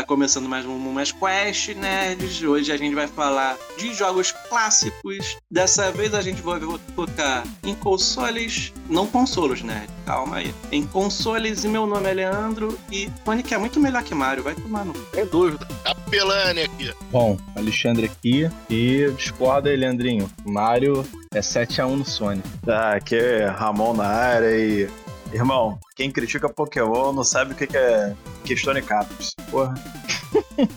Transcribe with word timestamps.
Tá 0.00 0.06
começando 0.06 0.48
mais 0.48 0.64
um 0.64 0.78
mais 0.78 1.12
Quest 1.12 1.76
Nerds. 1.76 2.42
Hoje 2.42 2.72
a 2.72 2.76
gente 2.78 2.94
vai 2.94 3.06
falar 3.06 3.54
de 3.76 3.92
jogos 3.92 4.32
clássicos. 4.48 5.36
Dessa 5.50 5.92
vez 5.92 6.14
a 6.14 6.22
gente 6.22 6.40
vai 6.40 6.58
focar 6.94 7.46
em 7.62 7.74
consoles, 7.74 8.72
não 8.88 9.06
consoles, 9.06 9.60
nerd. 9.62 9.90
Calma 10.06 10.36
aí. 10.36 10.54
Em 10.72 10.86
consoles 10.86 11.64
e 11.64 11.68
meu 11.68 11.86
nome 11.86 12.08
é 12.08 12.14
Leandro 12.14 12.78
e 12.90 13.10
Sonic 13.26 13.52
é 13.52 13.58
muito 13.58 13.78
melhor 13.78 14.02
que 14.02 14.14
Mario, 14.14 14.42
vai 14.42 14.54
tomar 14.54 14.86
no. 14.86 14.94
É 15.12 15.26
dúvida. 15.26 15.68
Capelane 15.84 16.62
aqui. 16.62 16.94
Bom, 17.10 17.36
Alexandre 17.54 18.06
aqui 18.06 18.50
e 18.70 19.12
discorda 19.18 19.68
aí, 19.68 19.76
Leandrinho. 19.76 20.30
Mario 20.46 21.06
é 21.30 21.40
7x1 21.40 21.94
no 21.94 22.06
Sonic. 22.06 22.48
Ah, 22.66 22.94
aqui 22.94 23.16
é 23.16 23.48
Ramon 23.48 23.92
na 23.92 24.06
área 24.06 24.50
e 24.50 24.88
Irmão, 25.32 25.78
quem 25.94 26.10
critica 26.10 26.48
Pokémon 26.48 27.12
não 27.12 27.22
sabe 27.22 27.52
o 27.52 27.56
que 27.56 27.76
é 27.76 28.14
Questone 28.44 28.82
Capos. 28.82 29.34
Porra. 29.50 29.74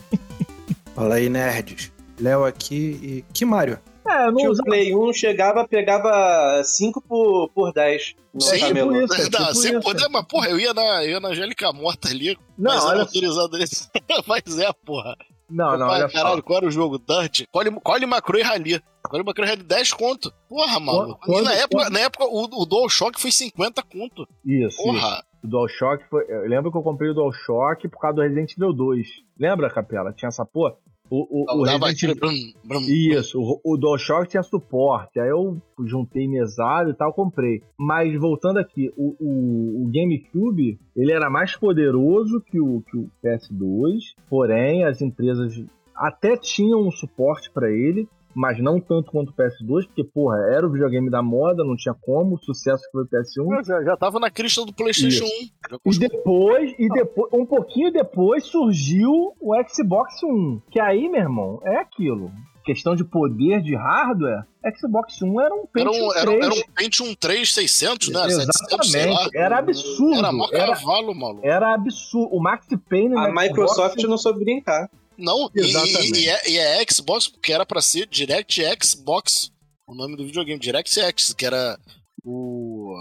Fala 0.94 1.16
aí, 1.16 1.28
nerds. 1.28 1.92
Léo 2.20 2.46
aqui 2.46 3.00
e. 3.02 3.26
Que 3.34 3.46
Mario? 3.46 3.80
É, 4.06 4.30
no 4.30 4.52
usava... 4.52 4.66
Play 4.66 4.96
1 4.96 5.14
chegava, 5.14 5.68
pegava 5.68 6.62
5 6.64 7.02
por, 7.02 7.50
por 7.50 7.74
10. 7.74 8.16
Sim, 8.40 8.58
tipo 8.58 8.96
isso, 8.96 9.14
é, 9.14 9.30
tipo 9.30 9.56
sem 9.56 9.80
poder, 9.80 10.08
mas 10.10 10.26
porra, 10.26 10.50
eu 10.50 10.60
ia 10.60 10.74
na, 10.74 11.04
eu 11.04 11.12
ia 11.12 11.20
na 11.20 11.30
Angélica 11.30 11.72
Morta 11.72 12.10
ali, 12.10 12.38
não, 12.58 12.74
mas 12.74 12.84
olha... 12.86 13.02
autorizado 13.02 13.58
nesse. 13.58 13.90
mas 14.28 14.60
é, 14.60 14.72
porra. 14.86 15.16
Não, 15.50 15.78
não, 15.78 15.88
olha 15.88 16.10
Caralho, 16.10 16.38
só. 16.38 16.42
qual 16.42 16.58
era 16.58 16.68
o 16.68 16.72
jogo? 16.72 16.98
Dante? 16.98 17.48
Cole, 17.52 17.72
Cole 17.82 18.06
Macro 18.06 18.38
e 18.38 18.42
Rally. 18.42 18.82
Cole 19.10 19.24
Macro 19.24 19.44
e 19.44 19.48
Rally 19.48 19.64
10 19.64 19.94
conto. 19.94 20.34
Porra, 20.50 20.80
maluco. 20.80 21.20
Quando, 21.26 21.42
e 21.42 21.46
na 21.46 21.54
época, 21.54 21.90
na 21.90 22.00
época 22.00 22.26
o, 22.26 22.44
o 22.62 22.66
DualShock 22.66 23.20
foi 23.20 23.32
50 23.32 23.84
conto. 23.84 24.28
Isso. 24.46 24.78
Porra. 24.78 24.98
Isso. 24.98 25.24
O 25.44 25.48
DualShock 25.48 26.04
foi. 26.10 26.24
Eu 26.30 26.48
lembro 26.48 26.72
que 26.72 26.78
eu 26.78 26.84
comprei 26.84 27.12
o 27.12 27.14
DualShock 27.14 27.88
por 27.90 28.00
causa 28.00 28.16
do 28.16 28.22
Resident 28.22 28.54
Evil 28.54 28.74
2. 28.74 29.08
Lembra, 29.38 29.70
Capela? 29.70 30.14
Tinha 30.14 30.30
essa 30.30 30.46
porra? 30.46 30.76
O, 31.10 31.44
o, 31.44 31.60
o 31.60 31.64
Resident... 31.64 32.18
brum, 32.18 32.32
brum. 32.64 32.82
Isso, 32.82 33.40
o, 33.40 33.62
o 33.64 33.78
DualShock 33.78 34.30
tinha 34.30 34.42
suporte. 34.42 35.20
Aí 35.20 35.30
eu 35.30 35.62
juntei 35.86 36.28
mesado 36.28 36.90
e 36.90 36.94
tal, 36.94 37.14
comprei. 37.14 37.62
Mas 37.78 38.18
voltando 38.20 38.58
aqui, 38.58 38.92
o, 38.98 39.16
o, 39.20 39.84
o, 39.84 39.92
GameCube 39.92 40.80
ele 40.96 41.12
era 41.12 41.30
mais 41.30 41.56
poderoso 41.56 42.42
que 42.42 42.60
o, 42.60 42.82
que 42.90 42.98
o 42.98 43.12
PS2, 43.24 44.16
porém 44.30 44.86
as 44.86 45.02
empresas 45.02 45.64
até 45.96 46.36
tinham 46.38 46.82
um 46.82 46.92
suporte 46.92 47.52
para 47.52 47.70
ele, 47.70 48.08
mas 48.36 48.62
não 48.62 48.80
tanto 48.80 49.12
quanto 49.12 49.30
o 49.30 49.34
PS2, 49.34 49.86
porque, 49.88 50.04
porra, 50.04 50.38
era 50.52 50.66
o 50.66 50.72
videogame 50.72 51.10
da 51.10 51.22
moda, 51.22 51.64
não 51.64 51.76
tinha 51.76 51.94
como, 51.94 52.36
o 52.36 52.40
sucesso 52.40 52.84
que 52.86 52.92
foi 52.92 53.04
o 53.04 53.08
PS1. 53.08 53.66
já, 53.66 53.84
já 53.84 53.98
tava 53.98 54.20
na 54.20 54.30
crista 54.30 54.66
do 54.66 54.74
PlayStation 54.74 55.26
Isso. 55.26 55.52
1. 55.86 55.92
E 55.92 56.00
depois, 56.00 56.76
e 56.80 56.90
depois, 56.90 57.30
um 57.34 57.46
pouquinho 57.46 57.92
depois 57.92 58.46
surgiu 58.46 59.34
o 59.40 59.54
Xbox 59.68 60.22
One, 60.24 60.62
que 60.72 60.80
aí, 60.80 61.08
meu 61.10 61.22
irmão, 61.22 61.60
é 61.64 61.78
aquilo. 61.78 62.32
Questão 62.64 62.96
de 62.96 63.04
poder 63.04 63.62
de 63.62 63.76
hardware, 63.76 64.46
Xbox 64.78 65.22
One 65.22 65.38
era 65.38 65.54
um 65.54 65.66
Pentium 65.68 66.14
era 66.14 66.32
um, 66.32 66.40
3. 66.40 66.46
Era, 66.46 66.54
um 66.54 66.74
Pentium 66.74 67.16
3 67.16 67.54
600, 67.54 68.08
né? 68.08 68.26
Exatamente. 68.26 68.90
700, 68.94 69.36
era 69.36 69.58
absurdo. 69.58 70.18
Era 70.18 70.32
mó 70.32 70.48
cavalo, 70.48 71.14
maluco. 71.14 71.46
Era 71.46 71.74
absurdo. 71.74 72.34
O 72.34 72.42
Max 72.42 72.66
Payne... 72.90 73.18
A 73.18 73.30
Microsoft 73.30 73.96
Xbox... 73.96 74.10
não 74.10 74.18
soube 74.18 74.46
brincar. 74.46 74.90
Não, 75.18 75.50
Exatamente. 75.56 76.20
E, 76.20 76.26
e, 76.26 76.30
é, 76.30 76.50
e 76.50 76.58
é 76.58 76.86
Xbox, 76.90 77.28
porque 77.28 77.54
era 77.54 77.66
para 77.66 77.82
ser 77.82 78.08
DirectX 78.08 78.92
Xbox, 78.92 79.52
o 79.88 79.94
nome 79.94 80.16
do 80.16 80.26
videogame, 80.26 80.60
DirectX, 80.60 81.34
que 81.34 81.46
era 81.46 81.78
o 82.24 82.96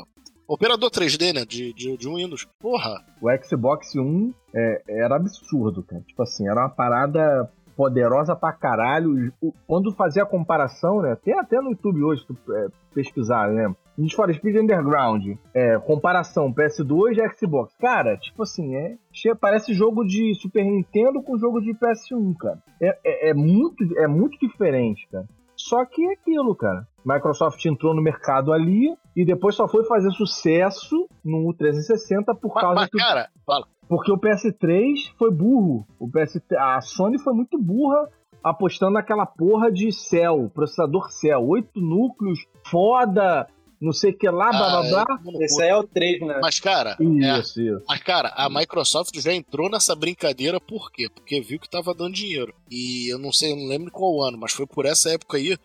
operador 0.47 0.91
3D, 0.91 1.33
né, 1.33 1.45
de, 1.45 1.73
de, 1.73 1.97
de 1.97 2.09
Windows. 2.09 2.47
Porra! 2.61 3.05
O 3.21 3.29
Xbox 3.45 3.95
One 3.95 4.35
é, 4.55 4.83
era 4.89 5.17
absurdo, 5.17 5.83
cara. 5.83 6.03
Tipo 6.03 6.23
assim, 6.23 6.49
era 6.49 6.61
uma 6.61 6.69
parada 6.69 7.51
poderosa 7.77 8.37
pra 8.37 8.53
caralho. 8.53 9.33
Quando 9.67 9.95
fazia 9.95 10.25
a 10.25 10.27
comparação, 10.27 11.01
né, 11.01 11.17
tem 11.25 11.39
até 11.39 11.61
no 11.61 11.71
YouTube 11.71 12.03
hoje, 12.03 12.25
tu 12.27 12.37
é, 12.53 12.69
pesquisar, 12.95 13.49
né, 13.49 13.75
Need 13.97 14.15
for 14.15 14.33
Speed 14.33 14.57
Underground, 14.57 15.37
é, 15.55 15.79
comparação 15.79 16.53
PS2 16.53 17.19
e 17.19 17.37
Xbox. 17.37 17.75
Cara, 17.79 18.17
tipo 18.17 18.43
assim, 18.43 18.75
é, 18.75 18.97
parece 19.41 19.75
jogo 19.75 20.05
de 20.05 20.35
Super 20.35 20.65
Nintendo 20.65 21.23
com 21.23 21.39
jogo 21.39 21.61
de 21.61 21.75
PS1, 21.75 22.37
cara. 22.39 22.59
É, 22.81 22.99
é, 23.05 23.31
é, 23.31 23.35
muito, 23.35 23.85
é 23.99 24.07
muito 24.07 24.39
diferente, 24.39 25.07
cara. 25.11 25.27
Só 25.55 25.85
que 25.85 26.05
é 26.05 26.13
aquilo, 26.15 26.55
cara. 26.57 26.87
Microsoft 27.05 27.65
entrou 27.67 27.95
no 27.95 28.03
mercado 28.03 28.53
ali 28.53 28.97
e 29.15 29.25
depois 29.25 29.55
só 29.55 29.69
foi 29.69 29.85
fazer 29.85 30.11
sucesso 30.13 31.09
no 31.25 31.53
360 31.55 32.35
por 32.35 32.55
causa 32.55 32.75
mas, 32.75 32.89
mas, 32.93 33.03
cara, 33.03 33.29
fala. 33.47 33.67
Porque 33.89 34.11
o 34.11 34.19
PS3 34.19 35.13
foi 35.19 35.31
burro. 35.31 35.87
O 35.99 36.09
PS, 36.09 36.41
a 36.57 36.81
Sony 36.81 37.19
foi 37.19 37.33
muito 37.33 37.59
burra 37.59 38.09
apostando 38.43 38.95
naquela 38.95 39.25
porra 39.25 39.71
de 39.71 39.93
Cell, 39.93 40.51
processador 40.53 41.11
Cell, 41.11 41.47
oito 41.47 41.81
núcleos, 41.81 42.41
foda, 42.67 43.47
não 43.83 43.93
sei 43.93 44.13
o 44.13 44.17
que 44.17 44.29
lá, 44.29 44.51
blá 44.51 44.83
blá 44.83 45.05
blá. 45.05 45.21
É, 45.41 45.45
Esse 45.45 45.63
aí 45.63 45.69
é 45.71 45.77
o 45.77 45.83
3, 45.83 46.21
né? 46.21 46.39
Mas, 46.41 46.61
cara. 46.61 46.97
Isso, 47.01 47.61
é, 47.61 47.65
isso. 47.65 47.85
Mas, 47.89 48.03
cara, 48.03 48.29
a 48.37 48.49
Microsoft 48.49 49.15
já 49.21 49.35
entrou 49.35 49.69
nessa 49.69 49.95
brincadeira 49.95 50.61
por 50.61 50.91
quê? 50.93 51.09
Porque 51.13 51.41
viu 51.41 51.59
que 51.59 51.69
tava 51.69 51.93
dando 51.93 52.15
dinheiro. 52.15 52.55
E 52.71 53.13
eu 53.13 53.19
não 53.19 53.33
sei, 53.33 53.53
eu 53.53 53.57
não 53.57 53.67
lembro 53.67 53.91
qual 53.91 54.23
ano, 54.23 54.39
mas 54.39 54.53
foi 54.53 54.67
por 54.67 54.87
essa 54.87 55.11
época 55.11 55.37
aí 55.37 55.57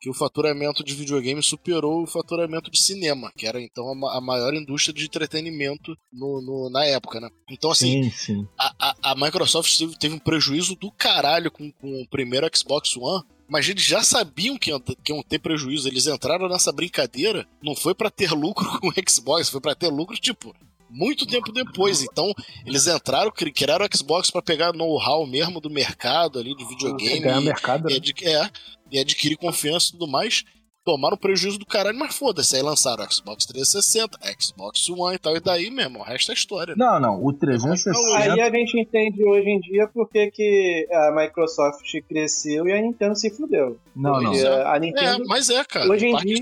que 0.00 0.10
o 0.10 0.14
faturamento 0.14 0.84
de 0.84 0.94
videogame 0.94 1.42
superou 1.42 2.02
o 2.02 2.06
faturamento 2.06 2.70
de 2.70 2.80
cinema, 2.80 3.32
que 3.36 3.46
era 3.46 3.60
então 3.60 3.90
a, 4.08 4.20
maior 4.20 4.54
indústria 4.54 4.94
de 4.94 5.04
entretenimento 5.04 5.96
no, 6.12 6.40
no, 6.40 6.70
na 6.70 6.84
época, 6.84 7.18
né? 7.18 7.28
Então, 7.50 7.70
assim, 7.70 8.04
sim, 8.04 8.10
sim. 8.10 8.48
A, 8.58 8.72
a, 8.78 9.12
a, 9.12 9.14
Microsoft 9.16 9.76
teve, 9.76 9.98
teve, 9.98 10.14
um 10.14 10.18
prejuízo 10.18 10.76
do 10.76 10.90
caralho 10.92 11.50
com, 11.50 11.70
com 11.72 12.02
o 12.02 12.08
primeiro 12.08 12.48
Xbox 12.54 12.96
One, 12.96 13.24
mas 13.48 13.68
eles 13.68 13.82
já 13.82 14.02
sabiam 14.02 14.58
que 14.58 14.70
iam, 14.70 14.80
que 14.80 15.12
iam 15.12 15.22
ter 15.22 15.38
prejuízo. 15.38 15.88
Eles 15.88 16.06
entraram 16.06 16.48
nessa 16.48 16.72
brincadeira, 16.72 17.46
não 17.62 17.74
foi 17.74 17.94
para 17.94 18.10
ter 18.10 18.32
lucro 18.32 18.66
com 18.80 18.88
o 18.88 18.92
Xbox, 19.08 19.48
foi 19.48 19.60
para 19.60 19.74
ter 19.74 19.88
lucro, 19.88 20.16
tipo, 20.16 20.54
muito 20.90 21.26
tempo 21.26 21.52
depois. 21.52 22.02
Então, 22.02 22.32
eles 22.64 22.86
entraram, 22.86 23.30
criaram 23.30 23.86
o 23.86 23.96
Xbox 23.96 24.30
para 24.30 24.42
pegar 24.42 24.72
know-how 24.72 25.26
mesmo 25.26 25.60
do 25.60 25.70
mercado 25.70 26.38
ali 26.38 26.54
de 26.56 26.66
videogame. 26.66 27.20
Ganhar 27.20 27.40
mercado, 27.40 27.88
né? 27.88 27.96
e, 27.96 28.28
é, 28.28 28.50
e 28.90 28.98
adquirir 28.98 29.36
confiança 29.36 29.88
e 29.88 29.92
tudo 29.92 30.06
mais 30.06 30.44
tomaram 30.86 31.16
prejuízo 31.16 31.58
do 31.58 31.66
caralho, 31.66 31.98
mas 31.98 32.16
foda-se, 32.16 32.54
aí 32.54 32.62
lançaram 32.62 33.04
o 33.04 33.12
Xbox 33.12 33.44
360, 33.44 34.18
Xbox 34.40 34.88
One 34.88 35.16
e 35.16 35.18
tal, 35.18 35.36
e 35.36 35.40
daí 35.40 35.68
mesmo, 35.68 35.98
o 35.98 36.02
resto 36.02 36.30
é 36.30 36.34
história. 36.34 36.76
Né? 36.76 36.86
Não, 36.86 37.00
não, 37.00 37.24
o 37.24 37.32
360... 37.32 38.16
Aí 38.16 38.40
a 38.40 38.50
gente 38.50 38.78
entende 38.78 39.24
hoje 39.24 39.50
em 39.50 39.58
dia 39.58 39.88
porque 39.92 40.30
que 40.30 40.88
a 40.92 41.10
Microsoft 41.10 41.92
cresceu 42.08 42.68
e 42.68 42.72
a 42.72 42.80
Nintendo 42.80 43.16
se 43.16 43.28
fudeu. 43.30 43.76
Não, 43.96 44.20
não. 44.20 44.32
A 44.66 44.78
Nintendo, 44.78 45.24
é, 45.24 45.26
mas 45.26 45.50
é, 45.50 45.64
cara. 45.64 45.90
Hoje 45.90 46.06
em 46.06 46.16
dia, 46.18 46.38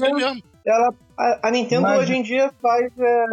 ela, 0.66 0.94
a, 1.16 1.49
a 1.49 1.50
Nintendo 1.50 1.83
mas... 1.83 2.00
hoje 2.00 2.15
em 2.15 2.22
dia 2.22 2.53
faz, 2.60 2.93
é, 2.99 3.27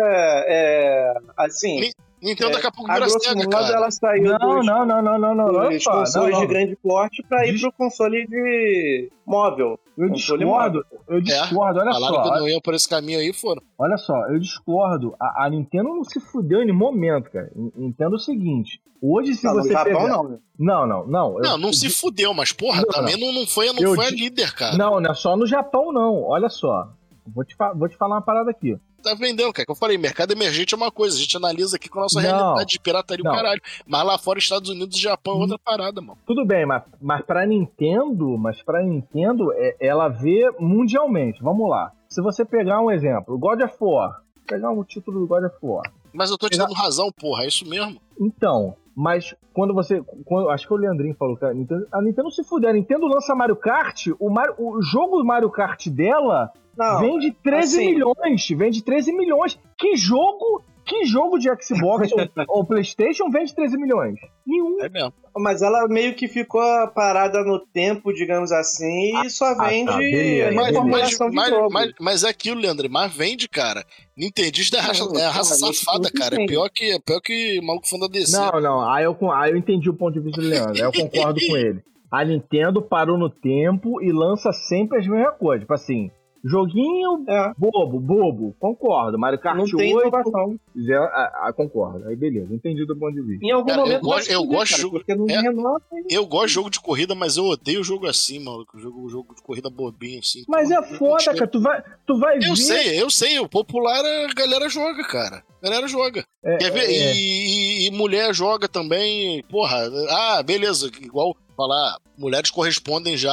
é 0.48 1.14
assim... 1.36 1.92
Nintendo 2.22 2.52
é, 2.52 2.54
daqui 2.54 2.68
a 2.68 2.72
pouco 2.72 2.94
vira 2.94 3.10
Sega, 3.10 3.50
cara. 3.50 3.76
ela 3.76 3.90
saiu 3.90 4.24
não, 4.26 4.38
dos, 4.38 4.66
não, 4.66 4.86
não, 4.86 5.02
não, 5.02 5.18
não, 5.18 5.36
não, 5.36 5.52
não, 5.52 5.70
consoles 5.70 6.14
não, 6.14 6.30
não. 6.30 6.40
de 6.42 6.48
grande 6.48 6.76
porte 6.76 7.24
pra 7.28 7.48
ir 7.48 7.60
pro 7.60 7.72
console 7.72 8.28
de 8.28 9.10
móvel. 9.26 9.80
Eu 9.98 10.10
discordo, 10.10 10.86
eu 11.08 11.18
é, 11.18 11.22
discordo, 11.22 11.80
é, 11.80 11.84
olha 11.84 11.92
falaram 11.92 12.16
só. 12.16 12.24
que 12.24 12.40
não 12.40 12.50
iam 12.50 12.62
por 12.62 12.74
esse 12.74 12.88
caminho 12.88 13.20
aí 13.20 13.34
foram. 13.34 13.62
Olha 13.78 13.98
só, 13.98 14.28
eu 14.28 14.40
discordo. 14.40 15.16
A, 15.20 15.46
a 15.46 15.50
Nintendo 15.50 15.90
não 15.90 16.04
se 16.04 16.20
fudeu 16.20 16.62
em 16.62 16.72
momento, 16.72 17.30
cara. 17.30 17.52
Entenda 17.78 18.16
o 18.16 18.20
seguinte. 18.20 18.82
Hoje, 19.02 19.36
se 19.36 19.46
não, 19.46 19.56
você. 19.56 19.72
Japão, 19.72 19.94
pegar... 19.94 20.08
não, 20.08 20.30
né? 20.30 20.38
Não, 20.58 20.88
não, 20.88 21.08
não. 21.08 21.34
Não, 21.40 21.52
eu... 21.52 21.58
não 21.58 21.74
se 21.74 21.90
fudeu, 21.90 22.34
mas 22.34 22.52
porra, 22.52 22.82
não, 22.82 22.90
também 22.90 23.20
não, 23.20 23.34
não 23.34 23.46
foi, 23.48 23.72
não 23.74 23.96
foi 23.96 24.06
a 24.06 24.12
líder, 24.12 24.54
cara. 24.54 24.78
Não, 24.78 25.00
não 25.00 25.12
é 25.12 25.14
só 25.14 25.36
no 25.36 25.46
Japão, 25.46 25.92
não. 25.92 26.24
Olha 26.24 26.50
só. 26.50 26.90
Vou 27.28 27.44
te, 27.44 27.56
vou 27.76 27.88
te 27.88 27.98
falar 27.98 28.16
uma 28.16 28.22
parada 28.22 28.50
aqui 28.50 28.78
tá 29.02 29.14
vendendo, 29.14 29.52
cara. 29.54 29.66
Que 29.66 29.72
eu 29.72 29.76
falei, 29.76 29.98
mercado 29.98 30.32
emergente 30.32 30.74
é 30.74 30.78
uma 30.78 30.92
coisa, 30.92 31.16
a 31.16 31.20
gente 31.20 31.36
analisa 31.36 31.76
aqui 31.76 31.90
com 31.90 32.00
a 32.00 32.04
nossa 32.04 32.22
não, 32.22 32.30
realidade 32.30 32.72
de 32.72 32.80
pirataria 32.80 33.30
o 33.30 33.34
caralho. 33.34 33.62
Mas 33.86 34.06
lá 34.06 34.18
fora, 34.18 34.40
Estados 34.40 34.70
Unidos 34.70 34.98
e 34.98 35.02
Japão 35.02 35.36
é 35.36 35.42
outra 35.42 35.60
parada, 35.60 36.02
mano. 36.02 36.18
Tudo 36.26 36.46
bem, 36.46 36.66
mas, 36.66 36.84
mas 37.02 37.22
pra 37.26 37.46
Nintendo, 37.46 38.38
mas 38.38 38.62
pra 38.62 38.84
Nintendo, 38.84 39.52
é, 39.54 39.76
ela 39.80 40.08
vê 40.08 40.50
mundialmente. 40.60 41.42
Vamos 41.42 41.70
lá. 41.70 41.92
Se 42.08 42.22
você 42.22 42.44
pegar 42.44 42.82
um 42.82 42.92
exemplo, 42.92 43.38
God 43.38 43.62
of 43.62 43.76
War, 43.80 44.22
pegar 44.46 44.70
um 44.70 44.84
título 44.84 45.22
do 45.22 45.28
God 45.28 45.46
of 45.46 45.56
War. 45.62 45.92
Mas 46.14 46.30
eu 46.30 46.38
tô 46.38 46.50
te 46.50 46.58
dando 46.58 46.74
razão, 46.74 47.10
porra, 47.12 47.44
é 47.44 47.48
isso 47.48 47.66
mesmo. 47.66 48.02
Então, 48.20 48.76
mas 48.96 49.36
quando 49.54 49.74
você. 49.74 50.02
Quando, 50.26 50.50
acho 50.50 50.68
que 50.68 50.74
o 50.74 50.78
Leandrinho 50.78 51.16
falou 51.16 51.38
que 51.38 51.46
a 51.46 51.54
Nintendo, 51.54 51.88
a 51.92 52.02
Nintendo 52.02 52.32
se 52.32 52.44
fuder. 52.44 52.70
A 52.70 52.74
Nintendo 52.74 53.08
lança 53.08 53.36
Mario 53.36 53.56
Kart, 53.56 54.08
o, 54.20 54.30
Mario, 54.30 54.56
o 54.58 54.82
jogo 54.82 55.24
Mario 55.24 55.50
Kart 55.50 55.88
dela 55.88 56.52
não, 56.78 57.00
vende 57.00 57.32
13 57.32 57.78
assim, 57.78 57.94
milhões. 57.94 58.48
Vende 58.50 58.84
13 58.84 59.14
milhões. 59.14 59.60
Que 59.78 59.96
jogo 59.96 60.64
que 60.92 61.06
jogo 61.06 61.38
de 61.40 61.50
Xbox 61.62 62.12
ou, 62.12 62.20
ou 62.48 62.66
PlayStation 62.66 63.30
vende 63.30 63.56
13 63.56 63.78
milhões? 63.78 64.16
Nenhum. 64.46 64.82
É 64.82 64.90
mesmo. 64.90 65.14
Mas 65.38 65.62
ela 65.62 65.88
meio 65.88 66.14
que 66.14 66.28
ficou 66.28 66.62
parada 66.90 67.42
no 67.44 67.58
tempo, 67.58 68.12
digamos 68.14 68.52
assim, 68.52 69.26
e 69.26 69.30
só 69.30 69.56
tá, 69.56 69.70
vende 69.70 69.96
beleza. 69.96 70.52
Mas, 70.52 70.72
mas, 70.74 71.18
mas, 71.34 71.50
jogo. 71.50 71.72
mas, 71.72 71.92
mas 72.00 72.24
é 72.26 72.30
aquilo, 72.30 72.60
Leandro. 72.60 72.90
Mas 72.90 73.14
vende, 73.14 73.48
cara. 73.48 73.86
Nintendista 74.18 74.78
é 74.78 74.82
raça, 74.82 75.04
é 75.04 75.26
raça 75.28 75.58
cara, 75.60 75.72
isso 75.72 75.86
safada, 75.86 76.12
cara. 76.12 76.42
É 76.42 76.46
pior 76.46 76.70
que, 76.70 76.92
é 76.92 77.00
pior 77.00 77.22
que 77.22 77.62
maluco 77.62 77.88
fã 77.88 77.98
da 77.98 78.08
DC. 78.08 78.38
Não, 78.38 78.60
não. 78.60 78.92
Aí 78.92 79.06
eu, 79.06 79.32
aí 79.32 79.52
eu 79.52 79.58
entendi 79.58 79.90
o 79.90 79.94
ponto 79.94 80.14
de 80.14 80.20
vista 80.20 80.42
do 80.42 80.48
Leandro. 80.48 80.74
Aí 80.74 80.82
eu 80.82 80.92
concordo 80.92 81.40
com 81.48 81.56
ele. 81.56 81.82
A 82.12 82.26
Nintendo 82.26 82.82
parou 82.82 83.18
no 83.18 83.30
tempo 83.30 84.02
e 84.02 84.12
lança 84.12 84.52
sempre 84.52 85.00
as 85.00 85.08
mesmas 85.08 85.38
coisas. 85.38 85.62
Tipo 85.62 85.74
assim, 85.74 86.12
joguinho 86.44 87.24
É, 87.28 87.54
bobo, 87.58 88.00
bobo. 88.00 88.56
Concordo. 88.60 89.18
Mario 89.18 89.40
Kart 89.40 89.58
não 89.58 89.66
tem 89.66 89.96
8. 89.96 90.08
inovação. 90.08 90.60
zero- 90.78 91.04
ah, 91.04 91.32
ah, 91.48 91.54
concordo. 91.54 92.08
Aí 92.08 92.16
beleza, 92.16 92.54
entendi 92.54 92.86
do 92.86 92.96
ponto 92.98 93.14
de 93.14 93.22
vista. 93.22 93.46
Em 93.46 93.52
algum 93.52 93.68
Cara, 93.68 93.82
eu 93.82 93.86
momento 93.86 94.02
gosto- 94.02 94.32
eu 94.32 94.44
gosto 94.46 94.64
de 94.66 94.70
cara, 94.72 94.82
jogo- 94.82 94.98
porque 94.98 95.16
não 95.16 95.26
é. 95.30 95.42
renova. 95.42 95.82
Eu 96.10 96.26
gosto 96.26 96.48
de 96.48 96.54
jogo 96.54 96.70
de 96.70 96.80
corrida, 96.80 97.16
mas 97.16 97.38
eu 97.38 97.46
odeio 97.46 97.84
jogo 97.84 98.08
assim, 98.08 98.40
maluco. 98.44 98.80
Jogo, 98.80 99.10
jogo 99.10 99.36
de 99.36 99.42
corrida 99.42 99.70
bobinho, 99.70 100.20
assim. 100.20 100.44
Mas 100.48 100.70
é 100.72 100.82
foda, 100.98 101.24
cara. 101.26 101.48
Tu 101.48 101.62
vai, 101.62 101.84
tu 102.08 102.20
vai 102.20 102.40
ver. 102.40 102.48
Eu 102.50 102.56
sei, 102.56 103.02
eu 103.02 103.10
sei. 103.10 103.40
O 103.40 103.48
popular 103.50 104.00
a 104.04 104.34
galera 104.34 104.68
joga, 104.70 105.04
cara. 105.08 105.44
A 105.62 105.70
galera 105.70 105.88
joga. 105.88 106.26
É, 106.44 106.58
Quer 106.58 106.72
ver? 106.72 106.86
é, 106.86 107.14
E, 107.14 107.86
e- 107.86 107.88
e 107.88 107.92
mulher 107.92 108.34
joga 108.34 108.68
também. 108.68 109.44
Porra, 109.44 109.78
ah, 110.10 110.42
beleza. 110.44 110.90
Igual 111.02 111.36
falar, 111.62 111.98
mulheres 112.18 112.50
correspondem 112.52 113.18
já 113.18 113.32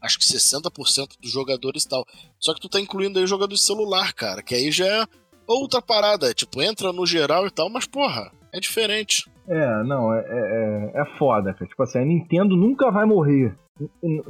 acho 0.00 0.18
que 0.18 0.24
60% 0.24 1.16
dos 1.20 1.30
jogadores 1.30 1.84
e 1.84 1.88
tal. 1.88 2.04
Só 2.38 2.54
que 2.54 2.60
tu 2.60 2.68
tá 2.68 2.80
incluindo 2.80 3.18
aí 3.18 3.26
jogador 3.26 3.54
de 3.54 3.60
celular, 3.60 4.12
cara. 4.12 4.42
Que 4.42 4.54
aí 4.54 4.70
já 4.72 4.86
é 4.86 5.04
outra 5.46 5.80
parada. 5.82 6.32
Tipo, 6.34 6.62
entra 6.62 6.92
no 6.92 7.06
geral 7.06 7.46
e 7.46 7.50
tal, 7.50 7.68
mas 7.70 7.86
porra, 7.86 8.30
é 8.52 8.60
diferente. 8.60 9.28
É, 9.48 9.82
não, 9.84 10.12
é, 10.12 10.18
é, 10.20 10.92
é- 10.98 11.02
é 11.02 11.04
foda, 11.18 11.54
cara. 11.54 11.66
Tipo 11.66 11.82
assim, 11.82 11.98
a 11.98 12.04
Nintendo 12.04 12.56
nunca 12.56 12.90
vai 12.90 13.06
morrer. 13.06 13.56
N- 14.02 14.22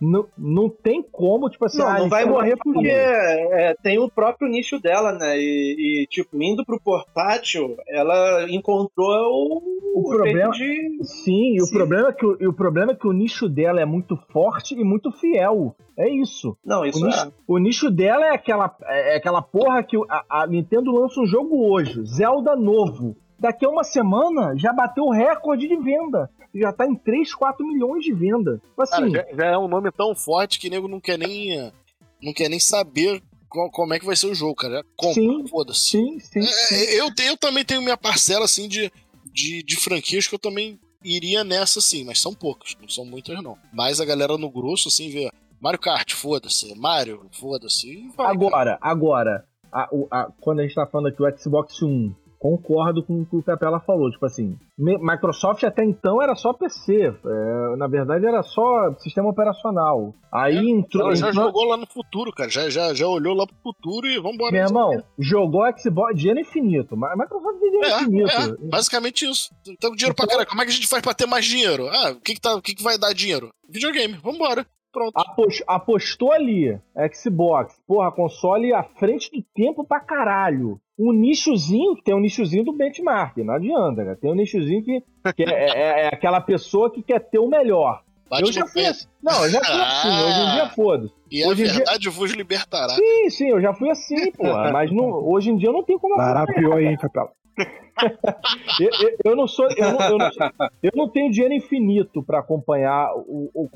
Não, 0.00 0.26
não, 0.38 0.68
tem 0.68 1.02
como, 1.02 1.50
tipo 1.50 1.64
assim, 1.64 1.78
Não, 1.78 1.88
ah, 1.88 1.98
não 1.98 2.08
vai 2.08 2.24
morrer 2.24 2.56
porque 2.56 2.78
morrer. 2.78 2.90
é, 2.92 3.74
tem 3.82 3.98
o 3.98 4.08
próprio 4.08 4.48
nicho 4.48 4.78
dela, 4.78 5.12
né? 5.12 5.36
E, 5.36 6.02
e, 6.02 6.06
tipo, 6.06 6.40
indo 6.40 6.64
pro 6.64 6.80
portátil, 6.80 7.76
ela 7.88 8.46
encontrou 8.48 9.62
o, 9.94 10.00
O 10.00 10.08
problema- 10.10 10.52
de. 10.52 10.98
Sim, 11.02 11.56
e 11.56 11.62
o, 11.62 11.68
problema 11.70 12.08
é 12.10 12.12
que, 12.12 12.24
o- 12.26 12.36
e 12.40 12.46
o 12.46 12.52
problema 12.52 12.92
é 12.92 12.94
que 12.94 13.06
o 13.08 13.12
nicho 13.12 13.48
dela 13.48 13.80
é 13.80 13.84
muito 13.84 14.16
forte 14.32 14.74
e 14.74 14.84
muito 14.84 15.10
fiel. 15.10 15.74
É 15.98 16.08
isso. 16.08 16.56
Não, 16.64 16.84
isso 16.84 17.02
o, 17.02 17.06
é. 17.06 17.08
nicho, 17.08 17.32
o 17.48 17.58
nicho 17.58 17.90
dela 17.90 18.26
é 18.26 18.30
aquela, 18.34 18.72
é 18.84 19.16
aquela 19.16 19.42
porra 19.42 19.82
que 19.82 19.96
a, 20.08 20.42
a 20.42 20.46
Nintendo 20.46 20.92
lança 20.92 21.20
um 21.20 21.26
jogo 21.26 21.68
hoje, 21.72 22.04
Zelda 22.06 22.54
novo. 22.54 23.16
Daqui 23.38 23.64
a 23.64 23.68
uma 23.68 23.84
semana 23.84 24.54
já 24.56 24.72
bateu 24.72 25.04
o 25.04 25.12
recorde 25.12 25.68
de 25.68 25.76
venda. 25.76 26.28
Já 26.54 26.72
tá 26.72 26.86
em 26.86 26.94
3, 26.94 27.34
4 27.34 27.64
milhões 27.66 28.02
de 28.04 28.12
venda. 28.12 28.60
Cara, 28.76 29.04
Assim, 29.04 29.10
já, 29.14 29.24
já 29.36 29.46
é 29.46 29.58
um 29.58 29.68
nome 29.68 29.90
tão 29.92 30.14
forte 30.14 30.58
que 30.58 30.68
nego 30.70 30.88
não 30.88 30.98
quer 31.00 31.18
nem. 31.18 31.70
Não 32.20 32.32
quer 32.32 32.48
nem 32.48 32.58
saber 32.58 33.22
como 33.48 33.94
é 33.94 33.98
que 33.98 34.04
vai 34.06 34.16
ser 34.16 34.26
o 34.26 34.34
jogo, 34.34 34.54
cara. 34.56 34.82
Compra, 34.96 35.14
Sim. 35.14 35.46
foda-se. 35.46 35.80
sim, 35.90 36.18
sim, 36.18 36.42
sim. 36.42 36.74
É, 36.74 37.00
eu, 37.00 37.14
tenho, 37.14 37.30
eu 37.30 37.36
também 37.36 37.64
tenho 37.64 37.80
minha 37.80 37.96
parcela 37.96 38.44
assim 38.44 38.66
de, 38.68 38.90
de, 39.32 39.62
de 39.62 39.76
franquias 39.76 40.26
que 40.26 40.34
eu 40.34 40.38
também 40.38 40.78
iria 41.04 41.44
nessa 41.44 41.80
sim, 41.80 42.04
mas 42.04 42.20
são 42.20 42.34
poucas, 42.34 42.76
não 42.80 42.88
são 42.88 43.04
muitas 43.06 43.40
não. 43.42 43.56
Mas 43.72 44.00
a 44.00 44.04
galera 44.04 44.36
no 44.36 44.50
grosso 44.50 44.88
assim 44.88 45.10
vê 45.10 45.30
Mario 45.60 45.78
Kart, 45.78 46.12
foda-se, 46.12 46.74
Mario, 46.76 47.24
foda-se. 47.32 48.10
vai, 48.16 48.26
cara. 48.26 48.32
Agora, 48.36 48.78
agora, 48.80 49.44
a- 49.72 49.88
a- 50.10 50.28
quando 50.40 50.58
a 50.60 50.62
gente 50.64 50.74
tá 50.74 50.86
falando 50.86 51.06
aqui 51.08 51.22
o 51.22 51.38
Xbox 51.38 51.80
One, 51.82 52.14
concordo 52.38 53.02
com 53.02 53.20
o 53.22 53.26
que 53.26 53.36
o 53.36 53.42
Capela 53.42 53.80
falou. 53.80 54.10
Tipo 54.10 54.26
assim, 54.26 54.56
Mi- 54.78 54.98
Microsoft 54.98 55.62
até 55.64 55.84
então 55.84 56.22
era 56.22 56.34
só 56.34 56.52
PC. 56.52 57.12
é, 57.24 57.76
na 57.76 57.86
verdade, 57.88 58.24
era 58.26 58.42
só 58.42 58.92
sistema 58.98 59.28
operacional. 59.30 60.14
Aí 60.32 60.56
É, 60.56 60.70
entrou. 60.70 61.06
Ela 61.06 61.16
já 61.16 61.28
entrou- 61.30 61.46
jogou 61.46 61.64
lá 61.64 61.76
no 61.76 61.86
futuro, 61.86 62.32
cara. 62.32 62.48
Já, 62.50 62.68
já, 62.70 62.94
já 62.94 63.06
olhou 63.06 63.34
lá 63.34 63.46
pro 63.46 63.56
futuro 63.62 64.06
e 64.06 64.18
vambora. 64.20 64.52
Meu 64.52 64.62
irmão, 64.66 65.02
jogou 65.18 65.62
Xbox 65.78 66.14
dinheiro 66.16 66.40
infinito. 66.40 66.96
mas 66.96 67.12
a 67.12 67.16
Microsoft 67.16 67.58
tem 67.60 67.70
dinheiro 67.70 67.86
É, 67.94 68.02
infinito. 68.02 68.30
é, 68.64 68.68
basicamente 68.68 69.24
isso. 69.28 69.50
Então, 69.66 69.90
dinheiro 69.94 70.14
pra 70.14 70.26
caralho. 70.26 70.48
Como 70.48 70.60
é 70.62 70.64
que 70.64 70.70
a 70.70 70.74
gente 70.74 70.88
faz 70.88 71.02
pra 71.02 71.14
ter 71.14 71.26
mais 71.26 71.44
dinheiro? 71.44 71.88
Ah, 71.88 72.10
o 72.12 72.20
que 72.20 72.34
que, 72.34 72.40
tá, 72.40 72.54
o 72.54 72.62
que, 72.62 72.74
que 72.74 72.82
vai 72.82 72.96
dar 72.98 73.12
dinheiro? 73.12 73.50
Videogame. 73.68 74.14
Vambora. 74.22 74.66
Pronto. 74.90 75.12
Apos- 75.16 75.62
apostou 75.66 76.32
ali, 76.32 76.78
Xbox, 77.14 77.74
porra, 77.86 78.10
console 78.10 78.72
à 78.72 78.82
frente 78.82 79.30
do 79.30 79.44
tempo 79.54 79.84
pra 79.86 80.00
caralho. 80.00 80.80
Um 80.98 81.12
nichozinho, 81.12 81.94
tem 82.02 82.14
um 82.14 82.20
nichozinho 82.20 82.64
do 82.64 82.72
benchmark, 82.72 83.36
não 83.38 83.54
adianta, 83.54 84.04
cara. 84.04 84.16
Tem 84.16 84.30
um 84.30 84.34
nichozinho 84.34 84.82
que, 84.82 85.00
que 85.36 85.44
é, 85.44 85.50
é- 85.50 86.00
é 86.02 86.08
aquela 86.08 86.40
pessoa 86.40 86.90
que 86.92 87.02
quer 87.02 87.20
ter 87.20 87.38
o 87.38 87.48
melhor. 87.48 88.02
Bate 88.28 88.42
eu 88.42 88.52
já 88.52 88.60
no 88.62 88.66
fui 88.68 88.84
assim. 88.84 89.06
Não, 89.22 89.44
eu 89.44 89.50
já 89.50 89.60
fui 89.64 89.74
assim, 89.80 90.08
Ah. 90.08 90.22
hoje 90.26 90.40
em 90.40 90.52
dia 90.54 90.68
foda-se. 90.70 91.14
E 91.30 91.42
a 91.44 91.48
Hoje 91.48 91.62
em 91.62 91.64
dia- 91.66 91.74
verdade 91.76 92.08
vos 92.10 92.32
libertará. 92.32 92.90
Sim, 92.94 93.30
sim, 93.30 93.48
eu 93.48 93.60
já 93.60 93.72
fui 93.72 93.88
assim, 93.90 94.30
porra. 94.32 94.70
Mas 94.72 94.90
não, 94.92 95.04
hoje 95.26 95.50
em 95.50 95.56
dia 95.56 95.68
eu 95.68 95.72
não 95.72 95.82
tenho 95.84 95.98
como 96.00 96.16
Barateou 96.16 96.74
aí, 96.74 96.96
Capela? 96.98 97.30
Eu, 98.80 98.90
eu- 99.08 99.16
eu 99.24 99.36
não 99.36 99.48
sou. 99.48 99.66
Eu 99.76 99.92
não, 99.92 100.00
eu 100.02 100.18
não- 100.18 100.30
eu 100.84 100.90
não 100.94 101.08
tenho 101.08 101.32
dinheiro 101.32 101.52
infinito 101.52 102.22
pra 102.22 102.38
acompanhar 102.38 103.12
o, 103.16 103.50
o, 103.52 103.68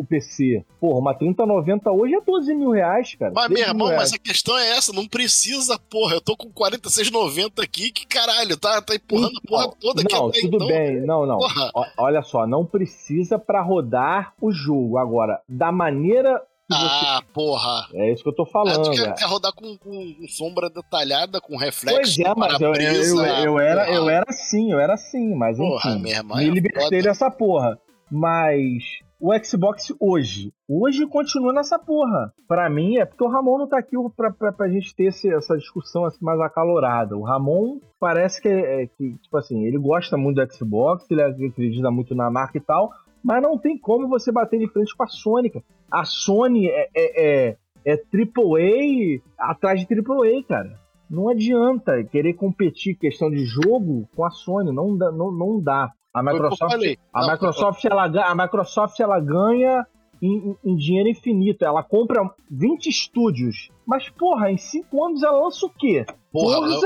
o 0.00 0.04
PC. 0.04 0.62
Porra, 0.78 0.98
uma 0.98 1.14
3090 1.14 1.90
hoje 1.90 2.14
é 2.14 2.20
12 2.20 2.54
mil 2.54 2.70
reais, 2.70 3.14
cara. 3.14 3.32
Mas, 3.34 3.48
meu 3.48 3.56
13 3.56 3.74
mil 3.74 3.86
irmão, 3.86 3.96
mas 3.96 4.12
a 4.12 4.18
questão 4.18 4.58
é 4.58 4.76
essa, 4.76 4.92
não 4.92 5.06
precisa, 5.08 5.78
porra. 5.90 6.16
Eu 6.16 6.20
tô 6.20 6.36
com 6.36 6.50
46,90 6.52 7.62
aqui, 7.64 7.90
que 7.90 8.06
caralho, 8.06 8.58
tá, 8.58 8.82
tá 8.82 8.94
empurrando 8.94 9.38
a 9.42 9.48
porra 9.48 9.72
toda 9.80 10.02
aqui 10.02 10.12
Não, 10.14 10.28
até 10.28 10.40
tudo 10.42 10.56
então. 10.56 10.66
bem. 10.66 11.00
Não, 11.06 11.24
não. 11.26 11.38
Porra. 11.38 11.70
Olha 11.96 12.22
só, 12.22 12.46
não 12.46 12.66
precisa 12.66 13.38
pra 13.38 13.62
rodar 13.62 14.34
o 14.38 14.52
jogo. 14.52 14.98
Agora, 14.98 15.40
da 15.48 15.72
maneira 15.72 16.42
que 16.76 16.80
você. 16.82 17.06
Ah, 17.06 17.22
porra. 17.32 17.86
É 17.94 18.12
isso 18.12 18.22
que 18.22 18.28
eu 18.28 18.34
tô 18.34 18.42
Ah, 18.42 18.46
falando. 18.46 18.82
tu 18.84 18.90
quer, 18.90 19.08
é. 19.08 19.12
quer 19.12 19.24
rodar 19.26 19.52
com, 19.54 19.76
com- 19.78 20.14
com 20.14 20.28
sombra 20.28 20.68
detalhada, 20.70 21.40
com 21.40 21.56
reflexo, 21.56 22.00
Pois 22.00 22.18
é, 22.18 22.34
mas 22.36 22.60
eu, 22.60 22.72
eu, 22.74 23.24
eu, 23.24 23.44
eu 23.44 23.60
era, 23.60 23.90
eu 23.92 24.08
era 24.10 24.24
assim, 24.28 24.72
eu 24.72 24.78
era 24.80 24.94
assim, 24.94 25.34
mas 25.34 25.56
Porra, 25.58 25.90
enfim. 25.90 26.02
minha 26.02 26.16
irmã 26.16 26.36
Me 26.36 26.46
é 26.48 26.50
libertei 26.50 27.02
dessa 27.02 27.30
porra. 27.30 27.78
Mas 28.10 28.82
o 29.18 29.32
Xbox 29.42 29.92
hoje, 29.98 30.52
hoje 30.68 31.06
continua 31.06 31.52
nessa 31.52 31.78
porra. 31.78 32.32
Pra 32.46 32.68
mim, 32.68 32.96
é 32.98 33.04
porque 33.06 33.24
o 33.24 33.28
Ramon 33.28 33.58
não 33.58 33.68
tá 33.68 33.78
aqui 33.78 33.96
pra, 34.16 34.30
pra, 34.30 34.52
pra 34.52 34.68
gente 34.68 34.94
ter 34.94 35.04
esse- 35.04 35.32
essa 35.32 35.56
discussão 35.56 36.04
assim 36.04 36.18
mais 36.20 36.38
acalorada. 36.40 37.16
O 37.16 37.22
Ramon 37.24 37.78
parece 37.98 38.40
que, 38.42 38.48
é, 38.48 38.86
que, 38.86 39.14
tipo 39.22 39.36
assim, 39.38 39.64
ele 39.64 39.78
gosta 39.78 40.16
muito 40.16 40.44
do 40.44 40.52
Xbox, 40.54 41.10
ele 41.10 41.22
acredita 41.22 41.90
muito 41.90 42.14
na 42.14 42.30
marca 42.30 42.58
e 42.58 42.60
tal, 42.60 42.90
mas 43.22 43.42
não 43.42 43.56
tem 43.58 43.78
como 43.78 44.08
você 44.08 44.30
bater 44.32 44.58
de 44.58 44.68
frente 44.68 44.96
com 44.96 45.02
a 45.04 45.08
Sony, 45.08 45.50
cara. 45.50 45.64
A 45.90 46.04
Sony 46.04 46.68
é, 46.68 46.88
é, 46.94 47.50
é, 47.50 47.56
é 47.84 47.94
AAA 47.94 49.20
atrás 49.38 49.84
de 49.84 49.86
AAA, 49.94 50.42
cara. 50.48 50.80
Não 51.10 51.28
adianta 51.28 52.02
querer 52.04 52.32
competir 52.34 52.94
questão 52.96 53.30
de 53.30 53.44
jogo 53.44 54.08
com 54.16 54.24
a 54.24 54.30
Sony, 54.30 54.72
não 54.72 54.96
dá. 54.96 55.12
Não, 55.12 55.30
não 55.30 55.60
dá. 55.60 55.90
A 56.14 56.22
Microsoft, 56.22 56.72
a 57.12 57.20
Microsoft, 57.32 57.84
ela, 57.84 58.04
a 58.04 58.34
Microsoft 58.34 59.00
ela 59.00 59.20
ganha 59.20 59.86
em, 60.22 60.56
em- 60.64 60.76
dinheiro 60.76 61.08
infinito. 61.08 61.64
Ela 61.64 61.82
compra 61.82 62.30
20 62.50 62.86
estúdios. 62.86 63.70
Mas, 63.86 64.08
porra, 64.10 64.50
em 64.50 64.56
5 64.58 65.04
anos 65.04 65.22
ela 65.22 65.42
lança 65.44 65.66
o 65.66 65.70
quê? 65.70 66.04
Porra, 66.32 66.56
eu- 66.74 66.80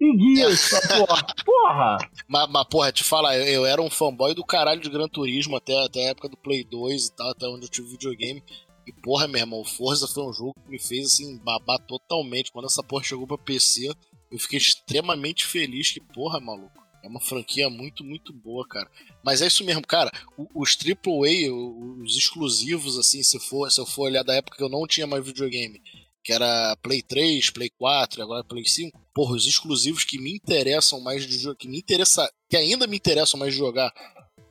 E 0.00 0.36
Gears, 0.36 0.70
porra. 0.88 1.26
Porra! 1.44 2.10
Mas, 2.28 2.50
mas, 2.50 2.64
porra, 2.68 2.92
te 2.92 3.04
falar, 3.04 3.36
eu, 3.38 3.44
eu 3.44 3.66
era 3.66 3.80
um 3.80 3.90
fanboy 3.90 4.34
do 4.34 4.44
caralho 4.44 4.80
de 4.80 4.90
Gran 4.90 5.08
Turismo 5.08 5.56
até, 5.56 5.78
até 5.84 6.06
a 6.06 6.10
época 6.10 6.28
do 6.28 6.36
Play 6.36 6.64
2 6.64 7.06
e 7.06 7.12
tal, 7.12 7.30
até 7.30 7.46
onde 7.46 7.66
eu 7.66 7.70
tive 7.70 7.88
videogame. 7.88 8.42
E, 8.86 8.92
porra, 8.92 9.26
meu 9.26 9.40
irmão, 9.40 9.64
Forza 9.64 10.06
foi 10.06 10.24
um 10.24 10.32
jogo 10.32 10.54
que 10.62 10.70
me 10.70 10.78
fez, 10.78 11.06
assim, 11.06 11.38
babar 11.38 11.78
totalmente. 11.80 12.52
Quando 12.52 12.66
essa 12.66 12.82
porra 12.82 13.04
chegou 13.04 13.26
pra 13.26 13.38
PC, 13.38 13.90
eu 14.30 14.38
fiquei 14.38 14.58
extremamente 14.58 15.46
feliz 15.46 15.90
que, 15.90 16.00
porra, 16.00 16.40
maluco, 16.40 16.84
é 17.02 17.08
uma 17.08 17.20
franquia 17.20 17.70
muito, 17.70 18.02
muito 18.02 18.32
boa, 18.32 18.66
cara. 18.66 18.90
Mas 19.22 19.40
é 19.40 19.46
isso 19.46 19.64
mesmo, 19.64 19.86
cara, 19.86 20.10
os 20.54 20.76
AAA, 20.76 21.52
os 22.02 22.16
exclusivos, 22.16 22.98
assim, 22.98 23.22
se, 23.22 23.38
for, 23.38 23.70
se 23.70 23.80
eu 23.80 23.86
for 23.86 24.04
olhar 24.04 24.22
da 24.22 24.34
época 24.34 24.56
que 24.56 24.62
eu 24.62 24.68
não 24.68 24.86
tinha 24.86 25.06
mais 25.06 25.24
videogame, 25.24 25.82
que 26.24 26.32
era 26.32 26.74
Play 26.82 27.02
3, 27.02 27.50
Play 27.50 27.70
4, 27.78 28.22
agora 28.22 28.42
Play 28.42 28.64
5, 28.64 28.98
porra, 29.14 29.34
os 29.34 29.46
exclusivos 29.46 30.04
que 30.04 30.18
me 30.18 30.34
interessam 30.34 31.00
mais 31.00 31.26
de 31.26 31.54
que 31.56 31.68
me 31.68 31.78
interessa, 31.78 32.26
que 32.48 32.56
ainda 32.56 32.86
me 32.86 32.96
interessam 32.96 33.38
mais 33.38 33.52
de 33.52 33.58
jogar, 33.58 33.92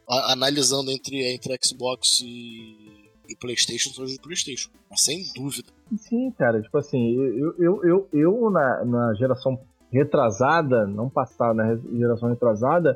a- 0.08 0.32
analisando 0.34 0.92
entre, 0.92 1.34
entre 1.34 1.58
Xbox 1.64 2.22
e, 2.22 3.10
e 3.28 3.36
PlayStation, 3.36 3.90
são 3.90 4.06
os 4.06 4.18
PlayStation. 4.20 4.70
Mas 4.90 5.02
sem 5.02 5.26
dúvida. 5.36 5.68
Sim, 5.98 6.32
cara, 6.38 6.62
tipo 6.62 6.78
assim, 6.78 7.14
eu, 7.16 7.56
eu, 7.58 7.84
eu, 7.84 8.10
eu 8.14 8.50
na, 8.52 8.86
na 8.86 9.14
geração 9.16 9.60
retrasada, 9.92 10.86
não 10.88 11.10
passada, 11.10 11.54
na 11.54 11.64
re- 11.74 11.98
geração 11.98 12.30
retrasada, 12.30 12.96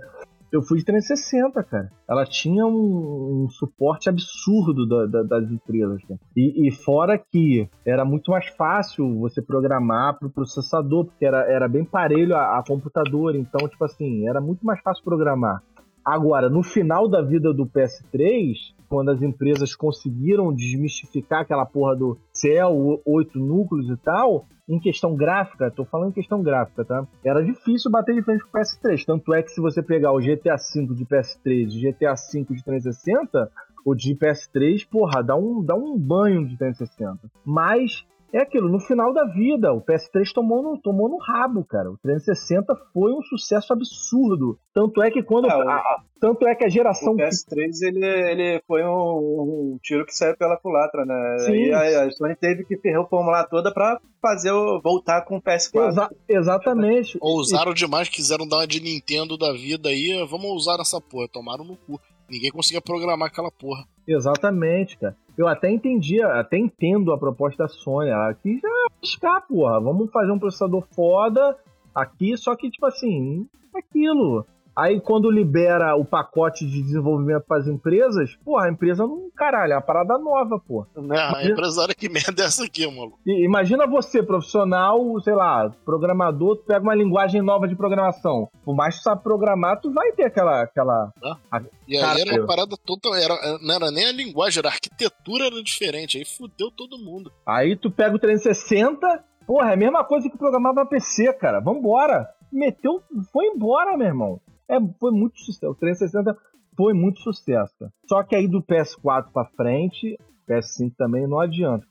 eu 0.52 0.62
fui 0.62 0.80
de 0.80 0.86
360, 0.86 1.64
cara. 1.64 1.90
Ela 2.10 2.26
tinha 2.26 2.66
um, 2.66 3.44
um 3.44 3.50
suporte 3.50 4.10
absurdo 4.10 4.88
da, 4.88 5.06
da, 5.06 5.24
das 5.24 5.52
empresas, 5.52 6.02
cara. 6.04 6.20
E, 6.36 6.68
e, 6.68 6.72
fora 6.72 7.18
que 7.18 7.70
era 7.86 8.06
muito 8.06 8.32
mais 8.32 8.48
fácil 8.50 9.20
você 9.20 9.42
programar 9.42 10.18
pro 10.18 10.30
processador, 10.30 11.06
porque 11.06 11.26
era, 11.26 11.40
era 11.52 11.68
bem 11.68 11.84
parelho 11.84 12.36
a, 12.36 12.60
a 12.60 12.64
computador, 12.66 13.36
então, 13.36 13.68
tipo 13.68 13.84
assim, 13.84 14.28
era 14.28 14.40
muito 14.40 14.66
mais 14.66 14.80
fácil 14.82 15.04
programar. 15.04 15.62
Agora, 16.08 16.50
no 16.50 16.64
final 16.64 17.10
da 17.10 17.22
vida 17.22 17.54
do 17.54 17.66
PS3, 17.66 18.56
quando 18.88 19.12
as 19.12 19.22
empresas 19.22 19.76
conseguiram 19.76 20.54
desmistificar 20.54 21.42
aquela 21.42 21.66
porra 21.66 21.98
do 21.98 22.18
céu, 22.32 23.02
oito 23.06 23.38
núcleos 23.38 23.90
e 23.90 23.98
tal, 23.98 24.46
em 24.70 24.80
questão 24.80 25.18
gráfica, 25.18 25.70
tô 25.70 25.84
falando 25.84 26.12
em 26.12 26.14
questão 26.14 26.42
gráfica, 26.42 26.86
tá? 26.86 27.06
Era 27.26 27.44
difícil 27.44 27.92
bater 27.92 28.16
de 28.16 28.22
frente 28.22 28.42
com 28.46 28.58
o 28.58 28.62
PS3. 28.62 29.04
Tanto 29.06 29.34
é 29.34 29.44
que 29.44 29.52
se 29.52 29.60
você 29.60 29.84
pegar 29.84 30.14
o 30.14 30.20
GTA 30.22 30.56
V 30.56 30.96
de 30.96 31.06
PS3 31.06 31.74
e 31.74 31.92
GTA 31.92 32.14
V 32.14 32.56
de 32.56 32.64
360, 32.64 33.52
o 33.86 33.94
de 33.94 34.16
PS3, 34.16 34.88
porra, 34.90 35.22
dá 35.22 35.36
um, 35.36 35.62
dá 35.62 35.76
um 35.76 36.00
banho 36.00 36.48
de 36.48 36.58
360. 36.58 37.20
Mas 37.44 38.06
é 38.34 38.40
aquilo, 38.40 38.70
no 38.70 38.80
final 38.80 39.14
da 39.14 39.24
vida, 39.26 39.72
o 39.72 39.82
PS3 39.82 40.32
tomou 40.34 40.62
no, 40.62 40.78
tomou 40.78 41.08
no 41.08 41.18
rabo, 41.18 41.64
cara. 41.64 41.90
O 41.90 41.98
360 41.98 42.76
foi 42.94 43.14
um 43.14 43.22
sucesso 43.22 43.72
absurdo. 43.72 44.60
Tanto 44.74 45.02
é 45.02 45.10
que 45.10 45.24
quando. 45.24 45.48
É, 45.48 45.52
a, 45.52 45.76
a, 45.76 46.02
tanto 46.20 46.46
é 46.46 46.54
que 46.54 46.66
a 46.66 46.70
geração. 46.70 47.14
O 47.14 47.18
PS3 47.18 47.72
ele, 47.84 48.06
ele 48.06 48.62
foi 48.68 48.84
um, 48.84 49.74
um 49.74 49.80
tiro 49.82 50.06
que 50.06 50.14
saiu 50.14 50.36
pela 50.36 50.58
culatra, 50.58 51.06
né? 51.06 51.38
Sim. 51.46 51.54
E 51.54 51.74
a, 51.74 52.04
a 52.04 52.12
Sony 52.12 52.36
teve 52.36 52.66
que 52.66 52.76
reformular 52.90 53.48
toda 53.50 53.74
pra 53.74 54.00
fazer 54.22 54.52
o, 54.52 54.82
voltar 54.82 55.22
com 55.22 55.38
o 55.38 55.42
PS4. 55.42 55.88
Exa 55.88 56.10
exatamente. 56.28 57.18
Ousaram 57.22 57.74
demais, 57.74 58.10
quiseram 58.10 58.48
dar 58.48 58.58
uma 58.58 58.68
de 58.68 58.82
Nintendo 58.82 59.38
da 59.38 59.54
vida 59.54 59.90
aí. 59.90 60.26
Vamos 60.30 60.52
usar 60.52 60.78
essa 60.82 61.00
porra. 61.00 61.30
Tomaram 61.30 61.64
no 61.64 61.78
cu. 61.78 62.00
Ninguém 62.30 62.52
conseguia 62.52 62.82
programar 62.82 63.30
aquela 63.30 63.50
porra. 63.50 63.86
Exatamente, 64.08 64.98
cara. 64.98 65.16
Eu 65.38 65.48
até 65.48 65.70
entendia, 65.70 66.28
até 66.28 66.58
entendo 66.58 67.12
a 67.12 67.18
proposta 67.18 67.64
da 67.64 67.70
Sony. 67.70 68.10
Ela 68.10 68.34
quis 68.34 68.62
piscar, 69.02 69.42
porra. 69.42 69.80
Vamos 69.80 70.10
fazer 70.12 70.32
um 70.32 70.40
processador 70.40 70.88
foda 70.96 71.56
aqui, 71.94 72.36
só 72.38 72.56
que, 72.56 72.70
tipo 72.70 72.86
assim, 72.86 73.48
aquilo. 73.76 74.46
Aí 74.78 75.02
quando 75.02 75.32
libera 75.32 75.96
o 75.96 76.06
pacote 76.06 76.64
de 76.64 76.84
desenvolvimento 76.84 77.44
para 77.48 77.58
as 77.58 77.68
empresas, 77.68 78.38
pô, 78.46 78.60
a 78.60 78.70
empresa 78.70 79.08
não. 79.08 79.28
Caralho, 79.36 79.74
é 79.74 79.76
uma 79.76 79.82
parada 79.82 80.20
nova, 80.20 80.60
pô. 80.60 80.86
Não, 80.96 81.16
a 81.16 81.44
empresária 81.44 81.96
que 81.96 82.08
merda 82.08 82.44
é 82.44 82.46
essa 82.46 82.64
aqui, 82.64 82.86
mano. 82.86 83.14
Imagina 83.26 83.88
você, 83.88 84.22
profissional, 84.22 85.20
sei 85.22 85.34
lá, 85.34 85.72
programador, 85.84 86.58
tu 86.58 86.66
pega 86.66 86.82
uma 86.82 86.94
linguagem 86.94 87.42
nova 87.42 87.68
de 87.68 87.76
programação. 87.76 88.50
Por 88.64 88.76
mais 88.76 88.96
que 88.96 89.02
tu 89.02 89.06
sabe 89.06 89.24
programar, 89.24 89.82
tu 89.82 89.92
vai 89.92 90.12
ter 90.12 90.26
aquela. 90.26 90.62
aquela 90.62 91.12
ah, 91.24 91.38
a, 91.52 91.62
e 91.88 91.98
aí 91.98 92.04
cara, 92.04 92.20
era 92.20 92.40
uma 92.40 92.46
parada 92.48 92.76
total. 92.86 93.16
Era, 93.16 93.58
não 93.60 93.74
era 93.74 93.90
nem 93.90 94.06
a 94.06 94.12
linguagem, 94.12 94.60
era 94.60 94.70
a 94.70 94.74
arquitetura 94.74 95.48
era 95.48 95.64
diferente. 95.64 96.20
Aí 96.20 96.26
fudeu 96.26 96.70
todo 96.70 97.00
mundo. 97.00 97.32
Aí 97.48 97.76
tu 97.76 97.90
pega 97.90 98.16
o 98.16 98.20
360, 98.20 99.24
porra, 99.48 99.72
é 99.72 99.74
a 99.74 99.78
mesma 99.78 100.04
coisa 100.04 100.30
que 100.30 100.38
programar 100.38 100.76
pra 100.76 100.86
PC, 100.86 101.34
cara. 101.34 101.60
Vambora. 101.60 102.30
Meteu, 102.52 103.02
foi 103.34 103.48
embora, 103.48 103.98
meu 103.98 104.08
irmão. 104.08 104.40
É, 104.70 104.78
foi 105.00 105.12
muito 105.12 105.40
sucesso. 105.40 105.72
O 105.72 105.76
360 105.76 106.38
foi 106.76 106.94
muito 106.94 107.20
sucesso. 107.22 107.92
Só 108.08 108.24
que 108.24 108.36
aí 108.36 108.48
do 108.48 108.62
PS4 108.62 109.32
para 109.34 109.50
frente, 109.56 110.18
PS5 110.48 110.94
também 110.98 111.28
não 111.28 111.40
adianta. 111.40 111.86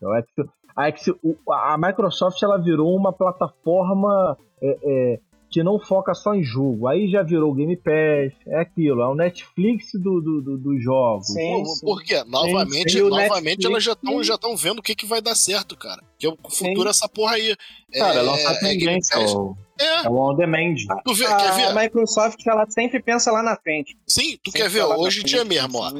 A, 0.75 0.87
a, 0.87 1.73
a 1.73 1.77
Microsoft 1.77 2.41
ela 2.41 2.57
virou 2.57 2.95
uma 2.95 3.11
plataforma 3.11 4.37
é, 4.61 4.77
é, 4.83 5.19
que 5.49 5.63
não 5.63 5.79
foca 5.79 6.13
só 6.13 6.33
em 6.33 6.43
jogo. 6.43 6.87
Aí 6.87 7.09
já 7.09 7.23
virou 7.23 7.53
Game 7.53 7.75
Pass, 7.75 8.33
é 8.47 8.59
aquilo, 8.59 9.01
é 9.01 9.07
o 9.07 9.15
Netflix 9.15 9.91
do, 9.93 10.21
do, 10.21 10.41
do, 10.41 10.57
dos 10.57 10.83
jogos. 10.83 11.27
Sim, 11.27 11.65
sim. 11.65 11.85
Por 11.85 12.03
quê? 12.03 12.23
Novamente, 12.25 12.91
sim, 12.91 13.09
novamente 13.09 13.65
elas 13.65 13.83
já 13.83 13.93
estão 13.93 14.23
já 14.23 14.37
vendo 14.55 14.79
o 14.79 14.83
que, 14.83 14.95
que 14.95 15.05
vai 15.05 15.21
dar 15.21 15.35
certo, 15.35 15.75
cara. 15.77 16.01
Que 16.17 16.27
é 16.27 16.29
o 16.29 16.37
futuro 16.49 16.89
essa 16.89 17.07
porra 17.07 17.33
aí. 17.33 17.55
Cara, 17.93 18.19
é, 18.19 18.23
nossa 18.23 18.51
é, 18.51 18.59
tendência. 18.59 19.15
É, 19.15 19.66
é. 19.79 20.05
é 20.05 20.09
o 20.09 20.15
on 20.15 20.35
demand. 20.35 20.75
Tu 21.03 21.13
vê, 21.13 21.25
a, 21.25 21.35
quer 21.35 21.55
ver? 21.55 21.65
A 21.65 21.73
Microsoft 21.73 22.45
ela 22.45 22.65
sempre 22.69 23.01
pensa 23.01 23.31
lá 23.31 23.43
na 23.43 23.55
frente. 23.55 23.97
Sim, 24.07 24.37
tu 24.43 24.51
sempre 24.51 24.63
quer 24.63 24.69
ver? 24.69 24.83
Hoje 24.83 25.21
em 25.21 25.23
dia 25.23 25.43
mesmo, 25.43 25.79
ó. 25.79 25.91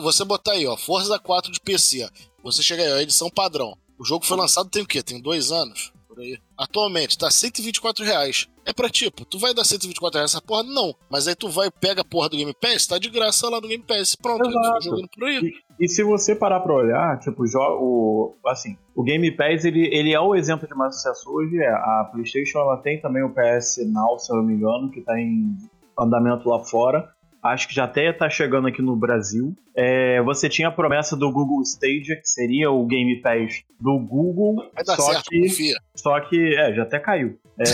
Você 0.00 0.24
botar 0.24 0.52
aí, 0.52 0.66
ó, 0.66 0.76
Forza 0.76 1.18
4 1.18 1.52
de 1.52 1.60
PC. 1.60 2.08
Você 2.42 2.62
chega 2.62 2.82
aí, 2.82 2.92
ó, 2.92 2.98
edição 2.98 3.30
padrão. 3.30 3.76
O 3.98 4.04
jogo 4.04 4.24
foi 4.24 4.36
lançado 4.36 4.70
tem 4.70 4.82
o 4.82 4.86
quê? 4.86 5.02
Tem 5.02 5.20
dois 5.20 5.52
anos? 5.52 5.92
Por 6.20 6.24
aí. 6.24 6.38
Atualmente 6.58 7.16
tá 7.16 7.30
124 7.30 8.04
reais. 8.04 8.46
É 8.66 8.72
pra 8.74 8.90
tipo, 8.90 9.24
tu 9.24 9.38
vai 9.38 9.54
dar 9.54 9.64
124 9.64 10.18
reais 10.18 10.32
essa 10.32 10.42
porra? 10.42 10.62
Não. 10.62 10.94
Mas 11.10 11.26
aí 11.26 11.34
tu 11.34 11.48
vai 11.48 11.68
e 11.68 11.70
pega 11.70 12.02
a 12.02 12.04
porra 12.04 12.28
do 12.28 12.36
Game 12.36 12.54
Pass, 12.60 12.86
tá 12.86 12.98
de 12.98 13.08
graça 13.08 13.48
lá 13.48 13.60
no 13.60 13.66
Game 13.66 13.82
Pass. 13.82 14.14
Pronto, 14.14 14.46
Exato. 14.46 14.84
jogando 14.84 15.08
por 15.08 15.24
aí. 15.26 15.40
E, 15.78 15.84
e, 15.84 15.88
se 15.88 16.04
você 16.04 16.34
parar 16.34 16.60
pra 16.60 16.74
olhar, 16.74 17.18
tipo, 17.20 17.42
o, 17.42 18.36
assim, 18.46 18.76
o 18.94 19.02
Game 19.02 19.34
Pass, 19.34 19.64
ele, 19.64 19.88
ele 19.92 20.12
é 20.12 20.20
o 20.20 20.34
exemplo 20.34 20.68
de 20.68 20.74
mais 20.74 20.96
sucesso 20.96 21.30
hoje. 21.30 21.56
É, 21.56 21.70
a 21.70 22.08
PlayStation, 22.12 22.58
ela 22.58 22.76
tem 22.76 23.00
também 23.00 23.22
o 23.22 23.30
PS 23.30 23.78
Now, 23.90 24.18
se 24.18 24.30
eu 24.30 24.36
não 24.36 24.44
me 24.44 24.54
engano, 24.54 24.90
que 24.90 25.00
tá 25.00 25.18
em 25.18 25.56
andamento 25.98 26.48
lá 26.48 26.60
fora 26.60 27.10
acho 27.42 27.68
que 27.68 27.74
já 27.74 27.84
até 27.84 28.10
está 28.10 28.28
chegando 28.28 28.68
aqui 28.68 28.82
no 28.82 28.96
Brasil. 28.96 29.54
É, 29.74 30.20
você 30.22 30.48
tinha 30.48 30.68
a 30.68 30.72
promessa 30.72 31.16
do 31.16 31.30
Google 31.32 31.62
Stadia, 31.62 32.16
que 32.16 32.28
seria 32.28 32.70
o 32.70 32.84
Game 32.86 33.20
Pass 33.20 33.62
do 33.80 33.98
Google. 33.98 34.56
Vai 34.74 34.84
dar 34.84 34.96
só 34.96 35.12
certo, 35.12 35.30
que, 35.30 35.40
confia. 35.40 35.76
Só 35.94 36.20
que, 36.20 36.54
é, 36.54 36.74
já 36.74 36.82
até 36.82 36.98
caiu. 36.98 37.38
É... 37.58 37.64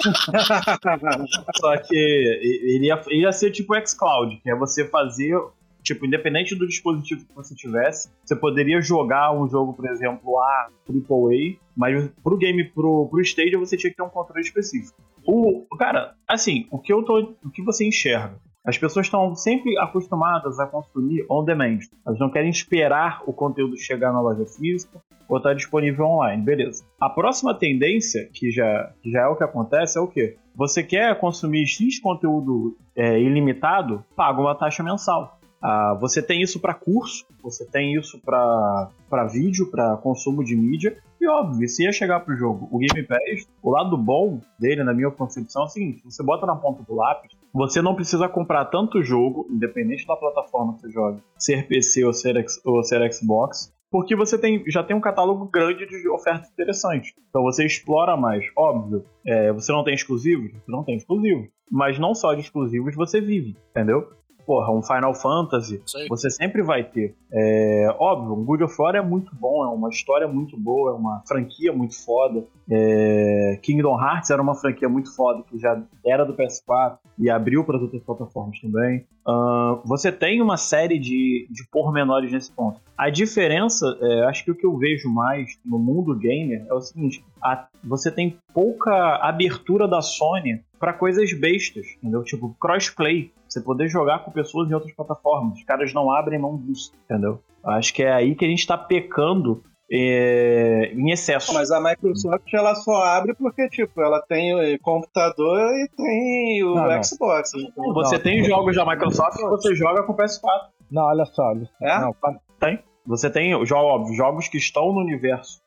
só 1.60 1.76
que 1.76 1.96
ele 1.96 2.86
ia, 2.86 3.02
ia 3.10 3.32
ser 3.32 3.50
tipo 3.50 3.74
o 3.74 3.86
xCloud, 3.86 4.40
que 4.42 4.50
é 4.50 4.54
você 4.54 4.86
fazer 4.86 5.36
tipo, 5.82 6.06
independente 6.06 6.54
do 6.54 6.66
dispositivo 6.66 7.24
que 7.24 7.34
você 7.34 7.54
tivesse, 7.54 8.10
você 8.24 8.36
poderia 8.36 8.80
jogar 8.80 9.32
um 9.32 9.48
jogo, 9.48 9.72
por 9.72 9.88
exemplo, 9.88 10.38
a 10.38 10.68
AAA, 10.88 11.56
mas 11.76 12.10
pro 12.22 12.36
game, 12.36 12.64
pro, 12.64 13.08
pro 13.08 13.20
Stadia, 13.20 13.58
você 13.58 13.76
tinha 13.76 13.90
que 13.90 13.96
ter 13.96 14.02
um 14.02 14.10
controle 14.10 14.42
específico. 14.42 15.00
O, 15.26 15.66
cara, 15.78 16.14
assim, 16.26 16.66
o 16.70 16.78
que 16.78 16.92
eu 16.92 17.02
tô, 17.02 17.34
o 17.44 17.50
que 17.50 17.62
você 17.62 17.86
enxerga? 17.86 18.38
As 18.64 18.76
pessoas 18.76 19.06
estão 19.06 19.34
sempre 19.34 19.78
acostumadas 19.78 20.60
a 20.60 20.66
consumir 20.66 21.24
on 21.30 21.44
demand. 21.44 21.78
Elas 22.06 22.18
não 22.18 22.30
querem 22.30 22.50
esperar 22.50 23.22
o 23.26 23.32
conteúdo 23.32 23.76
chegar 23.76 24.12
na 24.12 24.20
loja 24.20 24.44
física 24.44 25.00
ou 25.28 25.38
estar 25.38 25.50
tá 25.50 25.54
disponível 25.54 26.04
online. 26.04 26.42
Beleza. 26.42 26.84
A 27.00 27.08
próxima 27.08 27.54
tendência, 27.54 28.28
que 28.32 28.50
já, 28.50 28.92
já 29.04 29.22
é 29.22 29.26
o 29.26 29.36
que 29.36 29.44
acontece, 29.44 29.96
é 29.98 30.00
o 30.00 30.08
quê? 30.08 30.36
Você 30.54 30.82
quer 30.82 31.18
consumir 31.18 31.66
X 31.66 31.98
conteúdo 32.00 32.76
é, 32.94 33.18
ilimitado? 33.18 34.04
Paga 34.14 34.40
uma 34.40 34.54
taxa 34.54 34.82
mensal. 34.82 35.38
Ah, 35.62 35.96
você 36.00 36.22
tem 36.22 36.42
isso 36.42 36.58
para 36.60 36.74
curso, 36.74 37.26
você 37.42 37.64
tem 37.66 37.94
isso 37.94 38.18
para 38.18 38.90
vídeo, 39.30 39.70
para 39.70 39.96
consumo 39.98 40.42
de 40.42 40.56
mídia, 40.56 40.96
e 41.20 41.28
óbvio, 41.28 41.68
se 41.68 41.84
ia 41.84 41.92
chegar 41.92 42.20
pro 42.20 42.36
jogo 42.36 42.68
o 42.70 42.78
Game 42.78 43.06
Pass, 43.06 43.46
o 43.62 43.70
lado 43.70 43.96
bom 43.96 44.40
dele, 44.58 44.82
na 44.82 44.94
minha 44.94 45.10
concepção, 45.10 45.62
é 45.62 45.64
o 45.66 45.68
seguinte: 45.68 46.02
você 46.04 46.22
bota 46.22 46.46
na 46.46 46.56
ponta 46.56 46.82
do 46.82 46.94
lápis, 46.94 47.32
você 47.52 47.82
não 47.82 47.94
precisa 47.94 48.28
comprar 48.28 48.64
tanto 48.66 49.02
jogo, 49.02 49.46
independente 49.50 50.06
da 50.06 50.16
plataforma 50.16 50.74
que 50.74 50.82
você 50.82 50.90
joga, 50.90 51.22
ser 51.38 51.66
PC 51.66 52.04
ou 52.04 52.12
ser, 52.12 52.44
ou 52.64 52.82
ser 52.82 53.12
Xbox, 53.12 53.72
porque 53.90 54.14
você 54.14 54.38
tem, 54.38 54.62
já 54.68 54.82
tem 54.82 54.96
um 54.96 55.00
catálogo 55.00 55.46
grande 55.46 55.86
de 55.86 56.08
ofertas 56.08 56.50
interessantes. 56.50 57.12
Então 57.28 57.42
você 57.42 57.66
explora 57.66 58.16
mais. 58.16 58.44
Óbvio, 58.56 59.04
é, 59.26 59.52
você 59.52 59.72
não 59.72 59.84
tem 59.84 59.94
exclusivos? 59.94 60.52
Você 60.52 60.70
não 60.70 60.84
tem 60.84 60.96
exclusivos. 60.96 61.48
Mas 61.70 61.98
não 61.98 62.14
só 62.14 62.34
de 62.34 62.40
exclusivos 62.40 62.94
você 62.94 63.20
vive, 63.20 63.56
entendeu? 63.70 64.08
Porra, 64.44 64.72
um 64.72 64.82
Final 64.82 65.14
Fantasy, 65.14 65.82
você 66.08 66.30
sempre 66.30 66.62
vai 66.62 66.84
ter. 66.84 67.14
É, 67.32 67.94
óbvio, 67.98 68.34
um 68.34 68.44
God 68.44 68.62
of 68.62 68.74
War 68.78 68.96
é 68.96 69.02
muito 69.02 69.34
bom, 69.34 69.64
é 69.64 69.68
uma 69.68 69.88
história 69.88 70.26
muito 70.26 70.56
boa, 70.56 70.90
é 70.90 70.94
uma 70.94 71.22
franquia 71.26 71.72
muito 71.72 72.02
foda. 72.04 72.44
É, 72.68 73.58
Kingdom 73.62 74.00
Hearts 74.00 74.30
era 74.30 74.40
uma 74.40 74.54
franquia 74.54 74.88
muito 74.88 75.14
foda, 75.14 75.42
que 75.48 75.58
já 75.58 75.80
era 76.04 76.24
do 76.24 76.34
PS4 76.34 76.98
e 77.18 77.28
abriu 77.28 77.64
para 77.64 77.78
outras 77.78 78.02
plataformas 78.02 78.60
também. 78.60 79.06
Uh, 79.26 79.80
você 79.84 80.10
tem 80.10 80.40
uma 80.40 80.56
série 80.56 80.98
de, 80.98 81.46
de 81.50 81.68
pormenores 81.70 82.32
nesse 82.32 82.50
ponto. 82.50 82.80
A 82.96 83.10
diferença, 83.10 83.86
é, 84.00 84.24
acho 84.24 84.44
que 84.44 84.50
o 84.50 84.54
que 84.54 84.66
eu 84.66 84.76
vejo 84.76 85.08
mais 85.08 85.58
no 85.64 85.78
mundo 85.78 86.14
gamer 86.14 86.66
é 86.68 86.74
o 86.74 86.80
seguinte: 86.80 87.24
a, 87.42 87.66
você 87.82 88.10
tem 88.10 88.38
pouca 88.52 89.16
abertura 89.16 89.86
da 89.86 90.00
Sony 90.00 90.62
para 90.78 90.92
coisas 90.92 91.32
bestas, 91.32 91.86
entendeu? 91.98 92.22
Tipo, 92.24 92.54
crossplay. 92.60 93.32
Você 93.50 93.60
poder 93.60 93.88
jogar 93.88 94.24
com 94.24 94.30
pessoas 94.30 94.70
em 94.70 94.74
outras 94.74 94.94
plataformas. 94.94 95.58
Os 95.58 95.64
caras 95.64 95.92
não 95.92 96.10
abrem 96.10 96.38
mão 96.38 96.56
disso, 96.56 96.92
entendeu? 97.04 97.42
Acho 97.64 97.92
que 97.92 98.02
é 98.04 98.12
aí 98.12 98.36
que 98.36 98.44
a 98.44 98.48
gente 98.48 98.64
tá 98.64 98.78
pecando 98.78 99.62
é, 99.90 100.92
em 100.94 101.10
excesso. 101.10 101.52
Mas 101.52 101.72
a 101.72 101.80
Microsoft 101.80 102.54
ela 102.54 102.76
só 102.76 103.02
abre 103.02 103.34
porque, 103.34 103.68
tipo, 103.68 104.00
ela 104.00 104.22
tem 104.22 104.54
o 104.54 104.78
computador 104.78 105.58
e 105.72 105.88
tem 105.96 106.62
o 106.62 106.76
não, 106.76 107.02
Xbox. 107.02 107.50
Não. 107.54 107.60
Então... 107.62 107.94
Você 107.94 108.16
não, 108.16 108.22
tem 108.22 108.44
jogos 108.44 108.76
da 108.76 108.86
Microsoft 108.86 109.40
e 109.40 109.48
você 109.48 109.74
joga 109.74 110.04
com 110.04 110.12
o 110.12 110.16
PS4. 110.16 110.68
Não, 110.90 111.02
olha 111.02 111.24
só. 111.24 111.42
Olha. 111.42 111.68
É? 111.82 112.00
Não, 112.00 112.14
tem. 112.60 112.78
Você 113.06 113.28
tem 113.28 113.54
óbvio, 113.54 114.14
jogos 114.14 114.46
que 114.46 114.58
estão 114.58 114.92
no 114.92 115.00
universo 115.00 115.60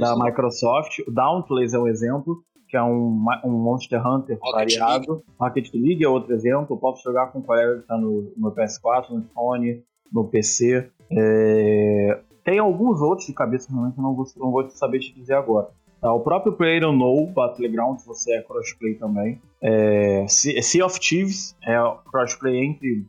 da 0.00 0.16
Microsoft. 0.16 0.98
O 1.06 1.12
Dauntless 1.12 1.76
é 1.76 1.78
um 1.78 1.86
exemplo. 1.86 2.42
Que 2.68 2.76
é 2.76 2.82
um, 2.82 3.24
um 3.44 3.50
Monster 3.50 4.06
Hunter 4.06 4.38
Rocket 4.40 4.78
variado. 4.78 5.22
Rocket 5.40 5.70
League 5.74 6.04
é 6.04 6.08
outro 6.08 6.34
exemplo. 6.34 6.66
Eu 6.70 6.76
posso 6.78 7.02
jogar 7.02 7.28
com 7.32 7.38
um 7.38 7.42
colega 7.42 7.80
que 7.80 7.86
tá 7.86 7.96
no, 7.96 8.32
no 8.36 8.52
PS4, 8.52 9.10
no 9.10 9.20
iPhone, 9.20 9.82
no 10.12 10.24
PC. 10.24 10.90
É, 11.10 12.20
Tem 12.44 12.58
alguns 12.58 13.00
outros 13.00 13.26
de 13.26 13.32
cabeça 13.32 13.68
realmente 13.70 13.96
eu 13.96 14.02
não 14.02 14.14
vou, 14.14 14.26
não 14.36 14.50
vou 14.50 14.68
saber 14.70 14.98
te 15.00 15.12
dizer 15.14 15.34
agora. 15.34 15.68
Tá, 16.00 16.12
o 16.12 16.20
próprio 16.20 16.52
Player 16.52 16.82
No 16.92 17.26
Battlegrounds, 17.26 18.06
você 18.06 18.36
é 18.36 18.42
crossplay 18.42 18.94
também. 18.94 19.40
É, 19.60 20.24
Se- 20.28 20.60
Sea 20.62 20.86
of 20.86 21.00
Thieves 21.00 21.56
é 21.66 21.76
crossplay 22.10 22.64
entre, 22.64 23.04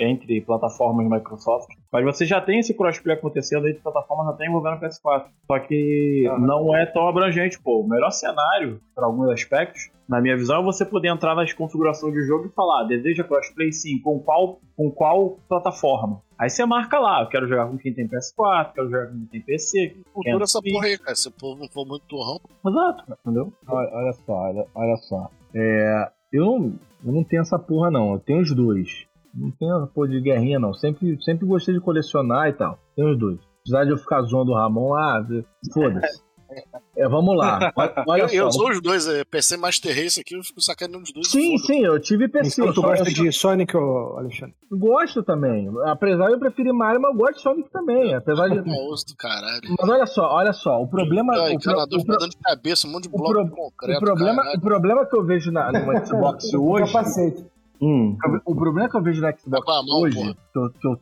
entre 0.00 0.40
plataformas 0.40 1.06
Microsoft. 1.08 1.68
Mas 1.92 2.04
você 2.04 2.24
já 2.24 2.40
tem 2.40 2.58
esse 2.58 2.72
crossplay 2.72 3.14
acontecendo 3.14 3.68
entre 3.68 3.82
plataformas 3.82 4.28
até 4.28 4.46
envolvendo 4.46 4.76
o 4.76 4.80
PS4. 4.80 5.26
Só 5.46 5.58
que 5.58 6.26
não 6.40 6.74
é 6.74 6.86
tão 6.86 7.06
abrangente, 7.06 7.60
pô. 7.60 7.80
O 7.80 7.88
melhor 7.88 8.10
cenário, 8.10 8.80
para 8.94 9.04
alguns 9.04 9.28
aspectos, 9.28 9.90
na 10.08 10.20
minha 10.20 10.36
visão, 10.36 10.60
é 10.60 10.64
você 10.64 10.86
poder 10.86 11.08
entrar 11.08 11.34
nas 11.34 11.52
configurações 11.52 12.14
de 12.14 12.26
jogo 12.26 12.46
e 12.46 12.48
falar, 12.48 12.80
"Ah, 12.80 12.84
deseja 12.84 13.22
crossplay 13.22 13.70
sim, 13.72 13.98
com 13.98 14.18
qual, 14.18 14.58
com 14.74 14.90
qual 14.90 15.36
plataforma? 15.46 16.22
Aí 16.38 16.50
você 16.50 16.64
marca 16.64 16.98
lá, 16.98 17.22
eu 17.22 17.28
quero 17.28 17.46
jogar 17.46 17.66
com 17.66 17.78
quem 17.78 17.92
tem 17.92 18.08
PS4, 18.08 18.72
quero 18.74 18.90
jogar 18.90 19.06
com 19.06 19.18
quem 19.18 19.26
tem 19.26 19.40
PC. 19.42 19.96
Cultura 20.12 20.44
essa 20.44 20.60
Sim. 20.60 20.72
porra 20.72 20.86
aí, 20.86 20.98
cara. 20.98 21.14
Se 21.14 21.28
o 21.28 21.30
povo 21.30 21.60
não 21.60 21.68
for 21.68 21.86
muito 21.86 22.04
turrão, 22.06 22.40
Exato, 22.66 23.04
entendeu? 23.20 23.52
Olha, 23.68 23.90
olha 23.92 24.12
só, 24.12 24.32
olha, 24.32 24.66
olha 24.74 24.96
só. 24.96 25.30
É, 25.54 26.10
eu, 26.32 26.44
não, 26.44 26.72
eu 27.04 27.12
não 27.12 27.22
tenho 27.22 27.42
essa 27.42 27.58
porra, 27.58 27.90
não. 27.90 28.14
Eu 28.14 28.18
tenho 28.18 28.40
os 28.40 28.52
dois. 28.54 29.06
Não 29.34 29.50
tenho 29.52 29.76
essa 29.76 29.86
porra 29.86 30.08
de 30.08 30.20
guerrinha, 30.20 30.58
não. 30.58 30.74
Sempre, 30.74 31.16
sempre 31.22 31.46
gostei 31.46 31.74
de 31.74 31.80
colecionar 31.80 32.48
e 32.48 32.52
tal. 32.52 32.78
Tenho 32.96 33.12
os 33.12 33.18
dois. 33.18 33.38
Apesar 33.62 33.84
de 33.84 33.90
eu 33.92 33.96
ficar 33.98 34.22
zoando 34.22 34.52
o 34.52 34.54
Ramon, 34.54 34.94
ah, 34.94 35.24
foda-se. 35.72 36.20
É, 36.94 37.08
vamos 37.08 37.34
lá. 37.34 37.72
Olha, 38.06 38.24
eu, 38.24 38.28
eu 38.44 38.52
só. 38.52 38.58
sou 38.58 38.70
os 38.72 38.82
dois, 38.82 39.08
é, 39.08 39.24
PC 39.24 39.56
Master 39.56 39.96
Race 39.96 40.20
aqui, 40.20 40.34
eu 40.36 40.42
fico 40.44 40.60
sacaneando 40.60 41.02
os 41.04 41.10
dois. 41.10 41.30
Sim, 41.30 41.56
sim, 41.56 41.80
eu 41.82 41.98
tive 41.98 42.28
PC. 42.28 42.60
Então 42.60 42.74
tu 42.74 42.82
só- 42.82 42.88
gosta 42.88 43.08
eu 43.08 43.16
só- 43.16 43.22
de 43.22 43.32
Sonic, 43.32 43.74
ô 43.74 44.16
Alexandre? 44.18 44.54
Gosto 44.70 45.22
também. 45.22 45.70
Apesar 45.86 46.26
de 46.26 46.34
eu 46.34 46.38
preferir 46.38 46.74
Mario, 46.74 47.00
mas 47.00 47.10
eu 47.12 47.16
gosto 47.18 47.36
de 47.36 47.40
Sonic 47.42 47.70
também. 47.70 48.14
Apesar 48.14 48.48
de. 48.48 48.60
Mouse 48.68 49.02
do 49.06 49.16
caralho. 49.16 49.62
Mas 49.80 49.88
olha 49.88 50.04
só, 50.04 50.26
olha 50.30 50.52
só. 50.52 50.82
O 50.82 50.86
problema. 50.86 51.32
Ai, 51.32 51.38
o 51.38 51.44
pro- 51.58 51.72
encanador 51.72 51.98
o 52.00 52.04
pro- 52.04 52.14
tá 52.16 52.20
dando 52.20 52.30
de 52.32 52.36
cabeça, 52.36 52.86
um 52.86 52.90
monte 52.92 53.04
de 53.04 53.08
o 53.08 53.12
bloco 53.12 53.32
pro- 53.32 53.44
de 53.44 53.50
concreto. 53.50 53.96
o 53.96 54.00
problema, 54.04 54.36
caralho. 54.42 54.58
o 54.58 54.60
problema 54.60 55.06
que 55.06 55.16
eu 55.16 55.24
vejo 55.24 55.50
na, 55.50 55.72
no 55.72 55.78
Xbox 56.06 56.52
hoje. 56.52 56.92
Capacete. 56.92 57.46
Hum. 57.82 58.16
O 58.44 58.54
problema 58.54 58.88
que 58.88 58.96
eu 58.96 59.02
vejo 59.02 59.20
no 59.20 59.28
Xbox 59.38 59.66
Tá 59.66 59.80
hoje, 59.96 60.34
que 60.52 60.58
eu, 60.58 60.70
que 60.70 60.86
eu 60.88 61.00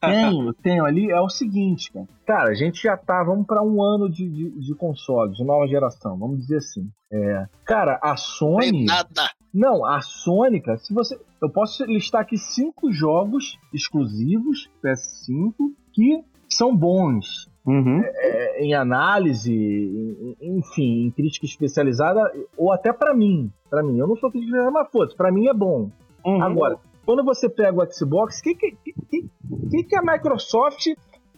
tenho, 0.00 0.54
tenho 0.54 0.84
ali, 0.84 1.10
é 1.10 1.20
o 1.20 1.28
seguinte, 1.28 1.92
cara. 1.92 2.06
Cara, 2.26 2.50
a 2.50 2.54
gente 2.54 2.82
já 2.82 2.96
tá, 2.96 3.22
vamos 3.22 3.46
pra 3.46 3.62
um 3.62 3.82
ano 3.82 4.08
de, 4.08 4.28
de, 4.28 4.50
de 4.60 4.74
consoles, 4.74 5.36
de 5.36 5.44
nova 5.44 5.66
geração, 5.66 6.16
vamos 6.16 6.38
dizer 6.38 6.58
assim. 6.58 6.88
É, 7.12 7.46
cara, 7.64 7.98
a 8.02 8.14
Tem 8.14 8.16
Sony. 8.16 8.84
nada. 8.84 9.28
Não, 9.52 9.84
a 9.84 10.00
Sony, 10.00 10.60
cara, 10.60 10.78
se 10.78 10.92
você. 10.94 11.18
Eu 11.42 11.50
posso 11.50 11.84
listar 11.84 12.22
aqui 12.22 12.38
cinco 12.38 12.92
jogos 12.92 13.58
exclusivos 13.74 14.70
PS5 14.82 15.52
que 15.92 16.22
são 16.48 16.74
bons. 16.76 17.46
Uhum. 17.68 18.00
é, 18.04 18.62
em 18.64 18.74
análise, 18.74 19.52
em- 19.52 20.36
em- 20.40 20.58
enfim, 20.58 21.04
em 21.06 21.10
crítica 21.10 21.44
especializada, 21.46 22.22
ou 22.56 22.70
até 22.72 22.92
pra 22.92 23.12
mim. 23.12 23.50
Pra 23.68 23.82
mim, 23.82 23.98
eu 23.98 24.06
não 24.06 24.14
sou 24.14 24.30
crítica 24.30 24.50
especializada, 24.56 24.70
mas 24.84 24.92
foda-se, 24.92 25.16
pra 25.16 25.32
mim 25.32 25.48
é 25.48 25.52
bom. 25.52 25.90
Uhum. 26.26 26.42
Agora, 26.42 26.78
quando 27.04 27.24
você 27.24 27.48
pega 27.48 27.80
o 27.80 27.92
Xbox, 27.92 28.40
o 28.40 28.42
que, 28.42 28.54
que, 28.54 28.76
que, 28.82 29.84
que, 29.84 29.96
a 29.96 30.02
Microsoft 30.02 30.88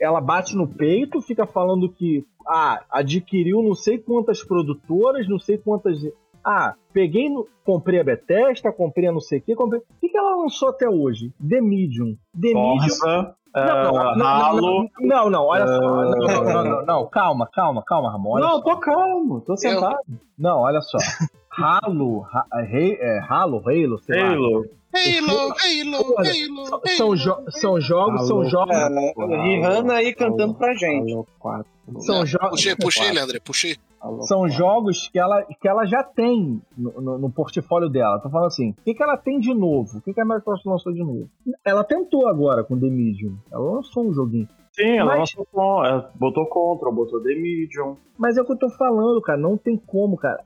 ela 0.01 0.21
bate 0.21 0.57
no 0.57 0.67
peito, 0.67 1.21
fica 1.21 1.47
falando 1.47 1.91
que 1.91 2.25
ah, 2.47 2.83
adquiriu 2.91 3.63
não 3.63 3.75
sei 3.75 3.99
quantas 3.99 4.43
produtoras, 4.43 5.29
não 5.29 5.39
sei 5.39 5.59
quantas. 5.59 5.99
Ah, 6.43 6.75
peguei, 6.93 7.29
no, 7.29 7.47
comprei 7.65 8.01
a 8.01 8.05
Bethesda, 8.05 8.73
comprei 8.73 9.09
a 9.09 9.13
não 9.13 9.21
sei 9.21 9.41
o 9.41 9.43
que, 9.43 9.55
comprei. 9.55 9.81
O 9.81 9.85
que, 10.01 10.09
que 10.09 10.17
ela 10.17 10.37
lançou 10.37 10.71
até 10.71 10.89
hoje? 10.89 11.33
The 11.47 11.61
Medium. 11.61 12.17
The 12.33 12.55
Medium. 12.55 12.79
Forza, 12.79 13.07
Não, 13.07 13.35
não, 13.55 13.97
ah, 13.97 14.17
não, 14.17 14.57
não, 14.61 14.89
não, 15.01 15.31
não, 15.31 15.45
olha 15.47 15.67
só. 15.67 15.81
Não, 15.81 16.65
não, 16.65 16.87
não, 16.87 17.07
calma, 17.09 17.49
calma, 17.53 17.83
calma, 17.85 18.11
Ramon. 18.13 18.39
Não, 18.39 18.61
tô 18.63 18.77
calmo, 18.79 19.41
tô 19.41 19.57
sentado. 19.57 19.97
Não, 20.39 20.59
olha 20.61 20.81
só. 20.81 20.99
Halo, 21.51 22.25
ha, 22.33 22.45
Rei- 22.63 22.97
é, 23.01 23.19
Halo, 23.29 23.59
Halo, 23.65 23.99
sei 23.99 24.21
lá. 24.23 24.63
Halo. 24.99 25.39
Halo, 25.39 26.15
Halo, 26.19 26.81
São, 26.97 27.15
jo- 27.17 27.45
são 27.51 27.81
jogos, 27.81 28.27
são 28.27 28.41
Alô. 28.41 28.49
jogos, 28.49 28.77
É, 28.77 29.43
Rihanna 29.43 29.95
aí 29.95 30.15
cantando 30.15 30.55
pra 30.55 30.75
gente. 30.75 31.13
Alô, 31.13 31.27
quatro. 31.39 31.71
são 32.01 32.27
jogos, 32.27 32.51
Puxei, 32.51 32.77
puxei, 32.77 33.11
Leandro, 33.13 33.41
puxei. 33.43 33.77
Alô, 34.01 34.23
são 34.23 34.49
jogos 34.49 35.09
que 35.09 35.19
ela, 35.19 35.43
que 35.43 35.67
ela 35.69 35.85
já 35.87 36.03
tem 36.05 36.61
no, 36.77 37.01
no- 37.01 37.19
no 37.19 37.31
portfólio 37.31 37.89
dela. 37.89 38.19
Tô 38.21 38.31
falando 38.31 38.47
assim, 38.47 38.71
o 38.71 38.75
que, 38.85 38.95
que 38.95 39.03
ela 39.03 39.17
tem 39.17 39.41
de 39.41 39.53
novo? 39.53 39.99
O 39.99 40.01
que, 40.01 40.13
que 40.15 40.21
a 40.21 40.25
Microsoft 40.25 40.65
lançou 40.67 40.93
de 40.93 41.01
novo? 41.03 41.29
Ela 41.65 41.83
tentou 41.85 42.29
agora 42.29 42.63
com 42.63 42.79
The 42.79 42.87
Medium. 42.87 43.37
Ela 43.51 43.73
lançou 43.75 44.09
um 44.09 44.13
joguinho. 44.15 44.49
Sim, 44.79 44.97
ela 44.99 45.07
Mas- 45.11 45.19
lançou 45.21 45.47
com- 45.53 45.85
ela 45.85 46.11
botou 46.15 46.47
Control, 46.47 46.95
botou 46.95 47.21
The 47.23 47.35
Medium. 47.35 47.97
Mas 48.17 48.37
é 48.37 48.43
o 48.43 48.45
que 48.45 48.53
eu 48.53 48.59
tô 48.59 48.71
falando, 48.71 49.21
cara. 49.21 49.39
Não 49.39 49.57
tem 49.57 49.77
como, 49.77 50.17
cara. 50.17 50.41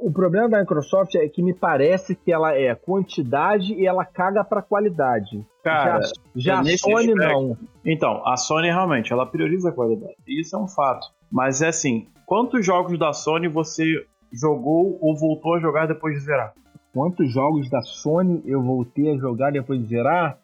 O 0.00 0.10
problema 0.12 0.48
da 0.48 0.60
Microsoft 0.60 1.14
é 1.14 1.26
que 1.28 1.42
me 1.42 1.54
parece 1.54 2.14
que 2.14 2.32
ela 2.32 2.54
é 2.54 2.74
quantidade 2.74 3.72
e 3.74 3.86
ela 3.86 4.04
caga 4.04 4.44
pra 4.44 4.60
qualidade. 4.62 5.44
Cara, 5.62 6.00
já 6.02 6.10
já 6.36 6.58
a 6.58 6.62
nesse 6.62 6.78
Sony 6.78 7.12
aspecto- 7.12 7.16
não. 7.32 7.56
então, 7.84 8.22
a 8.26 8.36
Sony 8.36 8.68
realmente, 8.68 9.12
ela 9.12 9.24
prioriza 9.26 9.70
a 9.70 9.72
qualidade. 9.72 10.14
Isso 10.26 10.54
é 10.54 10.58
um 10.58 10.68
fato. 10.68 11.06
Mas 11.30 11.60
é 11.62 11.68
assim, 11.68 12.08
quantos 12.26 12.64
jogos 12.64 12.98
da 12.98 13.12
Sony 13.12 13.48
você 13.48 13.84
jogou 14.32 14.98
ou 15.00 15.16
voltou 15.16 15.54
a 15.54 15.60
jogar 15.60 15.86
depois 15.86 16.14
de 16.14 16.20
zerar? 16.20 16.52
Quantos 16.92 17.30
jogos 17.32 17.68
da 17.70 17.80
Sony 17.82 18.42
eu 18.46 18.62
voltei 18.62 19.10
a 19.12 19.16
jogar 19.18 19.52
depois 19.52 19.80
de 19.80 19.88
zerar? 19.88 20.38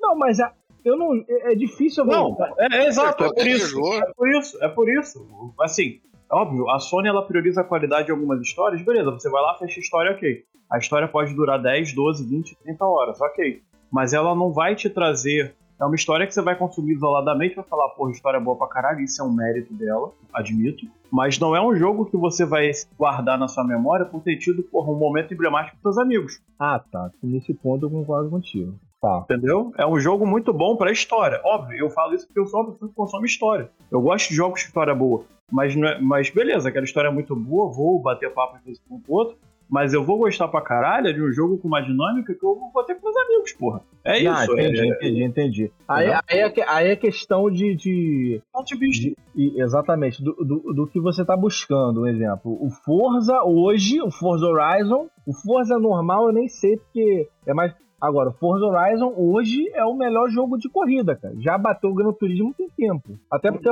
Não, 0.00 0.16
mas 0.16 0.38
a- 0.40 0.52
eu 0.88 0.96
não. 0.96 1.24
É, 1.28 1.52
é 1.52 1.54
difícil 1.54 2.04
eu 2.04 2.10
Não, 2.10 2.36
é, 2.58 2.76
é 2.76 2.86
exato, 2.86 3.24
é 3.24 3.32
por 3.32 3.46
isso. 3.46 3.78
É 3.94 4.12
por 4.14 4.28
isso, 4.28 4.64
é 4.64 4.68
por 4.68 4.88
isso. 4.88 5.26
Assim, 5.60 6.00
óbvio, 6.30 6.68
a 6.70 6.78
Sony 6.78 7.08
ela 7.08 7.26
prioriza 7.26 7.60
a 7.60 7.64
qualidade 7.64 8.06
de 8.06 8.12
algumas 8.12 8.40
histórias, 8.40 8.82
beleza, 8.82 9.10
você 9.10 9.28
vai 9.28 9.42
lá, 9.42 9.54
fecha 9.58 9.80
a 9.80 9.82
história, 9.82 10.12
ok. 10.12 10.44
A 10.70 10.78
história 10.78 11.06
pode 11.06 11.34
durar 11.34 11.60
10, 11.62 11.94
12, 11.94 12.26
20, 12.26 12.56
30 12.56 12.84
horas, 12.84 13.20
ok. 13.20 13.62
Mas 13.90 14.12
ela 14.12 14.34
não 14.34 14.52
vai 14.52 14.74
te 14.74 14.90
trazer. 14.90 15.54
É 15.78 15.84
uma 15.84 15.94
história 15.94 16.26
que 16.26 16.32
você 16.32 16.40
vai 16.40 16.56
consumir 16.56 16.94
isoladamente 16.94 17.54
vai 17.54 17.64
falar, 17.64 17.90
porra, 17.90 18.10
história 18.10 18.40
boa 18.40 18.56
pra 18.56 18.66
caralho, 18.66 19.00
isso 19.00 19.20
é 19.20 19.24
um 19.24 19.32
mérito 19.32 19.74
dela, 19.74 20.10
admito. 20.32 20.86
Mas 21.12 21.38
não 21.38 21.54
é 21.54 21.60
um 21.60 21.76
jogo 21.76 22.06
que 22.06 22.16
você 22.16 22.44
vai 22.46 22.70
guardar 22.98 23.38
na 23.38 23.46
sua 23.46 23.62
memória 23.62 24.06
por 24.06 24.22
ter 24.22 24.36
tido, 24.38 24.62
porra, 24.62 24.90
um 24.90 24.98
momento 24.98 25.34
emblemático 25.34 25.76
com 25.76 25.82
seus 25.82 25.98
amigos. 25.98 26.40
Ah, 26.58 26.78
tá. 26.78 27.10
Nesse 27.22 27.52
ponto 27.52 27.86
eu 27.86 27.90
concordo 27.90 28.30
contigo. 28.30 28.74
Tá. 29.06 29.20
Entendeu? 29.24 29.72
É 29.78 29.86
um 29.86 29.98
jogo 29.98 30.26
muito 30.26 30.52
bom 30.52 30.76
pra 30.76 30.90
história. 30.90 31.40
Óbvio, 31.44 31.78
eu 31.78 31.90
falo 31.90 32.14
isso 32.14 32.26
porque 32.26 32.40
eu 32.40 32.46
sou 32.46 32.60
uma 32.60 32.72
pessoa 32.72 32.88
que 32.88 32.94
consome 32.96 33.26
história. 33.26 33.70
Eu 33.90 34.00
gosto 34.00 34.28
de 34.30 34.34
jogos 34.34 34.60
de 34.60 34.66
história 34.66 34.94
boa. 34.94 35.24
Mas, 35.50 35.76
não 35.76 35.86
é- 35.86 36.00
mas 36.00 36.28
beleza, 36.30 36.68
aquela 36.68 36.84
história 36.84 37.08
é 37.08 37.12
muito 37.12 37.36
boa, 37.36 37.72
vou 37.72 38.00
bater 38.00 38.32
papo 38.32 38.56
às 38.56 38.64
vezes 38.64 38.82
com 38.88 38.96
o 38.96 39.02
outro. 39.14 39.36
Mas 39.68 39.92
eu 39.92 40.04
vou 40.04 40.18
gostar 40.18 40.46
pra 40.46 40.60
caralho 40.60 41.12
de 41.12 41.20
um 41.20 41.32
jogo 41.32 41.58
com 41.58 41.66
uma 41.66 41.80
dinâmica 41.80 42.32
que 42.32 42.44
eu 42.44 42.56
vou 42.72 42.84
ter 42.84 42.94
com 42.94 43.02
meus 43.10 43.16
amigos, 43.16 43.52
porra. 43.52 43.80
É 44.04 44.12
Ah, 44.26 44.42
isso. 44.44 44.52
entendi, 44.52 44.80
é, 44.80 44.86
entendi, 44.86 45.24
entendi. 45.24 45.72
Aí, 45.88 46.06
aí, 46.12 46.38
é, 46.38 46.52
aí 46.68 46.88
é 46.90 46.94
questão 46.96 47.50
de. 47.50 47.74
de, 47.74 48.40
é, 48.56 48.62
de- 48.90 49.16
e- 49.34 49.60
exatamente, 49.60 50.22
do, 50.22 50.34
do, 50.34 50.72
do 50.72 50.86
que 50.86 51.00
você 51.00 51.24
tá 51.24 51.36
buscando. 51.36 52.02
Um 52.02 52.06
exemplo. 52.06 52.56
O 52.64 52.70
Forza 52.70 53.42
hoje, 53.42 54.00
o 54.00 54.10
Forza 54.10 54.46
Horizon, 54.46 55.08
o 55.26 55.32
Forza 55.34 55.76
normal 55.80 56.28
eu 56.28 56.32
nem 56.32 56.46
sei 56.48 56.76
porque 56.76 57.28
é 57.44 57.52
mais. 57.52 57.74
Agora, 58.06 58.30
o 58.30 58.34
Forza 58.34 58.64
Horizon 58.64 59.12
hoje 59.16 59.68
é 59.74 59.84
o 59.84 59.94
melhor 59.94 60.30
jogo 60.30 60.56
de 60.56 60.68
corrida, 60.68 61.16
cara. 61.16 61.34
Já 61.40 61.58
bateu 61.58 61.90
o 61.90 61.94
Gran 61.94 62.12
Turismo 62.12 62.54
tem 62.54 62.70
tempo. 62.70 63.18
Até 63.28 63.50
porque, 63.50 63.68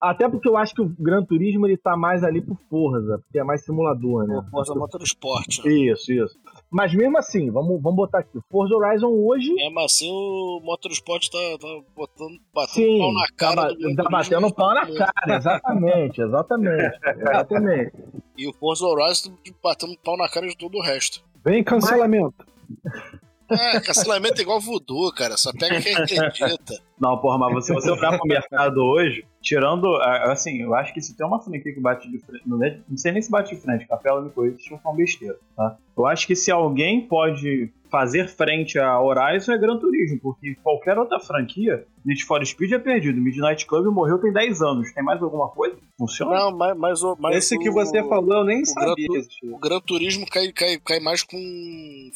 até 0.00 0.28
porque 0.28 0.48
eu 0.48 0.56
acho 0.56 0.74
que 0.74 0.82
o 0.82 0.92
Gran 0.98 1.24
Turismo 1.24 1.68
ele 1.68 1.76
tá 1.76 1.96
mais 1.96 2.24
ali 2.24 2.40
pro 2.40 2.58
Forza, 2.68 3.20
porque 3.20 3.38
é 3.38 3.44
mais 3.44 3.64
simulador, 3.64 4.26
né? 4.26 4.44
Forza 4.50 4.74
Motorsport. 4.74 5.64
Isso, 5.64 6.12
isso. 6.12 6.36
Mas 6.68 6.92
mesmo 6.92 7.16
assim, 7.16 7.48
vamos, 7.48 7.80
vamos 7.80 7.96
botar 7.96 8.18
aqui. 8.18 8.36
O 8.36 8.42
Forza 8.50 8.74
Horizon 8.74 9.06
hoje 9.06 9.54
Mesmo 9.54 9.78
assim, 9.78 10.10
o 10.10 10.60
Motorsport 10.64 11.28
tá, 11.30 11.38
tá 11.60 11.68
botando, 11.96 12.40
batendo 12.52 12.86
Sim, 12.86 12.98
pau 12.98 13.12
na 13.12 13.26
cara 13.36 13.54
tá, 13.54 13.68
do 13.68 13.78
Gran 13.78 13.94
tá 13.94 14.02
Turismo. 14.02 14.10
batendo 14.10 14.54
pau 14.54 14.74
na 14.74 14.86
cara, 14.94 15.36
exatamente, 15.36 16.20
exatamente, 16.22 16.98
exatamente. 17.22 17.92
E 18.36 18.48
o 18.48 18.52
Forza 18.52 18.84
Horizon 18.84 19.30
tá 19.30 19.52
batendo 19.62 19.96
pau 20.04 20.16
na 20.16 20.28
cara 20.28 20.48
de 20.48 20.56
todo 20.56 20.76
o 20.76 20.82
resto. 20.82 21.24
Vem 21.44 21.62
cancelamento. 21.62 22.44
É, 23.50 23.80
cancelamento 23.80 24.38
é 24.40 24.42
igual 24.42 24.60
voodoo, 24.60 25.12
cara. 25.12 25.36
Só 25.36 25.52
pega 25.52 25.80
quem 25.80 25.94
acredita. 25.94 26.74
Não, 26.98 27.16
porra, 27.18 27.38
mas 27.38 27.66
se 27.66 27.72
você 27.72 27.90
olhar 27.90 28.18
pro 28.18 28.26
mercado 28.26 28.78
hoje, 28.78 29.24
tirando. 29.40 29.96
Assim, 29.96 30.62
eu 30.62 30.74
acho 30.74 30.92
que 30.92 31.00
se 31.00 31.16
tem 31.16 31.26
uma 31.26 31.40
franquia 31.40 31.72
que 31.72 31.80
bate 31.80 32.10
de 32.10 32.18
frente. 32.18 32.42
Não 32.46 32.62
é- 32.64 32.80
não 32.88 32.96
sei 32.96 33.12
nem 33.12 33.22
se 33.22 33.30
bate 33.30 33.54
de 33.54 33.60
frente, 33.60 33.86
Capela 33.86 34.20
me 34.20 34.30
corrija 34.30 34.56
se 34.58 34.70
eu 34.72 34.80
uma 34.84 34.94
besteira, 34.94 35.36
tá? 35.56 35.76
Eu 35.96 36.06
acho 36.06 36.26
que 36.26 36.34
se 36.34 36.50
alguém 36.50 37.06
pode 37.06 37.72
fazer 37.90 38.28
frente 38.28 38.78
a 38.78 39.00
Horizon 39.00 39.52
é 39.52 39.58
Gran 39.58 39.78
Turismo, 39.78 40.18
porque 40.20 40.54
qualquer 40.62 40.98
outra 40.98 41.18
franquia, 41.20 41.86
Need 42.04 42.24
for 42.24 42.44
Speed 42.44 42.72
é 42.72 42.78
perdido. 42.78 43.20
Midnight 43.20 43.66
Club 43.66 43.86
morreu 43.94 44.18
tem 44.18 44.32
10 44.32 44.62
anos. 44.62 44.92
Tem 44.92 45.02
mais 45.04 45.22
alguma 45.22 45.48
coisa? 45.48 45.76
Funciona? 45.98 46.36
Não, 46.36 46.56
mas, 46.56 46.76
mas, 46.76 47.02
o- 47.02 47.16
mas 47.18 47.36
Esse 47.36 47.58
que 47.58 47.68
o- 47.68 47.72
você 47.72 48.02
falou 48.08 48.38
eu 48.38 48.44
nem 48.44 48.62
o 48.62 48.66
sabia. 48.66 49.06
Gran 49.08 49.22
que. 49.28 49.48
O 49.50 49.58
Gran 49.58 49.80
Turismo 49.80 50.26
cai, 50.26 50.52
cai, 50.52 50.78
cai 50.84 51.00
mais 51.00 51.22
com 51.22 51.36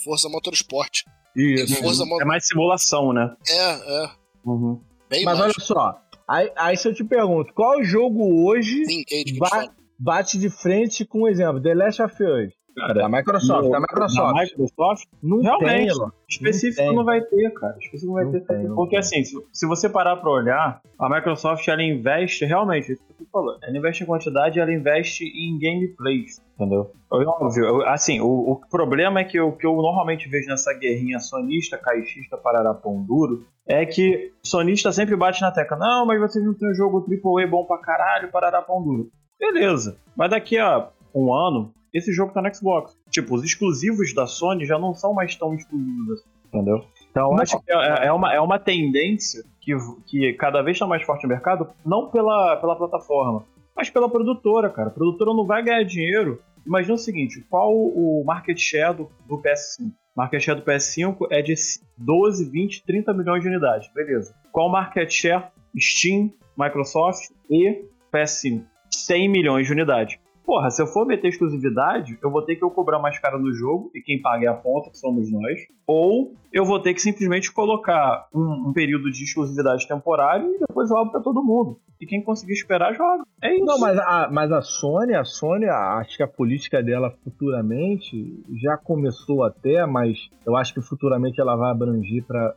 Forza 0.04 0.28
Motorsport. 0.28 1.02
Isso. 1.36 1.76
Forza 1.82 2.04
Mo- 2.04 2.20
É 2.20 2.24
mais 2.24 2.46
simulação, 2.46 3.12
né? 3.12 3.34
É, 3.48 4.04
é. 4.04 4.10
Uhum. 4.44 4.80
Mas 5.10 5.22
mais. 5.24 5.40
olha 5.40 5.54
só, 5.58 6.00
aí, 6.28 6.50
aí 6.56 6.76
se 6.76 6.88
eu 6.88 6.94
te 6.94 7.04
pergunto, 7.04 7.52
qual 7.54 7.82
jogo 7.84 8.46
hoje 8.48 8.84
Sim, 8.84 9.02
que 9.04 9.14
eles 9.14 9.38
ba- 9.38 9.68
bate 9.98 10.38
de 10.38 10.48
frente 10.48 11.04
com, 11.04 11.22
um 11.22 11.28
exemplo, 11.28 11.60
The 11.62 11.74
Last 11.74 12.02
of 12.02 12.14
Us? 12.22 12.52
Cara, 12.80 12.94
Da 12.94 13.08
Microsoft, 13.08 13.64
no- 13.64 13.70
da 13.70 13.80
Microsoft. 13.80 14.34
Na 14.34 14.42
Microsoft, 14.42 15.04
Não 15.22 15.40
Realmente. 15.40 15.98
tem, 15.98 16.08
específico 16.28 16.86
Não 16.86 16.94
não, 16.96 17.04
vai 17.04 17.20
ter, 17.20 17.50
cara. 17.54 17.76
Específico 17.78 18.06
não 18.06 18.14
vai 18.14 18.24
Não 18.24 18.32
ter. 18.32 18.40
tem, 18.46 18.66
porque 18.74 18.90
tem. 18.90 18.98
assim, 18.98 19.24
se, 19.24 19.36
se 19.52 19.66
você 19.66 19.88
parar 19.88 20.16
pra 20.16 20.30
olhar, 20.30 20.80
a 20.98 21.08
Microsoft 21.08 21.66
ela 21.68 21.82
investe 21.82 22.44
realmente, 22.44 22.92
isso 22.92 23.02
que 23.06 23.14
você 23.24 23.30
falou, 23.30 23.56
ela 23.62 23.76
investe 23.76 24.02
em 24.02 24.06
quantidade, 24.06 24.58
ela 24.60 24.72
investe 24.72 25.24
em 25.24 25.58
gameplays, 25.58 26.40
entendeu? 26.54 26.90
É 27.12 27.16
Óbvio, 27.16 27.64
eu- 27.64 27.88
assim, 27.88 28.20
o, 28.20 28.26
o 28.52 28.60
problema 28.70 29.20
é 29.20 29.24
que 29.24 29.40
o 29.40 29.52
que 29.52 29.66
eu 29.66 29.74
normalmente 29.76 30.28
vejo 30.28 30.48
nessa 30.48 30.72
guerrinha 30.72 31.18
sonista, 31.18 31.76
caixista, 31.76 32.36
parará 32.36 32.72
pão 32.74 33.02
duro, 33.02 33.44
é 33.66 33.84
que 33.86 34.32
sonista 34.42 34.90
sempre 34.92 35.16
bate 35.16 35.40
na 35.42 35.50
tecla, 35.52 35.76
não, 35.76 36.06
mas 36.06 36.20
vocês 36.20 36.44
não 36.44 36.54
tem 36.54 36.70
um 36.70 36.74
jogo 36.74 37.04
AAA 37.08 37.46
bom 37.46 37.64
pra 37.64 37.78
caralho, 37.78 38.30
parará 38.30 38.62
pão 38.62 38.82
duro. 38.82 39.10
Beleza, 39.38 39.96
mas 40.16 40.30
daqui 40.30 40.58
a 40.58 40.88
um 41.14 41.32
ano, 41.34 41.72
esse 41.92 42.12
jogo 42.12 42.32
tá 42.32 42.40
no 42.40 42.54
Xbox. 42.54 42.96
Tipo, 43.10 43.34
os 43.34 43.44
exclusivos 43.44 44.14
da 44.14 44.26
Sony 44.26 44.64
já 44.64 44.78
não 44.78 44.94
são 44.94 45.12
mais 45.12 45.34
tão 45.36 45.54
exclusivos 45.54 46.10
assim, 46.12 46.30
entendeu? 46.46 46.84
Então, 47.10 47.30
Não. 47.30 47.42
acho 47.42 47.60
que 47.60 47.72
é, 47.72 48.06
é 48.06 48.12
uma, 48.12 48.32
é 48.34 48.40
uma 48.40 48.58
tendência 48.58 49.42
que, 49.60 49.72
que 50.06 50.32
cada 50.34 50.62
vez 50.62 50.76
está 50.76 50.86
mais 50.86 51.02
forte 51.02 51.24
no 51.24 51.28
mercado, 51.28 51.68
não 51.84 52.10
pela, 52.10 52.56
pela 52.56 52.76
plataforma, 52.76 53.44
mas 53.76 53.90
pela 53.90 54.08
produtora, 54.08 54.70
cara. 54.70 54.88
A 54.88 54.92
produtora 54.92 55.32
não 55.32 55.46
vai 55.46 55.62
ganhar 55.62 55.82
dinheiro. 55.84 56.40
Imagina 56.66 56.94
o 56.94 56.98
seguinte: 56.98 57.44
qual 57.48 57.72
o 57.72 58.22
market 58.24 58.58
share 58.58 58.94
do, 58.96 59.10
do 59.26 59.38
PS5? 59.38 59.88
O 59.88 59.92
market 60.16 60.40
share 60.40 60.60
do 60.60 60.66
PS5 60.66 61.26
é 61.30 61.40
de 61.40 61.54
12, 61.96 62.50
20, 62.50 62.84
30 62.84 63.14
milhões 63.14 63.42
de 63.42 63.48
unidades. 63.48 63.90
Beleza. 63.92 64.34
Qual 64.52 64.68
o 64.68 64.72
market 64.72 65.10
share 65.10 65.46
Steam, 65.78 66.32
Microsoft 66.56 67.30
e 67.50 67.84
PS5? 68.12 68.64
100 68.90 69.28
milhões 69.28 69.66
de 69.66 69.72
unidades. 69.72 70.18
Porra, 70.50 70.68
se 70.68 70.82
eu 70.82 70.88
for 70.88 71.06
meter 71.06 71.28
exclusividade, 71.28 72.18
eu 72.20 72.28
vou 72.28 72.42
ter 72.42 72.56
que 72.56 72.64
eu 72.64 72.72
cobrar 72.72 72.98
mais 72.98 73.16
caro 73.20 73.38
no 73.38 73.54
jogo, 73.54 73.88
e 73.94 74.02
quem 74.02 74.20
paga 74.20 74.46
é 74.46 74.48
a 74.48 74.52
ponta, 74.52 74.90
que 74.90 74.98
somos 74.98 75.30
nós. 75.30 75.60
Ou 75.86 76.34
eu 76.52 76.64
vou 76.64 76.80
ter 76.80 76.92
que 76.92 77.00
simplesmente 77.00 77.52
colocar 77.52 78.26
um, 78.34 78.70
um 78.70 78.72
período 78.72 79.12
de 79.12 79.22
exclusividade 79.22 79.86
temporário 79.86 80.52
e 80.52 80.58
depois 80.58 80.90
abro 80.90 81.12
pra 81.12 81.20
todo 81.20 81.40
mundo. 81.40 81.78
E 82.00 82.04
quem 82.04 82.20
conseguir 82.20 82.54
esperar, 82.54 82.92
joga. 82.94 83.22
É 83.40 83.54
isso. 83.54 83.64
Não, 83.64 83.78
mas 83.78 83.96
a, 83.96 84.28
mas 84.32 84.50
a 84.50 84.60
Sony, 84.60 85.14
a 85.14 85.22
Sony, 85.22 85.66
acho 85.66 86.16
que 86.16 86.22
a 86.24 86.26
política 86.26 86.82
dela 86.82 87.14
futuramente 87.22 88.42
já 88.60 88.76
começou 88.76 89.44
até, 89.44 89.86
mas 89.86 90.18
eu 90.44 90.56
acho 90.56 90.74
que 90.74 90.82
futuramente 90.82 91.40
ela 91.40 91.54
vai 91.54 91.70
abranger 91.70 92.24
para 92.26 92.52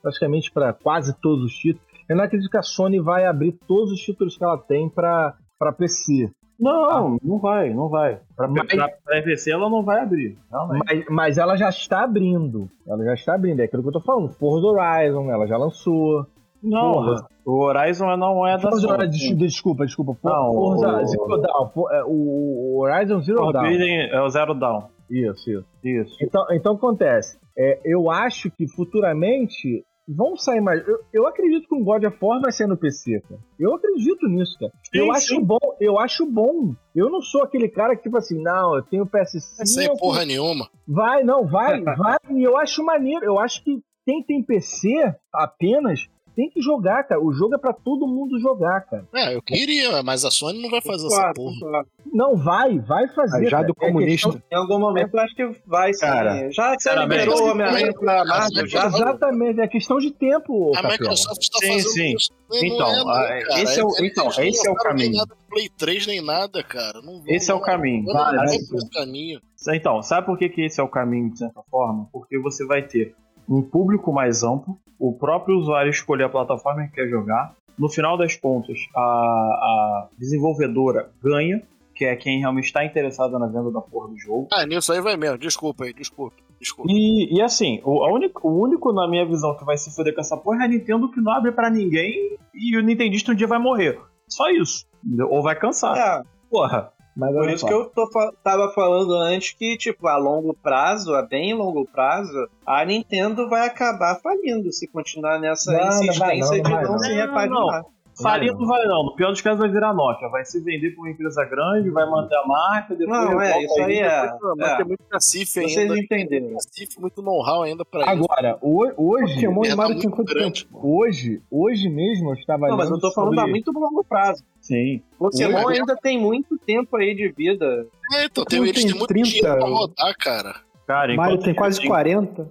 praticamente 0.00 0.48
para 0.52 0.72
quase 0.72 1.12
todos 1.20 1.46
os 1.46 1.54
títulos. 1.54 1.88
Eu 2.08 2.14
não 2.14 2.22
acredito 2.22 2.48
que 2.48 2.56
a 2.56 2.62
Sony 2.62 3.00
vai 3.00 3.26
abrir 3.26 3.58
todos 3.66 3.90
os 3.90 3.98
títulos 3.98 4.36
que 4.36 4.44
ela 4.44 4.58
tem 4.58 4.88
para 4.88 5.34
PC. 5.76 6.30
Não, 6.62 7.16
não 7.22 7.38
vai, 7.38 7.74
não 7.74 7.88
vai. 7.88 8.20
Pra, 8.36 8.46
Mas- 8.48 8.66
pra, 8.74 8.88
pra 9.04 9.22
PC 9.22 9.50
ela 9.52 9.68
não 9.68 9.82
vai 9.82 10.00
abrir. 10.00 10.38
Realmente. 10.50 10.84
Mas, 10.86 11.04
mas 11.10 11.38
ela 11.38 11.56
já 11.56 11.68
está 11.68 12.04
abrindo. 12.04 12.68
Ela 12.86 13.04
já 13.04 13.14
está 13.14 13.34
abrindo. 13.34 13.60
É 13.60 13.64
aquilo 13.64 13.82
que 13.82 13.88
eu 13.88 13.92
tô 13.92 14.00
falando. 14.00 14.28
Forza 14.34 14.66
Horizon, 14.66 15.30
ela 15.30 15.46
já 15.46 15.56
lançou. 15.56 16.24
Não, 16.62 16.92
Porra. 16.92 17.26
o 17.44 17.64
Horizon 17.64 18.16
não 18.16 18.46
é 18.46 18.52
da 18.56 18.60
Forza 18.70 18.86
Sony. 18.86 18.92
Horizon, 18.92 19.34
desculpa, 19.36 19.84
desculpa. 19.84 20.14
For- 20.14 20.30
Não, 20.30 20.52
Forza 20.52 20.88
o- 21.02 21.06
Zero. 21.06 21.68
For- 21.74 21.92
é, 21.92 22.02
O 22.06 22.78
Horizon 22.80 23.20
Zero. 23.20 23.38
Forbidden 23.38 24.10
é 24.12 24.22
o 24.22 24.28
Zero 24.28 24.54
Down. 24.54 24.84
Isso, 25.10 25.50
isso. 25.50 25.64
Isso. 25.84 26.16
Então, 26.22 26.46
então 26.52 26.74
acontece. 26.74 27.36
É, 27.58 27.80
eu 27.84 28.08
acho 28.10 28.50
que 28.52 28.66
futuramente 28.68 29.84
vão 30.12 30.36
sair 30.36 30.60
mais. 30.60 30.86
Eu, 30.86 31.00
eu 31.12 31.26
acredito 31.26 31.68
que 31.68 31.74
o 31.74 31.84
God 31.84 32.04
of 32.04 32.16
War 32.20 32.40
vai 32.40 32.52
sair 32.52 32.66
no 32.66 32.76
PC, 32.76 33.20
cara. 33.28 33.40
Eu 33.58 33.74
acredito 33.74 34.28
nisso, 34.28 34.56
cara. 34.58 34.72
Sim, 34.92 34.98
eu 34.98 35.12
acho 35.12 35.34
sim. 35.34 35.44
bom, 35.44 35.58
eu 35.80 35.98
acho 35.98 36.26
bom. 36.26 36.74
Eu 36.94 37.10
não 37.10 37.20
sou 37.20 37.42
aquele 37.42 37.68
cara 37.68 37.96
que, 37.96 38.02
tipo 38.02 38.16
assim, 38.16 38.40
não, 38.40 38.76
eu 38.76 38.82
tenho 38.82 39.06
PS5. 39.06 39.66
Sem 39.66 39.96
porra 39.96 40.24
nenhuma. 40.24 40.68
Vai, 40.86 41.22
não, 41.22 41.46
vai, 41.46 41.80
vai. 41.96 42.18
E 42.30 42.42
eu 42.42 42.56
acho 42.56 42.84
maneiro. 42.84 43.24
Eu 43.24 43.38
acho 43.38 43.62
que 43.64 43.80
quem 44.04 44.22
tem 44.22 44.42
PC 44.42 44.88
apenas 45.32 46.08
tem 46.34 46.50
que 46.50 46.60
jogar, 46.60 47.04
cara. 47.04 47.20
O 47.22 47.32
jogo 47.32 47.54
é 47.54 47.58
pra 47.58 47.72
todo 47.72 48.06
mundo 48.06 48.38
jogar, 48.40 48.80
cara. 48.82 49.06
É, 49.14 49.34
eu 49.34 49.42
queria, 49.42 50.02
mas 50.02 50.24
a 50.24 50.30
Sony 50.30 50.60
não 50.62 50.70
vai 50.70 50.80
fazer 50.80 51.06
essa 51.06 51.16
Claro, 51.16 51.34
porra. 51.34 51.58
claro. 51.60 51.86
Não, 52.12 52.36
vai, 52.36 52.78
vai 52.80 53.08
fazer. 53.08 53.44
Já 53.44 53.58
cara. 53.58 53.66
do 53.68 53.74
É 53.80 53.86
comunista. 53.86 54.28
questão- 54.30 54.42
Em 54.52 54.54
algum 54.56 54.78
momento 54.78 55.14
eu 55.14 55.20
acho 55.20 55.34
que 55.34 55.50
vai 55.66 55.92
sim. 55.94 56.00
Cara, 56.00 56.50
já 56.50 56.76
que 56.76 56.82
você 56.82 56.94
liberou 56.94 57.40
o 57.42 57.50
Homem-Aranha 57.50 57.92
pra 57.94 58.22
a 58.22 58.24
Marvel, 58.24 58.66
já. 58.66 58.86
Exatamente, 58.86 59.60
é 59.60 59.68
questão 59.68 59.98
de 59.98 60.10
tempo, 60.10 60.70
A 60.70 60.76
Capela. 60.82 60.92
Microsoft 60.92 61.42
está 61.42 61.58
Sim, 61.60 61.66
fazendo 61.72 61.88
sim. 61.90 62.14
E 62.52 62.66
Então, 62.74 62.86
é, 62.88 62.96
não, 62.98 63.08
ah, 63.08 63.14
cara. 63.46 63.60
esse 63.62 63.80
é 63.80 63.84
o- 63.84 63.94
então, 64.04 64.24
não 64.24 64.44
esse 64.44 64.68
é 64.68 64.70
o 64.70 64.74
caminho. 64.74 65.12
nada 65.16 65.34
do 65.34 65.42
Play 65.48 65.68
3 65.78 66.06
nem 66.06 66.20
nada, 66.22 66.62
cara. 66.62 67.00
Não 67.00 67.14
vou, 67.22 67.24
Esse 67.26 67.50
é 67.50 67.54
o 67.54 67.60
caminho. 67.60 68.04
Vai, 68.12 68.36
vai. 68.36 68.46
esse 68.46 68.90
caminho. 68.90 69.40
Então, 69.74 70.02
sabe 70.02 70.26
por 70.26 70.36
que, 70.36 70.48
que 70.48 70.62
esse 70.62 70.80
é 70.80 70.82
o 70.82 70.88
caminho, 70.88 71.30
de 71.30 71.38
certa 71.38 71.62
forma? 71.70 72.08
Porque 72.12 72.38
você 72.38 72.66
vai 72.66 72.82
ter 72.82 73.14
um 73.48 73.62
público 73.62 74.12
mais 74.12 74.42
amplo, 74.42 74.78
o 74.98 75.12
próprio 75.12 75.58
usuário 75.58 75.90
escolher 75.90 76.24
a 76.24 76.28
plataforma 76.28 76.86
que 76.86 76.94
quer 76.94 77.08
jogar. 77.08 77.54
No 77.78 77.88
final 77.88 78.16
das 78.16 78.36
contas, 78.36 78.78
a, 78.94 79.00
a 79.00 80.08
desenvolvedora 80.18 81.10
ganha, 81.22 81.62
que 81.94 82.04
é 82.04 82.14
quem 82.16 82.38
realmente 82.38 82.66
está 82.66 82.84
interessada 82.84 83.38
na 83.38 83.46
venda 83.46 83.70
da 83.70 83.80
porra 83.80 84.08
do 84.08 84.18
jogo. 84.18 84.48
Ah, 84.52 84.66
nisso 84.66 84.92
aí 84.92 85.00
vai 85.00 85.16
mesmo. 85.16 85.38
Desculpa 85.38 85.84
aí, 85.84 85.92
desculpa. 85.92 86.36
Desculpa. 86.60 86.90
E, 86.92 87.36
e 87.36 87.42
assim, 87.42 87.80
o, 87.84 88.04
a 88.04 88.12
único, 88.12 88.48
o 88.48 88.62
único, 88.62 88.92
na 88.92 89.08
minha 89.08 89.26
visão, 89.26 89.56
que 89.56 89.64
vai 89.64 89.76
se 89.76 89.94
foder 89.94 90.14
com 90.14 90.20
essa 90.20 90.36
porra 90.36 90.62
é 90.62 90.64
a 90.66 90.68
Nintendo 90.68 91.10
que 91.10 91.20
não 91.20 91.32
abre 91.32 91.50
pra 91.50 91.68
ninguém 91.68 92.36
e 92.54 92.76
o 92.76 92.82
Nintendista 92.82 93.32
um 93.32 93.34
dia 93.34 93.46
vai 93.48 93.58
morrer. 93.58 93.98
Só 94.28 94.48
isso. 94.50 94.86
entendeu? 95.04 95.28
Ou 95.30 95.42
vai 95.42 95.56
cansar. 95.56 95.96
É, 95.96 96.22
Porra. 96.48 96.92
Mas 97.16 97.32
por 97.34 97.48
isso 97.50 97.58
só. 97.58 97.66
que 97.66 97.74
eu 97.74 97.84
tô, 97.90 98.08
tava 98.42 98.70
falando 98.72 99.12
antes 99.14 99.52
que, 99.52 99.76
tipo, 99.76 100.06
a 100.08 100.16
longo 100.16 100.54
prazo, 100.54 101.14
a 101.14 101.22
bem 101.22 101.52
longo 101.54 101.84
prazo, 101.86 102.48
a 102.66 102.84
Nintendo 102.84 103.48
vai 103.48 103.66
acabar 103.66 104.18
falindo 104.22 104.72
se 104.72 104.86
continuar 104.86 105.38
nessa 105.38 105.72
Não, 105.72 105.78
não 105.80 105.88
vai 106.18 106.36
insistência 106.38 106.62
não, 106.62 106.70
não 106.70 106.80
de 106.80 106.84
não, 106.84 106.92
não. 106.92 106.98
se 106.98 107.08
Não, 107.08 107.16
repaginar. 107.26 107.84
Falir 108.22 108.52
não 108.54 108.66
vai 108.66 108.84
não. 108.86 109.04
No 109.04 109.16
pior 109.16 109.30
dos 109.30 109.40
casos 109.40 109.58
vai 109.58 109.70
virar 109.70 109.94
Nokia. 109.94 110.28
Vai 110.28 110.44
se 110.44 110.60
vender 110.60 110.90
pra 110.90 111.00
uma 111.02 111.10
empresa 111.10 111.44
grande, 111.46 111.88
vai 111.88 112.04
manter 112.08 112.36
a 112.36 112.46
marca, 112.46 112.94
depois 112.94 113.08
Não, 113.08 113.40
é, 113.40 113.64
isso 113.64 113.80
aí 113.82 113.98
é. 114.00 114.32
Mas 114.58 114.70
é. 114.70 114.76
tem 114.76 114.84
muito 114.86 115.02
cacife 115.08 115.46
Vocês 115.62 115.76
ainda. 115.78 115.98
entenderam. 115.98 116.52
Cacife, 116.52 117.00
muito 117.00 117.22
know-how 117.22 117.62
ainda 117.62 117.84
pra 117.86 118.00
isso. 118.00 118.10
Agora, 118.10 118.58
ho- 118.60 118.92
hoje, 118.98 119.34
Pokémon 119.36 119.64
e 119.64 119.74
Mario 119.74 119.98
tem 119.98 120.10
quanto 120.10 120.28
grande. 120.34 120.66
tempo? 120.66 120.78
hoje, 120.86 121.40
hoje 121.50 121.88
mesmo 121.88 122.30
eu 122.30 122.34
estava 122.34 122.68
Não, 122.68 122.76
mas 122.76 122.90
eu 122.90 123.00
tô 123.00 123.10
falando 123.12 123.34
sobre- 123.34 123.48
a 123.50 123.50
muito 123.50 123.72
longo 123.72 124.04
prazo. 124.04 124.44
Sim. 124.62 125.02
Pokémon 125.18 125.64
Oi, 125.66 125.78
ainda 125.78 125.96
tem 125.96 126.18
muito 126.18 126.56
tempo 126.56 126.96
aí 126.96 127.14
de 127.14 127.28
vida. 127.32 127.86
É, 128.14 128.24
então, 128.24 128.44
tem, 128.44 128.60
eles 128.62 128.72
tem 128.74 128.86
têm 128.86 128.94
muito 128.98 129.08
30, 129.08 129.28
dinheiro 129.28 129.58
pra 129.58 129.66
rodar, 129.68 130.16
cara. 130.18 130.54
Cara, 130.86 131.14
Mario 131.14 131.38
tem 131.38 131.54
quase 131.54 131.82
en- 131.84 131.88
40. 131.88 132.48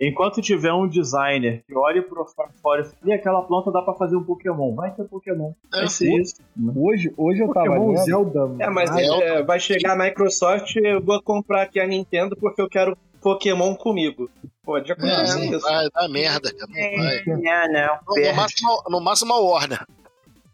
enquanto 0.00 0.40
tiver 0.42 0.72
um 0.72 0.86
designer 0.88 1.62
que 1.66 1.74
olhe 1.76 2.02
pro 2.02 2.26
fora 2.62 2.86
e 3.04 3.08
e 3.08 3.12
aquela 3.12 3.42
planta 3.42 3.70
dá 3.72 3.80
pra 3.82 3.94
fazer 3.94 4.16
um 4.16 4.22
Pokémon, 4.24 4.74
vai 4.74 4.90
ter 4.94 5.04
Pokémon. 5.04 5.52
É, 5.72 5.78
Vai 5.80 5.88
ser 5.88 6.12
isso. 6.20 6.34
Hoje, 6.76 7.12
hoje 7.16 7.40
eu 7.40 7.48
tava 7.52 7.66
Pokémon, 7.66 7.88
lendo. 7.92 8.04
Zelda. 8.04 8.40
É, 8.58 8.68
mas 8.70 8.90
eu- 8.90 9.22
é, 9.22 9.42
vai 9.42 9.58
chegar 9.58 9.92
a 9.92 9.96
Microsoft 9.96 10.76
eu 10.76 11.02
vou 11.02 11.22
comprar 11.22 11.62
aqui 11.62 11.80
a 11.80 11.86
Nintendo 11.86 12.36
porque 12.36 12.60
eu 12.60 12.68
quero 12.68 12.96
Pokémon 13.22 13.74
comigo. 13.74 14.28
Pode 14.64 14.90
acontecer 14.92 15.40
É, 15.40 15.46
isso. 15.46 15.60
vai 15.60 15.88
dar 15.90 16.08
merda, 16.08 16.52
cara. 16.54 16.70
Não 16.70 17.04
vai. 17.04 17.22
Não, 17.26 17.72
não. 17.72 17.98
No, 18.06 18.22
no 18.30 18.34
máximo, 18.36 18.82
no 18.90 19.00
máximo 19.00 19.32
a 19.32 19.40
Warner. 19.40 19.86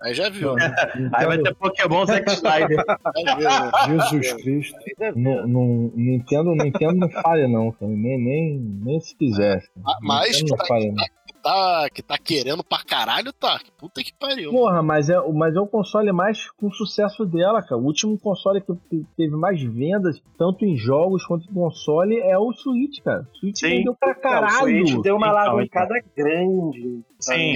Aí 0.02 0.14
já 0.14 0.30
viu. 0.30 0.54
né? 0.54 0.74
Aí 1.12 1.26
vai 1.26 1.38
ter 1.38 1.54
Pokémon 1.54 2.06
Zack 2.06 2.30
Snyder. 2.32 2.78
Né? 2.78 3.70
Jesus 4.10 4.32
Cristo. 4.42 4.76
Não, 5.14 5.46
não, 5.46 5.92
Nintendo, 5.94 6.54
Nintendo 6.54 6.94
não 6.94 7.08
falha 7.10 7.46
não, 7.46 7.70
cara. 7.72 7.90
Nem, 7.92 8.18
nem, 8.18 8.58
nem 8.58 9.00
se 9.00 9.14
quisesse. 9.16 9.68
Ah, 9.86 9.98
Mas 10.00 10.42
tá, 10.42 10.64
falha, 10.66 10.90
que, 11.26 11.34
tá, 11.42 11.88
que 11.94 12.02
tá 12.02 12.16
querendo 12.18 12.64
pra 12.64 12.82
caralho, 12.82 13.30
tá. 13.32 13.58
Que 13.58 13.70
Puta 13.72 14.02
que 14.02 14.12
pariu. 14.18 14.50
Porra, 14.50 14.82
mas 14.82 15.10
é, 15.10 15.16
mas 15.34 15.54
é 15.54 15.60
o 15.60 15.66
console 15.66 16.12
mais 16.12 16.50
com 16.52 16.70
sucesso 16.70 17.26
dela, 17.26 17.60
cara. 17.62 17.76
O 17.80 17.84
último 17.84 18.18
console 18.18 18.62
que 18.62 18.72
teve 19.16 19.36
mais 19.36 19.62
vendas, 19.62 20.18
tanto 20.38 20.64
em 20.64 20.76
jogos 20.76 21.24
quanto 21.26 21.50
em 21.50 21.54
console, 21.54 22.18
é 22.20 22.38
o 22.38 22.52
Switch, 22.54 23.00
cara. 23.02 23.26
O 23.34 23.38
Switch 23.38 23.58
Sim. 23.58 23.68
vendeu 23.68 23.94
pra 23.94 24.08
Não, 24.12 24.18
o 24.18 24.22
caralho. 24.22 24.86
Switch 24.86 25.02
deu 25.02 25.16
uma 25.16 25.28
Então, 25.28 25.38
alavancada 25.38 25.94
grande. 26.16 27.02
Sim. 27.18 27.54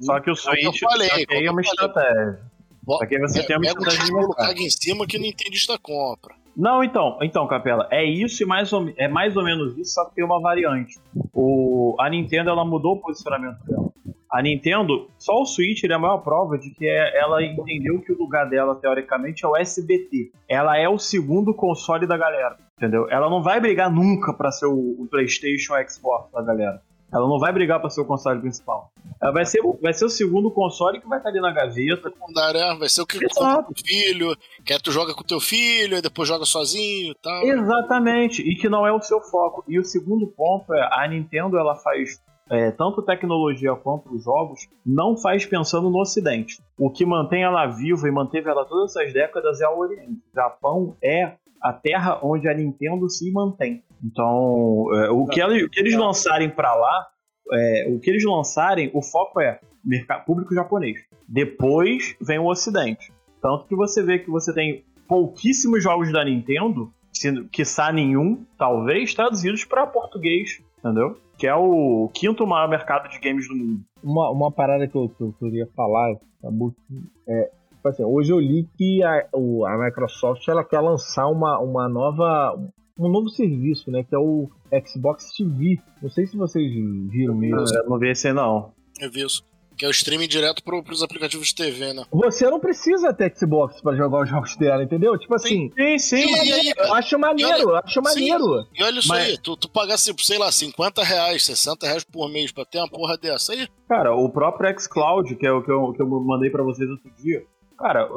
Só 0.00 0.20
que 0.20 0.30
o 0.30 0.36
Switch 0.36 0.64
eu 0.64 0.72
falei, 0.90 1.08
só 1.08 1.16
que 1.16 1.34
aí 1.34 1.46
é 1.46 1.50
uma 1.50 1.60
estratégia. 1.60 2.40
Só 2.86 3.06
que 3.06 3.14
aí 3.16 3.20
você 3.20 3.42
tem 3.46 3.56
uma 3.56 3.62
Pega 3.62 3.80
um 3.80 3.82
estratégia 3.82 4.54
de 4.54 4.62
em 4.64 4.70
cima 4.70 5.06
que 5.06 5.16
o 5.16 5.20
Nintendista 5.20 5.78
compra. 5.78 6.34
Não, 6.56 6.82
então, 6.82 7.18
então, 7.20 7.46
Capela, 7.46 7.86
é 7.90 8.02
isso 8.04 8.42
e 8.42 8.46
mais 8.46 8.72
ou, 8.72 8.88
é 8.96 9.08
mais 9.08 9.36
ou 9.36 9.44
menos 9.44 9.76
isso, 9.76 9.92
só 9.92 10.06
que 10.06 10.14
tem 10.14 10.24
uma 10.24 10.40
variante. 10.40 10.98
O, 11.34 11.94
a 12.00 12.08
Nintendo 12.08 12.48
ela 12.48 12.64
mudou 12.64 12.94
o 12.94 13.00
posicionamento 13.00 13.58
dela. 13.66 13.90
A 14.32 14.42
Nintendo, 14.42 15.08
só 15.18 15.34
o 15.40 15.44
Switch 15.46 15.82
ele 15.84 15.92
é 15.92 15.96
a 15.96 15.98
maior 15.98 16.18
prova 16.18 16.58
de 16.58 16.70
que 16.70 16.86
é- 16.86 17.18
ela 17.18 17.42
entendeu 17.44 18.00
que 18.00 18.12
o 18.12 18.18
lugar 18.18 18.48
dela, 18.48 18.74
teoricamente, 18.74 19.44
é 19.44 19.48
o 19.48 19.56
SBT. 19.56 20.30
Ela 20.48 20.78
é 20.78 20.88
o 20.88 20.98
segundo 20.98 21.54
console 21.54 22.06
da 22.06 22.16
galera, 22.16 22.56
entendeu? 22.76 23.06
Ela 23.10 23.28
não 23.30 23.42
vai 23.42 23.60
brigar 23.60 23.90
nunca 23.90 24.32
pra 24.32 24.50
ser 24.50 24.66
o, 24.66 24.96
o 24.98 25.06
PlayStation 25.10 25.74
ou 25.74 25.88
Xbox 25.88 26.32
da 26.32 26.42
galera. 26.42 26.82
Ela 27.12 27.28
não 27.28 27.38
vai 27.38 27.52
brigar 27.52 27.80
pra 27.80 27.88
ser 27.88 28.00
o 28.00 28.04
console 28.04 28.40
principal. 28.40 28.90
Ela 29.22 29.32
vai 29.32 29.46
ser, 29.46 29.60
o- 29.64 29.78
vai 29.80 29.94
ser 29.94 30.04
o 30.04 30.10
segundo 30.10 30.50
console 30.50 31.00
que 31.00 31.08
vai 31.08 31.18
estar 31.18 31.30
ali 31.30 31.40
na 31.40 31.52
gaveta. 31.52 32.10
Secundária, 32.10 32.58
é, 32.58 32.74
vai 32.76 32.88
ser 32.88 33.02
o 33.02 33.06
que 33.06 33.24
Exato. 33.24 33.64
com 33.64 33.72
o 33.72 33.74
filho, 33.86 34.36
que 34.64 34.72
aí 34.72 34.80
tu 34.80 34.90
joga 34.90 35.14
com 35.14 35.22
teu 35.22 35.38
filho, 35.40 35.94
aí 35.96 36.02
depois 36.02 36.28
joga 36.28 36.44
sozinho 36.44 37.12
e 37.12 37.16
tal. 37.22 37.42
Exatamente, 37.44 38.42
e 38.42 38.56
que 38.56 38.68
não 38.68 38.86
é 38.86 38.92
o 38.92 39.00
seu 39.00 39.20
foco. 39.20 39.64
E 39.68 39.78
o 39.78 39.84
segundo 39.84 40.26
ponto 40.26 40.74
é 40.74 40.88
a 40.92 41.06
Nintendo 41.08 41.56
ela 41.58 41.74
faz 41.76 42.20
é, 42.48 42.70
tanto 42.70 43.02
tecnologia 43.02 43.74
quanto 43.74 44.08
os 44.14 44.22
jogos, 44.22 44.68
não 44.84 45.16
faz 45.16 45.44
pensando 45.44 45.90
no 45.90 46.00
Ocidente. 46.00 46.60
O 46.78 46.88
que 46.90 47.04
mantém 47.04 47.42
ela 47.42 47.66
viva 47.66 48.06
e 48.06 48.10
manteve 48.12 48.48
ela 48.48 48.64
todas 48.64 48.94
essas 48.94 49.12
décadas 49.12 49.60
é 49.60 49.68
o 49.68 49.78
Oriente. 49.78 50.12
O 50.32 50.34
Japão 50.34 50.96
é 51.02 51.32
a 51.68 51.72
terra 51.72 52.18
onde 52.22 52.48
a 52.48 52.54
Nintendo 52.54 53.08
se 53.08 53.30
mantém. 53.32 53.82
Então, 54.04 54.86
é, 54.94 55.10
o, 55.10 55.26
que 55.26 55.40
ela- 55.40 55.54
o 55.56 55.68
que 55.70 55.80
eles 55.80 55.94
lançarem 55.96 56.48
pra 56.50 56.74
lá, 56.74 57.06
é, 57.52 57.86
o 57.90 57.98
que 58.00 58.10
eles 58.10 58.24
lançarem, 58.24 58.90
o 58.94 59.02
foco 59.02 59.40
é 59.40 59.60
mercado 59.84 60.24
público 60.24 60.54
japonês. 60.54 60.98
Depois 61.28 62.16
vem 62.20 62.38
o 62.38 62.46
Ocidente. 62.46 63.12
Tanto 63.40 63.66
que 63.66 63.76
você 63.76 64.02
vê 64.02 64.18
que 64.18 64.30
você 64.30 64.52
tem 64.52 64.84
pouquíssimos 65.06 65.82
jogos 65.82 66.12
da 66.12 66.24
Nintendo, 66.24 66.90
se- 67.12 67.44
quiçá 67.52 67.92
nenhum, 67.92 68.44
talvez, 68.58 69.14
traduzidos 69.14 69.64
para 69.64 69.86
português, 69.86 70.60
entendeu? 70.78 71.16
Que 71.38 71.46
é 71.46 71.54
o 71.54 72.10
quinto 72.14 72.46
maior 72.46 72.68
mercado 72.68 73.08
de 73.10 73.18
games 73.20 73.46
do 73.48 73.54
mundo. 73.54 73.80
Uma, 74.02 74.30
uma 74.30 74.50
parada 74.52 74.88
que 74.88 74.96
eu, 74.96 75.08
que 75.08 75.22
eu 75.22 75.32
queria 75.38 75.66
falar, 75.76 76.14
que, 76.14 77.02
é, 77.28 77.50
tipo 77.86 78.02
assim, 78.02 78.04
hoje 78.04 78.32
eu 78.32 78.40
li 78.40 78.68
que 78.76 79.02
a, 79.02 79.26
o- 79.32 79.64
a 79.66 79.76
Microsoft 79.84 80.46
ela 80.48 80.64
quer 80.64 80.80
lançar 80.80 81.26
uma, 81.28 81.58
uma 81.60 81.88
nova, 81.88 82.58
um 82.98 83.08
novo 83.08 83.28
serviço, 83.28 83.90
né, 83.90 84.02
que 84.02 84.14
é 84.14 84.18
o 84.18 84.48
Xbox 84.86 85.32
TV. 85.36 85.78
Não 86.02 86.10
sei 86.10 86.26
se 86.26 86.36
vocês 86.36 86.70
viram 87.10 87.42
isso. 87.42 87.74
Eu 87.76 87.88
não 87.88 87.98
vi 87.98 88.10
esse 88.10 88.28
aí, 88.28 88.34
não. 88.34 88.72
Eu 89.00 89.10
vi 89.10 89.22
isso. 89.24 89.44
Que 89.78 89.84
é 89.84 89.88
o 89.88 89.90
streaming 89.90 90.26
direto 90.26 90.64
pro, 90.64 90.82
pros 90.82 91.02
aplicativos 91.02 91.48
de 91.48 91.54
TV, 91.54 91.92
né? 91.92 92.02
Você 92.10 92.48
não 92.48 92.58
precisa 92.58 93.12
ter 93.12 93.30
Xbox 93.36 93.78
pra 93.82 93.94
jogar 93.94 94.22
os 94.22 94.30
jogos 94.30 94.56
dela, 94.56 94.82
entendeu? 94.82 95.18
Tipo 95.18 95.34
assim, 95.34 95.70
Sim, 95.76 95.98
sim, 95.98 96.16
E, 96.16 96.48
e 96.48 96.52
aí, 96.52 96.72
eu 96.74 96.94
acho 96.94 97.18
maneiro, 97.18 97.60
eu 97.68 97.76
acho 97.76 97.92
Sim. 97.92 98.00
maneiro. 98.00 98.66
E 98.74 98.82
olha 98.82 98.98
isso 98.98 99.08
Mas- 99.08 99.26
aí, 99.28 99.36
tu, 99.38 99.54
tu 99.54 99.68
pagasse, 99.68 100.10
sei 100.20 100.38
lá, 100.38 100.50
50 100.50 101.04
reais, 101.04 101.44
60 101.44 101.86
reais 101.86 102.04
por 102.04 102.26
mês 102.30 102.50
pra 102.52 102.64
ter 102.64 102.78
uma 102.78 102.88
porra 102.88 103.18
dessa 103.18 103.52
aí. 103.52 103.68
Cara, 103.86 104.16
o 104.16 104.30
próprio 104.30 104.80
xCloud, 104.80 105.36
que 105.36 105.46
é 105.46 105.52
o 105.52 105.62
que 105.62 105.70
eu, 105.70 105.92
que 105.92 106.00
eu 106.00 106.06
mandei 106.08 106.48
pra 106.48 106.62
vocês 106.64 106.88
outro 106.88 107.10
dia, 107.22 107.44
cara, 107.78 108.08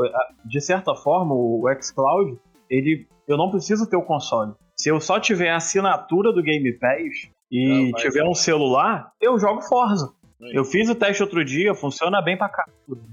de 0.46 0.62
certa 0.62 0.96
forma, 0.96 1.34
o 1.34 1.64
xCloud, 1.82 2.38
ele, 2.70 3.08
eu 3.28 3.38
não 3.38 3.50
preciso 3.52 3.88
ter 3.90 3.96
o 3.98 4.02
console. 4.04 4.54
Se 4.76 4.90
eu 4.90 5.00
só 5.00 5.20
tiver 5.20 5.50
a 5.50 5.58
assinatura 5.58 6.32
do 6.32 6.42
Game 6.42 6.72
Pass 6.80 7.30
e 7.52 7.68
Não, 7.68 7.92
vai. 7.92 8.02
tiver 8.02 8.24
um 8.24 8.34
celular, 8.34 9.12
eu 9.22 9.38
jogo 9.40 9.62
Forza. 9.62 10.12
Eu 10.54 10.64
fiz 10.64 10.88
o 10.90 10.96
teste 10.96 11.22
outro 11.22 11.44
dia, 11.44 11.76
funciona 11.76 12.22
bem 12.22 12.38
pra 12.38 12.48
cá. 12.48 12.64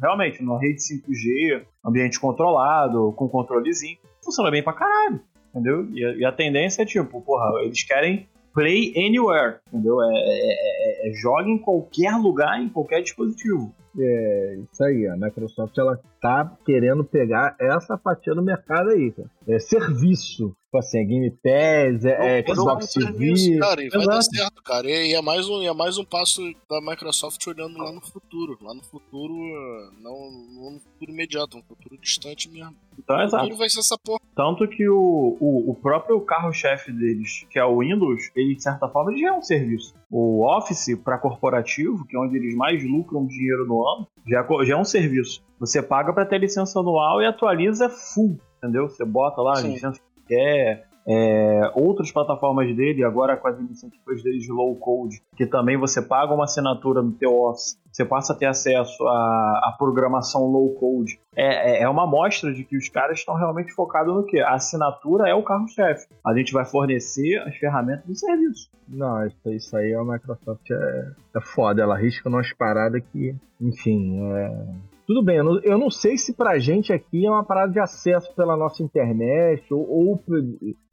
Realmente, 0.01 0.41
numa 0.45 0.61
rede 0.61 0.81
5G, 0.81 1.65
ambiente 1.85 2.21
controlado, 2.21 3.13
com 3.17 3.29
controlezinho, 3.29 3.99
funciona 4.25 4.49
bem 4.49 4.63
pra 4.63 4.73
caralho, 4.73 5.21
entendeu? 5.51 5.89
E 5.93 6.05
a, 6.05 6.11
e 6.19 6.25
a 6.25 6.31
tendência 6.31 6.83
é 6.83 6.87
tipo, 6.87 7.21
porra, 7.23 7.63
eles 7.65 7.83
querem 7.83 8.29
play 8.55 8.93
anywhere, 8.97 9.57
entendeu? 9.73 10.01
É, 10.03 10.07
é, 10.15 11.09
é- 11.09 11.11
é 11.11 11.13
joga 11.15 11.49
em 11.49 11.59
qualquer 11.59 12.13
lugar, 12.17 12.63
em 12.63 12.69
qualquer 12.69 13.03
dispositivo. 13.03 13.75
É 13.99 14.59
isso 14.73 14.85
aí, 14.85 15.07
a 15.09 15.17
Microsoft 15.17 15.77
ela 15.79 16.01
tá 16.21 16.57
querendo 16.65 17.05
pegar 17.05 17.57
essa 17.61 17.97
fatia 17.99 18.35
do 18.35 18.43
mercado 18.43 18.91
aí, 18.91 19.13
cara. 19.13 19.31
É 19.49 19.59
serviço. 19.59 20.55
Tipo 20.67 20.79
assim, 20.79 20.99
é 20.99 21.05
Game 21.05 21.31
Pass, 21.31 22.05
é, 22.05 22.41
é 22.41 22.55
Xbox 22.55 22.93
TV. 22.93 23.33
isso, 23.33 23.59
Cara, 23.61 23.83
e 23.83 23.89
vai 23.89 24.05
dar 24.05 24.19
Exato. 24.19 24.37
certo, 24.37 24.63
cara. 24.63 24.91
E 24.91 25.15
é, 25.15 25.23
mais 25.23 25.49
um, 25.49 25.63
é 25.63 25.73
mais 25.73 25.97
um 25.97 26.05
passo 26.05 26.43
da 26.69 26.81
Microsoft 26.81 27.47
olhando 27.47 27.79
lá 27.79 27.93
no 27.93 28.01
futuro. 28.01 28.59
Lá 28.61 28.75
no 28.75 28.83
futuro, 28.83 29.33
eh, 29.35 29.91
não, 30.03 30.31
não 30.55 30.71
no 30.73 30.81
futuro 30.81 31.13
imediato, 31.13 31.57
um 31.57 31.63
futuro 31.63 31.97
distante 31.99 32.51
mesmo. 32.51 32.75
Então, 32.99 33.17
O 33.17 33.23
exato. 33.23 33.45
futuro 33.45 33.59
vai 33.59 33.69
ser 33.71 33.79
essa 33.79 33.97
porra. 33.97 34.21
Tanto 34.35 34.67
que 34.69 34.89
o, 34.89 35.37
o, 35.41 35.71
o 35.71 35.75
próprio 35.75 36.21
carro-chefe 36.21 36.93
deles, 36.93 37.47
que 37.49 37.59
é 37.59 37.65
o 37.65 37.79
Windows, 37.79 38.31
ele 38.35 38.57
de 38.57 38.63
certa 38.63 38.89
forma 38.89 39.17
já 39.17 39.29
é 39.29 39.33
um 39.33 39.43
serviço. 39.43 39.95
O 40.11 40.45
Office 40.45 40.95
para 41.03 41.17
corporativo, 41.19 42.05
que 42.07 42.17
é 42.17 42.19
onde 42.19 42.37
eles 42.37 42.55
mais 42.55 42.83
lucram 42.85 43.25
dinheiro 43.27 43.67
no 43.67 43.87
ano, 43.87 44.09
já, 44.27 44.41
é 44.41 44.65
já 44.65 44.75
é 44.75 44.77
um 44.77 44.85
serviço. 44.85 45.43
Você 45.59 45.81
paga 45.83 46.06
para 46.13 46.27
ter 46.27 46.39
licença 46.39 46.79
anual 46.81 47.21
e 47.23 47.27
atualiza 47.27 47.89
full, 47.89 48.39
entendeu? 48.59 48.89
Você 48.89 49.05
bota 49.05 49.41
lá 49.43 49.59
a 49.59 49.61
licença 49.63 50.01
que 50.01 50.35
quer. 50.35 50.87
É, 51.09 51.71
outras 51.77 52.11
plataformas 52.11 52.67
dele, 52.75 53.05
agora 53.05 53.37
com 53.37 53.47
as 53.47 53.57
iniciativas 53.61 54.25
deles 54.25 54.43
de 54.43 54.51
low 54.51 54.75
code, 54.75 55.23
que 55.37 55.47
também 55.47 55.77
você 55.77 56.03
paga 56.03 56.35
uma 56.35 56.43
assinatura 56.43 57.01
no 57.01 57.13
teu 57.13 57.33
Office, 57.43 57.79
você 57.93 58.05
passa 58.05 58.33
a 58.33 58.37
ter 58.37 58.47
acesso 58.47 59.07
à, 59.07 59.69
à 59.69 59.77
programação 59.79 60.47
low 60.47 60.75
code. 60.75 61.21
É, 61.37 61.77
é- 61.79 61.83
é 61.85 61.89
uma 61.89 62.03
amostra 62.03 62.53
de 62.53 62.65
que 62.65 62.77
os 62.77 62.89
caras 62.89 63.21
estão 63.21 63.37
realmente 63.37 63.73
focados 63.73 64.13
no 64.13 64.25
quê? 64.25 64.41
A 64.41 64.55
assinatura 64.55 65.29
é 65.29 65.35
o 65.35 65.45
carro-chefe. 65.45 66.09
A 66.27 66.35
gente 66.35 66.53
vai 66.53 66.65
fornecer 66.65 67.39
as 67.47 67.55
ferramentas 67.55 68.05
de 68.05 68.19
serviço. 68.19 68.69
Não, 68.89 69.25
isso, 69.25 69.37
isso 69.53 69.77
aí 69.77 69.95
a 69.95 70.03
Microsoft 70.03 70.69
é, 70.73 71.11
é 71.37 71.41
foda. 71.41 71.83
Ela 71.83 71.95
arrisca 71.95 72.29
umas 72.29 72.53
paradas 72.53 73.01
que, 73.13 73.33
enfim, 73.61 74.19
é... 74.35 74.67
Tudo 75.07 75.23
bem, 75.23 75.37
eu 75.37 75.45
não, 75.45 75.61
eu 75.61 75.79
não 75.79 75.89
sei 75.89 76.19
se 76.19 76.35
pra 76.35 76.59
gente 76.59 76.93
aqui 76.93 77.25
é 77.25 77.31
uma 77.31 77.45
parada 77.45 77.73
de 77.73 77.79
acesso 77.79 78.35
pela 78.35 78.57
nossa 78.57 78.83
internet 78.83 79.63
ou, 79.73 79.89
ou 79.89 80.25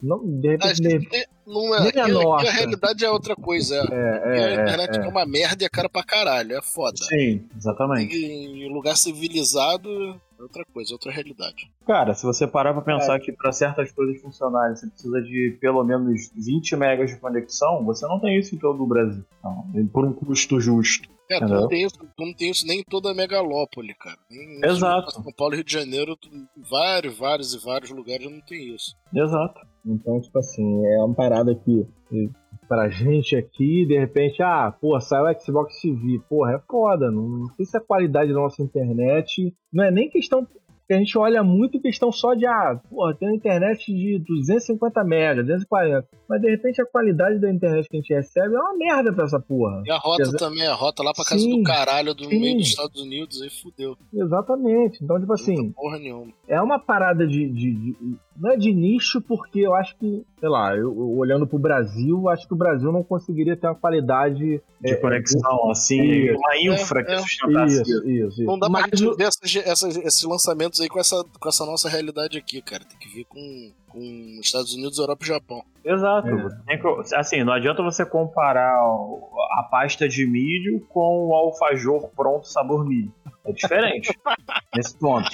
não, 0.00 0.24
de 0.24 0.50
repente, 0.50 1.18
não 1.44 1.74
é, 1.74 1.92
Nem 1.92 2.02
a 2.02 2.08
nossa. 2.08 2.48
a 2.48 2.52
realidade 2.52 3.04
é 3.04 3.10
outra 3.10 3.34
coisa. 3.34 3.74
É, 3.74 3.78
é, 3.78 4.38
é, 4.38 4.44
a 4.44 4.50
é, 4.50 4.54
internet 4.54 4.98
é, 4.98 5.04
é. 5.04 5.08
uma 5.08 5.26
merda 5.26 5.64
e 5.64 5.66
é 5.66 5.68
cara 5.68 5.88
pra 5.88 6.04
caralho. 6.04 6.56
É 6.56 6.62
foda. 6.62 6.96
Sim, 6.96 7.44
exatamente. 7.56 8.14
E, 8.14 8.66
em 8.66 8.72
lugar 8.72 8.96
civilizado 8.96 10.20
outra 10.38 10.64
coisa, 10.72 10.92
outra 10.92 11.12
realidade. 11.12 11.70
Cara, 11.86 12.14
se 12.14 12.24
você 12.24 12.46
parar 12.46 12.72
pra 12.72 12.82
pensar 12.82 13.18
que 13.20 13.32
para 13.32 13.52
certas 13.52 13.92
coisas 13.92 14.20
funcionarem 14.20 14.74
você 14.76 14.86
precisa 14.88 15.20
de 15.22 15.56
pelo 15.60 15.82
menos 15.84 16.30
20 16.34 16.76
megas 16.76 17.10
de 17.10 17.16
conexão, 17.18 17.84
você 17.84 18.06
não 18.06 18.20
tem 18.20 18.38
isso 18.38 18.54
em 18.54 18.58
todo 18.58 18.82
o 18.82 18.86
Brasil. 18.86 19.24
Então, 19.38 19.88
por 19.92 20.04
um 20.04 20.12
custo 20.12 20.60
justo. 20.60 21.08
Cara, 21.28 21.46
tu 21.46 21.54
não, 21.54 21.68
tem 21.68 21.84
isso, 21.84 21.96
tu 21.98 22.24
não 22.26 22.34
tem 22.34 22.50
isso 22.50 22.66
nem 22.66 22.80
em 22.80 22.84
toda 22.84 23.10
a 23.10 23.14
megalópole, 23.14 23.94
cara. 23.94 24.18
Nem, 24.30 24.60
Exato. 24.62 25.10
São 25.10 25.24
Paulo 25.36 25.54
e 25.54 25.56
Rio 25.56 25.64
de 25.64 25.72
Janeiro, 25.72 26.16
tu- 26.16 26.28
vários, 26.70 27.16
vários 27.16 27.54
e 27.54 27.58
vários 27.64 27.90
lugares 27.90 28.30
não 28.30 28.40
tem 28.42 28.74
isso. 28.74 28.94
Exato. 29.14 29.60
Então, 29.86 30.20
tipo 30.20 30.38
assim, 30.38 30.84
é 30.86 30.98
uma 31.02 31.14
parada 31.14 31.54
que 31.54 31.86
e, 32.12 32.30
pra 32.74 32.88
gente 32.88 33.36
aqui, 33.36 33.86
de 33.86 33.98
repente, 33.98 34.42
ah, 34.42 34.72
pô, 34.80 34.98
saiu 35.00 35.24
o 35.26 35.40
Xbox 35.40 35.80
TV, 35.80 36.20
porra, 36.28 36.54
é 36.54 36.58
foda, 36.70 37.10
não, 37.10 37.22
não 37.28 37.46
sei 37.54 37.64
se 37.64 37.76
a 37.76 37.80
qualidade 37.80 38.32
da 38.32 38.40
nossa 38.40 38.62
internet, 38.62 39.54
não 39.72 39.84
é 39.84 39.90
nem 39.90 40.08
questão 40.10 40.46
que 40.86 40.92
a 40.92 40.98
gente 40.98 41.16
olha 41.16 41.42
muito 41.42 41.80
questão 41.80 42.12
só 42.12 42.34
de, 42.34 42.44
ah, 42.46 42.78
porra, 42.90 43.14
tem 43.14 43.26
uma 43.28 43.34
internet 43.34 43.86
de 43.86 44.18
250 44.18 45.02
mega, 45.02 45.42
240, 45.42 46.06
mas 46.28 46.42
de 46.42 46.50
repente 46.50 46.82
a 46.82 46.84
qualidade 46.84 47.38
da 47.40 47.50
internet 47.50 47.88
que 47.88 47.96
a 47.96 48.00
gente 48.00 48.12
recebe 48.12 48.54
é 48.54 48.58
uma 48.58 48.76
merda 48.76 49.10
pra 49.10 49.24
essa 49.24 49.40
porra. 49.40 49.82
E 49.86 49.90
a 49.90 49.96
rota 49.96 50.22
Exa- 50.22 50.36
também, 50.36 50.66
a 50.66 50.74
rota 50.74 51.02
lá 51.02 51.14
pra 51.14 51.24
casa 51.24 51.40
Sim, 51.40 51.58
do 51.58 51.62
caralho, 51.62 52.12
do 52.14 52.24
sim. 52.26 52.38
meio 52.38 52.58
dos 52.58 52.68
Estados 52.68 53.00
Unidos, 53.00 53.40
aí 53.40 53.48
fudeu. 53.48 53.96
Exatamente. 54.12 55.02
Então, 55.02 55.18
tipo 55.18 55.32
assim, 55.32 55.54
Não 55.56 55.72
porra 55.72 55.98
nenhuma. 55.98 56.32
é 56.48 56.60
uma 56.60 56.78
parada 56.78 57.26
de, 57.26 57.48
de- 57.48 57.72
de- 57.72 57.96
Não 58.36 58.50
é 58.50 58.56
de 58.56 58.72
nicho, 58.72 59.20
porque 59.20 59.60
eu 59.60 59.74
acho 59.74 59.96
que, 59.96 60.24
sei 60.40 60.48
lá, 60.48 60.74
eu, 60.74 60.88
eu 60.88 61.16
olhando 61.16 61.46
pro 61.46 61.58
Brasil, 61.58 62.28
acho 62.28 62.46
que 62.48 62.52
o 62.52 62.56
Brasil 62.56 62.90
não 62.90 63.02
conseguiria 63.04 63.56
ter 63.56 63.66
uma 63.68 63.74
qualidade. 63.76 64.60
De 64.80 64.90
é, 64.90 64.96
conexão, 64.96 65.70
assim, 65.70 66.02
Isso. 66.02 66.38
uma 66.38 66.56
infra 66.58 67.04
que 67.04 67.12
É, 67.12 67.14
é. 67.14 67.18
sustentasse 67.20 67.82
isso. 67.82 68.08
Isso, 68.08 68.32
isso. 68.32 68.44
Não 68.44 68.58
dá 68.58 68.68
pra 68.68 68.80
Mas 68.80 68.98
gente 69.00 69.06
o- 69.08 69.16
ver 69.16 69.24
essas, 69.24 69.56
essas- 69.56 69.96
esses 69.96 70.22
lançamentos 70.24 70.80
aí 70.80 70.88
com 70.88 70.98
essa, 71.00 71.24
com 71.40 71.48
essa 71.48 71.64
nossa 71.64 71.88
realidade 71.88 72.36
aqui, 72.36 72.60
cara. 72.60 72.84
Tem 72.84 72.98
que 72.98 73.08
ver 73.16 73.24
com, 73.24 73.70
com 73.88 74.00
Estados 74.42 74.74
Unidos, 74.74 74.98
Europa 74.98 75.24
e 75.24 75.28
Japão. 75.28 75.62
Exato. 75.84 76.28
É. 76.28 77.16
Assim, 77.16 77.44
não 77.44 77.52
adianta 77.52 77.82
você 77.82 78.04
comparar 78.04 78.74
a 78.78 79.62
pasta 79.70 80.08
de 80.08 80.26
milho 80.26 80.80
com 80.88 81.28
o 81.28 81.34
alfajor 81.34 82.08
pronto 82.16 82.46
sabor 82.48 82.84
milho. 82.86 83.12
É 83.46 83.52
diferente. 83.52 84.08
nesse 84.74 84.98
ponto. 84.98 85.28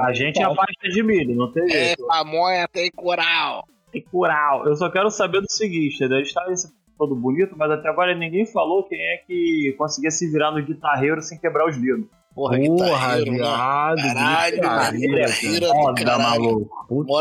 A 0.00 0.12
gente 0.12 0.40
é 0.40 0.44
a 0.44 0.54
pasta 0.54 0.88
de 0.88 1.02
milho, 1.02 1.34
não 1.36 1.52
tem 1.52 1.64
É, 1.64 1.68
jeito. 1.86 2.06
pamonha 2.06 2.66
tem 2.68 2.90
coral. 2.90 3.64
Tem 3.92 4.02
cural. 4.02 4.66
Eu 4.66 4.74
só 4.74 4.90
quero 4.90 5.10
saber 5.10 5.40
do 5.42 5.50
seguinte, 5.50 5.96
entendeu? 5.96 6.18
A 6.18 6.22
gente 6.22 6.32
tá 6.34 6.46
nesse 6.48 6.72
todo 6.98 7.14
bonito, 7.14 7.54
mas 7.56 7.70
até 7.70 7.88
agora 7.88 8.14
ninguém 8.14 8.46
falou 8.46 8.84
quem 8.84 8.98
é 9.00 9.16
que 9.26 9.74
conseguia 9.76 10.10
se 10.10 10.30
virar 10.30 10.52
no 10.52 10.62
guitarreiro 10.64 11.20
sem 11.20 11.38
quebrar 11.38 11.66
os 11.68 11.76
dedos. 11.76 12.06
Porra, 12.34 12.56
Porra, 12.58 13.16
viado. 13.18 13.96
Caralho, 13.96 14.60
guitarreira 15.00 15.66
do 15.68 15.94
caralho. 16.04 16.70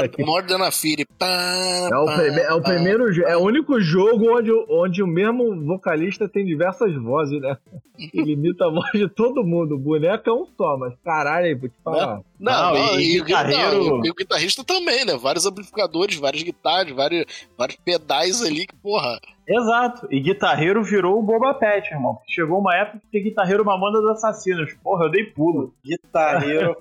que 0.10 0.24
Morde 0.24 0.58
na 0.58 0.72
Fire. 0.72 1.06
É 1.92 1.98
o, 1.98 2.06
prime- 2.06 2.40
é 2.42 2.54
o 2.54 2.62
primeiro 2.62 3.12
jo- 3.14 3.24
é 3.26 3.36
o 3.36 3.42
único 3.42 3.80
jogo 3.82 4.38
onde, 4.38 4.52
o- 4.52 4.66
onde 4.70 5.04
o 5.04 5.08
mesmo 5.08 5.66
vocalista 5.66 6.30
tem 6.30 6.46
diversas 6.46 6.94
vozes, 6.96 7.42
né? 7.42 7.58
Ele 8.14 8.32
imita 8.34 8.66
a 8.66 8.70
voz 8.70 8.90
de 8.94 9.08
todo 9.10 9.44
mundo. 9.44 9.76
O 9.76 9.80
boneco 9.80 10.30
é 10.30 10.34
um 10.34 10.46
só, 10.58 10.78
mas 10.78 10.94
caralho, 11.04 11.60
vou 11.60 11.68
te 11.70 11.76
falar. 11.84 12.16
Não, 12.16 12.26
Não, 12.42 12.74
não, 12.74 13.00
e 13.00 13.18
e, 13.18 13.22
o 13.22 13.24
guitarreiro- 13.26 13.84
não, 13.98 14.06
e 14.06 14.10
o 14.10 14.16
guitarrista 14.16 14.64
também, 14.64 15.06
né? 15.06 15.16
Vários 15.16 15.46
amplificadores, 15.46 16.16
várias 16.18 16.42
guitarras, 16.42 16.92
vários, 16.92 17.26
vários 17.58 17.78
pedais 17.78 18.42
ali 18.44 18.66
que, 18.66 18.76
porra. 18.78 19.20
Exato. 19.48 20.08
E 20.10 20.20
guitarreiro 20.20 20.84
virou 20.84 21.20
o 21.20 21.22
Boba 21.22 21.54
Pet, 21.54 21.94
irmão. 21.94 22.18
Chegou 22.28 22.60
uma 22.60 22.76
época 22.76 23.00
que 23.12 23.20
guitarreiro 23.20 23.64
mamanda 23.64 24.02
dos 24.02 24.12
assassinos. 24.12 24.74
Porra, 24.84 25.06
eu 25.06 25.12
dei 25.12 25.26
pulo. 25.26 25.74
Guitarreiro. 25.86 26.76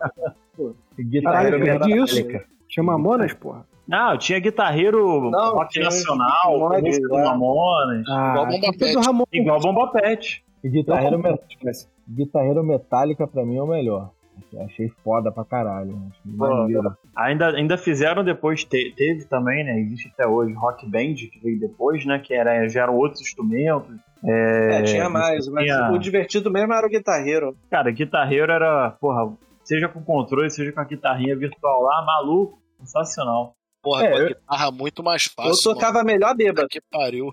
Guitarreiro 0.99 1.59
Caralho, 1.65 1.79
perdi 1.87 2.03
isso. 2.03 2.27
Tinha 2.69 2.85
Mamonas, 2.85 3.33
porra. 3.35 3.67
Não, 3.89 4.17
tinha 4.17 4.39
guitarreiro 4.39 5.31
Não, 5.31 5.55
rock 5.55 5.73
tinha 5.73 5.85
nacional, 5.87 6.53
do 6.59 7.13
lá. 7.15 7.25
Mamonas. 7.25 8.05
Ah, 8.09 8.31
Igual 8.31 8.47
Bomba 8.47 8.73
Pet. 8.79 8.97
Igual 9.33 9.61
Bomba 9.61 9.93
Pet. 9.93 10.45
E 10.63 10.69
guitarreiro, 10.69 11.19
Não, 11.19 11.33
me- 11.33 11.73
guitarreiro 12.09 12.63
metálica 12.63 13.27
pra 13.27 13.45
mim 13.45 13.57
é 13.57 13.63
o 13.63 13.67
melhor. 13.67 14.11
Achei 14.59 14.89
foda 15.05 15.31
pra 15.33 15.45
caralho. 15.45 15.97
Achei 16.11 16.33
Pô, 16.37 16.49
maneiro. 16.49 16.97
Ainda, 17.17 17.49
ainda 17.57 17.79
fizeram 17.79 18.25
depois, 18.25 18.65
te- 18.65 18.93
teve 18.97 19.25
também, 19.27 19.65
né? 19.65 19.79
Existe 19.81 20.09
até 20.13 20.27
hoje 20.27 20.53
Rock 20.55 20.87
Band, 20.87 21.15
que 21.15 21.41
veio 21.43 21.59
depois, 21.61 22.05
né? 22.05 22.19
Que 22.19 22.35
era, 22.35 22.69
já 22.69 22.83
eram 22.83 22.97
outros 22.97 23.21
instrumentos. 23.21 23.95
É, 24.25 24.81
É, 24.81 24.83
tinha 24.83 25.09
mais, 25.09 25.49
mas 25.49 25.65
tinha- 25.65 25.91
o 25.93 25.99
divertido 25.99 26.51
mesmo 26.51 26.73
era 26.73 26.87
o 26.87 26.91
guitarreiro. 26.91 27.57
Cara, 27.71 27.91
guitarreiro 27.91 28.51
era, 28.53 28.91
porra, 29.01 29.33
seja 29.65 29.89
com 29.89 30.03
controle, 30.03 30.51
seja 30.51 30.73
com 30.73 30.81
a 30.81 30.85
guitarrinha 30.85 31.37
virtual 31.37 31.83
lá, 31.83 32.05
maluco, 32.05 32.59
sensacional. 32.81 33.55
Porra, 33.83 34.05
É, 34.05 34.11
com 34.11 34.17
a 34.17 34.21
eu- 34.21 34.29
guitarra 34.29 34.71
muito 34.71 35.03
mais 35.03 35.27
Eu 35.27 35.45
fácil. 35.45 35.73
tocava 35.75 36.05
melhor 36.05 36.29
mano. 36.29 36.39
bêbado. 36.39 36.69
Que 36.69 36.81
pariu. 36.91 37.33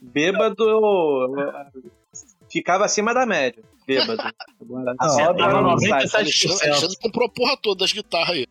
Bêbado 0.00 0.64
ficava 2.50 2.84
acima 2.84 3.12
da 3.12 3.26
média. 3.26 3.62
Bêbado. 3.86 4.22
Agora, 4.60 4.94
Ah, 4.98 5.06
tava 5.08 5.34
pra- 5.34 5.62
97%. 5.62 6.14
Alexandre, 6.14 6.68
Alexandre 6.68 6.96
comprou 7.00 7.26
a 7.26 7.30
porra 7.30 7.56
toda 7.62 7.80
das 7.80 7.92
guitarras 7.92 8.30
aí. 8.30 8.46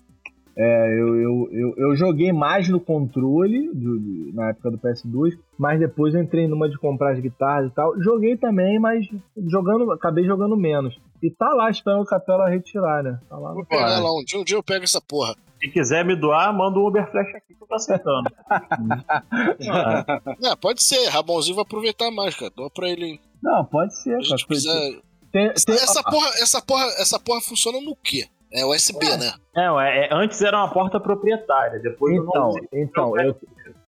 É, 0.58 0.88
eu, 1.02 1.16
eu, 1.20 1.50
eu, 1.52 1.74
eu 1.78 1.96
joguei 1.98 2.32
mais 2.32 2.70
no 2.70 2.80
controle 2.80 3.68
do- 3.74 4.00
do- 4.00 4.34
na 4.34 4.52
época 4.52 4.72
do 4.72 4.78
PS2, 4.78 5.34
mas 5.60 5.78
depois 5.82 6.16
eu 6.16 6.22
entrei 6.22 6.48
numa 6.48 6.70
de 6.70 6.78
comprar 6.78 7.12
as 7.12 7.20
guitarras 7.20 7.70
e 7.70 7.76
tal. 7.76 8.02
Joguei 8.02 8.38
também, 8.38 8.80
mas 8.80 9.06
jogando, 9.48 9.92
acabei 9.92 10.24
jogando 10.24 10.56
menos. 10.56 10.96
E 11.22 11.30
tá 11.30 11.50
lá 11.54 11.70
esperando 11.70 12.04
o 12.04 12.06
Capela 12.06 12.48
retirar, 12.50 13.04
né? 13.04 13.20
Tá 13.28 13.36
lá. 13.38 13.52
Vou 13.54 13.66
pegar 13.66 14.00
lá 14.00 14.14
um 14.18 14.24
dia, 14.24 14.40
um 14.40 14.44
dia 14.46 14.56
eu 14.56 14.64
pego 14.64 14.86
essa 14.86 15.02
porra. 15.02 15.36
Se 15.62 15.68
quiser 15.70 16.06
me 16.06 16.16
doar, 16.16 16.56
manda 16.56 16.80
um 16.80 16.88
Uber 16.88 17.10
Flash 17.12 17.36
aqui 17.36 17.54
que 17.54 17.62
eu 17.62 17.68
tô 17.68 17.76
aceitando. 17.76 18.30
Ah, 18.50 20.06
Não, 20.40 20.56
pode 20.58 20.84
ser, 20.84 21.08
Rabonzinho 21.10 21.56
vai 21.56 21.64
aproveitar 21.64 22.12
mais, 22.12 22.36
cara. 22.36 22.52
Doa 22.56 22.70
pra 22.70 22.90
ele. 22.90 23.06
hein? 23.06 23.20
Não, 23.42 23.66
pode 23.66 23.94
ser, 23.96 24.04
Se 24.04 24.10
a 24.10 24.14
cara. 24.14 24.24
gente 24.24 24.48
quiser. 24.48 25.00
Tem- 25.36 25.48
Essa, 25.50 25.66
tem- 25.66 25.76
essa 25.76 26.02
porra, 26.04 26.30
essa, 26.42 26.62
porra, 26.62 26.86
essa 26.98 27.20
porra 27.20 27.42
funciona 27.42 27.82
no 27.82 27.94
quê? 27.98 28.26
É 28.54 28.66
USB, 28.66 29.06
né? 29.18 29.34
Não, 29.54 29.78
é, 29.82 30.06
é- 30.06 30.10
antes 30.14 30.42
era 30.42 30.56
uma 30.58 30.72
porta 30.72 30.98
proprietária, 30.98 31.78
depois 31.78 32.16
eu 32.16 32.24
não 32.24 32.30
Então, 32.32 32.54
então, 32.72 33.20
eu, 33.20 33.36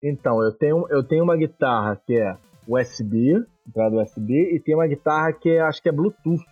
então 0.04 0.43
eu, 0.43 0.51
tenho, 0.51 0.86
eu 0.91 1.04
tenho 1.04 1.23
uma 1.23 1.36
guitarra 1.36 1.99
que 2.06 2.13
é 2.15 2.38
USB, 2.67 3.43
entrada 3.67 3.95
USB, 3.95 4.54
e 4.56 4.60
tem 4.60 4.75
uma 4.75 4.86
guitarra 4.86 5.34
que 5.34 5.49
é, 5.49 5.62
acho 5.62 5.82
que 5.82 5.89
é 5.89 5.91
Bluetooth. 5.91 6.43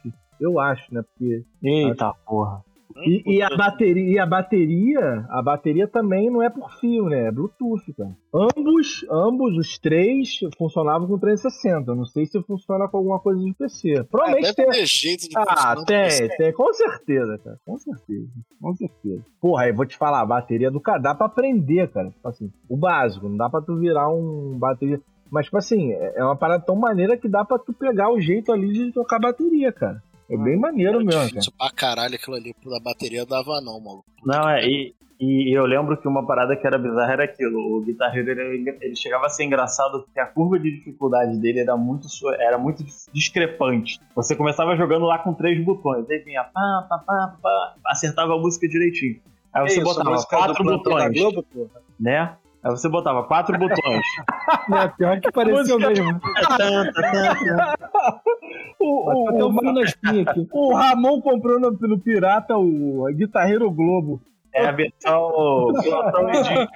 Eu 0.42 0.60
acho, 0.60 0.92
né? 0.92 1.04
Porque 1.04 1.44
Eita 1.62 2.12
porra. 2.26 2.64
E, 3.06 3.24
e 3.38 3.42
a 3.42 3.50
bateria, 3.56 4.12
e 4.14 4.20
a 4.20 4.26
bateria, 4.26 5.26
a 5.30 5.42
bateria 5.42 5.88
também 5.88 6.30
não 6.30 6.42
é 6.44 6.50
por 6.50 6.72
fio, 6.80 7.06
né? 7.06 7.28
É 7.28 7.32
Bluetooth, 7.32 7.94
cara. 7.94 8.16
Ambos, 8.34 9.06
ambos 9.10 9.58
os 9.58 9.78
três 9.78 10.40
funcionavam 10.58 11.08
com 11.08 11.18
360. 11.18 11.92
Eu 11.92 11.96
Não 11.96 12.06
sei 12.06 12.26
se 12.26 12.42
funciona 12.44 12.88
com 12.88 12.98
alguma 12.98 13.20
coisa 13.20 13.42
de 13.44 13.54
PC. 13.54 14.04
Provavelmente 14.10 14.50
É, 14.50 14.54
tem. 14.54 14.66
ter 14.70 14.86
jeito 14.86 15.30
de 15.30 15.38
Ah, 15.38 15.76
tem, 15.86 16.30
tem, 16.38 16.54
com 16.54 16.72
certeza, 16.74 17.38
cara. 17.44 17.58
Com 17.66 17.78
certeza. 17.78 18.28
Com 18.62 18.74
certeza. 18.76 19.26
Porra, 19.42 19.64
aí 19.64 19.72
vou 19.72 19.86
te 19.86 19.98
falar, 19.98 20.22
a 20.22 20.26
bateria 20.26 20.70
do 20.72 20.80
cara 20.82 21.00
dá 21.00 21.16
pra 21.16 21.28
aprender, 21.28 21.90
cara. 21.92 22.10
Tipo 22.10 22.28
assim, 22.28 22.52
o 22.70 22.78
básico, 22.78 23.28
não 23.30 23.38
dá 23.38 23.50
pra 23.50 23.62
tu 23.62 23.78
virar 23.78 24.10
um 24.10 24.58
bateria. 24.60 25.00
Mas, 25.32 25.46
tipo 25.46 25.58
assim, 25.58 25.92
é 25.92 26.14
é 26.18 26.24
uma 26.24 26.36
parada 26.36 26.64
tão 26.66 26.76
maneira 26.76 27.16
que 27.16 27.30
dá 27.30 27.46
pra 27.46 27.60
tu 27.60 27.72
pegar 27.72 28.12
o 28.12 28.20
jeito 28.20 28.52
ali 28.52 28.74
de 28.74 28.92
tocar 28.92 29.20
bateria, 29.20 29.72
cara. 29.72 30.02
É 30.30 30.38
bem 30.38 30.58
maneiro 30.58 31.00
mesmo, 31.00 31.12
cara. 31.12 31.28
difícil 31.28 31.54
pra 31.58 31.72
caralho 31.72 32.16
aquilo 32.16 32.36
ali. 32.36 32.56
Da 32.64 32.80
bateria 32.80 33.26
dava 33.26 33.60
não, 33.62 33.80
maluco. 33.80 34.06
Não, 34.24 34.48
é, 34.50 34.64
e, 34.64 34.94
e 35.20 35.58
eu 35.58 35.66
lembro 35.66 35.98
que 35.98 36.08
uma 36.08 36.26
parada 36.26 36.56
que 36.56 36.66
era 36.66 36.78
bizarra 36.78 37.14
era 37.14 37.24
aquilo. 37.24 37.60
O 37.60 37.82
guitarreiro 37.82 38.30
ele, 38.30 38.78
ele 38.80 38.96
chegava 38.96 39.26
a 39.26 39.30
ser 39.30 39.44
engraçado 39.44 40.04
porque 40.04 40.20
a 40.20 40.28
curva 40.28 40.60
de 40.60 40.72
dificuldade 40.72 41.38
dele 41.40 41.62
era 41.62 41.76
muito, 41.76 42.08
era 42.40 42.58
muito 42.58 42.86
discrepante. 43.12 44.00
Você 44.16 44.36
começava 44.36 44.78
jogando 44.78 45.06
lá 45.06 45.18
com 45.18 45.34
três 45.34 45.64
botões, 45.66 46.08
aí 46.10 46.20
vinha 46.20 46.44
pá, 46.44 46.86
pá, 46.88 47.00
pá, 47.00 47.36
pá, 47.42 47.76
acertava 47.88 48.36
a 48.36 48.38
música 48.38 48.68
direitinho. 48.68 49.20
Aí 49.52 49.68
você 49.68 49.82
isso, 49.82 49.84
botava 49.84 50.24
quatro 50.26 50.64
botões, 50.64 51.20
Globo, 51.20 51.44
porra? 51.44 51.82
né? 52.00 52.38
Aí 52.64 52.72
você 52.72 52.88
botava 52.88 53.24
quatro 53.24 53.58
botões. 53.58 54.06
É, 54.72 54.88
pior 54.90 55.20
que 55.20 55.32
pareceu 55.32 55.80
mesmo. 55.80 56.20
O, 58.80 59.12
o 59.12 59.50
aqui. 59.82 60.48
O 60.52 60.74
Ramon 60.74 61.22
comprou 61.22 61.60
no, 61.60 61.72
no 61.72 62.00
Pirata 62.00 62.58
o 62.58 63.06
Guitarreiro 63.14 63.70
Globo. 63.72 64.22
É 64.54 64.66
a 64.66 64.72
versão 64.72 65.30
Plantão 65.84 66.30
Edício. 66.30 66.68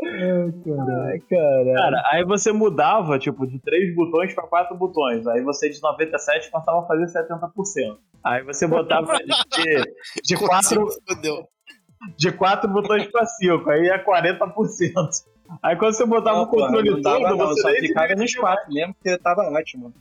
Ai, 0.00 1.18
cara. 1.28 1.74
Cara, 1.74 2.02
aí 2.10 2.24
você 2.24 2.52
mudava, 2.52 3.18
tipo, 3.18 3.46
de 3.46 3.58
três 3.60 3.94
botões 3.94 4.32
pra 4.34 4.46
quatro 4.46 4.76
botões. 4.76 5.26
Aí 5.26 5.42
você 5.42 5.68
de 5.68 5.82
97 5.82 6.50
passava 6.50 6.80
a 6.80 6.86
fazer 6.86 7.06
70%. 7.06 7.98
Aí 8.24 8.42
você 8.44 8.66
botava 8.66 9.16
de, 9.18 10.22
de, 10.22 10.36
quatro, 10.36 10.86
Fudeu. 11.06 11.48
de 12.16 12.32
quatro 12.32 12.70
botões 12.70 13.06
pra 13.06 13.26
cinco. 13.26 13.68
Aí 13.70 13.88
é 13.88 14.04
40%. 14.04 14.52
Aí 15.62 15.76
quando 15.76 15.94
você 15.94 16.04
botava 16.04 16.38
Não, 16.38 16.44
o 16.44 16.48
controle 16.48 16.90
não 16.90 17.00
todo, 17.00 17.20
não, 17.20 17.36
você 17.38 17.60
só 17.62 17.68
ficava 17.70 18.14
nos 18.14 18.34
quatro 18.34 18.72
mesmo, 18.72 18.94
porque 18.94 19.16
tava 19.18 19.42
ótimo. 19.50 19.92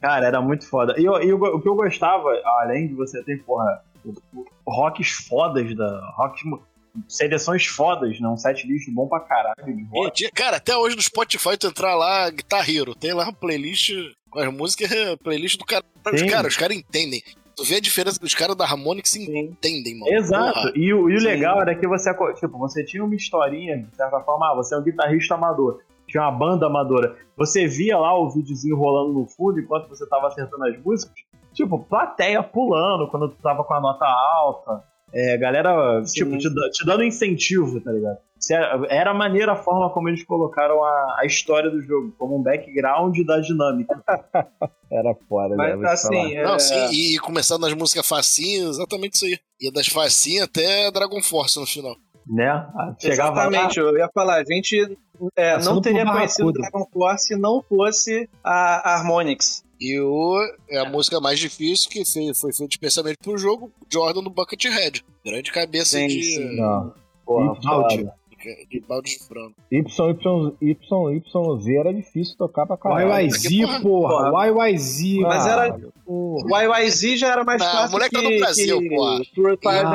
Cara, 0.00 0.26
era 0.26 0.40
muito 0.40 0.68
foda. 0.68 0.94
E, 0.98 1.04
eu- 1.04 1.22
e 1.22 1.28
eu- 1.28 1.36
o 1.42 1.60
que 1.60 1.68
eu 1.68 1.74
gostava, 1.74 2.28
além 2.62 2.88
de 2.88 2.94
você 2.94 3.22
ter, 3.24 3.42
porra, 3.44 3.82
rocks 4.66 5.10
fodas 5.28 5.74
da. 5.76 6.10
Rocks, 6.16 6.42
seleções 7.08 7.66
fodas, 7.66 8.18
né? 8.20 8.28
Um 8.28 8.36
set 8.36 8.66
list 8.66 8.88
bom 8.92 9.06
pra 9.08 9.20
caralho 9.20 9.76
de 9.76 9.84
rock. 9.90 10.30
Cara, 10.32 10.56
até 10.56 10.76
hoje 10.76 10.96
no 10.96 11.02
Spotify 11.02 11.56
tu 11.56 11.68
entrar 11.68 11.94
lá, 11.94 12.28
Guitar 12.30 12.68
Hero, 12.68 12.94
tem 12.94 13.12
lá 13.12 13.24
uma 13.24 13.32
playlist 13.32 13.90
com 14.30 14.40
as 14.40 14.52
músicas, 14.52 14.88
playlist 15.22 15.58
do 15.58 15.64
cara. 15.64 15.84
Os 16.12 16.20
Sim. 16.20 16.26
caras, 16.26 16.52
os 16.52 16.56
caras 16.56 16.76
entendem. 16.76 17.22
Tu 17.56 17.64
vê 17.64 17.76
a 17.76 17.80
diferença 17.80 18.20
dos 18.20 18.34
caras 18.36 18.54
da 18.54 18.64
Harmonix 18.64 19.10
se 19.10 19.20
entendem, 19.20 19.98
mano. 19.98 20.12
Exato. 20.14 20.54
Porra. 20.54 20.72
E, 20.76 20.94
o, 20.94 21.10
e 21.10 21.16
o 21.16 21.20
legal 21.20 21.60
era 21.60 21.74
que 21.74 21.88
você, 21.88 22.12
tipo, 22.38 22.56
você 22.56 22.84
tinha 22.84 23.04
uma 23.04 23.14
historinha, 23.16 23.78
de 23.78 23.96
certa 23.96 24.20
forma, 24.20 24.52
ah, 24.52 24.54
você 24.54 24.76
é 24.76 24.78
um 24.78 24.82
guitarrista 24.82 25.34
amador, 25.34 25.80
tinha 26.08 26.22
uma 26.22 26.32
banda 26.32 26.66
amadora. 26.66 27.16
Você 27.36 27.68
via 27.68 27.96
lá 27.96 28.18
o 28.18 28.30
videozinho 28.30 28.76
rolando 28.76 29.12
no 29.12 29.26
fundo 29.28 29.60
enquanto 29.60 29.88
você 29.88 30.06
tava 30.08 30.26
acertando 30.26 30.64
as 30.64 30.82
músicas. 30.82 31.14
Tipo, 31.52 31.78
plateia 31.78 32.42
pulando 32.42 33.08
quando 33.08 33.28
tu 33.28 33.36
tava 33.42 33.62
com 33.62 33.74
a 33.74 33.80
nota 33.80 34.06
alta. 34.06 34.82
É, 35.12 35.36
galera, 35.38 36.04
Sim. 36.04 36.24
tipo, 36.24 36.38
te, 36.38 36.48
te 36.72 36.84
dando 36.84 37.02
incentivo, 37.02 37.80
tá 37.80 37.90
ligado? 37.90 38.18
Se 38.38 38.54
Era, 38.54 38.86
era 38.88 39.14
maneira 39.14 39.52
a 39.52 39.56
forma 39.56 39.90
como 39.90 40.08
eles 40.08 40.24
colocaram 40.24 40.84
a, 40.84 41.16
a 41.20 41.26
história 41.26 41.70
do 41.70 41.80
jogo, 41.80 42.14
como 42.18 42.38
um 42.38 42.42
background 42.42 43.16
da 43.26 43.40
dinâmica. 43.40 44.02
Era 44.90 45.14
foda, 45.28 45.54
né? 45.56 45.74
Mas 45.76 46.02
falar. 46.02 46.20
assim, 46.20 46.36
é, 46.36 46.42
Não, 46.44 46.58
sim, 46.58 46.88
e, 46.92 47.16
e 47.16 47.18
começando 47.18 47.62
nas 47.62 47.74
músicas 47.74 48.06
facinhas, 48.06 48.76
exatamente 48.76 49.14
isso 49.14 49.24
aí. 49.24 49.38
Ia 49.60 49.72
das 49.72 49.88
facinhas 49.88 50.44
até 50.44 50.90
Dragon 50.90 51.20
Force 51.20 51.58
no 51.58 51.66
final. 51.66 51.96
Né? 52.26 52.48
Ah, 52.48 52.94
Chegava 52.98 53.34
lá, 53.34 53.48
exatamente, 53.48 53.78
eu 53.80 53.96
ia 53.96 54.08
falar, 54.14 54.36
a 54.36 54.44
gente 54.44 54.96
é, 55.36 55.54
Passando 55.54 55.74
não 55.74 55.80
teria 55.82 56.04
conhecido. 56.04 56.52
Dragon 56.52 56.86
Force 56.92 57.26
se 57.26 57.36
não 57.36 57.62
fosse 57.62 58.28
a 58.42 58.94
Harmonix. 58.94 59.64
E 59.80 59.98
o, 60.00 60.36
é 60.68 60.78
a 60.78 60.84
música 60.84 61.20
mais 61.20 61.38
difícil 61.38 61.88
que 61.88 62.04
foi, 62.04 62.34
foi 62.34 62.52
feita 62.52 62.74
especialmente 62.74 63.18
pro 63.22 63.38
jogo 63.38 63.70
Jordan 63.90 64.22
do 64.22 64.30
Buckethead. 64.30 65.04
Grande 65.24 65.52
cabeça 65.52 65.96
Sim, 65.98 66.08
de, 66.08 66.22
sim. 66.22 66.56
Não. 66.56 66.92
porra, 67.24 67.54
Balde. 67.62 68.10
de 68.70 68.80
balde 68.80 69.10
de 69.10 69.24
frango. 69.24 69.54
Y, 69.70 69.78
Y, 69.80 70.58
Y, 70.60 71.56
YZ 71.56 71.68
era 71.68 71.92
difícil 71.92 72.36
tocar 72.36 72.66
pra 72.66 72.76
caralho. 72.76 73.20
YYZ, 73.20 73.82
porra. 73.82 74.46
YYZ. 74.46 75.20
Mas 75.20 75.46
era-. 75.46 75.78
O 76.06 76.38
YYZ 76.48 77.18
já 77.18 77.28
era 77.32 77.44
mais 77.44 77.60
Não, 77.60 77.70
fácil 77.70 77.92
moleque 77.92 78.18
que, 78.18 78.26
é 78.26 78.30
do 78.30 78.40
Brasil, 78.40 78.78
que 78.80 78.88
porra. 78.88 79.18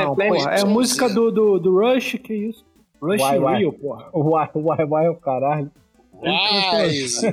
Não, 0.05 0.15
porra, 0.15 0.51
é 0.53 0.61
a 0.61 0.65
música 0.65 1.09
do, 1.09 1.31
do, 1.31 1.59
do 1.59 1.79
Rush, 1.79 2.19
que 2.23 2.33
isso? 2.33 2.63
Rush 3.03 3.21
Why, 3.21 3.37
why? 3.39 3.57
Rio, 3.59 3.73
porra. 3.73 4.09
Uai, 4.13 4.49
Uai 4.55 5.05
é 5.05 5.09
o 5.09 5.15
caralho. 5.15 5.71
Wise. 6.21 7.27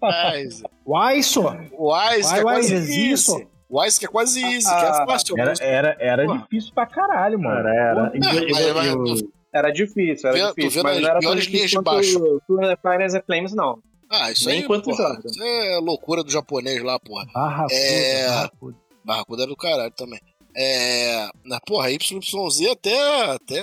Wise. 0.00 0.62
Why? 0.86 1.16
Wise 1.16 2.34
é 2.34 2.36
Why, 2.36 2.42
quase 2.42 3.10
isso. 3.10 3.42
Ice 3.86 3.98
que 4.00 4.06
é 4.06 4.08
quase 4.08 4.40
easy, 4.42 4.66
que 4.66 4.74
é 4.84 4.88
Ah, 4.88 5.04
fácil. 5.06 5.38
Era, 5.38 5.52
era, 5.60 5.96
era 6.00 6.26
difícil 6.26 6.72
pra 6.74 6.86
caralho, 6.86 7.38
mano. 7.38 7.68
Era, 7.68 7.74
era. 7.74 8.12
É, 8.14 9.58
Era 9.58 9.70
difícil, 9.70 10.30
era 10.30 10.48
difícil. 10.48 10.82
Mas 10.82 10.96
as 10.96 11.02
não 11.02 11.08
era 11.10 11.20
tão 11.20 11.20
piores 11.20 11.44
linhas 11.46 11.70
difícil 11.70 11.78
de 11.80 11.84
baixo. 11.84 12.40
quanto 12.46 13.16
and 13.16 13.22
Flames, 13.26 13.54
não. 13.54 13.78
Ah, 14.10 14.30
isso 14.32 14.46
Nem 14.48 14.60
aí, 14.62 14.66
porra, 14.66 15.20
isso 15.22 15.42
é 15.42 15.78
loucura 15.82 16.24
do 16.24 16.30
japonês 16.30 16.82
lá, 16.82 16.98
porra. 16.98 17.26
Barracuda, 17.34 17.74
É. 17.74 18.26
barracuda. 18.28 18.76
Barracuda 19.04 19.42
era 19.42 19.50
do 19.50 19.56
caralho 19.56 19.92
também. 19.92 20.20
É. 20.56 21.28
Na 21.44 21.60
porra, 21.60 21.90
YYZ 21.90 22.70
até, 22.72 22.98
até 23.32 23.62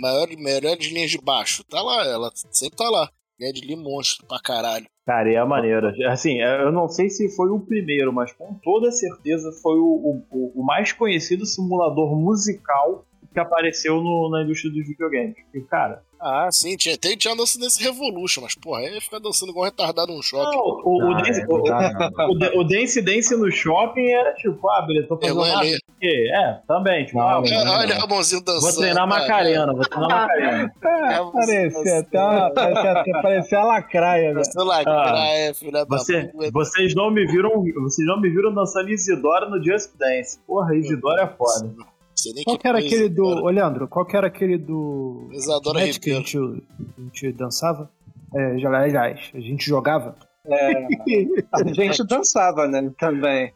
maior, 0.00 0.28
melhores 0.36 0.86
linhas 0.86 1.10
de 1.10 1.18
baixo. 1.20 1.64
Tá 1.64 1.80
lá, 1.82 2.04
ela 2.06 2.30
sempre 2.34 2.76
tá 2.76 2.88
lá. 2.88 3.08
Ed 3.40 3.60
Lee 3.66 3.76
monstro 3.76 4.26
pra 4.26 4.38
caralho. 4.40 4.86
Cara, 5.06 5.30
e 5.30 5.34
é 5.34 5.44
maneiro. 5.44 5.88
Assim, 6.08 6.40
eu 6.40 6.70
não 6.72 6.88
sei 6.88 7.10
se 7.10 7.28
foi 7.34 7.50
o 7.50 7.58
primeiro, 7.60 8.12
mas 8.12 8.32
com 8.32 8.54
toda 8.62 8.90
certeza 8.92 9.50
foi 9.60 9.78
o, 9.78 10.22
o, 10.30 10.52
o 10.60 10.64
mais 10.64 10.92
conhecido 10.92 11.44
simulador 11.44 12.14
musical 12.16 13.04
que 13.32 13.40
apareceu 13.40 13.96
no- 14.00 14.30
na 14.30 14.44
indústria 14.44 14.72
dos 14.72 14.86
videogames. 14.86 15.34
E, 15.52 15.60
cara, 15.62 16.02
Ah, 16.26 16.48
sim, 16.50 16.74
tinha, 16.76 16.96
tem, 16.96 17.16
tinha 17.16 17.36
dança 17.36 17.58
desse 17.58 17.82
Revolution, 17.82 18.40
mas 18.40 18.54
porra, 18.54 18.80
aí 18.80 18.94
ia 18.94 19.00
ficar 19.00 19.18
dançando 19.18 19.50
igual 19.50 19.66
retardado 19.66 20.10
num 20.10 20.22
shopping. 20.22 20.56
não, 20.56 20.64
o, 20.64 20.82
o, 21.10 21.12
Ah, 21.12 21.20
Dance, 21.22 21.40
é 21.40 21.44
o, 21.46 21.62
verdade, 21.62 21.94
não. 22.16 22.28
o, 22.56 22.60
o 22.60 22.64
Dance 22.64 23.02
Dance 23.02 23.36
no 23.36 23.50
shopping 23.52 24.06
era 24.08 24.32
tipo, 24.34 24.70
ah, 24.70 24.82
beleza, 24.82 25.06
tô 25.08 25.18
fazendo 25.18 25.40
nada. 25.40 25.58
alheia. 25.58 25.76
aqui. 25.76 26.30
É, 26.34 26.60
também. 26.66 27.04
Tipo, 27.06 27.18
Não, 27.18 27.28
ah, 27.28 27.40
não, 27.40 27.46
É, 27.46 27.64
não. 27.64 27.72
olha 27.78 28.02
a 28.02 28.06
mãozinha 28.06 28.40
dançando. 28.42 28.60
vou 28.72 28.80
treinar. 28.80 29.06
Macarena, 29.06 29.72
vou 29.74 29.84
treinar 29.84 30.08
Macarena. 30.08 30.72
É, 30.84 31.30
parecia 31.32 31.98
até 32.00 32.18
uma, 32.20 32.50
parecia, 32.50 33.22
parecia 33.22 33.58
a 33.58 33.64
lacraia, 33.64 34.34
né? 34.34 34.42
Lá, 34.56 34.84
cara, 34.84 35.26
é, 35.28 35.52
filha 35.54 35.84
Você, 35.86 36.22
da 36.22 36.28
puta. 36.32 36.50
vocês 36.52 36.94
não 36.94 37.10
me 37.10 37.26
viram, 37.26 37.62
vocês 37.82 38.06
não 38.08 38.20
me 38.20 38.30
viram 38.30 38.52
dançando 38.54 38.88
Isidora 38.90 39.48
no 39.48 39.62
Just 39.62 39.90
Dance. 39.98 40.38
Porra, 40.46 40.74
Isidora 40.74 41.22
é 41.24 41.26
foda. 41.26 41.74
Não 42.14 42.16
sei 42.16 42.32
nem 42.32 42.44
Qual 42.44 42.56
que 42.58 42.68
era 42.68 42.78
coisa, 42.78 42.94
aquele 42.94 43.08
do. 43.08 43.24
cara. 43.28 43.42
Ô, 43.42 43.48
Leandro, 43.50 43.88
qual 43.88 44.06
que 44.06 44.16
era 44.16 44.26
aquele 44.28 44.56
do. 44.56 45.28
Isadora 45.32 45.80
Kinect 45.80 46.00
que 46.00 46.10
a 46.12 46.14
gente, 46.14 46.38
a 46.38 47.00
gente 47.02 47.32
dançava? 47.32 47.90
É, 48.32 48.66
aliás, 48.66 49.30
a 49.34 49.40
gente 49.40 49.66
jogava. 49.66 50.14
É, 50.46 50.86
a 51.52 51.64
gente 51.72 52.04
dançava, 52.06 52.68
né? 52.68 52.88
Também. 52.98 53.52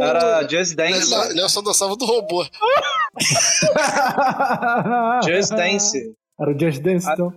Era 0.00 0.48
Just 0.48 0.74
Dance. 0.74 1.10
Léo 1.10 1.34
Léo 1.34 1.48
só 1.50 1.60
dançava 1.60 1.96
do 1.96 2.06
robô. 2.06 2.44
Just 5.26 5.50
Dance. 5.50 6.14
Era 6.40 6.50
o 6.50 6.58
Just 6.58 6.80
Dance, 6.82 7.08
Ah, 7.08 7.12
então. 7.14 7.32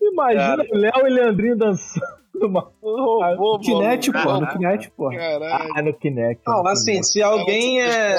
Imagina 0.00 0.64
o 0.72 0.76
Léo 0.76 1.06
e 1.06 1.10
Leandrinho 1.10 1.56
dançando. 1.56 2.06
mano. 2.48 2.72
Robô, 2.82 3.58
No 3.58 3.60
Kinect, 3.60 4.10
pô, 4.12 4.40
no 4.40 4.46
Kinect, 4.48 4.90
pô. 4.96 5.10
Caralho. 5.10 5.72
Ah, 5.76 5.82
no 5.82 5.92
Kinect. 5.94 6.42
Não, 6.46 6.66
assim, 6.66 7.02
se 7.02 7.22
alguém 7.22 7.82
é. 7.82 8.16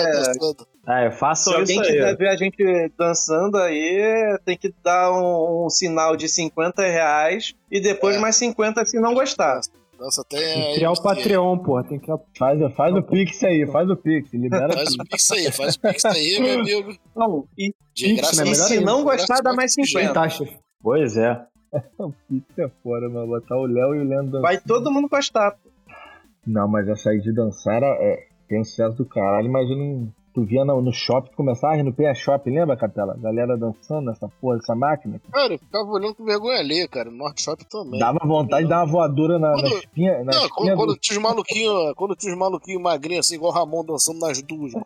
É, 0.88 1.12
Se 1.12 1.18
façam 1.20 1.54
isso 1.54 1.74
alguém 1.74 1.80
aí. 1.80 1.86
quiser 1.86 2.18
ver 2.18 2.28
a 2.30 2.36
gente 2.36 2.92
dançando 2.98 3.58
aí, 3.58 4.38
tem 4.44 4.58
que 4.58 4.74
dar 4.84 5.12
um, 5.12 5.66
um 5.66 5.70
sinal 5.70 6.16
de 6.18 6.28
50 6.28 6.82
reais 6.82 7.54
e 7.70 7.80
depois 7.80 8.16
É. 8.16 8.20
mais 8.20 8.36
50 8.36 8.84
se 8.86 9.00
não 9.00 9.14
gostar. 9.14 9.62
Dança 10.00 10.24
Tem 10.28 10.40
até. 10.40 10.54
que 10.70 10.74
criar 10.78 10.92
o 10.92 11.02
Patreon, 11.02 11.58
pô. 11.60 11.84
Tem 11.84 12.00
que 12.00 12.12
Faz, 12.36 12.60
faz 12.76 12.96
o 12.96 13.04
Pix 13.04 13.44
aí, 13.44 13.68
faz 13.68 13.88
o 13.88 13.96
Pix. 13.96 14.34
Libera 14.34 14.74
Faz 14.74 14.96
o 14.96 14.98
Pix. 14.98 15.32
Aí, 15.32 15.52
faz 15.52 15.76
o 15.76 15.80
Pix 15.80 16.06
aí, 16.06 16.40
meu 16.40 16.60
amigo. 16.62 16.98
Não, 17.16 17.46
e, 17.56 17.72
De 17.94 18.06
Pix, 18.06 18.22
graça. 18.22 18.44
né? 18.44 18.50
e 18.52 18.56
se 18.56 18.80
não 18.80 19.04
gostar, 19.04 19.42
dá 19.44 19.54
mais 19.54 19.74
sem 19.74 19.86
50. 19.86 20.14
taxas. 20.14 20.50
Pois 20.82 21.16
é. 21.18 21.40
O 22.00 22.12
Pix 22.28 22.46
é 22.58 22.68
fora, 22.82 23.08
mano. 23.08 23.28
Botar 23.28 23.56
o 23.58 23.68
Léo 23.68 23.94
e 23.96 24.00
o 24.00 24.04
Leandro 24.04 24.32
dançando. 24.32 24.42
Vai 24.42 24.58
todo 24.60 24.92
mundo 24.92 25.08
gostar. 25.08 25.56
Não, 26.48 26.68
mas 26.68 26.88
essa 26.90 27.12
aí 27.12 27.20
de 27.22 27.32
dançar 27.32 27.84
é, 27.84 28.26
tem 28.50 28.60
um 28.60 28.64
sucesso 28.64 28.98
do 28.98 29.06
caralho, 29.06 29.52
mas 29.52 29.70
eu 29.70 29.78
não. 29.78 30.12
Tu 30.34 30.46
via 30.46 30.64
no, 30.64 30.82
no 30.82 30.94
shopping, 30.94 31.30
começava 31.36 31.74
a 31.74 31.76
rir 31.76 31.84
no 31.84 31.94
PA 31.94 32.14
Shopping, 32.14 32.52
lembra, 32.52 32.78
Capela? 32.78 33.18
Galera 33.18 33.58
dançando 33.58 34.06
nessa 34.06 34.30
porra 34.40 34.58
dessa 34.58 34.74
máquina. 34.74 35.22
Cara, 35.30 35.54
eu 35.56 35.60
ficava 35.60 35.90
olhando 35.90 36.16
com 36.16 36.24
vergonha 36.24 36.60
ali, 36.60 36.88
cara. 36.88 37.12
No 37.12 37.18
Norte 37.18 37.42
Shopping 37.42 37.66
também. 37.66 38.00
Dava 38.00 38.20
vontade 38.26 38.64
de 38.64 38.70
dar 38.70 38.78
uma 38.80 38.86
voadora 38.86 39.38
na, 39.38 39.50
na 39.52 39.62
Quando- 39.62 39.74
espinha. 39.78 40.24
Na 40.24 40.32
Não, 40.32 40.46
espinha 40.46 40.76
quando, 40.76 40.94
do... 40.94 40.98
tinha 41.00 41.18
os 41.18 41.24
maluquinhos, 41.24 41.94
quando 41.98 42.16
tinha 42.16 42.32
os 42.32 42.40
maluquinhos 42.40 42.82
magrinhos, 42.82 43.26
assim, 43.26 43.36
igual 43.36 43.52
o 43.52 43.56
Ramon 43.56 43.84
dançando 43.84 44.20
nas 44.20 44.42
duas, 44.42 44.72
mano. 44.74 44.86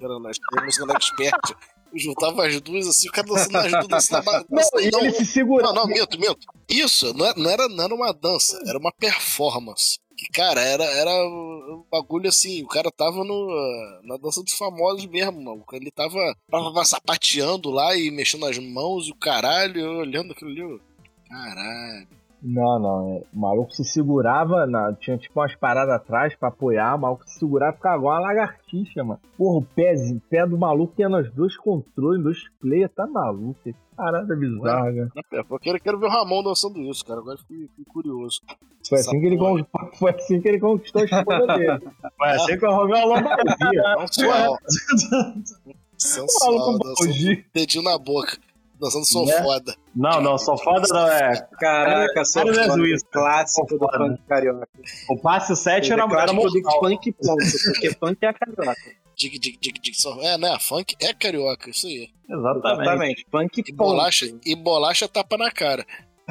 Era 0.00 0.18
nas 0.18 0.36
música 0.64 0.86
da 0.86 0.94
expert. 0.94 1.50
Eu 1.92 1.98
juntava 1.98 2.44
as 2.46 2.60
duas 2.60 2.86
assim, 2.88 3.08
o 3.08 3.12
cara 3.12 3.26
dançando 3.26 3.52
nas 3.52 3.70
duas, 3.70 3.86
dançando 3.88 4.24
na 4.24 4.44
Não, 4.50 4.80
e 4.80 4.90
não, 4.90 5.00
ele 5.00 5.10
se 5.12 5.26
segurava. 5.26 5.72
não, 5.72 5.82
não, 5.82 5.88
minto, 5.88 6.18
minto. 6.18 6.38
Isso, 6.68 7.14
não 7.16 7.24
era, 7.24 7.38
não, 7.38 7.50
era, 7.50 7.68
não 7.68 7.84
era 7.84 7.94
uma 7.94 8.12
dança, 8.12 8.60
era 8.66 8.78
uma 8.78 8.90
performance. 8.92 9.98
Cara, 10.32 10.60
era, 10.60 10.84
era 10.84 11.10
um 11.10 11.84
bagulho 11.90 12.28
assim, 12.28 12.62
o 12.62 12.68
cara 12.68 12.90
tava 12.90 13.24
no, 13.24 14.00
na 14.02 14.16
dança 14.16 14.42
dos 14.42 14.52
famosos 14.52 15.06
mesmo, 15.06 15.40
mano. 15.40 15.64
Ele 15.72 15.90
tava, 15.90 16.18
tava 16.50 16.84
sapateando 16.84 17.70
lá 17.70 17.96
e 17.96 18.10
mexendo 18.10 18.46
as 18.46 18.58
mãos 18.58 19.08
e 19.08 19.10
o 19.10 19.16
caralho, 19.16 19.98
olhando 19.98 20.32
aquilo 20.32 20.50
ali. 20.50 20.60
eu, 20.60 20.80
Caralho. 21.28 22.17
Não, 22.42 22.78
não. 22.78 23.08
é, 23.16 23.22
O 23.34 23.38
maluco 23.40 23.72
se 23.72 23.84
segurava, 23.84 24.66
na, 24.66 24.92
tinha 24.94 25.18
tipo 25.18 25.40
umas 25.40 25.54
paradas 25.56 25.94
atrás 25.94 26.34
pra 26.36 26.48
apoiar, 26.48 26.94
o 26.94 27.00
maluco 27.00 27.24
se 27.28 27.38
segurava 27.38 27.72
e 27.72 27.76
ficava 27.76 27.96
igual 27.98 28.14
uma 28.14 28.20
lagartixa, 28.28 29.02
mano. 29.04 29.20
Porra, 29.36 29.58
o 29.58 29.62
pé, 29.64 29.94
o 29.94 30.20
pé 30.30 30.46
do 30.46 30.56
maluco 30.56 30.94
tinha 30.94 31.08
nos 31.08 31.30
dois 31.32 31.56
controles, 31.56 32.22
dois 32.22 32.38
players, 32.60 32.92
tá 32.94 33.06
maluco. 33.06 33.58
Que 33.64 33.74
Parada 33.96 34.36
bizarra, 34.36 34.92
né? 34.92 35.08
É, 35.32 35.40
eu 35.40 35.58
quero, 35.58 35.80
quero 35.80 35.98
ver 35.98 36.06
o 36.06 36.10
Ramon 36.10 36.44
dançando 36.44 36.78
isso, 36.82 37.04
cara. 37.04 37.18
Agora 37.18 37.36
fiquei, 37.38 37.66
fiquei 37.66 37.84
curioso. 37.86 38.40
Foi 38.88 38.98
assim, 39.00 39.18
que 39.20 39.26
ele, 39.26 39.36
con- 39.36 39.64
foi 39.98 40.12
assim 40.12 40.40
que 40.40 40.48
ele 40.48 40.60
conquistou 40.60 41.02
a 41.02 41.04
esposa 41.04 41.46
dele. 41.58 41.80
Foi 42.16 42.28
assim 42.30 42.56
que 42.58 42.64
eu 42.64 42.70
roubei 42.70 43.00
a 43.00 43.04
lombadia. 43.04 44.06
Sensual. 44.06 44.54
O 44.54 46.00
Sensual. 46.00 46.78
baldi. 46.78 47.44
dedinho 47.52 47.82
na 47.84 47.98
boca. 47.98 48.38
Dançando 48.80 49.04
sou 49.04 49.26
Né? 49.26 49.42
foda. 49.42 49.74
Não, 49.94 50.20
não, 50.20 50.38
só 50.38 50.56
foda 50.56 50.86
não 50.90 51.08
é. 51.10 51.48
Caraca, 51.58 52.24
sou 52.24 52.52
Jesus. 52.52 53.02
clássico 53.10 53.66
do 53.66 53.78
Foda. 53.78 53.98
funk 53.98 54.22
carioca. 54.28 54.68
O 55.10 55.16
passe 55.18 55.56
7 55.56 55.92
era, 55.92 56.02
era 56.02 56.32
mortal. 56.32 56.80
funk 56.80 57.12
ponto, 57.12 57.44
porque 57.64 57.90
funk 57.94 58.18
é 58.24 58.32
carioca. 58.32 58.76
Dig, 59.16 59.36
dig, 59.38 59.58
dig, 59.60 59.80
dig. 59.82 59.94
Só... 60.00 60.16
É, 60.22 60.38
né? 60.38 60.56
Funk 60.60 60.94
é 61.02 61.12
carioca, 61.12 61.70
isso 61.70 61.86
aí. 61.88 62.08
Exatamente. 62.30 62.80
Exatamente, 62.82 63.26
funk 63.30 63.60
E 63.60 63.62
ponto. 63.64 63.76
bolacha, 63.76 64.26
e 64.46 64.54
bolacha 64.54 65.08
tapa 65.08 65.36
na 65.36 65.50
cara. 65.50 65.84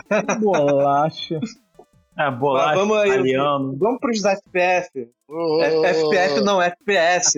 Bolacha. 0.40 1.40
É, 2.18 2.32
bolacha, 2.32 2.68
Mas 2.70 2.80
vamos 2.80 2.98
aí, 2.98 3.10
italiano. 3.12 3.78
Vamos 3.78 4.00
pros 4.00 4.26
FPS. 4.26 4.90
É, 4.98 5.08
ô, 5.32 5.86
FPS 5.86 6.42
não, 6.44 6.60
FPS. 6.62 7.38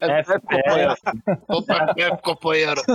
É, 0.00 0.20
FPS. 0.20 1.02
Opa, 1.48 1.94
é, 1.98 2.16
companheiro. 2.16 2.80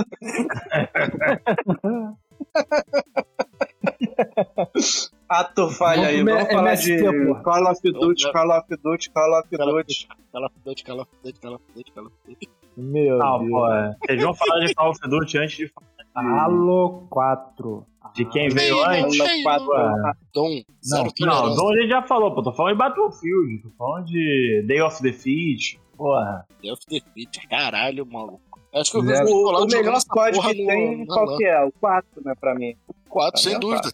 Ato 5.28 5.70
falha 5.70 6.08
aí. 6.08 6.24
Vamos 6.24 6.48
falar 6.48 6.72
MST, 6.72 6.96
de. 6.96 7.42
Call 7.42 7.70
of 7.70 7.80
Duty, 7.82 8.32
Call 8.32 8.50
of 8.58 8.66
Duty, 8.82 9.10
Call 9.10 9.38
of 9.38 9.48
Call 9.56 9.68
of 9.68 9.84
Duty. 9.84 10.08
Cala 10.32 10.46
a 10.46 10.50
Duty, 10.64 10.84
cala 10.84 11.02
a 11.02 11.06
Duty, 11.24 11.40
cala 11.40 11.56
a 11.56 11.60
Duty, 11.74 11.92
cala 11.92 12.08
a 12.08 12.28
Duty. 12.28 12.50
Meu 12.76 13.18
Não, 13.18 13.38
Deus. 13.38 13.50
pô, 13.50 13.72
é. 13.72 13.96
vocês 14.00 14.22
vão 14.22 14.34
falar 14.34 14.66
de 14.66 14.74
Call 14.74 14.90
of 14.90 15.00
Duty 15.08 15.38
antes 15.38 15.56
de 15.56 15.68
falar 15.68 15.86
Halo 16.14 17.06
4. 17.10 17.86
de 18.14 18.24
quem 18.26 18.48
veio 18.48 18.82
Halo 18.82 19.04
antes. 19.06 19.20
Halo 19.20 19.66
4. 19.66 19.72
Ah, 19.76 20.12
Dom, 20.34 20.48
Não, 20.84 21.08
tolerância. 21.08 21.52
então 21.52 21.68
a 21.70 21.76
gente 21.76 21.88
já 21.90 22.02
falou, 22.02 22.34
pô. 22.34 22.42
Tô 22.42 22.52
falando 22.52 22.72
de 22.72 22.78
Battlefield, 22.78 23.62
tô 23.62 23.70
falando 23.78 24.06
de 24.06 24.64
Day 24.66 24.80
of 24.82 25.02
Defeat. 25.02 25.80
Porra. 25.96 26.46
Death 26.62 26.80
Defeat, 26.88 27.46
caralho, 27.48 28.06
maluco. 28.06 28.40
Acho 28.74 28.92
que 28.92 28.96
eu 28.98 29.00
os 29.02 29.20
O, 29.30 29.64
o 29.64 29.66
melhor 29.66 30.00
porra 30.08 30.54
que 30.54 30.62
no- 30.62 30.68
tem, 30.68 30.98
na 31.04 31.06
qual 31.14 31.36
que 31.36 31.44
é? 31.44 31.64
O 31.64 31.72
4, 31.72 32.22
né, 32.24 32.34
pra 32.40 32.54
mim. 32.54 32.74
4, 33.08 33.40
sem 33.40 33.58
dúvida. 33.58 33.88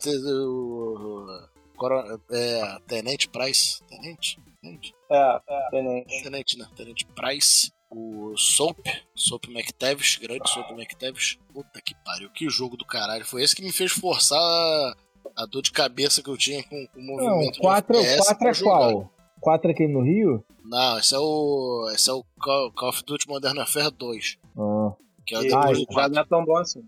O, 0.46 1.26
o- 1.26 1.56
Coro- 1.76 2.20
é, 2.30 2.78
Tenente 2.86 3.28
Price. 3.28 3.82
Tenente? 3.84 4.38
Tenente? 4.62 4.94
É, 5.10 5.40
é, 5.48 5.68
tenente. 5.70 6.22
Tenente, 6.22 6.58
né? 6.58 6.66
Tenente 6.76 7.06
Price. 7.06 7.70
O 7.98 8.36
Soap. 8.36 8.78
Soap 9.14 9.46
McTavish. 9.48 10.18
Grande 10.18 10.48
Soap 10.50 10.70
McTavish. 10.72 11.38
Puta 11.52 11.80
que 11.80 11.94
pariu. 12.04 12.28
Que 12.30 12.48
jogo 12.50 12.76
do 12.76 12.84
caralho. 12.84 13.24
Foi 13.24 13.42
esse 13.42 13.56
que 13.56 13.62
me 13.62 13.72
fez 13.72 13.90
forçar 13.92 14.38
a, 14.38 14.94
a 15.36 15.46
dor 15.46 15.62
de 15.62 15.72
cabeça 15.72 16.22
que 16.22 16.28
eu 16.28 16.36
tinha 16.36 16.62
com, 16.64 16.86
com 16.88 17.00
o 17.00 17.02
Não, 17.16 17.24
movimento. 17.36 17.56
o 17.58 17.62
4, 17.62 17.92
de 17.94 17.98
FPS 18.00 18.24
quatro 18.26 18.38
pra 18.38 18.50
é 18.50 18.54
jogar. 18.54 18.76
qual? 18.92 19.12
4 19.40 19.70
aqui 19.70 19.88
no 19.88 20.02
Rio? 20.02 20.44
Não, 20.64 20.98
esse 20.98 21.14
é 21.14 21.18
o. 21.18 21.88
Esse 21.94 22.10
é 22.10 22.12
o 22.12 22.24
Call, 22.40 22.72
Call 22.72 22.88
of 22.90 23.02
Duty 23.04 23.28
Modern 23.28 23.56
Warfare 23.58 23.90
2. 23.92 24.38
Ah, 24.58 24.92
Que 25.24 25.34
é 25.34 25.38
o 25.38 25.42
E 25.44 25.48
depois 25.48 25.78
do 25.78 25.84
já 25.84 25.86
4. 25.94 26.14
não 26.14 26.20
é 26.22 26.24
tão 26.26 26.44
bom 26.44 26.56
assim. 26.58 26.84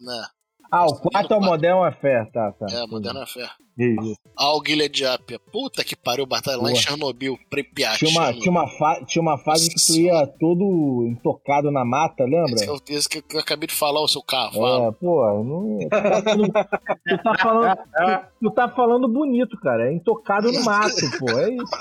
Né? 0.00 0.26
Ah 0.70 0.86
o 0.86 0.94
4 0.96 1.34
é 1.34 1.36
o 1.36 1.40
Modern 1.40 1.78
Warfare, 1.78 2.30
tá, 2.32 2.52
tá. 2.52 2.66
É, 2.70 2.86
Modern 2.86 3.16
Warfare. 3.18 3.50
Isso. 3.78 4.16
Ah, 4.38 4.56
o 4.56 4.62
Gilead 4.66 5.04
Apia. 5.04 5.38
Puta 5.52 5.84
que 5.84 5.94
pariu, 5.94 6.24
batalha 6.24 6.56
lá 6.56 6.70
em. 6.72 6.76
Chernobyl, 6.76 7.38
Pripyat. 7.50 7.98
Tinha 7.98 8.10
uma, 8.10 8.32
tinha, 8.32 8.50
uma 8.50 8.66
fa- 8.68 9.04
tinha 9.04 9.20
uma 9.20 9.36
fase 9.36 9.68
que 9.68 9.74
tu 9.86 9.92
ia 9.98 10.26
todo 10.26 11.06
intocado 11.06 11.70
na 11.70 11.84
mata, 11.84 12.24
lembra? 12.24 12.54
É 12.64 12.70
o- 12.70 12.80
esse 12.88 13.06
que 13.06 13.22
eu 13.34 13.40
acabei 13.40 13.66
de 13.66 13.74
falar, 13.74 14.00
o 14.00 14.08
seu 14.08 14.22
cavalo. 14.22 14.88
É, 14.88 14.92
pô, 14.92 15.44
não, 15.44 15.78
tu, 15.78 15.88
tá 15.90 16.22
tu, 16.22 17.22
tá 17.22 17.38
falando, 17.38 17.76
tu, 17.76 18.26
tu 18.40 18.50
tá 18.50 18.68
falando 18.70 19.08
bonito, 19.08 19.58
cara. 19.60 19.90
É 19.90 19.94
intocado 19.94 20.50
no 20.50 20.64
mato, 20.64 20.94
pô. 21.18 21.30
É 21.38 21.50
isso. 21.50 21.76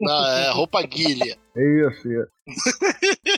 Não, 0.00 0.26
é 0.26 0.50
roupa 0.50 0.82
guilha. 0.82 1.36
Isso, 1.56 2.08
isso. 2.08 2.28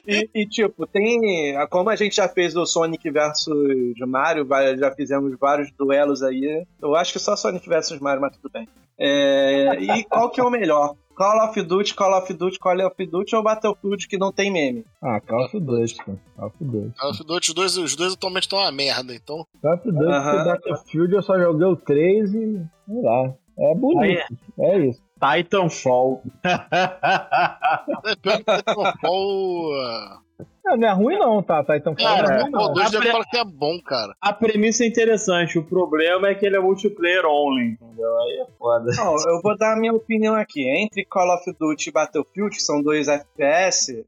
E, 0.06 0.30
e, 0.34 0.46
tipo, 0.46 0.86
tem. 0.86 1.20
Como 1.68 1.90
a 1.90 1.96
gente 1.96 2.16
já 2.16 2.28
fez 2.28 2.56
o 2.56 2.66
Sonic 2.66 3.10
versus 3.10 3.94
Mario, 4.06 4.46
já 4.78 4.90
fizemos 4.94 5.36
vários 5.38 5.70
duelos 5.72 6.22
aí. 6.22 6.64
Eu 6.80 6.94
acho 6.94 7.12
que 7.12 7.18
só 7.18 7.36
Sonic 7.36 7.68
versus 7.68 7.98
Mario, 7.98 8.20
mas 8.20 8.36
tudo 8.36 8.50
bem. 8.52 8.68
É, 8.98 9.76
e 9.80 10.04
qual 10.04 10.30
que 10.30 10.40
é 10.40 10.44
o 10.44 10.50
melhor? 10.50 10.94
Call 11.20 11.44
of 11.44 11.62
Duty, 11.62 11.94
Call 11.94 12.16
of 12.18 12.32
Duty, 12.32 12.58
Call 12.58 12.86
of 12.86 13.06
Duty 13.06 13.36
ou 13.36 13.42
Battlefield 13.42 14.08
que 14.08 14.16
não 14.16 14.32
tem 14.32 14.50
meme? 14.50 14.86
Ah, 15.02 15.20
Call 15.20 15.44
of 15.44 15.60
Duty, 15.60 15.94
cara. 15.96 16.18
Call 16.36 16.46
of 16.46 16.56
Duty. 16.64 16.98
Call 16.98 17.10
of 17.10 17.24
Duty, 17.24 17.48
os 17.50 17.54
dois, 17.54 17.76
os 17.76 17.96
dois 17.96 18.12
atualmente 18.14 18.44
estão 18.44 18.58
uma 18.58 18.72
merda, 18.72 19.14
então. 19.14 19.46
Call 19.60 19.74
of 19.74 19.90
Duty, 19.90 20.04
Aham. 20.04 20.30
porque 20.32 20.50
Battlefield 20.50 21.14
eu 21.14 21.22
só 21.22 21.38
joguei 21.38 21.66
o 21.66 21.76
3 21.76 22.34
e. 22.34 22.62
sei 22.86 23.02
lá. 23.02 23.34
É 23.58 23.74
bonito. 23.74 24.38
É 24.60 24.78
isso. 24.78 25.02
Titanfall. 25.20 26.22
É 26.42 28.14
Titanfall. 28.16 29.72
ah, 29.74 30.18
Não, 30.64 30.76
não 30.76 30.88
é 30.88 30.92
ruim 30.92 31.18
não, 31.18 31.42
tá? 31.42 31.62
Titanfall 31.62 31.94
não 32.08 32.16
é 32.16 32.22
Cara, 32.26 32.42
ruim 32.42 32.48
o 32.48 32.52
não. 32.52 32.72
2 32.72 32.86
A 32.86 32.90
deve 32.98 33.10
pre- 33.12 33.24
que 33.30 33.36
é 33.36 33.44
bom, 33.44 33.80
cara. 33.82 34.14
A 34.20 34.32
premissa 34.32 34.84
é 34.84 34.86
interessante, 34.86 35.58
o 35.58 35.64
problema 35.64 36.28
é 36.28 36.34
que 36.34 36.46
ele 36.46 36.56
é 36.56 36.60
multiplayer 36.60 37.24
only, 37.26 37.72
entendeu? 37.72 38.18
Aí 38.20 38.40
é 38.40 38.46
foda. 38.58 38.90
Não, 38.96 39.14
eu 39.28 39.40
vou 39.42 39.56
dar 39.56 39.74
a 39.74 39.76
minha 39.76 39.92
opinião 39.92 40.34
aqui. 40.34 40.68
Entre 40.68 41.04
Call 41.04 41.34
of 41.34 41.44
Duty 41.58 41.88
e 41.88 41.92
Battlefield, 41.92 42.56
que 42.56 42.62
são 42.62 42.82
dois 42.82 43.08
FPS, 43.08 44.04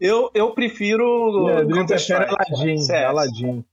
eu, 0.00 0.30
eu 0.34 0.50
prefiro. 0.52 1.44
Leandrinho 1.46 1.80
Counter-Strike. 1.86 2.34
prefere 2.36 2.54
Aladdin. 2.60 2.78
CS. 2.78 3.04
Aladdin. 3.04 3.64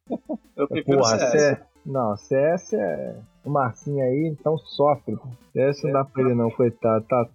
Eu 0.58 0.68
prefiro 0.68 0.98
Porra, 1.00 1.18
CS. 1.20 1.32
CS. 1.32 1.58
Não, 1.86 2.16
CS 2.18 2.74
é. 2.74 3.16
O 3.46 3.50
Marcinho 3.52 4.04
aí, 4.04 4.28
então 4.32 4.58
sofre. 4.58 5.16
pô. 5.16 5.28
CS 5.54 5.84
não 5.84 5.92
dá 5.94 6.04
pra 6.04 6.24
ele 6.24 6.34
não, 6.34 6.50
coitado. 6.50 7.06
Tá, 7.08 7.28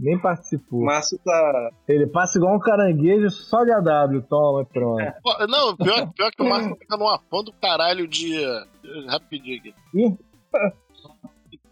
nem 0.00 0.18
participou. 0.18 0.80
O 0.80 0.84
Márcio 0.84 1.18
tá. 1.24 1.70
Ele 1.88 2.06
passa 2.06 2.38
igual 2.38 2.54
um 2.54 2.60
caranguejo 2.60 3.28
só 3.30 3.64
de 3.64 3.72
AW, 3.72 4.22
toma 4.28 4.62
e 4.62 4.64
pronto. 4.66 5.02
Pô, 5.22 5.46
Não, 5.48 5.76
pior, 5.76 6.12
pior 6.12 6.30
que 6.30 6.42
o 6.42 6.48
Marco 6.48 6.76
fica 6.78 6.96
numa 6.96 7.18
fã 7.18 7.42
do 7.42 7.52
caralho 7.52 8.06
de. 8.06 8.32
Rapidinho 9.08 9.58
aqui. 9.58 9.74
Ih. 9.94 10.16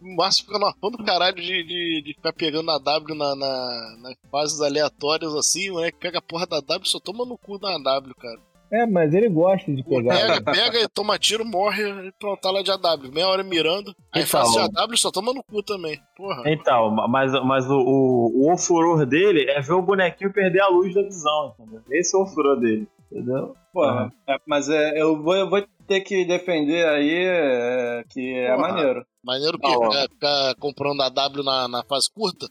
O 0.01 0.17
Márcio 0.17 0.45
fica 0.45 0.59
numa 0.59 0.75
fã 0.75 0.91
do 0.91 0.99
caralho 1.05 1.37
de, 1.37 1.63
de, 1.63 2.03
de 2.05 2.15
ficar 2.15 2.33
pegando 2.33 2.69
a 2.73 2.79
W 2.79 3.15
na, 3.17 3.37
na- 3.37 3.97
nas 4.03 4.15
fases 4.31 4.61
aleatórias 4.61 5.33
assim, 5.37 5.71
o 5.71 5.75
moleque 5.75 5.99
pega 6.01 6.19
a 6.19 6.23
porra 6.23 6.45
da 6.47 6.57
W 6.61 6.83
e 6.85 6.89
só 6.89 6.99
toma 6.99 7.25
no 7.25 7.39
cu 7.39 7.57
da 7.59 7.79
W, 7.79 8.13
cara. 8.17 8.41
É, 8.73 8.87
mas 8.87 9.13
ele 9.13 9.29
gosta 9.29 9.71
de 9.71 9.83
pegar. 9.85 10.15
Pega, 10.17 10.43
pega 10.53 10.79
e 10.81 10.89
toma 10.89 11.19
tiro, 11.19 11.45
morre 11.45 11.83
e 11.83 12.13
pronto, 12.19 12.41
tá 12.41 12.51
lá 12.51 12.63
de 12.63 12.71
AW. 12.71 13.13
Meia 13.13 13.29
hora 13.29 13.43
mirando. 13.43 13.95
Aí 14.11 14.23
Então. 14.23 14.27
fase 14.27 14.53
de 14.55 14.79
AW 14.81 14.97
só 14.97 15.11
toma 15.11 15.35
no 15.35 15.43
cu 15.45 15.63
também. 15.63 16.01
Porra. 16.17 16.43
Então, 16.47 16.91
mas, 17.09 17.33
mas 17.45 17.67
o, 17.69 17.75
o, 17.77 18.47
o 18.47 18.53
ofuror 18.53 19.05
dele 19.05 19.45
é 19.51 19.61
ver 19.61 19.75
o 19.75 19.83
bonequinho 19.83 20.33
perder 20.33 20.61
a 20.61 20.69
luz 20.69 20.95
da 20.95 21.03
visão, 21.03 21.55
entendeu? 21.61 21.83
Esse 21.91 22.17
é 22.17 22.19
o 22.19 22.23
ofuror 22.23 22.59
dele, 22.59 22.89
entendeu? 23.11 23.55
Pô, 23.75 23.85
Aham. 23.85 24.11
é, 24.27 24.37
mas 24.47 24.69
é, 24.71 25.01
eu, 25.01 25.23
vou, 25.23 25.35
eu 25.37 25.51
vou 25.51 25.63
ter 25.87 26.01
que 26.01 26.25
defender 26.25 26.87
aí 26.89 27.25
é, 27.27 28.05
que 28.09 28.35
é 28.39 28.55
Porra. 28.57 28.69
maneiro. 28.73 29.07
Maneiro 29.23 29.59
que 29.59 29.69
Não, 29.69 29.81
ó. 29.81 29.91
ficar, 29.91 30.09
ficar 30.09 30.55
comprando 30.59 31.03
a 31.03 31.09
W 31.11 31.45
na, 31.45 31.69
na 31.69 31.85
fase 31.85 32.09
curta. 32.13 32.47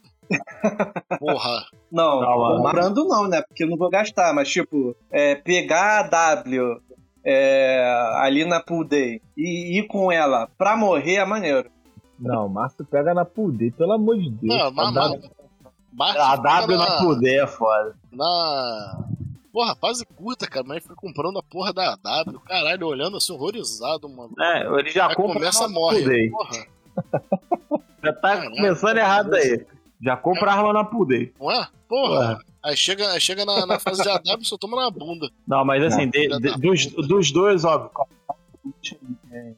Porra. 1.20 1.66
Não, 1.92 2.22
Não, 2.22 2.38
mano. 2.40 2.64
comprando 2.64 3.06
não, 3.06 3.28
né? 3.28 3.42
Porque 3.42 3.64
eu 3.64 3.70
não 3.70 3.78
vou 3.78 3.90
gastar, 3.90 4.34
mas 4.34 4.50
tipo, 4.50 4.96
é, 5.12 5.36
pegar 5.36 6.00
a 6.00 6.04
W 6.04 6.80
é, 7.24 8.14
ali 8.18 8.46
na 8.46 8.60
Pool 8.62 8.84
Day 8.86 9.22
e 9.38 9.78
ir 9.80 9.88
com 9.88 10.12
ela 10.12 10.48
pra 10.58 10.76
morrer 10.78 11.16
é 11.16 11.26
maneiro. 11.26 11.70
Não, 12.20 12.48
Márcio 12.48 12.86
pega 12.86 13.14
na 13.16 13.26
pool 13.26 13.52
day, 13.52 13.72
pelo 13.72 13.94
amor 13.94 14.16
de 14.16 14.30
Deus. 14.30 14.56
Não, 14.56 14.72
mas, 14.72 14.94
Tá 14.94 15.10
mas, 15.92 16.16
Márcio 16.16 16.22
A 16.22 16.36
W 16.36 16.78
na 16.78 16.98
poder 17.00 17.44
é 17.44 17.48
foda. 17.48 17.96
na. 18.12 19.00
Porra, 19.52 19.76
fase 19.76 20.06
curta, 20.06 20.48
cara, 20.48 20.64
mas 20.66 20.84
fica 20.84 20.96
comprando 20.96 21.40
a 21.40 21.44
porra 21.44 21.74
da 21.74 21.96
W. 21.96 22.40
Caralho, 22.42 22.88
olhando 22.88 23.18
assim, 23.18 23.34
horrorizado, 23.34 24.08
mano. 24.08 24.34
É, 24.40 24.68
ele 24.80 24.92
já 24.92 25.08
Aí 25.08 25.16
compra 25.16 25.34
começa, 25.34 25.68
morre. 25.68 25.98
Pool 26.00 26.08
Day. 26.10 26.30
Porra, 26.30 26.66
Já 28.04 28.14
tá 28.14 28.22
Caralho. 28.22 28.52
começando 28.52 28.98
errado 28.98 29.34
aí. 29.34 29.66
Já 30.02 30.18
compra 30.18 30.52
arma 30.52 30.74
na 30.74 30.84
Day. 31.08 31.32
não 31.40 31.52
é? 31.52 31.68
Porra. 31.88 32.40
Aí 32.64 32.76
chega, 32.78 33.12
aí 33.12 33.20
chega 33.22 33.44
na, 33.46 33.66
na 33.66 33.80
fase 33.80 34.02
de 34.04 34.10
AW 34.10 34.40
e 34.42 34.46
só 34.46 34.58
toma 34.58 34.78
na 34.82 34.90
bunda. 34.90 35.30
Não, 35.48 35.64
mas 35.66 35.84
assim, 35.84 36.06
Não, 36.06 36.12
de- 36.12 36.28
de- 36.28 36.40
da 36.40 36.58
dos, 36.58 36.86
dos 37.08 37.32
dois, 37.32 37.64
óbvio, 37.66 37.90
é, 39.32 39.54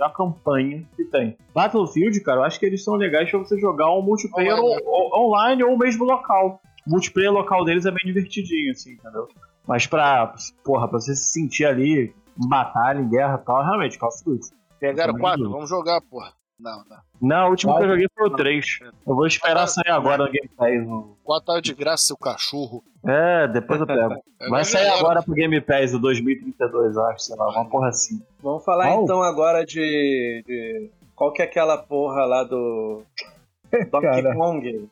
a 0.00 0.10
campanha 0.10 0.86
que 0.96 1.04
tem. 1.04 1.36
Battlefield, 1.54 2.20
cara, 2.20 2.40
eu 2.40 2.44
acho 2.44 2.58
que 2.58 2.66
eles 2.66 2.82
são 2.84 2.94
legais 2.94 3.30
pra 3.30 3.38
você 3.38 3.58
jogar 3.58 3.90
um 3.92 4.02
multiplayer 4.02 4.54
Online, 4.54 4.82
o- 4.84 4.90
o- 4.90 5.26
online 5.30 5.62
ou 5.64 5.78
mesmo 5.78 6.04
local. 6.04 6.60
O 6.86 6.90
multiplayer 6.90 7.32
local 7.32 7.64
deles 7.64 7.86
é 7.86 7.90
bem 7.90 8.00
divertidinho, 8.04 8.72
assim, 8.72 8.92
entendeu? 8.92 9.28
Mas 9.66 9.86
pra, 9.86 10.34
porra, 10.64 10.88
pra 10.88 11.00
você 11.00 11.14
se 11.14 11.32
sentir 11.32 11.64
ali 11.64 12.12
batalha, 12.36 12.98
em 13.00 13.08
guerra 13.08 13.38
e 13.40 13.44
tal, 13.44 13.62
realmente, 13.62 13.98
Call 13.98 14.08
of 14.08 14.24
Duty. 14.24 14.48
Pegaram 14.80 15.12
Também 15.12 15.20
quatro, 15.22 15.50
vamos 15.50 15.68
jogar, 15.70 16.00
porra. 16.02 16.32
Não, 16.62 16.84
não. 16.88 16.96
Não, 17.20 17.46
o 17.46 17.50
último 17.50 17.76
que 17.76 17.82
eu 17.84 17.88
joguei 17.88 18.06
foi 18.16 18.26
o 18.28 18.36
3. 18.36 18.78
Eu 19.06 19.14
vou 19.16 19.26
esperar 19.26 19.66
sair 19.66 19.90
agora 19.90 20.24
no 20.24 20.30
Game 20.30 20.48
Pass. 20.56 20.86
no- 20.86 21.16
Quatro 21.24 21.46
tava 21.46 21.62
de 21.62 21.74
graça, 21.74 22.04
seu 22.04 22.16
cachorro. 22.16 22.82
É, 23.06 23.48
depois 23.48 23.80
eu 23.80 23.86
pego. 23.86 24.14
É, 24.42 24.48
Vai 24.48 24.58
mas 24.60 24.68
sair 24.68 24.88
agora 24.88 25.22
pro 25.22 25.34
Game 25.34 25.60
Pass 25.60 25.94
o 25.94 26.00
2032, 26.00 26.96
eu 26.96 27.04
acho, 27.06 27.20
sei 27.20 27.36
lá, 27.36 27.48
uma 27.48 27.64
porra 27.68 27.88
assim. 27.90 28.20
Vamos 28.42 28.64
falar 28.64 28.88
Qual? 28.88 29.04
então 29.04 29.22
agora 29.22 29.64
de, 29.64 30.42
de- 30.44 30.90
Qual 31.14 31.32
que 31.32 31.42
é 31.42 31.44
aquela 31.44 31.78
porra 31.78 32.24
lá 32.24 32.42
do. 32.42 33.02
Donkey 33.90 34.22
Cara. 34.22 34.34
Kong. 34.34 34.88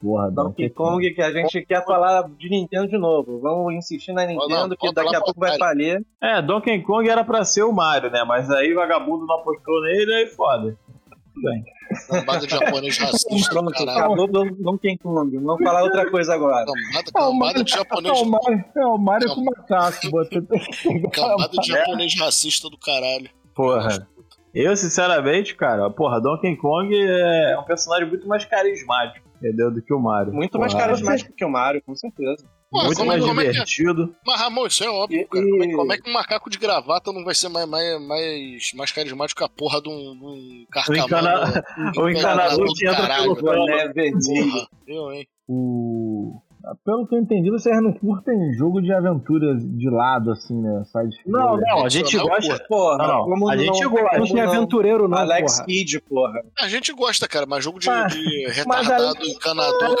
Porra, 0.00 0.30
Donkey 0.30 0.70
Kong 0.70 1.14
que 1.14 1.22
a 1.22 1.32
gente 1.32 1.64
quer 1.64 1.84
falar 1.84 2.28
de 2.38 2.48
Nintendo 2.48 2.88
de 2.88 2.98
novo. 2.98 3.40
Vamos 3.40 3.74
insistir 3.74 4.12
na 4.12 4.26
Nintendo 4.26 4.76
que 4.76 4.92
daqui 4.92 5.16
a 5.16 5.20
pouco 5.20 5.40
vai 5.40 5.56
falir. 5.58 6.04
É, 6.20 6.40
Donkey 6.42 6.82
Kong 6.82 7.08
era 7.08 7.24
pra 7.24 7.44
ser 7.44 7.62
o 7.62 7.72
Mario, 7.72 8.10
né? 8.10 8.24
Mas 8.24 8.50
aí 8.50 8.72
vagabundo 8.74 9.26
não 9.26 9.36
apostou 9.36 9.82
nele, 9.82 10.12
aí 10.14 10.26
foda. 10.26 10.76
Cambada 12.08 12.46
de 12.46 12.50
japonês 12.50 12.98
racista, 12.98 13.50
Pronto, 13.50 13.90
acabou 13.90 14.26
do 14.26 14.44
Donkey 14.56 14.96
Kong. 14.98 15.36
Vamos 15.38 15.62
falar 15.62 15.82
outra 15.82 16.10
coisa 16.10 16.34
agora. 16.34 16.64
Cambada, 17.12 17.58
É 17.58 17.60
o 17.60 17.64
de 17.64 17.72
é 17.72 17.76
japonês. 17.76 18.20
o 18.20 18.24
Mario, 18.24 18.64
é 18.76 18.86
o 18.86 18.98
Mario 18.98 19.34
com 19.34 19.44
macaco. 19.44 20.00
Cambada 21.12 21.48
de 21.60 21.68
japonês 21.68 22.18
racista 22.18 22.68
do 22.68 22.78
caralho. 22.78 23.28
Porra. 23.54 24.06
Eu, 24.54 24.76
sinceramente, 24.76 25.54
cara, 25.54 25.88
porra, 25.88 26.20
Donkey 26.20 26.56
Kong 26.56 26.94
é 26.94 27.58
um 27.58 27.64
personagem 27.64 28.06
muito 28.06 28.28
mais 28.28 28.44
carismático, 28.44 29.21
entendeu? 29.48 29.70
Do 29.70 29.82
que 29.82 29.92
o 29.92 29.98
Mario. 30.00 30.32
Muito 30.32 30.58
mais 30.58 30.72
Porra. 30.72 30.86
carismático 30.86 31.32
que 31.34 31.44
o 31.44 31.50
Mario, 31.50 31.82
com 31.84 31.94
certeza. 31.96 32.44
Pô, 32.70 32.84
Muito 32.84 32.96
como, 32.96 33.08
mais 33.08 33.22
como 33.22 33.40
é 33.40 33.44
que 33.44 33.48
é? 33.50 33.52
divertido. 33.52 34.14
Mas, 34.26 34.40
Ramon, 34.40 34.66
isso 34.66 34.82
é 34.82 34.88
óbvio, 34.88 35.20
E- 35.20 35.24
cara. 35.26 35.44
Como 35.44 35.62
é, 35.62 35.66
e- 35.66 35.72
como 35.76 35.92
é 35.92 35.98
que 35.98 36.08
um 36.08 36.12
macaco 36.14 36.48
de 36.50 36.58
gravata 36.58 37.12
não 37.12 37.22
vai 37.24 37.34
ser 37.34 37.48
mais, 37.50 37.68
mais, 37.68 38.00
mais, 38.06 38.70
mais 38.74 38.92
carismático 38.92 39.38
que 39.38 39.44
a 39.44 39.48
porra 39.48 39.82
de 39.82 39.90
um, 39.90 40.16
de 40.18 40.24
um 40.24 40.66
carcamano? 40.70 41.04
encana- 41.06 41.64
um 41.98 42.00
o 42.02 42.08
encanador 42.10 42.66
do 42.66 42.72
que 42.72 42.86
entra 42.86 43.02
caralho. 43.02 43.36
pelo. 43.36 43.46
Boné 43.56 43.88
verdinho. 43.88 44.52
Porra, 44.52 44.68
eu, 44.86 45.12
hein? 45.12 45.26
O... 45.46 46.40
Pelo 46.84 47.06
que 47.06 47.14
eu 47.14 47.18
entendi, 47.20 47.50
vocês 47.50 47.82
não 47.82 47.92
curtem 47.92 48.52
jogo 48.54 48.80
de 48.80 48.92
aventura 48.92 49.56
de 49.56 49.90
lado, 49.90 50.30
assim, 50.30 50.60
né? 50.60 50.82
Side 50.84 51.16
Não, 51.26 51.56
não, 51.56 51.84
a 51.84 51.88
gente 51.88 52.02
Adicional, 52.16 52.28
gosta. 52.36 52.64
Porra, 52.68 52.98
Não, 52.98 53.28
não, 53.28 53.48
a 53.48 53.56
gente 53.56 53.82
não, 53.82 53.90
gosta. 53.90 54.18
Não 54.18 54.26
tem 54.26 54.40
aventureiro, 54.40 55.08
não, 55.08 55.18
Alex 55.18 55.54
porra. 55.54 55.66
Kidd, 55.66 56.00
porra. 56.02 56.42
A 56.60 56.68
gente 56.68 56.92
gosta, 56.92 57.26
cara, 57.28 57.46
mas 57.46 57.64
jogo 57.64 57.78
de, 57.78 57.86
Mas- 57.88 58.12
de 58.12 58.46
retardado, 58.50 59.02
Alex- 59.06 59.28
encanador, 59.28 59.96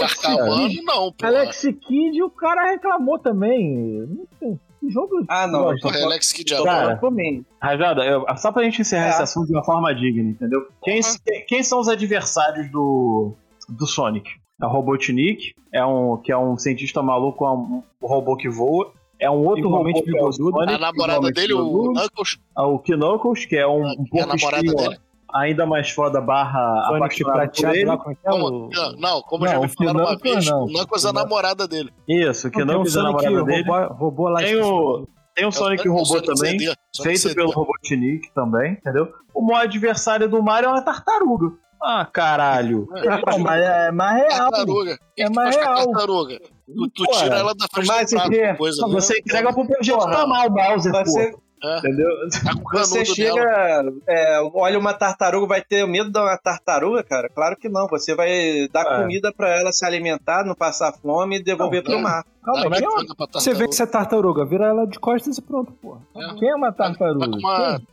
não, 0.84 1.12
porra. 1.12 1.28
Alex 1.28 1.62
Kidd, 1.62 2.22
o 2.22 2.30
cara 2.30 2.70
reclamou 2.70 3.18
também. 3.18 4.06
Não 4.08 4.26
sei. 4.38 4.58
Que 4.80 4.90
jogo. 4.90 5.24
Ah, 5.28 5.46
não. 5.46 5.62
Gosta. 5.64 5.88
Porra, 5.88 6.04
Alex 6.04 6.32
Kidd 6.32 6.54
é. 6.54 6.62
Cara, 6.64 6.96
por 6.96 7.10
mim. 7.12 7.44
Rajada, 7.60 8.02
eu- 8.04 8.24
só 8.36 8.50
pra 8.50 8.64
gente 8.64 8.80
encerrar 8.82 9.06
É. 9.06 9.10
esse 9.10 9.22
assunto 9.22 9.46
de 9.46 9.52
uma 9.54 9.64
forma 9.64 9.94
digna, 9.94 10.30
entendeu? 10.30 10.66
Quem, 10.82 10.98
Uhum. 11.00 11.44
quem 11.46 11.62
são 11.62 11.78
os 11.78 11.88
adversários 11.88 12.68
do, 12.70 13.32
do 13.68 13.86
Sonic? 13.86 14.28
É 14.62 14.66
o 14.66 14.68
Robotnik, 14.68 15.54
é 15.74 15.84
um, 15.84 16.16
que 16.18 16.30
é 16.30 16.38
um 16.38 16.56
cientista 16.56 17.02
maluco, 17.02 17.44
é 17.44 17.50
um, 17.50 17.82
robô 18.00 18.36
que 18.36 18.48
voa. 18.48 18.92
É 19.18 19.30
um 19.30 19.44
outro 19.46 19.68
robô 19.68 19.92
que 19.92 19.98
é 19.98 20.02
o 20.02 20.04
bigodudo. 20.04 20.50
Sonic, 20.58 20.74
A 20.74 20.78
namorada 20.78 21.30
dele, 21.32 21.52
o. 21.54 21.92
Knuckles, 21.92 22.38
Ah, 22.56 22.66
o 22.66 22.78
Knuckles, 22.78 23.44
que 23.44 23.56
é 23.56 23.66
um, 23.66 23.82
um 23.84 23.88
e 23.88 23.92
a 23.92 23.96
pouco 23.96 24.26
namorada 24.26 24.64
espinho, 24.66 24.76
dele. 24.76 25.00
ainda 25.32 25.66
mais 25.66 25.90
foda 25.90 26.20
barra 26.20 26.84
Sonic 26.88 27.22
prateado 27.24 27.86
lá, 27.86 27.96
como 27.98 28.10
é 28.12 28.16
é? 28.24 28.30
Não, 28.30 28.92
não, 28.98 29.22
como 29.22 29.44
Não, 29.44 29.52
já 29.52 29.60
me 29.60 29.68
falaram 29.68 30.00
uma 30.00 30.16
vez, 30.18 30.46
não. 30.46 30.64
o 30.64 30.66
Knuckles 30.72 31.04
é 31.04 31.08
a 31.08 31.12
namorada 31.12 31.68
dele. 31.68 31.90
Isso, 32.08 32.48
o 32.48 32.50
Não, 32.50 32.66
Knuckles 32.66 32.96
é 32.96 32.98
a 32.98 33.02
Sonic 33.02 33.24
namorada 33.24 33.44
dele. 33.46 33.68
robô, 33.68 33.94
robô 33.94 34.28
lá. 34.28 34.40
Tem 34.42 34.60
o, 34.60 35.06
tem 35.34 35.46
o 35.46 35.52
Sonic 35.52 35.86
É 35.86 35.90
o 35.90 35.92
robô 35.94 36.04
Sonic 36.04 36.26
também, 36.26 36.58
CD, 36.58 36.74
feito 37.02 37.18
CD. 37.20 37.34
pelo 37.34 37.50
Robotnik 37.50 38.32
também, 38.34 38.72
entendeu? 38.72 39.08
O 39.34 39.40
maior 39.42 39.62
adversário 39.62 40.28
do 40.28 40.42
Mario 40.42 40.66
é 40.68 40.70
uma 40.70 40.82
tartaruga. 40.82 41.52
Ah, 41.84 42.06
caralho. 42.12 42.86
Não, 42.90 43.38
mas 43.40 43.62
é 43.62 43.90
mais 43.90 44.16
real. 44.22 44.50
Tartaruga. 44.50 44.98
É 45.18 45.24
que 45.26 45.34
mais 45.34 45.56
real. 45.56 45.74
tartaruga? 45.92 46.38
Tu, 46.40 46.90
tu 46.94 47.04
Pô, 47.04 47.12
tira 47.12 47.36
ela 47.38 47.54
da 47.54 47.66
frente 47.72 47.88
mas 47.88 48.10
do 48.10 48.16
prato, 48.16 48.56
coisa, 48.58 48.82
Não, 48.82 48.88
né? 48.88 48.94
você 48.94 49.18
entrega 49.18 49.52
pro 49.52 49.66
projeto 49.66 49.98
Porra. 49.98 50.18
normal, 50.18 50.50
Bowser. 50.50 50.92
Você, 50.92 51.34
É. 51.64 51.78
Entendeu? 51.78 52.08
Tá 52.44 52.52
o 52.56 52.62
Você 52.78 53.04
chega, 53.04 53.84
é, 54.08 54.40
olha 54.54 54.76
uma 54.78 54.92
tartaruga, 54.94 55.46
vai 55.46 55.62
ter 55.62 55.86
medo 55.86 56.10
de 56.10 56.18
uma 56.18 56.36
tartaruga, 56.36 57.02
cara? 57.04 57.28
Claro 57.28 57.56
que 57.56 57.68
não. 57.68 57.86
Você 57.88 58.14
vai 58.16 58.68
dar 58.72 58.82
É. 58.84 59.00
comida 59.02 59.32
pra 59.32 59.48
ela 59.60 59.70
se 59.72 59.84
alimentar, 59.84 60.44
não 60.44 60.54
passar 60.56 60.92
fome 60.94 61.36
e 61.36 61.42
devolver 61.42 61.82
Não, 61.84 61.90
pro 61.90 61.98
é. 61.98 62.02
mar. 62.02 62.24
Calma, 62.42 62.70
quem 62.76 62.84
é, 62.84 62.88
uma, 62.88 62.96
manga 63.02 63.14
pra 63.14 63.26
Você 63.26 63.32
tartaruga. 63.50 63.64
vence 63.66 63.82
a 63.82 63.86
tartaruga, 63.86 64.44
vira 64.44 64.66
ela 64.66 64.86
de 64.86 64.98
costas 64.98 65.38
e 65.38 65.42
pronto, 65.42 65.72
porra. 65.74 66.00
É. 66.16 66.34
quem 66.38 66.48
é 66.48 66.54
uma 66.56 66.72
Tá 66.72 66.84
tartaruga? 66.84 67.30
com 67.30 67.36
uma... 67.38 67.78
Quem 67.78 67.86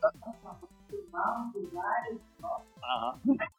é? 3.44 3.59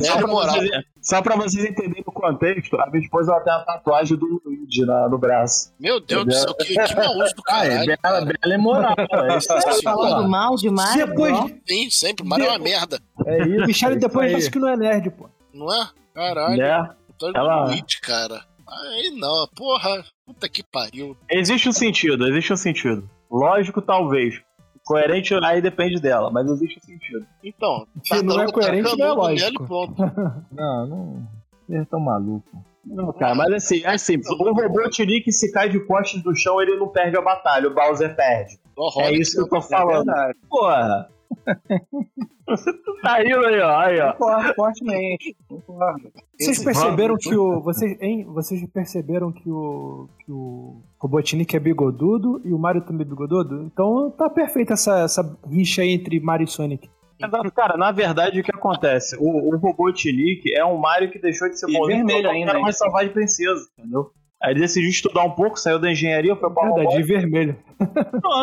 Só 0.00 0.16
pra, 0.18 0.26
moral. 0.26 0.54
vocês, 0.56 0.70
só 1.00 1.22
pra 1.22 1.36
vocês 1.36 1.64
entenderem 1.64 2.02
o 2.06 2.12
contexto, 2.12 2.78
a 2.80 2.86
minha 2.90 3.02
esposa 3.02 3.32
ela 3.32 3.40
tem 3.40 3.52
a 3.52 3.58
tatuagem 3.60 4.16
do 4.16 4.42
Luigi 4.44 4.84
na- 4.84 5.08
no 5.08 5.16
braço. 5.16 5.72
Meu 5.78 6.00
Deus 6.00 6.24
do 6.24 6.32
céu, 6.32 6.54
que, 6.56 6.74
que 6.74 6.94
mau 6.96 7.16
uso 7.18 7.34
do 7.34 7.42
Ah, 7.48 7.64
é 7.64 7.68
caralho. 7.68 7.98
bela, 8.02 8.20
bela 8.20 8.36
é 8.54 8.58
moral. 8.58 8.94
É 8.98 9.38
isso 9.38 9.52
aí, 9.52 9.60
Nossa 9.64 9.82
Falando 9.82 10.28
mal 10.28 10.56
de 10.56 10.68
Mario. 10.70 11.06
Depois-. 11.06 11.54
Sim, 11.66 11.90
sempre. 11.90 12.26
Mario 12.26 12.46
é 12.46 12.50
uma 12.50 12.58
merda. 12.58 13.00
É 13.24 13.42
isso. 13.46 13.62
O 13.64 13.66
Michele 13.66 13.94
é 13.94 13.98
depois 13.98 14.34
disse 14.34 14.50
que 14.50 14.58
não 14.58 14.68
é 14.68 14.76
nerd, 14.76 15.10
pô. 15.10 15.28
Não 15.54 15.72
é? 15.72 15.88
Caralho. 16.14 16.56
Né? 16.56 16.90
Tô 17.18 17.30
Ela- 17.34 17.64
Luigi, 17.66 18.00
cara. 18.02 18.42
Aí 18.68 19.10
não, 19.16 19.46
porra. 19.56 20.04
Puta 20.26 20.48
que 20.48 20.62
pariu. 20.64 21.16
Existe 21.30 21.68
um 21.68 21.72
sentido, 21.72 22.26
existe 22.26 22.52
um 22.52 22.56
sentido. 22.56 23.08
Lógico, 23.30 23.80
talvez. 23.80 24.40
Coerente 24.86 25.34
aí 25.42 25.60
depende 25.60 26.00
dela, 26.00 26.30
mas 26.30 26.48
existe 26.48 26.78
sentido. 26.84 27.26
Então, 27.42 27.86
Se 28.04 28.22
não 28.22 28.40
é 28.40 28.50
coerente, 28.50 28.96
não 28.96 29.06
é 29.06 29.12
lógico. 29.12 29.66
Não, 30.52 30.86
não. 30.86 31.28
Vocês 31.66 31.82
estão 31.82 31.98
malucos. 31.98 32.52
Não, 32.84 33.12
cara, 33.12 33.34
mas 33.34 33.52
assim, 33.52 33.84
é 33.84 33.98
simples. 33.98 34.30
O 34.30 34.36
robô 34.52 34.88
Tinique, 34.88 35.32
se 35.32 35.50
cai 35.50 35.68
de 35.68 35.80
costas 35.80 36.22
no 36.22 36.32
chão, 36.36 36.62
ele 36.62 36.76
não 36.76 36.86
perde 36.86 37.16
a 37.16 37.20
batalha, 37.20 37.66
o 37.68 37.74
Bowser 37.74 38.14
perde. 38.14 38.60
Horror. 38.76 39.02
É 39.02 39.12
isso 39.12 39.32
que 39.34 39.42
eu 39.42 39.48
tô 39.48 39.56
É 39.56 39.62
falando. 39.62 40.04
verdade. 40.06 40.38
Porra! 40.48 41.08
Você 42.46 42.72
tá 43.02 43.24
indo 43.24 43.46
aí, 43.46 43.60
ó. 43.60 43.78
Aí, 43.78 44.00
ó. 44.00 44.12
Concordo 44.12 44.54
fortemente. 44.54 45.36
Concordo. 45.48 46.12
Vocês 46.38 46.62
perceberam 46.62 47.16
que 47.16 47.34
o. 47.36 47.60
Vocês, 47.60 48.00
hein? 48.00 48.24
Vocês 48.24 48.64
perceberam 48.70 49.32
que 49.32 49.50
o. 49.50 50.08
que 50.24 50.32
o 50.32 50.82
Robotnik 50.98 51.54
é 51.54 51.60
bigodudo 51.60 52.40
e 52.44 52.52
o 52.52 52.58
Mario 52.58 52.82
também 52.82 53.06
é 53.06 53.08
bigodudo? 53.08 53.62
Então 53.64 54.10
tá 54.10 54.28
perfeita 54.28 54.74
essa, 54.74 55.00
essa 55.00 55.38
rixa 55.48 55.82
aí 55.82 55.90
entre 55.90 56.18
Mario 56.20 56.44
e 56.44 56.50
Sonic. 56.50 56.88
Cara, 57.54 57.78
na 57.78 57.92
verdade, 57.92 58.40
o 58.40 58.44
que 58.44 58.54
acontece? 58.54 59.16
O, 59.18 59.54
o 59.54 59.56
robô 59.56 59.90
Tinique 59.90 60.54
é 60.54 60.64
um 60.64 60.76
Mario 60.76 61.10
que 61.10 61.18
deixou 61.18 61.48
de 61.48 61.58
ser 61.58 61.68
E 61.70 61.72
bonzinho 61.72 62.06
vermelho 62.06 62.28
ainda, 62.28 62.50
era 62.50 62.60
mais 62.60 62.76
salvar 62.76 63.06
de 63.06 63.10
princesa, 63.10 63.66
entendeu? 63.78 64.10
Aí 64.42 64.52
ele 64.52 64.60
decidiu 64.60 64.90
estudar 64.90 65.24
um 65.24 65.30
pouco, 65.30 65.58
saiu 65.58 65.78
da 65.78 65.90
engenharia, 65.90 66.36
foi 66.36 66.52
pra 66.52 66.70
Verdade, 66.70 66.96
de 66.96 67.02
vermelho. 67.02 67.56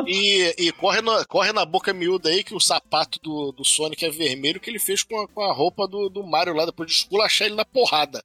E, 0.07 0.55
e 0.57 0.71
corre, 0.73 1.01
na, 1.01 1.23
corre 1.25 1.53
na 1.53 1.65
boca 1.65 1.93
miúda 1.93 2.29
aí 2.29 2.43
que 2.43 2.55
o 2.55 2.59
sapato 2.59 3.19
do, 3.21 3.51
do 3.51 3.63
Sonic 3.63 4.05
é 4.05 4.09
vermelho 4.09 4.59
que 4.59 4.69
ele 4.69 4.79
fez 4.79 5.03
com 5.03 5.21
a, 5.21 5.27
com 5.27 5.41
a 5.41 5.53
roupa 5.53 5.87
do, 5.87 6.09
do 6.09 6.25
Mario 6.25 6.53
lá 6.53 6.65
depois 6.65 6.89
de 6.89 6.97
esculachar 6.97 7.47
ele 7.47 7.55
na 7.55 7.65
porrada. 7.65 8.23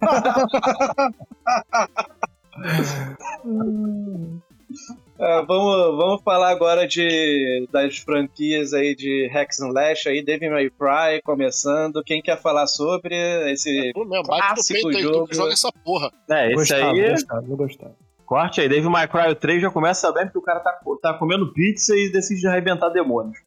É, 5.22 5.40
vamos, 5.46 5.96
vamos 5.96 6.22
falar 6.24 6.50
agora 6.50 6.84
de, 6.84 7.68
das 7.70 7.98
franquias 7.98 8.74
aí 8.74 8.92
de 8.92 9.30
Hack 9.32 9.50
and 9.50 9.68
Slash 9.68 10.08
aí, 10.08 10.20
Devil 10.20 10.50
May 10.50 10.68
Cry 10.68 11.22
começando. 11.22 12.02
Quem 12.02 12.20
quer 12.20 12.36
falar 12.42 12.66
sobre 12.66 13.14
esse 13.52 13.92
Pô, 13.94 14.04
meu, 14.04 14.20
bate 14.24 14.48
no 14.48 14.54
Clássico 14.54 14.88
peito 14.90 15.00
jogo. 15.00 15.28
joga 15.32 15.52
essa 15.52 15.70
porra. 15.84 16.10
É, 16.28 16.46
esse 16.48 16.54
gostava, 16.56 16.90
aí. 16.90 17.56
gostava. 17.56 17.96
Corte 18.26 18.60
aí, 18.62 18.68
Dave 18.68 18.88
My 18.88 19.06
Cry 19.06 19.32
3 19.38 19.62
já 19.62 19.70
começa 19.70 20.10
bem 20.10 20.24
porque 20.24 20.38
o 20.38 20.42
cara 20.42 20.58
tá, 20.58 20.76
tá 21.00 21.14
comendo 21.14 21.52
pizza 21.52 21.94
e 21.94 22.10
decide 22.10 22.48
arrebentar 22.48 22.88
demônios. 22.88 23.38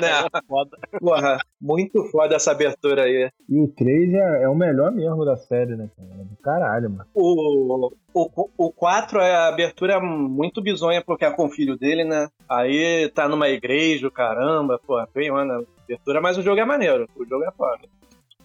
Né? 0.00 0.28
Foda. 0.46 0.78
Porra, 0.98 1.38
muito 1.60 2.04
foda 2.10 2.36
essa 2.36 2.50
abertura 2.52 3.04
aí. 3.04 3.30
E 3.48 3.60
o 3.60 3.68
3 3.68 4.14
é, 4.14 4.42
é 4.44 4.48
o 4.48 4.54
melhor 4.54 4.92
mesmo 4.92 5.24
da 5.24 5.36
série, 5.36 5.76
né, 5.76 5.88
cara? 5.96 6.08
É 6.20 6.24
do 6.24 6.36
caralho, 6.36 6.90
mano. 6.90 7.06
O, 7.14 7.90
o, 8.14 8.50
o 8.56 8.72
4, 8.72 9.20
a 9.20 9.48
abertura 9.48 9.94
é 9.94 10.00
muito 10.00 10.62
bizonha 10.62 11.02
porque 11.04 11.24
é 11.24 11.30
com 11.30 11.46
o 11.46 11.50
filho 11.50 11.76
dele, 11.76 12.04
né? 12.04 12.28
Aí 12.48 13.10
tá 13.14 13.28
numa 13.28 13.48
igreja, 13.48 14.06
o 14.06 14.12
caramba, 14.12 14.80
pô, 14.86 15.02
bem, 15.14 15.30
mano, 15.30 15.66
abertura, 15.84 16.20
mas 16.20 16.38
o 16.38 16.42
jogo 16.42 16.60
é 16.60 16.64
maneiro, 16.64 17.08
o 17.16 17.24
jogo 17.24 17.44
é 17.44 17.50
foda. 17.52 17.82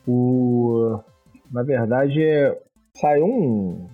O. 0.07 0.99
Na 1.51 1.63
verdade, 1.63 2.21
é- 2.23 2.59
saiu 2.95 3.25
um. 3.25 3.89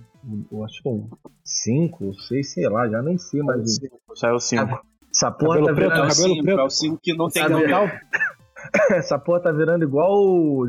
Eu 0.50 0.64
acho 0.64 0.82
que 0.82 0.88
um 0.88 1.08
5, 1.44 2.12
6, 2.14 2.52
sei 2.54 2.68
lá, 2.68 2.88
já 2.88 3.00
nem 3.00 3.16
sei 3.16 3.42
mais. 3.42 3.78
Saiu 4.14 4.40
5. 4.40 4.80
Essa 5.16 5.30
porra 5.30 5.56
Cabelo 5.60 5.66
tá 5.68 5.74
preto, 5.74 5.92
É 5.92 5.94
o 5.94 5.96
virando. 5.96 6.08
cabelo 6.14 6.34
5, 6.34 6.42
preto. 6.44 6.60
é 6.60 6.64
o 6.64 6.70
5 6.70 6.98
que 7.02 7.14
não 7.16 7.28
tem 7.28 7.42
Sabe, 7.42 7.54
número. 7.54 7.90
Essa 8.90 9.18
porra 9.18 9.40
tá 9.40 9.52
virando 9.52 9.84
igual 9.84 10.12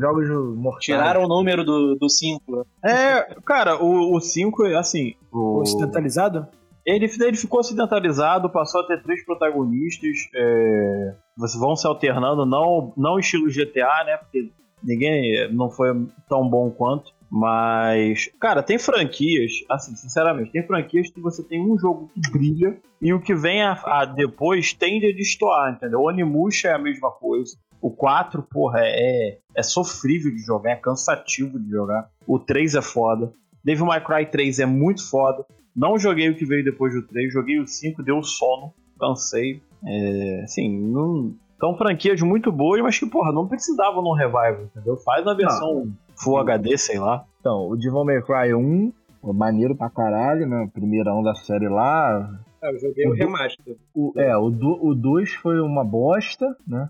jogos 0.00 0.28
mortais. 0.56 0.84
Tiraram 0.84 1.24
o 1.24 1.28
número 1.28 1.64
do, 1.64 1.96
do 1.96 2.08
5. 2.08 2.66
É, 2.84 3.34
cara, 3.44 3.82
o 3.82 4.18
5, 4.20 4.64
assim. 4.76 5.14
O, 5.32 5.60
Ocidentalizado? 5.60 6.46
ele, 6.86 7.06
ele 7.20 7.36
ficou 7.36 7.60
ocidentalizado, 7.60 8.48
passou 8.48 8.80
a 8.80 8.86
ter 8.86 9.02
três 9.02 9.22
protagonistas. 9.26 10.16
É, 10.34 11.14
vocês 11.36 11.60
vão 11.60 11.76
se 11.76 11.86
alternando, 11.86 12.46
não, 12.46 12.94
não 12.96 13.18
estilo 13.18 13.48
GTA, 13.48 14.04
né? 14.06 14.16
Porque 14.16 14.50
ninguém 14.82 15.52
não 15.52 15.70
foi 15.70 15.88
tão 16.28 16.48
bom 16.48 16.70
quanto. 16.70 17.12
Mas, 17.30 18.30
cara, 18.40 18.62
tem 18.62 18.78
franquias, 18.78 19.52
assim, 19.68 19.94
sinceramente, 19.94 20.50
tem 20.50 20.66
franquias 20.66 21.10
que 21.10 21.20
você 21.20 21.42
tem 21.42 21.60
um 21.60 21.78
jogo 21.78 22.10
que 22.14 22.30
brilha 22.30 22.78
e 23.02 23.12
o 23.12 23.20
que 23.20 23.34
vem 23.34 23.62
a, 23.62 23.72
a 23.72 24.04
depois 24.06 24.72
tende 24.72 25.06
a 25.06 25.14
destoar, 25.14 25.74
entendeu? 25.74 26.00
O 26.00 26.08
Onimusha 26.08 26.68
é 26.68 26.74
a 26.74 26.78
mesma 26.78 27.10
coisa. 27.10 27.56
O 27.80 27.90
4, 27.90 28.42
porra, 28.42 28.80
é, 28.82 29.38
é 29.54 29.62
sofrível 29.62 30.32
de 30.32 30.38
jogar, 30.38 30.72
é 30.72 30.76
cansativo 30.76 31.60
de 31.60 31.70
jogar. 31.70 32.08
O 32.26 32.38
3 32.38 32.74
é 32.74 32.82
foda. 32.82 33.32
Devil 33.62 33.86
May 33.86 34.02
Cry 34.02 34.26
3 34.26 34.60
é 34.60 34.66
muito 34.66 35.08
foda. 35.08 35.44
Não 35.76 35.98
joguei 35.98 36.28
o 36.28 36.34
que 36.34 36.46
veio 36.46 36.64
depois 36.64 36.94
do 36.94 37.06
3, 37.06 37.32
joguei 37.32 37.60
o 37.60 37.66
5, 37.66 38.02
deu 38.02 38.22
sono, 38.22 38.72
cansei. 38.98 39.62
É, 39.86 40.40
assim, 40.42 40.68
não. 40.68 41.34
São 41.60 41.76
franquias 41.76 42.20
muito 42.22 42.50
boas, 42.50 42.80
mas 42.80 42.98
que, 42.98 43.06
porra, 43.06 43.32
não 43.32 43.46
precisavam 43.46 44.02
num 44.02 44.14
revival, 44.14 44.64
entendeu? 44.64 44.96
Faz 44.96 45.24
na 45.24 45.34
versão 45.34 45.92
Full 46.22 46.38
HD, 46.38 46.76
sei 46.78 46.98
lá. 46.98 47.24
Então, 47.40 47.68
o 47.68 47.76
Devil 47.76 48.04
May 48.04 48.22
Cry 48.22 48.54
1, 48.54 48.92
pô, 49.22 49.32
maneiro 49.32 49.74
pra 49.76 49.88
caralho, 49.90 50.46
né? 50.46 50.62
O 50.64 50.68
primeirão 50.70 51.22
da 51.22 51.34
série 51.34 51.68
lá. 51.68 52.30
É, 52.62 52.70
eu 52.72 52.78
joguei 52.78 53.06
o 53.06 53.12
remaster. 53.12 53.76
O, 53.94 54.12
é, 54.16 54.36
o 54.36 54.50
2 54.94 55.30
foi 55.34 55.60
uma 55.60 55.84
bosta, 55.84 56.56
né? 56.66 56.88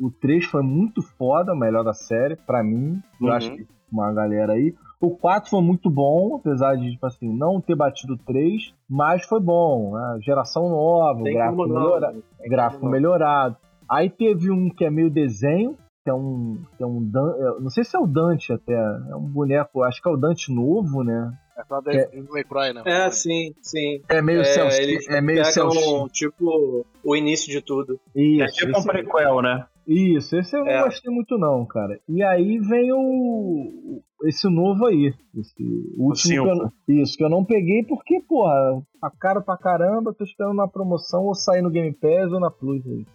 O 0.00 0.10
3 0.10 0.44
foi 0.46 0.62
muito 0.62 1.02
foda, 1.02 1.52
o 1.52 1.56
melhor 1.56 1.82
da 1.84 1.92
série, 1.92 2.36
pra 2.36 2.62
mim. 2.62 3.00
Eu 3.20 3.26
Uhum. 3.28 3.32
acho 3.32 3.50
que 3.52 3.66
uma 3.92 4.12
galera 4.12 4.52
aí. 4.52 4.74
O 5.00 5.10
4 5.16 5.48
foi 5.50 5.62
muito 5.62 5.88
bom, 5.88 6.36
apesar 6.36 6.74
de, 6.76 6.90
tipo 6.92 7.06
assim, 7.06 7.32
não 7.32 7.60
ter 7.60 7.76
batido 7.76 8.14
o 8.14 8.18
3, 8.18 8.74
mas 8.88 9.24
foi 9.24 9.40
bom. 9.40 9.92
Né? 9.94 10.18
Geração 10.22 10.68
nova, 10.68 11.22
Tem 11.22 11.34
gráfico, 11.34 11.62
melhora- 11.68 12.14
Tem 12.38 12.50
gráfico 12.50 12.86
melhorado. 12.88 13.56
Aí 13.88 14.10
teve 14.10 14.50
um 14.50 14.68
que 14.68 14.84
é 14.84 14.90
meio 14.90 15.08
desenho, 15.10 15.76
que 16.04 16.10
é 16.10 16.14
um. 16.14 16.64
Que 16.76 16.82
é 16.82 16.86
um 16.86 17.02
Dan- 17.04 17.34
é, 17.38 17.60
não 17.60 17.70
sei 17.70 17.84
se 17.84 17.96
é 17.96 17.98
o 17.98 18.06
Dante 18.06 18.52
até. 18.52 18.72
É 18.74 19.16
um 19.16 19.26
boneco, 19.28 19.82
acho 19.82 20.00
que 20.02 20.08
é 20.08 20.12
o 20.12 20.16
Dante 20.16 20.52
novo, 20.52 21.02
né? 21.02 21.32
É 21.56 21.64
pra 21.64 21.80
É. 21.92 22.08
May 22.30 22.44
Cry, 22.44 22.72
né? 22.72 22.82
É, 22.86 23.10
sim, 23.10 23.52
sim. 23.60 24.00
É 24.08 24.22
meio 24.22 24.40
É, 24.42 24.44
cel 24.44 24.68
eles 24.70 25.08
É 25.08 25.20
meio 25.20 25.44
cel 25.44 25.68
Pegam, 25.70 26.08
tipo, 26.08 26.86
o 27.04 27.16
início 27.16 27.50
de 27.50 27.60
tudo. 27.60 27.98
Isso, 28.14 28.44
É 28.44 28.46
tipo 28.46 28.78
um 28.78 28.84
prequel, 28.84 29.42
né? 29.42 29.66
Isso, 29.88 30.36
esse 30.36 30.54
eu 30.54 30.66
É. 30.66 30.78
não 30.78 30.84
gostei 30.84 31.12
muito 31.12 31.38
não, 31.38 31.64
cara. 31.64 31.98
E 32.08 32.22
aí 32.22 32.58
vem 32.58 32.92
o 32.92 34.02
esse 34.24 34.48
novo 34.48 34.84
aí, 34.86 35.14
esse 35.36 35.54
último 35.96 36.44
que 36.86 36.92
eu, 36.92 37.02
isso 37.02 37.16
que 37.16 37.22
eu 37.24 37.30
não 37.30 37.44
peguei 37.44 37.84
porque, 37.84 38.20
porra, 38.28 38.82
tá 39.00 39.10
caro 39.18 39.40
pra 39.44 39.56
caramba, 39.56 40.12
tô 40.12 40.24
esperando 40.24 40.56
na 40.56 40.66
promoção 40.66 41.22
ou 41.26 41.34
sair 41.36 41.62
no 41.62 41.70
Game 41.70 41.92
Pass 41.94 42.32
ou 42.32 42.40
na 42.40 42.50
Plus 42.50 42.84
aí. 42.84 43.06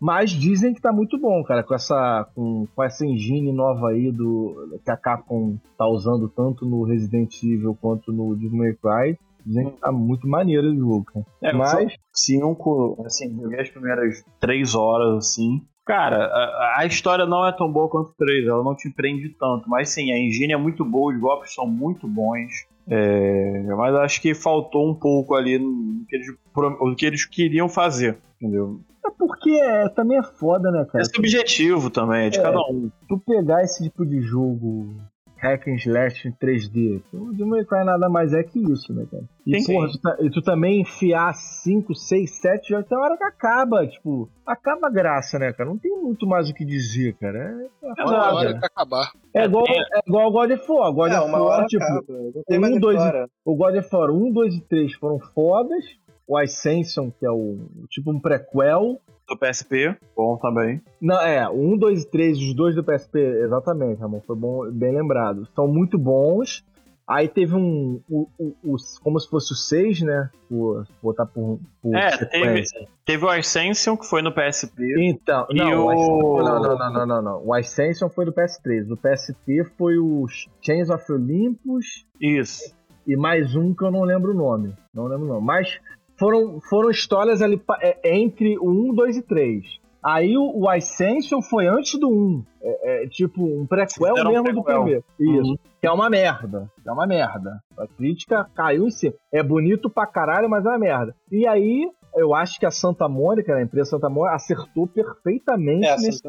Mas 0.00 0.30
dizem 0.30 0.72
que 0.72 0.80
tá 0.80 0.92
muito 0.92 1.18
bom, 1.18 1.42
cara, 1.42 1.64
com 1.64 1.74
essa 1.74 2.24
com, 2.36 2.66
com 2.74 2.82
essa 2.84 3.04
engine 3.04 3.52
nova 3.52 3.88
aí 3.88 4.12
do 4.12 4.78
que 4.84 4.90
a 4.90 4.96
Capcom 4.96 5.56
tá 5.76 5.88
usando 5.88 6.28
tanto 6.28 6.64
no 6.64 6.84
Resident 6.84 7.34
Evil 7.42 7.76
quanto 7.80 8.12
no 8.12 8.34
Devil 8.36 8.56
May 8.58 8.74
Cry. 8.74 9.18
Dizem 9.44 9.70
que 9.70 9.80
tá 9.80 9.90
muito 9.90 10.28
maneiro 10.28 10.70
o 10.70 10.76
jogo, 10.76 11.04
cara. 11.04 11.26
É, 11.42 11.52
Mas 11.52 11.94
cinco, 12.12 12.96
assim, 13.04 13.34
joguei 13.40 13.60
as 13.60 13.70
primeiras 13.70 14.24
três 14.38 14.74
horas, 14.74 15.16
assim. 15.16 15.62
Cara, 15.88 16.26
a, 16.26 16.80
a 16.80 16.86
história 16.86 17.24
não 17.24 17.46
é 17.46 17.50
tão 17.50 17.72
boa 17.72 17.88
quanto 17.88 18.12
três, 18.18 18.46
ela 18.46 18.62
não 18.62 18.76
te 18.76 18.90
prende 18.90 19.30
tanto. 19.30 19.66
Mas 19.70 19.88
sim, 19.88 20.12
a 20.12 20.18
engine 20.18 20.52
é 20.52 20.56
muito 20.58 20.84
boa, 20.84 21.14
os 21.14 21.18
golpes 21.18 21.54
são 21.54 21.66
muito 21.66 22.06
bons. 22.06 22.52
É, 22.86 23.62
mas 23.74 23.94
acho 23.94 24.20
que 24.20 24.34
faltou 24.34 24.86
um 24.86 24.94
pouco 24.94 25.34
ali 25.34 25.58
no 25.58 26.04
que 26.06 26.14
eles, 26.16 26.26
no 26.54 26.94
que 26.94 27.06
eles 27.06 27.24
queriam 27.24 27.70
fazer, 27.70 28.18
entendeu? 28.40 28.80
é 29.04 29.10
porque 29.18 29.50
é, 29.50 29.88
também 29.88 30.18
é 30.18 30.22
foda, 30.22 30.70
né, 30.70 30.84
cara? 30.92 31.02
É 31.02 31.04
subjetivo 31.06 31.88
também, 31.88 32.26
é 32.26 32.30
de 32.30 32.38
É. 32.38 32.42
cada 32.42 32.58
um. 32.60 32.90
tu 33.08 33.18
pegar 33.18 33.62
esse 33.62 33.82
tipo 33.82 34.04
de 34.04 34.20
jogo 34.20 34.94
hack 35.40 35.68
and 35.68 35.76
slash 35.76 36.26
em 36.28 36.32
3D. 36.32 37.02
O 37.12 37.30
Devil 37.30 37.46
May 37.46 37.64
Cry 37.64 37.84
nada 37.84 38.08
mais 38.08 38.32
é 38.32 38.42
que 38.42 38.58
isso, 38.60 38.92
né, 38.92 39.06
cara? 39.10 39.22
E, 39.46 39.60
Sim, 39.60 39.72
porra, 39.74 39.86
sim. 39.88 39.92
tu, 39.94 40.00
tá- 40.00 40.16
e 40.20 40.30
tu 40.30 40.42
também 40.42 40.80
enfiar 40.82 41.32
5, 41.34 41.94
6, 41.94 42.40
7 42.40 42.68
jogos, 42.70 42.88
tem 42.88 42.98
hora 42.98 43.16
que 43.16 43.24
acaba, 43.24 43.86
tipo, 43.86 44.28
acaba 44.46 44.88
a 44.88 44.90
graça, 44.90 45.38
né, 45.38 45.52
cara? 45.52 45.68
Não 45.70 45.78
tem 45.78 45.90
muito 46.02 46.26
mais 46.26 46.50
o 46.50 46.54
que 46.54 46.64
dizer, 46.64 47.14
cara. 47.18 47.38
É, 47.38 47.64
é 47.86 47.86
Uma 47.86 47.96
foda. 47.96 48.34
hora 48.34 48.58
que 48.58 48.66
acabar. 48.66 49.12
É 49.34 49.44
igual, 49.44 49.64
é 49.68 50.00
igual 50.06 50.28
o 50.28 50.32
God 50.32 50.50
of 50.50 50.70
War. 50.72 50.92
God 50.92 51.12
É, 51.12 51.18
of 51.20 51.28
uma 51.28 51.42
War, 51.42 51.66
tipo, 51.66 51.84
acaba. 51.84 52.02
Tem 52.46 52.58
um, 52.58 52.78
dois 52.80 53.00
e- 53.00 53.26
o 53.44 53.54
God 53.56 53.76
of 53.76 53.88
War 53.94 54.10
1, 54.10 54.32
2 54.32 54.54
e 54.54 54.60
3 54.68 54.92
foram 54.94 55.18
fodas. 55.34 55.84
O 56.26 56.36
Ascension, 56.36 57.10
que 57.10 57.24
é 57.24 57.30
o 57.30 57.56
tipo 57.88 58.10
um 58.12 58.20
prequel. 58.20 58.98
Do 59.28 59.36
PSP, 59.36 59.94
bom 60.16 60.36
também. 60.38 60.80
Não, 61.00 61.20
é, 61.20 61.46
o 61.48 61.74
1, 61.74 61.78
2 61.78 62.02
e 62.04 62.10
3, 62.10 62.38
os 62.38 62.54
dois 62.54 62.74
do 62.74 62.82
PSP, 62.82 63.18
exatamente, 63.18 64.00
Ramon, 64.00 64.20
foi 64.26 64.34
bom, 64.36 64.70
bem 64.70 64.94
lembrado. 64.96 65.46
São 65.54 65.68
muito 65.68 65.98
bons. 65.98 66.64
Aí 67.06 67.26
teve 67.28 67.54
um. 67.54 68.00
O, 68.08 68.28
o, 68.38 68.54
o- 68.64 68.76
como 69.02 69.18
se 69.18 69.28
fosse 69.30 69.52
o 69.54 69.56
6, 69.56 70.02
né? 70.02 70.28
Por, 70.48 70.86
botar 71.02 71.24
por. 71.24 71.58
por 71.82 71.94
É, 71.96 72.10
sequência. 72.10 72.86
Teve 73.04 73.24
o 73.24 73.28
Ascension, 73.30 73.96
que 73.96 74.04
foi 74.06 74.20
no 74.20 74.30
PSP. 74.32 74.82
Então, 75.08 75.46
não, 75.50 75.86
o... 75.86 76.36
o- 76.36 76.42
não, 76.42 76.60
não, 76.62 76.76
não, 76.78 76.92
não, 76.92 77.06
não, 77.06 77.22
não. 77.22 77.46
O 77.46 77.54
Ascension 77.54 78.10
foi 78.10 78.26
do 78.26 78.32
PS3. 78.32 78.84
Do 78.86 78.96
PSP 78.96 79.64
foi 79.78 79.96
o 79.98 80.26
Chains 80.60 80.90
of 80.90 81.10
Olympus 81.10 82.04
Isso. 82.20 82.74
e 83.06 83.16
mais 83.16 83.54
um 83.56 83.74
que 83.74 83.84
eu 83.84 83.90
não 83.90 84.02
lembro 84.04 84.32
o 84.32 84.36
nome. 84.36 84.74
Não 84.94 85.06
lembro 85.06 85.24
o 85.24 85.28
nome. 85.28 85.46
Mas 85.46 85.80
foram, 86.18 86.60
foram 86.68 86.90
histórias 86.90 87.40
ali 87.42 87.56
pa- 87.56 87.78
é, 87.80 88.16
entre 88.16 88.58
o 88.58 88.68
1, 88.90 88.94
2 88.94 89.16
e 89.16 89.22
3. 89.22 89.64
Aí 90.04 90.36
o, 90.36 90.52
o 90.60 90.68
Ascension 90.68 91.42
foi 91.42 91.66
antes 91.66 91.98
do 91.98 92.08
1. 92.08 92.44
É, 92.62 93.04
é 93.04 93.08
tipo 93.08 93.42
um 93.44 93.66
prequel 93.66 94.14
Fizeram 94.14 94.30
um 94.30 94.32
mesmo 94.34 94.52
do 94.54 94.62
prequel. 94.62 94.82
primeiro. 94.82 95.04
Isso. 95.48 95.58
Que 95.80 95.86
é 95.86 95.92
uma 95.92 96.08
merda. 96.08 96.70
Que 96.82 96.88
é 96.88 96.92
uma 96.92 97.06
merda. 97.06 97.58
A 97.76 97.86
crítica 97.86 98.48
caiu 98.54 98.86
em 98.86 98.90
cima. 98.90 99.14
É 99.32 99.42
bonito 99.42 99.90
pra 99.90 100.06
caralho, 100.06 100.48
mas 100.48 100.64
é 100.64 100.68
uma 100.68 100.78
merda. 100.78 101.14
E 101.32 101.46
aí, 101.46 101.90
eu 102.14 102.32
acho 102.34 102.58
que 102.60 102.66
a 102.66 102.70
Santa 102.70 103.08
Mônica, 103.08 103.52
né, 103.54 103.60
a 103.60 103.64
empresa 103.64 103.90
Santa 103.90 104.08
Mônica, 104.08 104.34
acertou 104.36 104.86
perfeitamente 104.86 105.86
É, 105.86 105.96
nesse, 105.96 106.22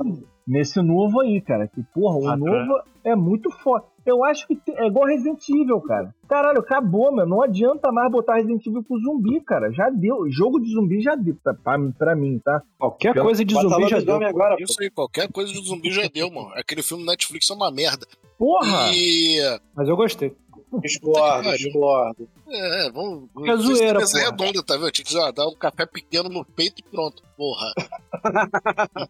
nesse 0.47 0.81
novo 0.81 1.21
aí, 1.21 1.39
cara. 1.39 1.67
Que, 1.67 1.83
porra, 1.93 2.17
o 2.17 2.27
Ah, 2.27 2.35
novo 2.37 2.81
é 3.03 3.15
muito 3.15 3.49
foda. 3.51 3.85
Eu 4.09 4.23
acho 4.23 4.47
que 4.47 4.59
é 4.69 4.87
igual 4.87 5.05
Resident 5.05 5.39
Evil, 5.49 5.79
cara. 5.81 6.13
Caralho, 6.27 6.59
acabou, 6.59 7.11
meu. 7.15 7.27
Não 7.27 7.41
adianta 7.43 7.91
mais 7.91 8.11
botar 8.11 8.35
Resident 8.35 8.65
Evil 8.65 8.83
com 8.83 8.97
zumbi, 8.97 9.39
cara. 9.41 9.71
Já 9.71 9.89
deu. 9.89 10.29
Jogo 10.31 10.59
de 10.59 10.71
zumbi 10.73 10.99
já 10.99 11.15
deu, 11.15 11.35
pra, 11.43 11.53
pra, 11.53 11.77
pra 11.97 12.15
mim, 12.15 12.39
tá? 12.43 12.61
Qualquer 12.77 13.15
Eu- 13.15 13.23
coisa 13.23 13.45
de 13.45 13.53
zumbi 13.53 13.87
já 13.87 13.99
deu. 13.99 14.15
agora, 14.15 14.55
pô. 14.57 14.63
Isso 14.63 14.81
aí, 14.81 14.89
qualquer 14.89 15.31
coisa 15.31 15.53
de 15.53 15.59
zumbi 15.67 15.91
já 15.91 16.07
deu, 16.11 16.31
mano. 16.31 16.49
Aquele 16.55 16.81
filme 16.81 17.05
Netflix 17.05 17.49
é 17.49 17.53
uma 17.53 17.69
merda. 17.71 18.07
Porra! 18.37 18.89
E. 18.93 19.37
Mas 19.75 19.87
eu 19.87 19.95
gostei. 19.95 20.35
Discordo, 20.81 21.49
discordo. 21.57 22.27
É, 22.47 22.91
vamos. 22.91 23.27
Que 23.43 23.49
é 23.49 23.55
zoeira, 23.57 23.99
Mesa 23.99 24.19
porra. 24.19 24.29
redonda, 24.31 24.63
tá 24.63 24.75
vendo? 24.77 24.91
Tinha 24.91 25.05
que 25.05 25.17
ó, 25.17 25.31
dar 25.31 25.47
um 25.47 25.55
café 25.55 25.85
pequeno 25.85 26.29
no 26.29 26.45
peito 26.45 26.79
e 26.79 26.83
pronto. 26.83 27.23
Porra. 27.35 27.73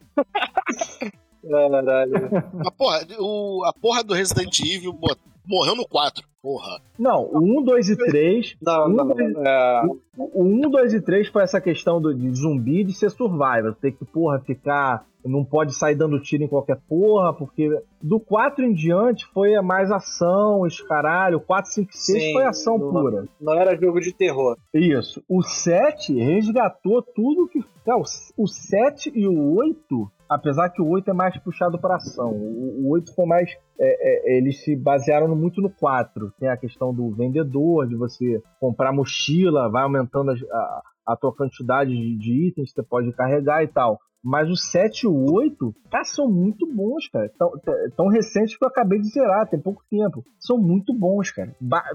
Caralho. 1.50 2.14
A 2.66 2.72
porra, 2.72 3.00
o, 3.20 3.64
a 3.66 3.74
porra 3.74 4.04
do 4.04 4.14
Resident 4.14 4.60
Evil 4.60 4.94
mo- 4.94 5.16
morreu 5.48 5.76
no 5.76 5.88
4. 5.88 6.24
Porra. 6.42 6.80
Não, 6.98 7.24
o 7.26 7.60
1, 7.60 7.64
2 7.64 7.90
e 7.90 7.98
3. 7.98 8.56
Não, 8.62 8.88
não, 8.88 9.06
não. 9.06 9.46
É, 9.46 9.82
O 10.18 10.44
1, 10.46 10.70
2 10.70 10.94
e 10.94 11.02
3 11.02 11.28
foi 11.28 11.44
essa 11.44 11.60
questão 11.60 12.00
do, 12.00 12.14
de 12.16 12.30
zumbi 12.34 12.84
de 12.86 12.94
ser 12.94 13.10
survival. 13.12 13.74
Ter 13.74 13.92
que, 13.92 14.06
porra, 14.06 14.40
ficar. 14.40 15.06
Não 15.26 15.44
pode 15.44 15.76
sair 15.76 15.96
dando 15.96 16.18
tiro 16.22 16.46
em 16.46 16.48
qualquer 16.48 16.78
porra, 16.88 17.34
porque. 17.34 17.70
Do 18.02 18.22
4 18.22 18.64
em 18.64 18.74
diante 18.74 19.26
foi 19.34 19.60
mais 19.62 19.92
ação, 19.92 20.62
os 20.62 20.80
caralho. 20.80 21.42
4, 21.42 21.70
5 21.74 21.90
6 21.92 22.24
Sim, 22.24 22.32
foi 22.32 22.46
ação 22.46 22.78
não- 22.78 22.90
pura. 22.90 23.26
não 23.42 23.54
era 23.54 23.76
jogo 23.76 24.00
de 24.00 24.14
terror. 24.14 24.56
Isso. 24.74 25.22
O 25.28 25.44
7 25.44 26.14
resgatou 26.18 27.02
tudo 27.02 27.50
que. 27.50 27.60
Não, 27.86 28.02
o 28.38 28.48
7 28.48 29.12
e 29.14 29.28
o 29.28 29.56
8, 29.58 30.10
apesar 30.30 30.70
que 30.70 30.82
o 30.82 30.88
8 30.88 31.10
é 31.10 31.14
mais 31.14 31.38
puxado 31.40 31.80
para 31.80 31.96
ação. 31.96 32.32
O, 32.32 32.86
o 32.86 32.90
8 32.92 33.14
foi 33.16 33.26
mais. 33.26 33.50
é, 33.80 34.36
é, 34.36 34.38
eles 34.38 34.64
se 34.64 34.76
basearam 34.76 35.36
muito 35.36 35.62
no 35.62 35.70
4. 35.70 36.32
Tem 36.40 36.50
a 36.50 36.58
questão 36.58 36.94
do 36.94 37.10
vendedor, 37.16 37.88
de 37.88 37.96
você 37.96 38.42
comprar 38.60 38.94
mochila, 38.94 39.70
vai 39.70 39.84
aumentando 39.84 40.32
as- 40.32 40.44
a, 40.52 40.82
a 41.08 41.16
tua 41.18 41.34
quantidade 41.36 41.92
de, 41.92 42.18
de 42.18 42.48
itens 42.50 42.70
que 42.70 42.76
você 42.76 42.84
pode 42.88 43.12
carregar 43.14 43.64
e 43.64 43.68
tal. 43.68 44.00
Mas 44.22 44.50
o 44.50 44.56
7 44.56 45.04
e 45.04 45.08
o 45.08 45.32
8, 45.32 45.74
cara, 45.90 46.04
são 46.04 46.30
muito 46.30 46.68
bons, 46.68 47.08
cara. 47.08 47.32
Tão, 47.40 47.52
tão- 47.96 48.10
recentes 48.10 48.58
que 48.58 48.64
eu 48.64 48.68
acabei 48.68 49.00
de 49.00 49.08
zerar, 49.08 49.48
tem 49.50 49.58
pouco 49.60 49.82
tempo. 49.90 50.26
São 50.38 50.58
muito 50.58 50.94
bons, 50.94 51.32
cara. 51.32 51.56
Ba- 51.62 51.86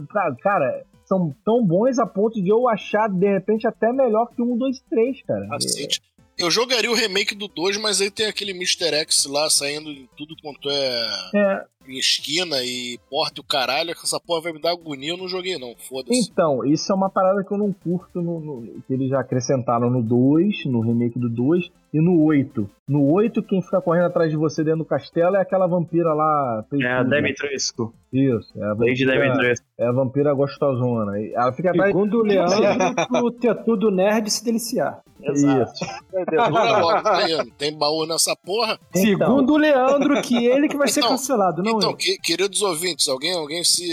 cara, 0.43 0.85
são 1.05 1.35
tão 1.45 1.63
bons 1.63 1.99
a 1.99 2.07
ponto 2.07 2.43
de 2.43 2.49
eu 2.49 2.67
achar, 2.67 3.11
de 3.11 3.31
repente, 3.31 3.67
até 3.69 3.93
melhor 3.93 4.27
que 4.35 4.41
o 4.41 4.55
1, 4.55 4.57
2 4.57 4.77
e 4.79 4.85
3, 4.89 5.23
cara. 5.25 5.47
Cacete. 5.49 6.01
Eu 6.39 6.51
jogaria 6.51 6.91
o 6.91 6.95
remake 6.95 7.35
do 7.35 7.47
2, 7.49 7.77
mas 7.79 8.01
aí 8.01 8.11
tem 8.11 8.27
aquele 8.27 8.51
Mr. 8.53 8.95
X 8.97 9.25
lá 9.27 9.49
saindo 9.49 9.91
em 9.91 10.09
tudo 10.17 10.35
quanto 10.43 10.69
é 10.69 11.07
É, 11.35 11.65
em 11.89 11.99
esquina 11.99 12.57
e 12.65 12.99
porta 13.09 13.39
e 13.39 13.41
o 13.41 13.45
caralho. 13.45 13.95
que 13.95 14.01
Essa 14.05 14.19
porra 14.19 14.43
vai 14.43 14.53
me 14.53 14.61
dar 14.61 14.73
agonia, 14.73 15.11
eu 15.11 15.17
não 15.17 15.29
joguei 15.29 15.57
não. 15.59 15.75
Foda-se. 15.89 16.19
então, 16.31 16.65
isso 16.65 16.91
é 16.91 16.95
uma 16.95 17.09
parada 17.09 17.45
que 17.45 17.53
eu 17.53 17.59
não 17.59 17.73
curto 17.73 18.21
no, 18.21 18.41
no- 18.41 18.83
que 18.87 18.93
eles 18.93 19.09
já 19.11 19.21
acrescentaram 19.21 19.89
no 19.91 20.03
2, 20.03 20.65
no 20.67 20.81
remake 20.81 21.19
do 21.19 21.29
2, 21.31 21.71
e 21.95 22.01
no 22.01 22.25
8. 22.25 22.69
No 22.89 23.11
8, 23.13 23.41
quem 23.45 23.63
fica 23.63 23.81
correndo 23.81 24.07
atrás 24.07 24.29
de 24.31 24.37
você 24.37 24.65
dentro 24.65 24.81
do 24.81 24.85
castelo 24.85 25.37
é 25.37 25.41
aquela 25.41 25.67
vampira 25.69 26.13
lá. 26.13 26.65
É 26.83 26.87
a. 26.93 27.03
Dimitrescu. 27.05 27.95
Isso, 28.13 28.53
é 28.61 28.65
a 28.65 28.75
vampira, 28.75 29.55
é 29.79 29.87
a 29.87 29.93
vampira 29.93 30.35
gostosona. 30.35 31.13
Ela 31.33 31.53
fica 31.53 31.71
atrás. 31.71 31.93
Segundo 31.93 32.19
o 32.19 32.23
Leandro, 32.23 32.59
o 33.25 33.31
Tetudo 33.31 33.91
Nerd 33.93 34.29
se 34.29 34.45
deliciar. 34.45 35.01
Isso. 35.21 35.47
Logo, 36.51 37.03
tá 37.03 37.27
Tem 37.57 37.73
baú 37.77 38.07
nessa 38.07 38.35
porra. 38.45 38.79
Segundo 38.95 39.55
o 39.55 39.57
Leandro, 39.57 40.21
que 40.21 40.47
ele 40.47 40.69
que 40.69 40.77
vai 40.77 40.89
ser 40.89 41.01
Então, 41.01 41.11
cancelado, 41.13 41.63
não 41.63 41.77
então, 41.77 41.91
eu. 41.91 41.97
que- 41.97 42.19
queridos 42.19 42.61
ouvintes, 42.61 43.09
alguém, 43.09 43.33
alguém 43.33 43.63
se 43.65 43.87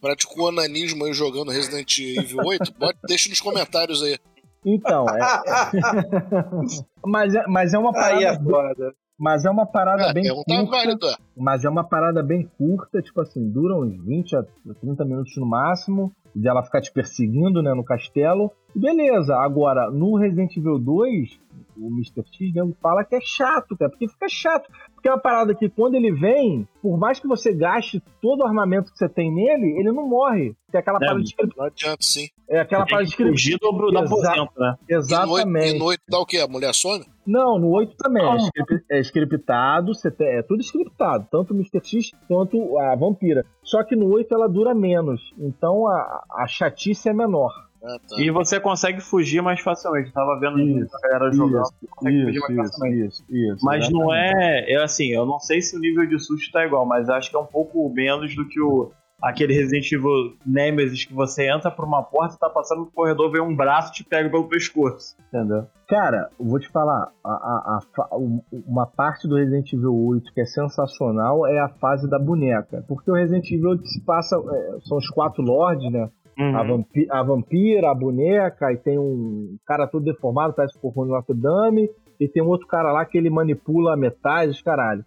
praticou 0.00 0.48
onanismo 0.48 1.04
aí 1.04 1.12
jogando 1.12 1.50
Resident 1.50 1.98
Evil 1.98 2.38
8? 2.44 2.72
Bota, 2.78 2.98
deixa 3.06 3.28
nos 3.28 3.40
comentários 3.40 4.02
aí. 4.02 4.18
Então, 4.64 5.06
é, 5.08 5.20
mas, 7.04 7.34
é, 7.34 7.44
mas 7.46 7.74
é 7.74 7.78
uma 7.78 7.92
parada. 7.92 8.16
Aí 8.16 8.24
é. 8.24 8.92
Mas 9.16 9.44
é 9.44 9.50
uma 9.50 9.64
parada 9.64 10.10
É, 10.10 10.12
bem 10.12 10.24
pergunta 10.24 10.44
curta. 10.46 11.16
Mas 11.36 11.64
é 11.64 11.68
uma 11.68 11.84
parada 11.84 12.22
bem 12.22 12.50
curta, 12.58 13.00
tipo 13.00 13.20
assim, 13.20 13.48
dura 13.48 13.76
uns 13.76 13.96
20 14.04 14.36
a 14.36 14.44
30 14.80 15.04
minutos 15.04 15.36
no 15.36 15.46
máximo, 15.46 16.12
de 16.34 16.48
ela 16.48 16.64
ficar 16.64 16.80
te 16.80 16.92
perseguindo, 16.92 17.62
né, 17.62 17.72
no 17.74 17.84
castelo. 17.84 18.50
E 18.74 18.78
beleza, 18.80 19.36
agora, 19.36 19.88
no 19.90 20.16
Resident 20.16 20.56
Evil 20.56 20.80
2, 20.80 21.38
o 21.76 21.86
Mr. 21.88 22.24
X 22.32 22.52
mesmo 22.52 22.74
fala 22.82 23.04
que 23.04 23.14
é 23.14 23.20
chato, 23.20 23.76
cara, 23.76 23.90
porque 23.90 24.08
fica 24.08 24.28
chato. 24.28 24.68
Porque 25.04 25.10
é 25.10 25.12
uma 25.12 25.20
parada 25.20 25.54
que 25.54 25.68
quando 25.68 25.96
ele 25.96 26.10
vem, 26.12 26.66
por 26.80 26.96
mais 26.96 27.20
que 27.20 27.28
você 27.28 27.52
gaste 27.52 28.02
todo 28.22 28.40
o 28.40 28.46
armamento 28.46 28.90
que 28.90 28.96
você 28.96 29.06
tem 29.06 29.30
nele, 29.30 29.78
ele 29.78 29.92
não 29.92 30.08
morre. 30.08 30.54
Que 30.70 30.78
é 30.78 30.80
aquela 30.80 30.96
É, 30.96 31.00
parada 31.00 31.22
de 31.22 31.34
Não 31.58 31.64
adianta, 31.66 31.98
sim. 32.00 32.28
É 32.48 32.60
aquela 32.60 32.86
Tem 32.86 32.92
parada 32.92 33.10
de 33.10 33.14
que 33.14 33.22
fugir 33.28 33.58
do, 33.58 33.70
do 33.70 33.88
Exa- 33.90 34.00
aposento, 34.00 34.52
né? 34.58 34.74
E 34.88 34.92
no, 34.94 34.98
Exatamente. 35.00 35.76
e 35.76 35.78
no 35.78 35.84
8 35.84 36.00
dá 36.08 36.18
o 36.18 36.24
quê? 36.24 36.38
A 36.38 36.48
mulher 36.48 36.72
Sônia? 36.74 37.04
Não, 37.26 37.58
no 37.58 37.68
8 37.68 37.94
também. 37.98 38.24
É, 38.24 38.28
Ah. 38.30 38.36
script- 38.38 38.84
é 38.90 39.00
scriptado, 39.00 39.94
você 39.94 40.10
tem- 40.10 40.26
é 40.38 40.42
tudo 40.42 40.62
scriptado, 40.62 41.26
tanto 41.30 41.52
o 41.52 41.54
Mr. 41.56 41.80
X 41.84 42.10
quanto 42.26 42.78
a 42.78 42.94
vampira. 42.96 43.44
Só 43.62 43.84
que 43.84 43.94
no 43.94 44.06
8 44.10 44.34
ela 44.34 44.48
dura 44.48 44.74
menos, 44.74 45.20
então 45.38 45.86
a, 45.86 46.24
a 46.30 46.46
chatice 46.46 47.10
é 47.10 47.12
menor. 47.12 47.52
Ah, 47.84 47.98
tá. 48.08 48.16
E 48.18 48.30
você 48.30 48.58
consegue 48.58 49.00
fugir 49.00 49.42
mais 49.42 49.60
facilmente. 49.60 50.08
Eu 50.08 50.14
tava 50.14 50.38
vendo 50.40 50.58
Isso, 50.60 50.96
a 50.96 51.00
galera 51.00 51.32
jogando. 51.32 51.64
Você 51.64 51.86
consegue 51.90 52.24
fugir 52.24 52.36
Isso, 52.38 52.40
mais 52.40 52.52
isso, 52.68 52.78
facilmente. 52.78 53.06
isso, 53.08 53.24
isso. 53.30 53.64
Mas 53.64 53.90
não 53.90 54.14
exatamente. 54.14 54.70
é, 54.70 54.72
é 54.72 54.82
assim, 54.82 55.08
eu 55.12 55.26
não 55.26 55.38
sei 55.38 55.60
se 55.60 55.76
o 55.76 55.80
nível 55.80 56.06
de 56.06 56.18
susto 56.18 56.50
tá 56.52 56.64
igual, 56.64 56.86
mas 56.86 57.08
acho 57.10 57.30
que 57.30 57.36
é 57.36 57.38
um 57.40 57.44
pouco 57.46 57.88
menos 57.90 58.34
do 58.34 58.46
que 58.48 58.60
o 58.60 58.90
aquele 59.22 59.54
Resident 59.54 59.90
Evil 59.90 60.36
Nemesis 60.44 61.04
que 61.06 61.14
você 61.14 61.48
entra 61.50 61.70
por 61.70 61.86
uma 61.86 62.02
porta, 62.02 62.36
tá 62.38 62.50
passando 62.50 62.80
no 62.80 62.90
corredor, 62.90 63.30
vem 63.32 63.40
um 63.40 63.56
braço 63.56 63.90
e 63.90 63.94
te 63.94 64.04
pega 64.04 64.28
pelo 64.28 64.48
pescoço. 64.48 65.16
Entendeu? 65.28 65.64
Cara, 65.88 66.28
eu 66.38 66.44
vou 66.44 66.58
te 66.58 66.68
falar, 66.68 67.10
a, 67.24 67.30
a- 67.30 67.78
a 68.10 68.16
um- 68.18 68.42
uma 68.66 68.86
parte 68.86 69.26
do 69.26 69.36
Resident 69.36 69.72
Evil 69.72 69.94
8 69.94 70.30
que 70.34 70.42
é 70.42 70.44
sensacional 70.44 71.46
é 71.46 71.58
a 71.58 71.68
fase 71.68 72.08
da 72.08 72.18
boneca. 72.18 72.84
Porque 72.86 73.10
o 73.10 73.14
Resident 73.14 73.50
Evil 73.50 73.70
8 73.70 73.86
se 73.86 74.00
passa. 74.04 74.36
é, 74.36 74.78
são 74.86 74.98
os 74.98 75.08
quatro 75.08 75.42
lords, 75.42 75.90
né? 75.90 76.10
Uhum. 76.38 76.56
A, 76.56 76.62
vampi- 76.62 77.08
a 77.10 77.22
vampira, 77.22 77.90
a 77.90 77.94
boneca, 77.94 78.72
e 78.72 78.76
tem 78.76 78.98
um 78.98 79.56
cara 79.66 79.86
todo 79.86 80.04
deformado, 80.04 80.54
parece 80.54 80.76
o 80.76 80.80
Corpo 80.80 81.04
de 81.04 81.10
Notre 81.10 81.34
Dame, 81.34 81.88
e 82.18 82.28
tem 82.28 82.42
um 82.42 82.48
outro 82.48 82.66
cara 82.66 82.92
lá 82.92 83.04
que 83.04 83.16
ele 83.16 83.30
manipula 83.30 83.96
metais, 83.96 84.60
caralho. 84.62 85.04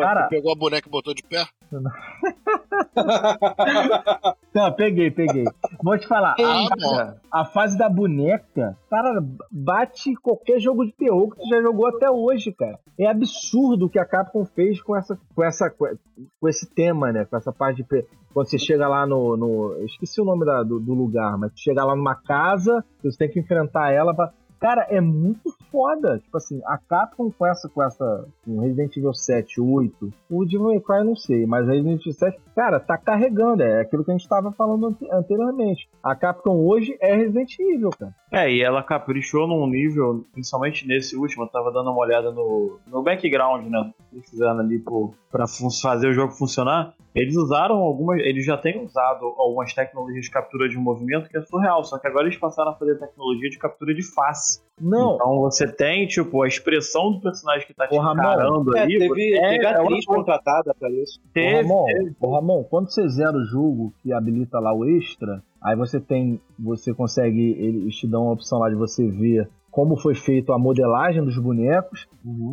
Cara, 0.00 0.28
Pegou 0.28 0.52
a 0.52 0.56
boneca 0.56 0.88
e 0.88 0.90
botou 0.90 1.12
de 1.14 1.22
pé? 1.22 1.44
Não, 4.54 4.72
peguei, 4.72 5.10
peguei. 5.10 5.44
Vou 5.82 5.98
te 5.98 6.06
falar, 6.06 6.36
Ah, 6.38 6.66
a, 6.70 6.76
bom. 6.76 7.14
a 7.32 7.44
fase 7.44 7.76
da 7.76 7.88
boneca, 7.88 8.76
cara, 8.88 9.20
bate 9.50 10.14
qualquer 10.16 10.60
jogo 10.60 10.84
de 10.86 10.92
terror 10.92 11.28
que 11.30 11.36
tu 11.42 11.48
já 11.48 11.60
jogou 11.60 11.86
até 11.88 12.08
hoje, 12.10 12.52
cara. 12.52 12.78
É 12.98 13.06
absurdo 13.08 13.86
o 13.86 13.90
que 13.90 13.98
a 13.98 14.04
Capcom 14.06 14.44
fez 14.44 14.80
com 14.80 14.94
essa, 14.96 15.18
com 15.34 15.42
essa, 15.42 15.68
com 15.70 16.48
esse 16.48 16.72
tema, 16.72 17.10
né? 17.12 17.24
Com 17.24 17.36
essa 17.36 17.52
parte 17.52 17.82
de 17.82 18.04
quando 18.32 18.48
você 18.48 18.58
chega 18.58 18.86
lá 18.88 19.06
no, 19.06 19.36
no 19.36 19.84
esqueci 19.84 20.20
o 20.20 20.24
nome 20.24 20.44
da- 20.44 20.62
do, 20.62 20.78
do 20.80 20.94
lugar, 20.94 21.36
mas 21.38 21.52
chega 21.56 21.84
lá 21.84 21.94
numa 21.96 22.14
casa, 22.16 22.84
você 23.02 23.16
tem 23.18 23.28
que 23.30 23.40
enfrentar 23.40 23.90
ela 23.92 24.14
pra, 24.14 24.32
Cara, 24.64 24.86
é 24.88 24.98
muito 24.98 25.54
foda. 25.70 26.18
Tipo 26.20 26.38
assim, 26.38 26.58
a 26.64 26.78
Capcom 26.78 27.30
com 27.30 27.46
essa, 27.46 27.68
com 27.68 27.82
essa. 27.82 28.26
Com 28.46 28.60
Resident 28.60 28.96
Evil 28.96 29.12
7, 29.12 29.60
8. 29.60 30.10
O 30.30 30.42
Devil 30.46 30.68
May 30.68 30.80
Cry 30.80 31.04
não 31.04 31.14
sei, 31.14 31.44
mas 31.44 31.66
Resident 31.66 32.00
Evil 32.00 32.12
7, 32.14 32.40
cara, 32.56 32.80
tá 32.80 32.96
carregando. 32.96 33.62
É 33.62 33.82
aquilo 33.82 34.02
que 34.02 34.10
a 34.10 34.16
gente 34.16 34.26
tava 34.26 34.52
falando 34.52 34.86
ante- 34.86 35.06
anteriormente. 35.12 35.86
A 36.02 36.16
Capcom 36.16 36.64
hoje 36.64 36.96
é 36.98 37.14
Resident 37.14 37.52
Evil, 37.60 37.90
cara. 37.90 38.14
É, 38.32 38.50
e 38.50 38.62
ela 38.62 38.82
caprichou 38.82 39.46
num 39.46 39.66
nível, 39.66 40.24
principalmente 40.32 40.88
nesse 40.88 41.14
último, 41.14 41.44
eu 41.44 41.48
tava 41.48 41.70
dando 41.70 41.90
uma 41.90 42.00
olhada 42.00 42.32
no, 42.32 42.78
no 42.86 43.02
background, 43.02 43.66
né? 43.66 43.92
Precisando 44.10 44.60
ali 44.62 44.78
pro, 44.78 45.12
pra 45.30 45.44
fazer 45.46 46.08
o 46.08 46.14
jogo 46.14 46.32
funcionar. 46.32 46.94
Eles 47.14 47.36
usaram 47.36 47.76
algumas. 47.76 48.18
Eles 48.20 48.44
já 48.46 48.56
têm 48.56 48.82
usado 48.82 49.26
algumas 49.36 49.72
tecnologias 49.74 50.24
de 50.24 50.30
captura 50.30 50.68
de 50.68 50.76
movimento 50.76 51.28
que 51.28 51.36
é 51.36 51.42
surreal, 51.42 51.84
só 51.84 51.98
que 51.98 52.08
agora 52.08 52.26
eles 52.26 52.38
passaram 52.38 52.72
a 52.72 52.74
fazer 52.74 52.98
tecnologia 52.98 53.50
de 53.50 53.58
captura 53.58 53.94
de 53.94 54.02
face. 54.02 54.53
Não, 54.80 55.14
Então 55.14 55.38
você 55.38 55.66
tem, 55.70 56.06
tipo, 56.06 56.42
a 56.42 56.48
expressão 56.48 57.12
do 57.12 57.20
personagem 57.20 57.66
que 57.66 57.72
tá 57.74 57.86
te 57.86 57.94
encarando 57.94 58.76
É, 58.76 58.80
ali. 58.82 58.98
teve, 58.98 59.36
é, 59.36 59.50
teve 59.50 59.64
é 59.64 59.70
uma 59.70 59.82
atriz 59.84 60.04
coisa. 60.04 60.20
contratada 60.20 60.74
pra 60.78 60.90
isso. 60.90 61.20
Ô, 61.20 61.28
Teve, 61.32 61.62
Ramon, 61.62 61.84
teve. 61.86 62.16
Ramon, 62.22 62.64
quando 62.64 62.90
você 62.90 63.08
zera 63.08 63.36
o 63.36 63.44
jogo 63.44 63.94
que 64.02 64.12
habilita 64.12 64.58
lá 64.58 64.74
o 64.74 64.84
extra, 64.84 65.42
aí 65.62 65.76
você 65.76 66.00
tem. 66.00 66.40
Você 66.58 66.92
consegue. 66.92 67.52
Eles 67.58 67.94
te 67.96 68.06
dão 68.08 68.28
a 68.28 68.32
opção 68.32 68.58
lá 68.58 68.68
de 68.68 68.74
você 68.74 69.06
ver 69.08 69.48
como 69.70 69.96
foi 69.96 70.14
feito 70.14 70.52
a 70.52 70.58
modelagem 70.58 71.24
dos 71.24 71.36
bonecos. 71.36 72.06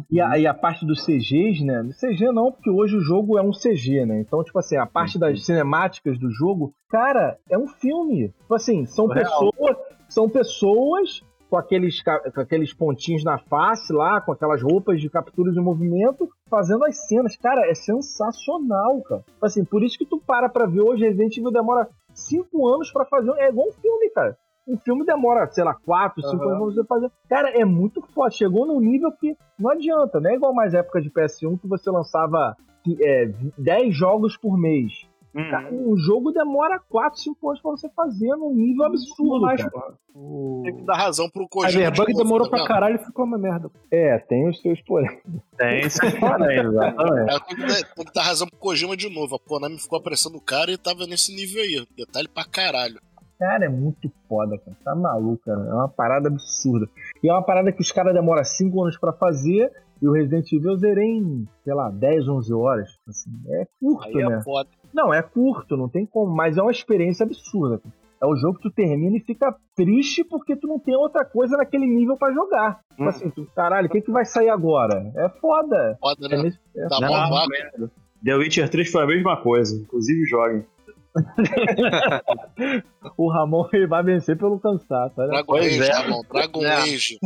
E 0.09 0.19
a, 0.19 0.39
e 0.39 0.47
a 0.47 0.53
parte 0.55 0.85
dos 0.85 1.05
CGs, 1.05 1.63
né? 1.63 1.87
CG 1.99 2.31
não, 2.31 2.51
porque 2.51 2.69
hoje 2.69 2.95
o 2.97 3.01
jogo 3.01 3.37
é 3.37 3.41
um 3.43 3.51
CG, 3.51 4.05
né? 4.07 4.19
Então, 4.21 4.43
tipo 4.43 4.57
assim, 4.57 4.75
a 4.75 4.85
parte 4.87 5.19
das 5.19 5.43
cinemáticas 5.45 6.17
do 6.19 6.31
jogo, 6.31 6.73
cara, 6.89 7.37
é 7.49 7.55
um 7.57 7.67
filme. 7.67 8.29
Tipo 8.29 8.55
assim, 8.55 8.85
são 8.85 9.05
Real. 9.07 9.23
pessoas. 9.23 9.77
São 10.09 10.27
pessoas 10.27 11.21
com 11.51 11.57
aqueles, 11.57 12.01
com 12.01 12.39
aqueles 12.39 12.73
pontinhos 12.73 13.25
na 13.25 13.37
face 13.37 13.91
lá, 13.91 14.21
com 14.21 14.31
aquelas 14.31 14.63
roupas 14.63 15.01
de 15.01 15.09
captura 15.09 15.51
de 15.51 15.59
movimento, 15.59 16.29
fazendo 16.49 16.85
as 16.85 17.05
cenas. 17.09 17.35
Cara, 17.35 17.69
é 17.69 17.73
sensacional, 17.73 19.01
cara. 19.01 19.21
Assim, 19.41 19.65
por 19.65 19.83
isso 19.83 19.97
que 19.97 20.05
tu 20.05 20.17
para 20.25 20.47
pra 20.47 20.65
ver 20.65 20.79
hoje, 20.79 21.03
Resident 21.03 21.35
Evil 21.35 21.51
demora 21.51 21.89
cinco 22.13 22.65
anos 22.69 22.89
pra 22.89 23.03
fazer. 23.03 23.33
É 23.33 23.49
igual 23.49 23.67
um 23.67 23.73
filme, 23.73 24.09
cara. 24.11 24.37
Um 24.65 24.77
filme 24.77 25.05
demora, 25.05 25.45
sei 25.51 25.65
lá, 25.65 25.75
quatro, 25.75 26.21
cinco 26.21 26.41
Aham. 26.45 26.55
anos 26.55 26.73
pra 26.73 26.83
você 26.83 26.87
fazer. 26.87 27.11
Cara, 27.27 27.49
é 27.49 27.65
muito 27.65 28.01
forte. 28.13 28.37
Chegou 28.37 28.65
num 28.65 28.79
nível 28.79 29.11
que 29.11 29.35
não 29.59 29.71
adianta, 29.71 30.21
não 30.21 30.29
é 30.31 30.35
igual 30.35 30.53
mais 30.53 30.73
época 30.73 31.01
de 31.01 31.11
PS1 31.11 31.59
que 31.59 31.67
você 31.67 31.91
lançava 31.91 32.55
é, 33.01 33.29
10 33.57 33.93
jogos 33.93 34.37
por 34.37 34.57
mês. 34.57 35.05
Hum. 35.33 35.49
Cara, 35.49 35.73
um 35.73 35.97
jogo 35.97 36.31
demora 36.31 36.79
4, 36.89 37.19
5 37.19 37.49
anos 37.49 37.61
pra 37.61 37.71
você 37.71 37.89
fazer 37.89 38.35
num 38.35 38.53
nível 38.53 38.85
absurdo, 38.85 39.41
mais, 39.41 39.61
cara. 39.61 39.71
porra. 39.71 39.93
O... 40.13 40.61
Tem 40.65 40.75
que 40.75 40.83
dar 40.83 40.97
razão 40.97 41.29
pro 41.29 41.45
A 41.45 41.47
Kojima. 41.47 41.83
Verbug 41.83 42.07
de 42.07 42.13
novo, 42.13 42.23
demorou 42.25 42.49
pra 42.49 42.67
caralho 42.67 42.95
e 42.95 43.05
ficou 43.05 43.23
uma 43.23 43.37
merda. 43.37 43.71
É, 43.89 44.17
tem 44.19 44.49
os 44.49 44.59
seus 44.61 44.81
porém. 44.81 45.21
Tem 45.57 45.89
seus 45.89 46.13
exatamente. 46.13 47.31
É, 47.31 47.39
tem, 47.39 47.55
que 47.55 47.65
dar, 47.65 47.93
tem 47.95 48.05
que 48.05 48.13
dar 48.13 48.23
razão 48.23 48.47
pro 48.47 48.59
Kojima 48.59 48.97
de 48.97 49.09
novo. 49.09 49.35
A 49.35 49.39
Konami 49.39 49.79
ficou 49.79 49.97
apressando 49.97 50.37
o 50.37 50.41
cara 50.41 50.69
e 50.69 50.77
tava 50.77 51.07
nesse 51.07 51.33
nível 51.33 51.61
aí. 51.61 51.87
Detalhe 51.95 52.27
pra 52.27 52.43
caralho. 52.43 52.99
Cara, 53.39 53.65
é 53.65 53.69
muito 53.69 54.11
foda, 54.27 54.57
cara. 54.57 54.77
Tá 54.83 54.93
maluco, 54.93 55.43
cara. 55.45 55.61
É 55.61 55.73
uma 55.73 55.87
parada 55.87 56.27
absurda. 56.27 56.87
E 57.23 57.29
é 57.29 57.33
uma 57.33 57.41
parada 57.41 57.71
que 57.71 57.81
os 57.81 57.91
caras 57.91 58.13
demoram 58.13 58.43
5 58.43 58.81
anos 58.81 58.97
pra 58.99 59.13
fazer. 59.13 59.71
E 60.01 60.07
o 60.07 60.11
Resident 60.11 60.51
Evil 60.51 60.71
eu 60.71 60.77
zerei 60.77 61.09
em, 61.09 61.47
sei 61.63 61.73
lá, 61.73 61.89
10, 61.89 62.27
11 62.27 62.53
horas. 62.53 62.89
Assim, 63.07 63.31
é 63.49 63.67
curto, 63.79 64.07
Aí 64.07 64.13
né? 64.13 64.35
é 64.35 64.41
foda. 64.41 64.69
Não, 64.93 65.13
é 65.13 65.21
curto, 65.21 65.75
não 65.77 65.87
tem 65.89 66.05
como. 66.05 66.33
Mas 66.35 66.57
é 66.57 66.61
uma 66.61 66.71
experiência 66.71 67.25
absurda. 67.25 67.79
cara. 67.79 67.93
É 68.21 68.25
o 68.27 68.35
jogo 68.35 68.57
que 68.57 68.69
tu 68.69 68.71
termina 68.71 69.17
e 69.17 69.19
fica 69.19 69.55
triste 69.75 70.23
porque 70.23 70.55
tu 70.55 70.67
não 70.67 70.77
tem 70.77 70.95
outra 70.95 71.25
coisa 71.25 71.57
naquele 71.57 71.87
nível 71.87 72.15
pra 72.17 72.31
jogar. 72.31 72.79
Tipo 72.91 73.03
Hum. 73.03 73.07
assim, 73.09 73.29
tu, 73.31 73.47
caralho, 73.55 73.87
o 73.87 73.89
que, 73.89 73.99
que 74.01 74.11
vai 74.11 74.25
sair 74.25 74.49
agora? 74.49 75.11
É 75.17 75.27
foda. 75.39 75.97
Foda, 75.99 76.27
É 76.27 76.29
né? 76.37 76.43
nesse- 76.43 76.59
é 76.77 76.83
mó 76.87 76.99
não, 76.99 77.29
vaga. 77.31 77.91
The 78.23 78.35
Witcher 78.35 78.69
3 78.69 78.91
foi 78.91 79.03
a 79.03 79.07
mesma 79.07 79.37
coisa, 79.41 79.75
inclusive 79.75 80.23
joguem. 80.25 80.63
O 83.17 83.29
Ramon 83.31 83.67
ele 83.73 83.87
vai 83.87 84.03
vencer 84.03 84.37
pelo 84.37 84.59
cansaço. 84.59 85.13
Olha. 85.17 85.27
Dragon 85.29 85.45
Pois 85.47 85.65
Age, 85.81 85.81
é. 85.83 85.91
tá 85.91 86.07
bom. 86.07 86.21
Dragon 86.31 86.63
É. 86.63 86.75
Age. 86.75 87.19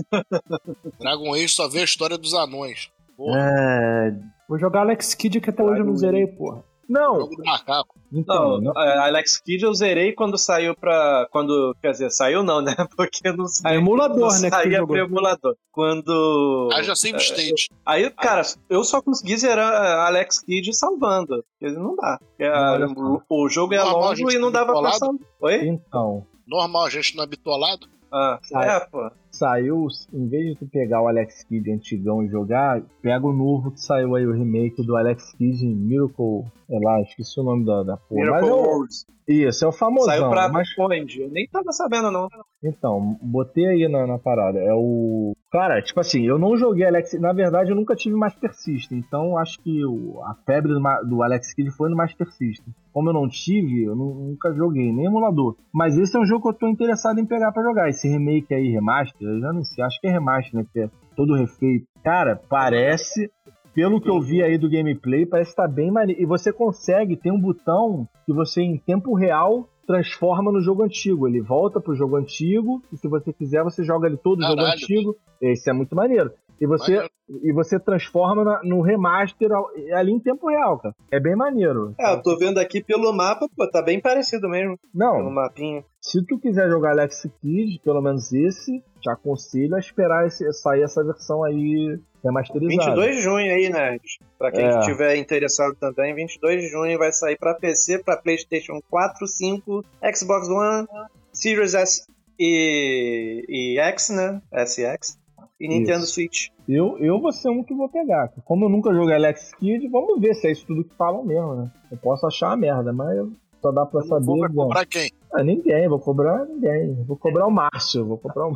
Dragon 1.00 1.34
Age 1.34 1.50
só 1.50 1.68
vê 1.68 1.80
a 1.82 1.84
história 1.84 2.18
dos 2.18 2.34
anões. 2.34 2.90
É, 3.20 4.14
Vou 4.48 4.58
jogar 4.60 4.82
Alex 4.82 5.14
Kidd 5.16 5.40
que 5.42 5.50
até 5.50 5.64
hoje 5.64 5.82
eu 5.82 5.86
não 5.86 5.96
zerei, 5.96 6.28
porra. 6.28 6.64
Não, 6.88 7.20
jogo 7.22 7.36
do 7.36 7.44
macaco. 7.44 7.96
então, 8.14 8.62
Não, 8.62 8.78
a 8.78 9.06
Alex 9.06 9.40
Kidd 9.40 9.64
eu 9.66 9.74
zerei 9.74 10.14
quando 10.14 10.38
saiu 10.38 10.76
pra. 10.76 11.28
Quando. 11.32 11.76
Quer 11.82 11.92
dizer, 11.92 12.10
saiu 12.12 12.44
não, 12.44 12.62
né? 12.62 12.76
Porque 12.96 13.32
não 13.32 13.46
É 13.46 13.48
saiu. 13.48 13.80
emulador, 13.80 14.18
não 14.32 14.40
né? 14.42 14.50
Saía 14.50 14.86
pro 14.86 14.98
emulador. 14.98 15.56
Quando. 15.72 16.70
Haja 16.74 16.96
save 16.96 17.18
state. 17.18 17.70
Aí, 17.86 18.10
cara, 18.12 18.42
eu 18.70 18.84
só 18.84 19.02
consegui 19.02 19.38
zerar 19.38 19.72
a 19.74 20.08
Alex 20.08 20.40
Kidd 20.40 20.74
salvando. 20.76 21.44
Porque 21.60 21.74
não 21.76 21.96
dá. 21.96 22.20
Porque 22.20 22.44
a- 22.44 22.74
Olha 22.74 22.88
só. 22.88 22.94
o, 23.30 23.44
o 23.46 23.50
jogo 23.50 23.74
é 23.74 23.78
Normal, 23.78 24.14
longo 24.14 24.32
e 24.32 24.38
não 24.40 24.52
dava 24.52 24.80
pra 24.80 24.92
salvar. 24.94 25.20
Oi? 25.42 25.68
então. 25.68 26.26
Normal, 26.48 26.86
a 26.86 26.90
gente 26.90 27.16
não 27.16 27.24
é 27.24 27.28
bitolado. 27.28 27.88
Ah, 28.12 28.40
é, 28.64 28.80
pô. 28.82 29.10
Saiu, 29.36 29.88
em 30.14 30.28
vez 30.28 30.46
de 30.54 30.56
tu 30.60 30.66
pegar 30.68 31.02
o 31.02 31.08
Alex 31.08 31.44
Kidd 31.44 31.72
antigão 31.72 32.24
e 32.24 32.28
jogar, 32.28 32.82
pega 33.02 33.26
o 33.26 33.34
novo 33.34 33.72
que 33.72 33.80
saiu 33.82 34.16
aí, 34.16 34.26
o 34.26 34.34
remake 34.34 34.86
do 34.86 34.96
Alex 34.96 35.34
Kidd 35.34 35.66
em 35.66 35.76
Miracle, 35.76 36.44
sei 36.68 36.80
lá, 36.80 37.02
esqueci 37.02 37.40
o 37.40 37.44
nome 37.44 37.66
da, 37.66 37.84
da 37.84 37.98
porra. 37.98 38.22
Miracle 38.22 38.42
Mas 38.42 38.50
é 38.50 38.54
o, 38.54 38.80
Wars. 38.80 39.06
isso, 39.28 39.66
é 39.66 39.68
o 39.68 39.72
famosão. 39.72 40.06
Saiu 40.14 40.30
pra 40.30 40.50
mas, 40.50 40.68
onde? 40.80 41.22
Eu 41.22 41.30
nem 41.30 41.48
tava 41.48 41.72
sabendo, 41.72 42.12
não. 42.12 42.28
então, 42.64 43.18
botei 43.22 43.66
aí 43.66 43.88
na, 43.88 44.08
na 44.08 44.18
parada. 44.18 44.60
É 44.60 44.74
o. 44.74 45.34
Cara, 45.52 45.82
tipo 45.82 46.00
assim, 46.02 46.26
eu 46.26 46.38
não 46.38 46.58
joguei 46.58 46.86
Alex 46.86 47.14
Na 47.20 47.32
verdade, 47.32 47.70
eu 47.72 47.78
nunca 47.78 47.96
tive 47.96 48.14
Master 48.16 48.54
System. 48.54 48.98
Então, 48.98 49.38
acho 49.38 49.58
que 49.64 49.86
o- 49.86 50.20
a 50.24 50.36
febre 50.46 50.74
do, 50.74 50.82
do 51.08 51.24
Alex 51.24 51.54
Kidd 51.54 51.72
foi 51.72 51.90
no 51.90 51.96
Master 51.96 52.30
System. 52.32 52.74
Como 52.92 53.10
eu 53.10 53.14
não 53.14 53.28
tive, 53.30 53.84
eu 53.84 53.96
nu- 53.96 54.16
nunca 54.32 54.54
joguei, 54.54 54.92
nem 54.92 55.06
emulador. 55.06 55.56
Mas 55.74 55.98
esse 55.98 56.16
é 56.18 56.20
um 56.20 56.26
jogo 56.26 56.42
que 56.44 56.50
eu 56.50 56.54
tô 56.60 56.68
interessado 56.68 57.20
em 57.20 57.26
pegar 57.26 57.52
pra 57.54 57.64
jogar. 57.64 57.88
Esse 57.90 58.08
remake 58.10 58.54
aí, 58.54 58.70
remaster, 58.70 59.25
eu 59.26 59.40
já 59.40 59.54
não 59.54 59.64
sei, 59.64 59.84
acho 59.84 60.00
que 60.00 60.08
é 60.08 60.12
remaster, 60.12 60.56
né? 60.56 60.66
Que 60.72 60.82
é 60.82 60.90
todo 61.16 61.36
refeito. 61.36 61.88
Cara, 62.04 62.40
parece. 62.50 63.30
Pelo 63.74 64.00
que 64.00 64.10
eu 64.10 64.22
vi 64.22 64.42
aí 64.42 64.58
do 64.58 64.70
gameplay, 64.70 65.26
parece 65.26 65.50
que 65.50 65.58
tá 65.58 65.68
bem 65.68 65.92
maneiro. 65.92 66.22
E 66.22 66.26
você 66.26 66.54
consegue, 66.54 67.18
tem 67.18 67.30
um 67.30 67.40
botão 67.40 68.08
que 68.26 68.32
você, 68.32 68.62
em 68.62 68.78
tempo 68.78 69.14
real, 69.14 69.68
transforma 69.86 70.50
no 70.52 70.62
jogo 70.62 70.84
antigo. 70.84 71.28
Ele 71.28 71.42
volta 71.42 71.82
pro 71.82 71.96
jogo 71.96 72.16
antigo, 72.16 72.82
e 72.92 72.98
se 72.98 73.08
você 73.08 73.34
quiser, 73.34 73.64
você 73.64 73.84
joga 73.84 74.08
ele 74.08 74.18
todo 74.18 74.40
o 74.40 74.44
jogo 74.44 74.62
antigo. 74.62 75.16
Esse 75.42 75.70
é 75.70 75.74
muito 75.74 75.94
maneiro. 75.94 76.32
E 76.60 76.66
você, 76.66 77.06
e 77.44 77.52
você 77.52 77.78
transforma 77.80 78.44
na- 78.44 78.62
no 78.64 78.82
remaster 78.82 79.50
ali 79.94 80.12
em 80.12 80.20
tempo 80.20 80.48
real, 80.50 80.80
cara. 80.80 80.96
É 81.12 81.20
bem 81.20 81.36
maneiro. 81.36 81.94
É, 82.00 82.14
eu 82.14 82.22
tô 82.22 82.38
vendo 82.38 82.60
aqui 82.60 82.82
pelo 82.84 83.12
mapa, 83.12 83.48
pô, 83.56 83.70
tá 83.70 83.82
bem 83.82 84.00
parecido 84.00 84.48
mesmo. 84.48 84.78
Pelo 84.78 84.94
Não, 85.24 85.30
mapinha. 85.30 85.84
se 86.00 86.26
tu 86.26 86.40
quiser 86.40 86.70
jogar 86.70 86.92
Alex 86.92 87.28
Kidd, 87.42 87.80
pelo 87.84 88.02
menos 88.02 88.32
esse, 88.32 88.82
te 89.02 89.10
aconselho 89.10 89.76
a 89.76 89.80
esperar 89.80 90.28
esse- 90.28 90.52
sair 90.54 90.84
essa 90.84 91.04
versão 91.04 91.44
aí 91.44 92.00
remasterizada. 92.24 92.92
22 92.96 93.16
de 93.18 93.22
junho 93.22 93.52
aí, 93.54 93.70
né? 93.70 93.98
Pra 94.40 94.52
quem 94.52 94.66
É. 94.66 94.80
estiver 94.80 95.16
interessado 95.18 95.76
também, 95.76 96.16
22 96.16 96.62
de 96.62 96.70
junho 96.70 96.98
vai 96.98 97.12
sair 97.12 97.38
pra 97.38 97.54
PC, 97.54 98.00
pra 98.04 98.16
PlayStation 98.18 98.80
4, 98.90 99.28
5, 99.28 99.84
Xbox 100.16 100.48
One, 100.50 100.88
Series 101.34 101.74
S 101.74 102.08
e, 102.40 103.44
e 103.48 103.80
X, 103.80 104.10
né? 104.10 104.42
SX. 104.54 105.18
E 105.60 105.68
Nintendo 105.68 106.04
Isso. 106.04 106.14
Switch. 106.14 106.48
Eu, 106.68 106.98
eu 107.00 107.20
vou 107.20 107.32
ser 107.32 107.50
um 107.50 107.64
que 107.64 107.74
vou 107.74 107.88
pegar. 107.88 108.30
Como 108.44 108.66
eu 108.66 108.70
nunca 108.70 108.94
joguei 108.94 109.16
Alex 109.16 109.54
Kidd, 109.56 109.88
vamos 109.88 110.20
ver 110.20 110.34
se 110.34 110.48
é 110.48 110.52
isso 110.52 110.66
tudo 110.66 110.84
que 110.84 110.94
falam 110.96 111.24
mesmo, 111.24 111.56
né? 111.56 111.72
Eu 111.90 111.98
posso 111.98 112.28
achar 112.28 112.48
uma 112.50 112.58
merda, 112.58 112.92
mas 112.92 113.18
eu- 113.18 113.32
só 113.62 113.72
dá 113.72 113.86
pra 113.86 114.02
saber. 114.04 114.26
Vou 114.26 114.48
bom. 114.50 114.64
cobrar 114.68 114.86
quem? 114.86 115.10
Ah, 115.34 115.44
ninguém, 115.44 115.88
vou 115.88 116.00
cobrar 116.00 116.46
ninguém. 116.46 116.94
Vou 117.06 117.18
cobrar 117.18 117.48
o 117.48 117.52
Márcio, 117.52 118.06
vou 118.06 118.18
cobrar 118.18 118.48
o 118.48 118.54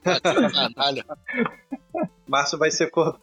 tá 0.00 0.20
canalha. 0.52 1.04
Márcio 2.26 2.56
vai 2.58 2.70
ser 2.70 2.88
cor. 2.90 3.18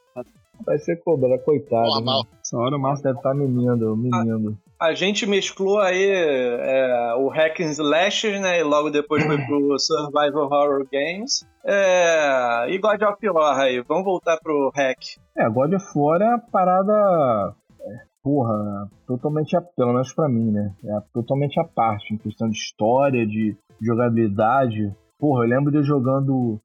Vai 0.65 0.77
ser 0.77 0.97
cobrado, 0.97 1.41
coitado. 1.43 1.87
Normal. 1.87 2.23
Né? 2.23 2.37
Essa 2.41 2.57
hora 2.57 2.75
o 2.75 2.79
Márcio 2.79 3.03
deve 3.03 3.17
estar 3.17 3.33
menindo, 3.33 3.95
menindo. 3.97 4.57
A 4.79 4.93
gente 4.93 5.25
mesclou 5.25 5.79
aí 5.79 6.05
é, 6.05 7.13
o 7.17 7.29
Hack 7.29 7.61
and 7.61 7.71
Slash, 7.71 8.39
né? 8.39 8.59
E 8.59 8.63
logo 8.63 8.89
depois 8.89 9.23
foi 9.23 9.37
pro 9.45 9.79
Survival 9.79 10.51
Horror 10.51 10.85
Games. 10.91 11.45
É, 11.65 12.67
e 12.69 12.77
God 12.77 13.01
of 13.01 13.29
War 13.29 13.59
aí, 13.59 13.81
vamos 13.87 14.03
voltar 14.03 14.37
pro 14.37 14.71
Hack. 14.75 14.99
É, 15.37 15.49
God 15.49 15.73
of 15.73 15.85
War 15.95 16.21
é 16.21 16.33
a 16.33 16.37
parada. 16.37 17.55
é, 17.81 18.05
Porra, 18.21 18.89
totalmente 19.07 19.55
a, 19.55 19.61
pelo 19.61 19.93
menos 19.93 20.13
pra 20.13 20.27
mim, 20.27 20.51
né? 20.51 20.73
É 20.83 20.99
totalmente 21.13 21.59
a 21.59 21.63
parte, 21.63 22.13
em 22.13 22.17
questão 22.17 22.49
de 22.49 22.57
história, 22.57 23.25
de 23.25 23.55
jogabilidade. 23.81 24.93
Porra, 25.19 25.45
eu 25.45 25.49
lembro 25.49 25.71
de 25.71 25.77
eu 25.77 25.83
jogando 25.83 26.59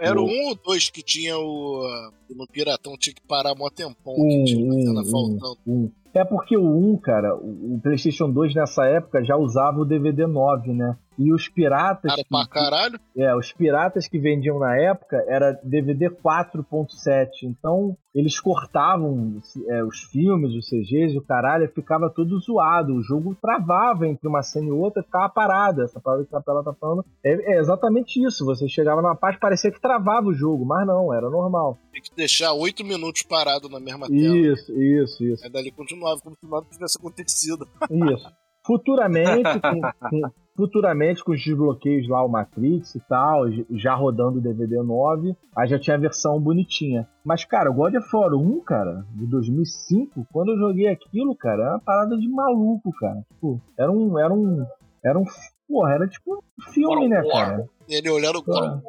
Era 0.00 0.20
o 0.20 0.24
O- 0.24 0.28
1 0.28 0.48
ou 0.48 0.54
2 0.64 0.90
que 0.90 1.02
tinha 1.02 1.36
o. 1.38 1.82
ah, 1.86 2.10
No 2.36 2.46
Piratão 2.46 2.96
tinha 2.98 3.14
que 3.14 3.22
parar 3.26 3.54
mó 3.54 3.68
tempão. 3.70 4.14
Um, 4.14 4.44
que 4.44 4.44
tinha 4.44 4.72
um, 4.72 5.00
um. 5.00 5.04
faltando. 5.10 5.58
Um. 5.66 5.90
É 6.12 6.24
porque 6.24 6.56
o 6.56 6.62
1, 6.94 6.96
cara, 6.98 7.34
o 7.36 7.74
o 7.74 7.80
PlayStation 7.82 8.30
2 8.30 8.54
nessa 8.54 8.84
época 8.86 9.24
já 9.24 9.36
usava 9.36 9.80
o 9.80 9.84
DVD 9.84 10.26
9, 10.26 10.72
né? 10.72 10.96
E 11.18 11.32
os 11.32 11.48
piratas. 11.48 12.10
Cara 12.10 12.22
que- 12.22 12.28
pra 12.28 12.46
caralho. 12.48 13.00
É, 13.16 13.34
os 13.36 13.52
piratas 13.52 14.08
que 14.08 14.18
vendiam 14.18 14.58
na 14.58 14.76
época 14.76 15.24
era 15.28 15.52
DVD 15.62 16.10
4.7. 16.10 17.44
Então, 17.44 17.96
eles 18.14 18.38
cortavam 18.40 19.40
é, 19.68 19.84
os 19.84 20.00
filmes, 20.10 20.52
os 20.54 20.68
CGs, 20.68 21.16
o 21.16 21.22
caralho, 21.22 21.68
ficava 21.74 22.10
todo 22.10 22.38
zoado. 22.40 22.94
O 22.94 23.02
jogo 23.02 23.34
travava 23.40 24.06
entre 24.06 24.26
uma 24.28 24.42
cena 24.42 24.68
e 24.68 24.72
outra, 24.72 25.02
ficava 25.02 25.28
parada. 25.28 25.84
Essa 25.84 26.00
palavra 26.00 26.24
que 26.26 26.34
a 26.34 26.38
Capela 26.38 26.62
tá 26.64 26.72
falando 26.74 27.04
é, 27.24 27.54
é 27.54 27.58
exatamente 27.60 28.24
isso. 28.24 28.44
Você 28.44 28.68
chegava 28.68 29.00
numa 29.02 29.16
parte, 29.16 29.38
parecia 29.38 29.70
que 29.70 29.80
travava 29.80 30.26
o 30.28 30.34
jogo, 30.34 30.64
mas 30.64 30.86
não, 30.86 31.12
era 31.14 31.28
normal. 31.30 31.78
Tem 31.92 32.02
que 32.02 32.14
deixar 32.14 32.52
8 32.52 32.84
minutos 32.84 33.22
parado 33.22 33.68
na 33.68 33.80
mesma 33.80 34.06
tela. 34.08 34.36
Isso, 34.36 34.72
isso, 34.72 35.24
isso. 35.24 35.44
Aí 35.44 35.50
dali 35.50 35.70
continuava, 35.70 36.20
como 36.20 36.36
se 36.36 36.46
nada 36.48 36.66
tivesse 36.70 36.98
acontecido. 36.98 37.66
Isso. 37.90 38.28
Futuramente, 38.66 39.60
com, 39.60 39.80
com- 40.10 40.30
futuramente, 40.56 41.22
com 41.22 41.32
os 41.32 41.42
desbloqueios 41.42 42.08
lá, 42.08 42.24
o 42.24 42.28
Matrix 42.28 42.94
e 42.94 43.00
tal, 43.00 43.44
já 43.70 43.94
rodando 43.94 44.38
o 44.38 44.40
DVD 44.40 44.82
9, 44.82 45.36
aí 45.56 45.68
já 45.68 45.78
tinha 45.78 45.96
a 45.96 46.00
versão 46.00 46.40
bonitinha. 46.40 47.08
Mas, 47.24 47.44
cara, 47.44 47.70
o 47.70 47.74
God 47.74 47.94
of 47.94 48.08
War 48.12 48.34
1, 48.34 48.60
cara, 48.60 49.04
de 49.10 49.26
2005, 49.26 50.26
quando 50.32 50.52
eu 50.52 50.58
joguei 50.58 50.88
aquilo, 50.88 51.34
cara, 51.36 51.62
era 51.62 51.72
uma 51.72 51.80
parada 51.80 52.16
de 52.16 52.28
maluco, 52.28 52.92
cara. 52.98 53.24
Tipo, 53.32 53.60
era 53.78 53.90
um. 53.90 54.18
Era 54.18 54.32
um. 54.32 54.66
Era 55.04 55.18
um. 55.18 55.24
Porra, 55.68 55.94
era 55.94 56.08
tipo 56.08 56.36
um 56.36 56.72
filme, 56.72 57.08
né, 57.08 57.22
cara? 57.26 57.68
Ele 57.88 58.10
olhando 58.10 58.38
o 58.38 58.44
Porra. 58.44 58.82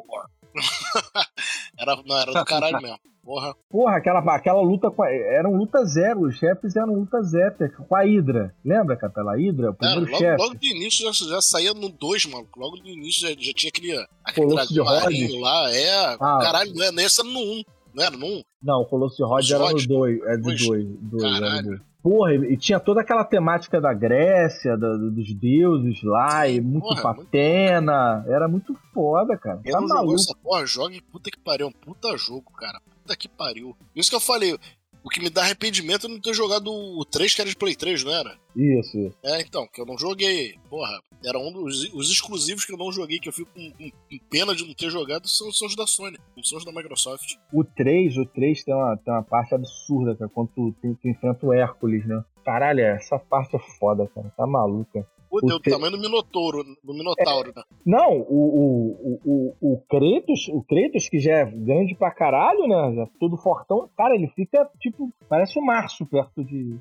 era, 1.78 1.96
não, 2.06 2.16
era 2.16 2.32
do 2.32 2.44
caralho 2.46 2.80
mesmo. 2.80 2.98
Porra. 3.26 3.56
Porra, 3.68 3.96
aquela, 3.96 4.20
aquela 4.20 4.62
luta 4.62 4.88
com 4.88 5.02
a, 5.02 5.10
Era 5.10 5.48
um 5.48 5.56
luta 5.56 5.84
zero, 5.84 6.20
os 6.28 6.36
chefes 6.36 6.76
eram 6.76 6.94
luta 6.94 7.20
zero, 7.24 7.56
com 7.88 7.96
a 7.96 8.02
Hydra. 8.04 8.54
Lembra, 8.64 8.96
Capela? 8.96 9.32
A 9.32 9.36
Hydra, 9.36 9.70
o 9.70 9.72
É, 9.72 9.76
primeiro 9.76 10.04
logo, 10.12 10.16
chefe. 10.16 10.42
logo 10.42 10.54
de 10.54 10.70
início 10.70 11.12
já, 11.12 11.26
já 11.34 11.42
saía 11.42 11.74
no 11.74 11.88
2, 11.88 12.26
mano. 12.26 12.46
Logo 12.56 12.76
de 12.76 12.88
início 12.88 13.22
já, 13.22 13.34
já 13.36 13.52
tinha 13.52 13.70
aquele, 13.74 14.06
aquele 14.24 14.46
dragão 14.46 15.40
lá. 15.40 15.74
É, 15.74 16.14
Ah. 16.20 16.38
caralho, 16.40 16.72
não 16.72 16.84
é 16.84 16.92
nesse 16.92 17.20
era 17.20 17.28
no 17.28 17.40
1. 17.40 17.62
Não 17.92 18.04
era 18.04 18.16
no 18.16 18.26
1? 18.26 18.42
Não, 18.62 18.80
o 18.82 18.86
Colosso 18.86 19.16
de 19.16 19.24
Rhodes 19.24 19.50
era 19.50 19.58
no 19.58 19.66
Rhodes? 19.70 19.86
2. 19.88 20.20
É 20.22 20.36
do 20.36 20.42
Dois? 20.42 20.66
2. 21.00 21.22
Caralho. 21.40 21.80
Porra, 22.02 22.34
e 22.34 22.56
tinha 22.56 22.78
toda 22.78 23.00
aquela 23.00 23.24
temática 23.24 23.80
da 23.80 23.92
Grécia, 23.92 24.76
da- 24.76 24.96
dos 24.96 25.34
deuses 25.34 26.00
lá, 26.04 26.46
e 26.48 26.60
muito 26.60 26.86
porra, 26.86 27.10
Atena. 27.10 28.24
Era 28.28 28.46
muito 28.46 28.76
foda, 28.94 29.36
cara. 29.36 29.60
Tá 29.68 29.80
maluco. 29.80 30.14
essa 30.14 30.32
porra, 30.40 30.64
joga 30.64 30.94
e 30.94 31.00
puta 31.00 31.28
que 31.32 31.38
pariu. 31.40 31.66
É 31.66 31.68
um 31.68 31.72
puta 31.72 32.16
jogo, 32.16 32.52
cara. 32.56 32.80
Puta 33.06 33.16
que 33.16 33.28
pariu. 33.28 33.76
Isso 33.94 34.10
que 34.10 34.16
eu 34.16 34.20
falei. 34.20 34.58
O 35.04 35.08
que 35.08 35.20
me 35.20 35.30
dá 35.30 35.42
arrependimento 35.42 36.06
é 36.06 36.08
não 36.10 36.20
ter 36.20 36.34
jogado 36.34 36.66
o 36.72 37.04
3, 37.04 37.32
que 37.32 37.40
era 37.40 37.48
de 37.48 37.54
Play 37.56 37.76
3, 37.76 38.02
não 38.02 38.12
era? 38.12 38.36
Isso. 38.56 39.14
É, 39.22 39.40
então, 39.40 39.64
que 39.72 39.80
eu 39.80 39.86
não 39.86 39.96
joguei. 39.96 40.56
Porra, 40.68 41.00
era 41.24 41.38
um 41.38 41.52
dos 41.52 41.84
os 41.94 42.10
exclusivos 42.10 42.64
que 42.64 42.72
eu 42.72 42.76
não 42.76 42.90
joguei, 42.90 43.20
que 43.20 43.28
eu 43.28 43.32
fico 43.32 43.48
com, 43.54 43.70
com- 43.70 43.90
com 43.90 44.18
pena 44.28 44.52
de 44.52 44.66
não 44.66 44.74
ter 44.74 44.90
jogado, 44.90 45.28
são, 45.28 45.52
são 45.52 45.68
os 45.68 45.76
da 45.76 45.86
Sony, 45.86 46.18
não 46.36 46.42
são 46.42 46.58
os 46.58 46.64
da 46.64 46.72
Microsoft. 46.72 47.34
O 47.52 47.62
3, 47.62 48.16
o 48.16 48.26
3 48.26 48.64
tem 48.64 48.74
uma, 48.74 48.96
tem 48.96 49.14
uma 49.14 49.22
parte 49.22 49.54
absurda, 49.54 50.16
cara, 50.16 50.28
quando 50.34 50.48
tu, 50.48 50.74
tu, 50.82 50.98
tu 51.00 51.08
enfrenta 51.08 51.46
o 51.46 51.52
Hércules, 51.52 52.04
né? 52.04 52.24
Caralho, 52.44 52.80
essa 52.80 53.16
parte 53.16 53.54
é 53.54 53.60
foda, 53.78 54.08
cara. 54.12 54.32
Tá 54.36 54.44
maluca. 54.44 55.06
Pô, 55.28 55.38
O 55.38 55.46
deu 55.46 55.56
o 55.56 55.60
te- 55.60 55.70
tamanho 55.70 55.92
do 55.92 55.98
Minotouro, 56.00 56.62
do 56.82 56.94
Minotauro, 56.94 57.52
né? 57.54 57.62
Não, 57.84 58.18
o, 58.20 58.96
o, 59.04 59.20
o, 59.24 59.56
o, 59.72 59.82
Kratos, 59.88 60.48
o 60.48 60.62
Kratos, 60.62 61.08
que 61.08 61.18
já 61.18 61.32
é 61.38 61.44
grande 61.44 61.94
pra 61.94 62.10
caralho, 62.10 62.66
né? 62.66 62.94
Já 62.94 63.06
todo 63.18 63.36
fortão, 63.36 63.88
cara, 63.96 64.14
ele 64.14 64.28
fica 64.28 64.68
tipo, 64.78 65.12
parece 65.28 65.58
o 65.58 65.64
Márcio 65.64 66.06
perto 66.06 66.44
de. 66.44 66.76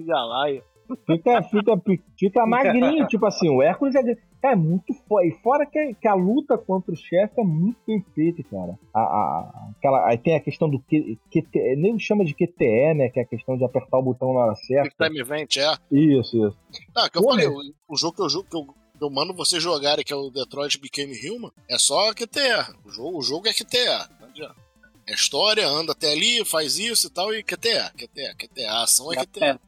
Galaia. 0.00 0.62
Fica, 1.06 1.42
fica, 1.42 1.82
fica 2.18 2.46
magrinho, 2.46 3.06
tipo 3.06 3.24
assim, 3.26 3.48
o 3.48 3.62
Hércules 3.62 3.94
é, 3.94 4.02
é 4.42 4.56
muito 4.56 4.92
foda. 5.08 5.26
E 5.26 5.32
fora 5.42 5.66
que, 5.66 5.94
que 5.94 6.08
a 6.08 6.14
luta 6.14 6.56
contra 6.58 6.92
o 6.92 6.96
chefe 6.96 7.40
é 7.40 7.44
muito 7.44 7.78
bem 7.86 8.04
feita, 8.14 8.42
cara. 8.50 8.78
A, 8.94 9.00
a- 9.00 9.70
aquela, 9.76 10.06
aí 10.08 10.18
tem 10.18 10.36
a 10.36 10.40
questão 10.40 10.68
do 10.70 10.78
Q, 10.80 11.18
QT, 11.30 11.76
nem 11.76 11.98
chama 11.98 12.24
de 12.24 12.34
QTE, 12.34 12.94
né? 12.94 13.08
Que 13.10 13.20
é 13.20 13.22
a 13.22 13.26
questão 13.26 13.56
de 13.56 13.64
apertar 13.64 13.98
o 13.98 14.02
botão 14.02 14.32
na 14.34 14.40
hora 14.40 14.54
Quick 14.54 14.66
certa. 14.66 15.06
Time 15.06 15.20
Event, 15.20 15.56
é. 15.56 15.76
Isso, 15.90 16.36
isso. 16.48 16.56
Ah, 16.96 17.08
que 17.10 17.18
eu 17.18 17.22
Porra. 17.22 17.34
falei, 17.42 17.48
o, 17.48 17.60
o 17.88 17.96
jogo 17.96 18.16
que 18.16 18.22
eu, 18.22 18.28
jogo 18.28 18.48
que 18.48 18.56
eu, 18.56 18.64
que 18.64 19.04
eu 19.04 19.10
mando 19.10 19.34
vocês 19.34 19.62
jogarem, 19.62 20.04
que 20.04 20.12
é 20.12 20.16
o 20.16 20.30
Detroit 20.30 20.78
Became 20.80 21.14
Human, 21.28 21.50
é 21.68 21.78
só 21.78 22.12
QTE. 22.12 22.76
O 22.84 22.90
jogo, 22.90 23.18
o 23.18 23.22
jogo 23.22 23.48
é 23.48 23.52
QTE. 23.52 23.78
Não 24.20 24.28
adianta. 24.28 24.56
É 25.08 25.14
história, 25.14 25.66
anda 25.66 25.90
até 25.92 26.12
ali, 26.12 26.44
faz 26.44 26.78
isso 26.78 27.08
e 27.08 27.10
tal, 27.10 27.34
e 27.34 27.42
QTE. 27.42 27.90
QTE, 27.96 28.34
QTE. 28.38 28.64
A 28.64 28.84
ação 28.84 29.12
é 29.12 29.16
QTE. 29.16 29.58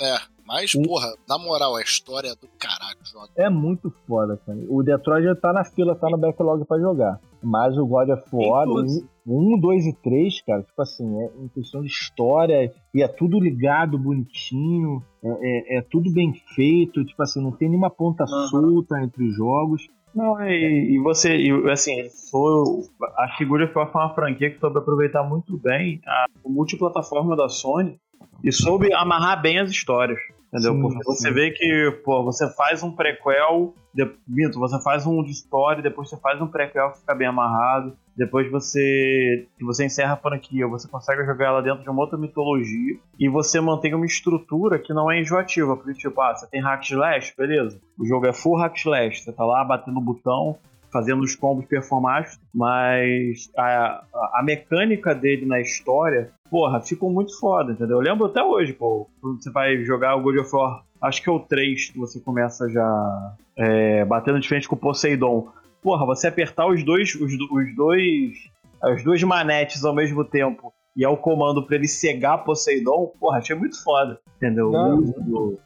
É, 0.00 0.16
mas, 0.46 0.74
Hum. 0.74 0.82
porra, 0.82 1.06
na 1.28 1.38
moral, 1.38 1.76
a 1.76 1.82
história 1.82 2.28
é 2.28 2.34
do 2.34 2.48
caralho, 2.58 2.98
joga. 3.04 3.30
É 3.36 3.48
muito 3.48 3.90
foda, 4.06 4.38
cara. 4.44 4.58
O 4.68 4.82
Detroit 4.82 5.24
já 5.24 5.34
tá 5.34 5.52
na 5.52 5.64
fila, 5.64 5.94
tá 5.94 6.08
no 6.10 6.18
backlog 6.18 6.64
pra 6.66 6.78
jogar. 6.78 7.20
Mas 7.42 7.76
o 7.78 7.86
God 7.86 8.08
of 8.10 8.22
War, 8.32 8.66
Inclusive- 8.66 9.06
1, 9.26 9.58
2 9.58 9.86
e 9.86 9.92
3, 9.94 10.40
cara, 10.42 10.62
tipo 10.62 10.80
assim, 10.82 11.20
é 11.22 11.30
em 11.42 11.48
questão 11.48 11.80
de 11.80 11.86
história, 11.88 12.70
e 12.94 13.02
é 13.02 13.08
tudo 13.08 13.40
ligado, 13.40 13.98
bonitinho, 13.98 15.02
é, 15.22 15.28
é- 15.76 15.78
é 15.78 15.82
tudo 15.82 16.10
bem 16.12 16.34
feito, 16.54 17.04
tipo 17.04 17.22
assim, 17.22 17.40
não 17.42 17.52
tem 17.52 17.68
nenhuma 17.68 17.90
ponta 17.90 18.24
Aham. 18.24 18.48
solta 18.48 19.00
entre 19.02 19.24
os 19.28 19.34
jogos. 19.36 19.88
Não, 20.14 20.40
e, 20.42 20.94
e 20.94 20.98
você, 21.00 21.36
e, 21.36 21.70
assim, 21.72 21.92
ele 21.98 22.10
foi, 22.30 22.84
a 23.18 23.28
figura 23.36 23.66
foi 23.72 23.82
uma 23.84 24.14
franquia 24.14 24.50
que 24.50 24.60
soube 24.60 24.78
aproveitar 24.78 25.22
muito 25.24 25.56
bem 25.58 26.00
a 26.06 26.26
multiplataforma 26.46 27.34
da 27.34 27.48
Sony 27.48 27.98
e 28.42 28.52
soube 28.52 28.92
amarrar 28.92 29.40
bem 29.40 29.58
as 29.58 29.70
histórias. 29.70 30.18
Entendeu? 30.54 30.74
Sim, 30.74 30.82
Porque 30.82 31.04
você 31.04 31.28
sim. 31.28 31.34
vê 31.34 31.50
que, 31.50 31.90
pô, 32.04 32.22
você 32.22 32.48
faz 32.54 32.80
um 32.82 32.92
prequel, 32.92 33.74
de, 33.92 34.08
você 34.54 34.80
faz 34.82 35.04
um 35.04 35.20
de 35.22 35.32
história, 35.32 35.82
depois 35.82 36.08
você 36.08 36.16
faz 36.16 36.40
um 36.40 36.46
prequel 36.46 36.92
que 36.92 37.00
fica 37.00 37.12
bem 37.12 37.26
amarrado, 37.26 37.96
depois 38.16 38.48
você 38.48 39.48
que 39.58 39.64
você 39.64 39.86
encerra 39.86 40.12
a 40.12 40.16
franquia, 40.16 40.68
você 40.68 40.86
consegue 40.86 41.24
jogar 41.24 41.46
ela 41.46 41.60
dentro 41.60 41.82
de 41.82 41.90
uma 41.90 42.00
outra 42.00 42.16
mitologia 42.16 42.96
e 43.18 43.28
você 43.28 43.60
mantém 43.60 43.94
uma 43.94 44.06
estrutura 44.06 44.78
que 44.78 44.94
não 44.94 45.10
é 45.10 45.20
enjoativa, 45.20 45.76
porque 45.76 45.94
tipo, 45.94 46.20
ah, 46.20 46.36
você 46.36 46.46
tem 46.46 46.62
hack 46.62 46.84
slash, 46.88 47.34
beleza? 47.36 47.80
O 47.98 48.06
jogo 48.06 48.26
é 48.26 48.32
full 48.32 48.56
hack 48.56 48.76
slash, 48.76 49.24
você 49.24 49.32
tá 49.32 49.44
lá 49.44 49.64
batendo 49.64 49.98
o 49.98 50.02
botão, 50.02 50.56
fazendo 50.94 51.24
os 51.24 51.34
combos 51.34 51.66
performáticos, 51.66 52.38
mas 52.54 53.50
a, 53.58 54.04
a, 54.14 54.38
a 54.38 54.42
mecânica 54.44 55.12
dele 55.12 55.44
na 55.44 55.60
história, 55.60 56.30
porra, 56.48 56.80
ficou 56.80 57.10
muito 57.10 57.36
foda, 57.40 57.72
entendeu? 57.72 57.96
Eu 57.96 58.00
lembro 58.00 58.26
até 58.26 58.40
hoje, 58.40 58.72
pô, 58.72 59.10
quando 59.20 59.42
você 59.42 59.50
vai 59.50 59.84
jogar 59.84 60.14
o 60.14 60.22
God 60.22 60.36
of 60.36 60.54
War, 60.54 60.84
acho 61.02 61.20
que 61.20 61.28
é 61.28 61.32
o 61.32 61.40
3 61.40 61.90
que 61.90 61.98
você 61.98 62.20
começa 62.20 62.70
já 62.70 63.34
é, 63.56 64.04
batendo 64.04 64.38
de 64.38 64.46
frente 64.46 64.68
com 64.68 64.76
o 64.76 64.78
Poseidon. 64.78 65.48
Porra, 65.82 66.06
você 66.06 66.28
apertar 66.28 66.68
os 66.68 66.84
dois, 66.84 67.12
os, 67.16 67.32
os 67.32 67.74
dois, 67.74 68.32
as 68.80 69.02
duas 69.02 69.20
manetes 69.24 69.84
ao 69.84 69.92
mesmo 69.92 70.24
tempo 70.24 70.72
e 70.96 71.04
é 71.04 71.08
o 71.08 71.16
comando 71.16 71.66
pra 71.66 71.74
ele 71.74 71.88
cegar 71.88 72.44
Poseidon, 72.44 73.10
porra, 73.18 73.38
achei 73.38 73.56
muito 73.56 73.82
foda, 73.82 74.20
entendeu? 74.36 74.70
Não, 74.70 74.98
O 75.00 75.58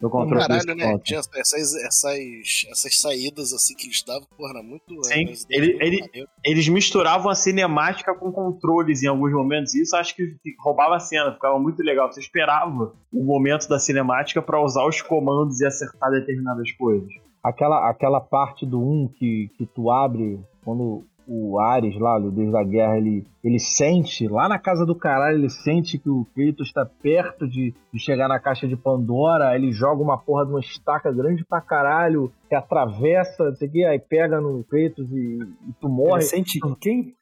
do 0.00 0.08
controle 0.08 0.40
Caralho, 0.46 0.74
né? 0.74 0.98
Tinha 1.04 1.20
essas, 1.20 1.74
essas, 1.74 2.64
essas 2.70 2.98
saídas 3.00 3.52
assim 3.52 3.74
que 3.74 3.86
eles 3.86 4.02
davam, 4.02 4.26
porra, 4.36 4.50
era 4.54 4.62
muito. 4.62 5.04
Sim, 5.04 5.24
era 5.52 5.64
ele- 5.66 5.78
ele- 5.80 6.26
eles 6.44 6.68
misturavam 6.68 7.30
a 7.30 7.34
cinemática 7.34 8.14
com 8.14 8.32
controles 8.32 9.02
em 9.02 9.06
alguns 9.08 9.32
momentos, 9.32 9.74
e 9.74 9.82
isso 9.82 9.94
acho 9.96 10.16
que 10.16 10.34
roubava 10.58 10.96
a 10.96 11.00
cena, 11.00 11.32
ficava 11.34 11.58
muito 11.58 11.82
legal. 11.82 12.10
Você 12.10 12.20
esperava 12.20 12.94
o 13.12 13.22
momento 13.24 13.68
da 13.68 13.78
cinemática 13.78 14.40
pra 14.40 14.62
usar 14.62 14.86
os 14.86 15.02
comandos 15.02 15.60
e 15.60 15.66
acertar 15.66 16.10
determinadas 16.10 16.70
coisas. 16.72 17.08
Aquela, 17.42 17.88
aquela 17.88 18.20
parte 18.20 18.66
do 18.66 18.78
1 18.80 19.08
que, 19.18 19.50
que 19.56 19.66
tu 19.66 19.90
abre 19.90 20.38
quando 20.64 21.04
o 21.32 21.60
Ares 21.60 21.96
lá, 21.96 22.18
o 22.18 22.30
Deus 22.32 22.50
da 22.50 22.64
Guerra, 22.64 22.98
ele, 22.98 23.24
ele 23.44 23.60
sente, 23.60 24.26
lá 24.26 24.48
na 24.48 24.58
casa 24.58 24.84
do 24.84 24.96
caralho, 24.96 25.38
ele 25.38 25.48
sente 25.48 25.96
que 25.96 26.10
o 26.10 26.26
Kratos 26.34 26.66
está 26.66 26.84
perto 26.84 27.46
de, 27.48 27.72
de 27.92 28.00
chegar 28.00 28.26
na 28.26 28.40
caixa 28.40 28.66
de 28.66 28.76
Pandora, 28.76 29.54
ele 29.54 29.70
joga 29.70 30.02
uma 30.02 30.18
porra 30.18 30.44
de 30.44 30.50
uma 30.50 30.58
estaca 30.58 31.12
grande 31.12 31.44
pra 31.44 31.60
caralho, 31.60 32.32
que 32.48 32.54
atravessa, 32.56 33.44
não 33.44 33.54
sei 33.54 33.68
o 33.68 33.70
que, 33.70 33.84
aí 33.84 34.00
pega 34.00 34.40
no 34.40 34.64
Kratos 34.64 35.08
e, 35.12 35.38
e 35.68 35.72
tu 35.80 35.86
Ele 35.86 35.94
morre. 35.94 36.22
sente 36.22 36.58
quem? 36.80 37.14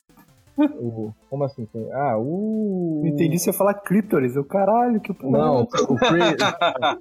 O, 0.80 1.12
como 1.30 1.44
assim? 1.44 1.66
tem- 1.66 1.92
Ah, 1.92 2.16
o. 2.18 3.02
Eu 3.04 3.10
entendi 3.10 3.38
você 3.38 3.52
falar 3.52 3.74
clítoris. 3.74 4.34
Eu, 4.34 4.44
caralho, 4.44 5.00
que 5.00 5.12
porra. 5.14 5.38
Não, 5.38 5.58
é 5.74 5.92
o 5.92 5.96
Kratos. 5.96 6.36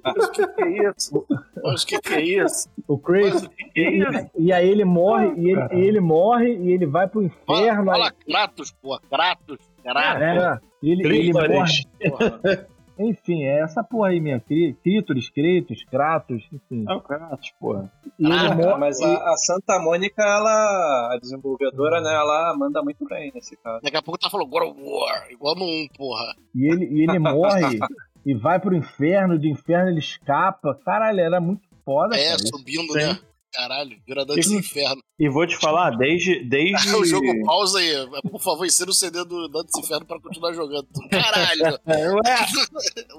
Mas 0.04 0.24
o 0.26 0.30
que, 0.32 0.46
que 0.46 0.62
é 0.62 0.88
isso? 0.90 1.26
O 1.62 1.74
que, 1.86 2.00
que 2.00 2.14
é 2.14 2.20
isso? 2.22 2.68
O 2.86 2.98
o 3.44 3.48
que 3.74 3.80
é 3.80 3.90
isso? 3.90 4.30
E 4.36 4.52
aí 4.52 4.68
ele 4.68 4.84
morre, 4.84 5.32
e 5.36 5.50
ele, 5.50 5.60
e 5.72 5.80
ele 5.80 6.00
morre, 6.00 6.54
e 6.56 6.70
ele 6.72 6.86
vai 6.86 7.08
pro 7.08 7.28
Fala, 7.46 7.60
inferno. 7.60 7.84
fala 7.86 8.12
Kratos, 8.12 8.70
pô. 8.80 8.98
Kratos. 9.10 9.58
Kratos. 9.82 10.22
É, 10.22 10.58
ele, 10.82 11.06
ele 11.06 11.32
morre. 11.32 11.72
Enfim, 12.98 13.44
é 13.44 13.60
essa 13.62 13.82
porra 13.84 14.08
aí 14.08 14.20
mesmo. 14.20 14.40
Crí- 14.42 14.74
Clítoris, 14.82 15.30
Kratos, 15.30 15.84
Kratos, 15.84 16.42
enfim. 16.52 16.84
É 16.88 16.92
o 16.94 17.00
Kratos, 17.00 17.50
porra. 17.60 17.90
E 18.18 18.26
ele 18.26 18.64
Ah. 18.64 18.76
Mas 18.78 19.00
a, 19.00 19.30
a 19.32 19.36
Santa 19.36 19.78
Mônica, 19.80 20.22
ela, 20.22 21.14
a 21.14 21.18
desenvolvedora, 21.20 22.00
né, 22.00 22.12
ela 22.14 22.54
manda 22.58 22.82
muito 22.82 23.04
bem 23.06 23.30
nesse 23.34 23.56
caso. 23.58 23.80
Daqui 23.82 23.96
a 23.96 24.02
pouco 24.02 24.18
tá 24.18 24.28
falando 24.28 24.48
God 24.48 24.62
of 24.70 24.80
War, 24.82 25.30
igual 25.30 25.54
no 25.54 25.64
1, 25.64 25.88
porra. 25.96 26.34
E 26.54 26.66
ele, 26.70 26.84
e 26.86 27.02
ele 27.04 27.18
morre 27.20 27.78
e 28.26 28.34
vai 28.34 28.58
pro 28.58 28.74
inferno, 28.76 29.38
do 29.38 29.46
inferno 29.46 29.90
ele 29.90 30.00
escapa. 30.00 30.74
Caralho, 30.84 31.20
era 31.20 31.40
muito 31.40 31.62
foda, 31.84 32.16
É, 32.16 32.26
cara. 32.30 32.38
subindo, 32.38 32.92
Sim. 32.92 32.98
né? 32.98 33.18
Caralho, 33.52 33.96
vira 34.06 34.24
Dantes 34.24 34.48
do 34.48 34.56
Inferno. 34.56 35.02
E 35.18 35.28
vou 35.28 35.46
te 35.46 35.56
falar, 35.56 35.90
desde. 35.96 36.44
desde... 36.44 36.94
o 36.94 37.04
jogo 37.04 37.26
pausa 37.44 37.78
aí. 37.78 37.92
Por 38.30 38.40
favor, 38.40 38.66
insira 38.66 38.90
o 38.90 38.94
CD 38.94 39.24
do 39.24 39.48
Dantes 39.48 39.72
do 39.72 39.80
Inferno 39.80 40.06
pra 40.06 40.20
continuar 40.20 40.52
jogando. 40.52 40.86
Caralho! 41.10 41.78
É, 41.88 42.10
ué, 42.10 42.20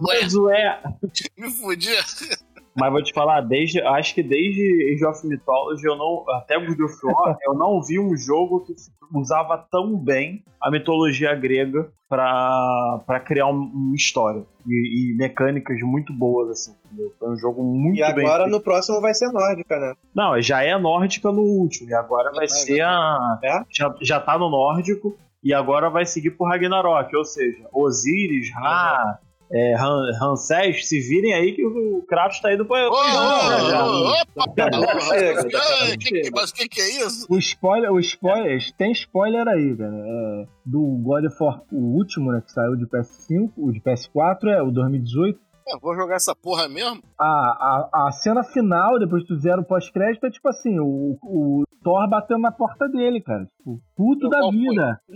Ué, 0.02 0.28
ué. 0.36 0.84
me 1.38 1.52
fudi. 1.52 1.90
Mas 2.76 2.92
vou 2.92 3.04
te 3.04 3.14
falar, 3.14 3.42
desde. 3.42 3.82
Acho 3.82 4.14
que 4.16 4.24
desde 4.24 4.94
Age 4.94 5.06
of 5.06 5.28
Mythology, 5.28 5.86
eu 5.86 5.96
não. 5.98 6.24
Até 6.30 6.58
God 6.60 6.80
of 6.80 6.96
War, 7.06 7.38
eu 7.44 7.54
não 7.54 7.82
vi 7.82 8.00
um 8.00 8.16
jogo 8.16 8.62
que 8.62 8.74
usava 9.14 9.58
tão 9.72 9.98
bem 9.98 10.44
a 10.62 10.70
mitologia 10.72 11.34
grega 11.36 11.92
pra, 12.08 13.00
pra 13.06 13.20
criar 13.20 13.48
um- 13.48 13.72
uma 13.74 13.96
história. 13.96 14.44
E, 14.68 15.14
e 15.14 15.18
mecânicas 15.18 15.80
muito 15.82 16.14
boas, 16.14 16.50
assim. 16.52 16.76
entendeu? 16.86 17.12
Foi 17.20 17.30
um 17.32 17.38
jogo 17.38 17.64
muito 17.64 17.98
E 17.98 18.14
bem 18.14 18.26
agora 18.26 18.44
feito. 18.44 18.56
no 18.56 18.62
próximo 18.62 19.02
vai 19.02 19.14
ser 19.14 19.32
nórdica, 19.32 19.80
né? 19.80 19.94
Não, 20.16 20.40
já 20.42 20.64
é 20.64 20.78
nórdica 20.78 21.32
no 21.32 21.42
último. 21.42 21.90
E 21.90 21.94
agora 21.94 22.32
vai 22.32 22.46
É, 22.46 22.48
ser 22.48 22.82
a. 22.82 23.40
É? 23.44 23.62
Já, 23.70 23.94
já 24.02 24.20
tá 24.20 24.38
no 24.38 24.50
nórdico. 24.50 25.18
E 25.44 25.54
agora 25.54 25.90
vai 25.90 26.06
seguir 26.06 26.32
pro 26.32 26.48
Ragnarok. 26.48 27.16
Ou 27.16 27.24
seja, 27.26 27.66
Osíris, 27.74 28.52
Ra, 28.54 29.18
é, 29.52 29.76
Han, 29.76 30.12
Ramsés, 30.20 30.88
se 30.88 31.00
virem 31.00 31.34
aí 31.34 31.54
que 31.54 31.66
o 31.66 32.04
Kratos 32.08 32.40
tá 32.40 32.54
indo 32.54 32.66
pra. 32.66 32.88
Ô, 32.88 32.96
Mas 36.32 36.52
o 36.52 36.54
que, 36.54 36.70
que 36.70 36.80
é 36.80 37.06
isso? 37.06 37.26
O 37.30 37.38
spoiler, 37.40 37.92
o 37.92 38.00
spoiler, 38.00 38.60
tem 38.78 38.92
spoiler 38.92 39.48
aí, 39.48 39.76
cara. 39.76 39.96
É, 39.96 40.48
do 40.66 40.82
God 41.02 41.26
of 41.26 41.36
War, 41.40 41.62
o 41.72 41.98
último, 41.98 42.32
né, 42.32 42.42
que 42.46 42.52
saiu 42.52 42.76
de 42.76 42.86
PS5, 42.86 43.52
o 43.58 43.72
de 43.72 43.82
PS4 43.82 44.50
é 44.50 44.62
o 44.62 44.70
2018. 44.72 45.40
Eu 45.72 45.80
vou 45.80 45.96
jogar 45.96 46.16
essa 46.16 46.36
porra 46.36 46.68
mesmo? 46.68 47.02
A, 47.18 47.26
a, 47.94 48.08
a 48.08 48.12
cena 48.12 48.44
final, 48.44 48.98
depois 49.00 49.22
que 49.24 49.28
tu 49.30 49.40
zera 49.40 49.62
o 49.62 49.66
pós-crédito, 49.66 50.26
é 50.26 50.32
tipo 50.32 50.48
assim, 50.50 50.80
o, 50.80 51.18
o 51.24 51.64
Thor 51.84 52.10
batendo 52.10 52.42
na 52.42 52.52
porta 52.52 52.88
dele, 52.90 53.22
cara. 53.22 53.46
Tipo, 53.46 53.80
puto 53.96 54.28
da 54.30 54.40
foi? 54.40 54.52
vida. 54.52 55.00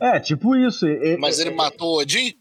É, 0.00 0.18
tipo 0.20 0.54
isso. 0.56 0.86
E- 0.86 1.16
Mas 1.18 1.38
ele 1.38 1.50
matou 1.54 1.96
o 1.96 2.00
Odin? 2.00 2.32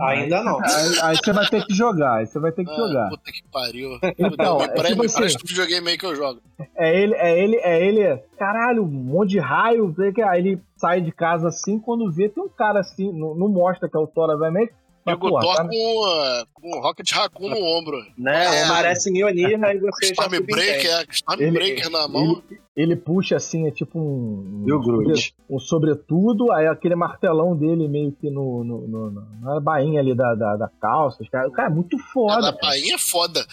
Ainda 0.00 0.42
não. 0.42 0.58
Aí, 0.64 1.00
aí 1.02 1.16
você 1.16 1.32
vai 1.32 1.46
ter 1.46 1.64
que 1.66 1.74
jogar, 1.74 2.14
aí 2.18 2.26
você 2.26 2.38
vai 2.40 2.50
ter 2.52 2.64
que 2.64 2.70
Ah, 2.70 2.74
jogar. 2.76 3.08
puta 3.10 3.30
que 3.32 3.42
pariu. 3.52 3.90
Então, 4.18 4.58
me 4.58 4.64
é 4.64 4.68
tipo 4.82 5.00
me 5.00 5.06
assim- 5.06 5.16
presta 5.20 5.44
o 5.44 5.48
videogame 5.48 5.88
aí 5.90 5.98
que 5.98 6.06
eu 6.06 6.14
jogo. 6.16 6.40
É 6.76 7.02
ele, 7.02 7.14
é 7.14 7.42
ele, 7.44 7.56
é 7.56 7.86
ele, 7.86 8.22
caralho, 8.38 8.82
um 8.84 8.88
monte 8.88 9.30
de 9.30 9.38
raio. 9.38 9.94
Aí 10.28 10.40
ele 10.40 10.62
sai 10.76 11.00
de 11.00 11.12
casa 11.12 11.48
assim, 11.48 11.78
quando 11.78 12.10
vê, 12.10 12.28
tem 12.28 12.42
um 12.42 12.48
cara 12.48 12.80
assim, 12.80 13.12
não, 13.12 13.34
não 13.34 13.48
mostra 13.48 13.88
que 13.88 13.96
é 13.96 14.00
o 14.00 14.06
Thor, 14.06 14.30
obviamente. 14.30 14.72
Mas, 15.04 15.18
pô, 15.18 15.38
tá- 15.40 15.66
com, 15.68 16.44
com 16.54 16.76
o 16.78 16.80
Rocket 16.80 17.10
Raccoon 17.12 17.48
no 17.48 17.56
ombro. 17.56 17.96
Né? 18.16 18.44
É. 18.44 18.64
Aparece 18.64 19.10
Mjolnir, 19.10 19.62
aí 19.64 19.78
você 19.78 20.06
já 20.06 20.12
Stormbreaker, 20.12 20.80
subentende. 20.80 20.86
é, 20.88 21.04
Stormbreaker 21.10 21.90
na 21.90 22.06
mão. 22.08 22.22
ele, 22.22 22.60
ele 22.76 22.96
puxa 22.96 23.36
assim, 23.36 23.66
é 23.66 23.70
tipo 23.70 23.98
um. 23.98 24.64
E 24.66 24.72
o 24.72 24.78
um 24.78 24.82
Groot? 24.82 25.34
um 25.50 25.58
sobretudo, 25.58 26.52
aí 26.52 26.66
aquele 26.68 26.94
martelão 26.94 27.56
dele 27.56 27.88
meio 27.88 28.12
que 28.12 28.30
no, 28.30 28.62
no, 28.62 28.86
no- 28.86 29.10
na 29.40 29.58
bainha 29.60 30.00
ali 30.00 30.14
da, 30.14 30.34
da, 30.34 30.56
da 30.56 30.70
calça. 30.80 31.24
Cara, 31.30 31.50
cara, 31.50 31.68
é 31.68 31.74
muito 31.74 31.96
A 31.96 32.00
foda. 32.12 32.40
da 32.40 32.52
cara. 32.52 32.58
Bahia 32.62 32.94
é 32.94 32.98
foda. 32.98 33.44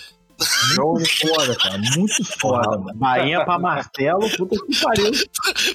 Muito 0.77 1.09
foda, 1.27 1.55
cara. 1.55 1.77
Muito 1.97 2.39
foda, 2.39 2.77
mano. 2.77 2.97
Bainha 2.97 3.43
pra 3.45 3.59
martelo, 3.59 4.21
puta 4.37 4.55
que 4.65 4.81
pariu. 4.83 5.11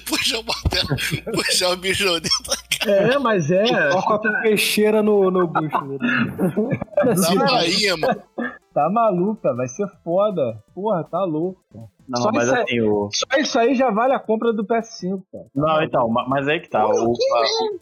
Puxar 0.07 0.39
o 0.39 0.43
martelo, 0.45 1.33
puxar 1.33 1.69
o 1.69 1.77
bicho 1.77 2.03
dentro 2.19 2.31
É, 2.87 3.17
mas 3.19 3.49
é. 3.51 3.63
Ó 3.93 4.01
com 4.01 4.13
a 4.13 4.41
peixeira 4.41 5.01
no, 5.03 5.29
no 5.31 5.47
bucho 5.47 5.85
dele. 5.85 5.99
da 7.37 7.45
Bahia, 7.45 7.97
mano. 7.97 8.21
Tá 8.73 8.89
maluca, 8.89 9.53
vai 9.53 9.67
ser 9.69 9.87
foda. 10.03 10.61
Porra, 10.73 11.03
tá 11.05 11.23
louco. 11.23 11.61
Não, 12.07 12.21
Só 12.21 12.29
mas 12.31 12.43
isso 12.45 12.55
aí- 12.55 12.61
assim, 12.63 12.81
o. 12.81 13.09
Só 13.11 13.37
isso 13.39 13.59
aí 13.59 13.73
já 13.73 13.89
vale 13.89 14.13
a 14.13 14.19
compra 14.19 14.51
do 14.53 14.65
PS5, 14.65 15.23
cara. 15.31 15.45
Não, 15.55 15.81
então, 15.81 16.07
ma- 16.09 16.27
mas 16.27 16.45
aí 16.47 16.59
que 16.59 16.69
tá. 16.69 16.85
O, 16.85 16.89
a- 16.91 17.03
o 17.03 17.13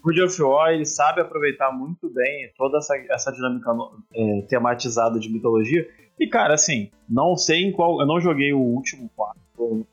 God 0.04 0.18
of 0.20 0.42
War, 0.44 0.70
ele 0.72 0.86
sabe 0.86 1.20
aproveitar 1.20 1.72
muito 1.72 2.10
bem 2.14 2.50
toda 2.56 2.78
essa, 2.78 2.94
essa 3.10 3.32
dinâmica 3.32 3.72
é, 4.16 4.42
tematizada 4.48 5.20
de 5.20 5.30
mitologia. 5.34 5.84
E, 6.20 6.28
cara, 6.28 6.54
assim, 6.54 6.90
não 7.10 7.36
sei 7.36 7.64
em 7.64 7.72
qual. 7.72 8.00
Eu 8.00 8.06
não 8.08 8.20
joguei 8.20 8.54
o 8.54 8.60
último 8.60 9.10
quarto. 9.16 9.42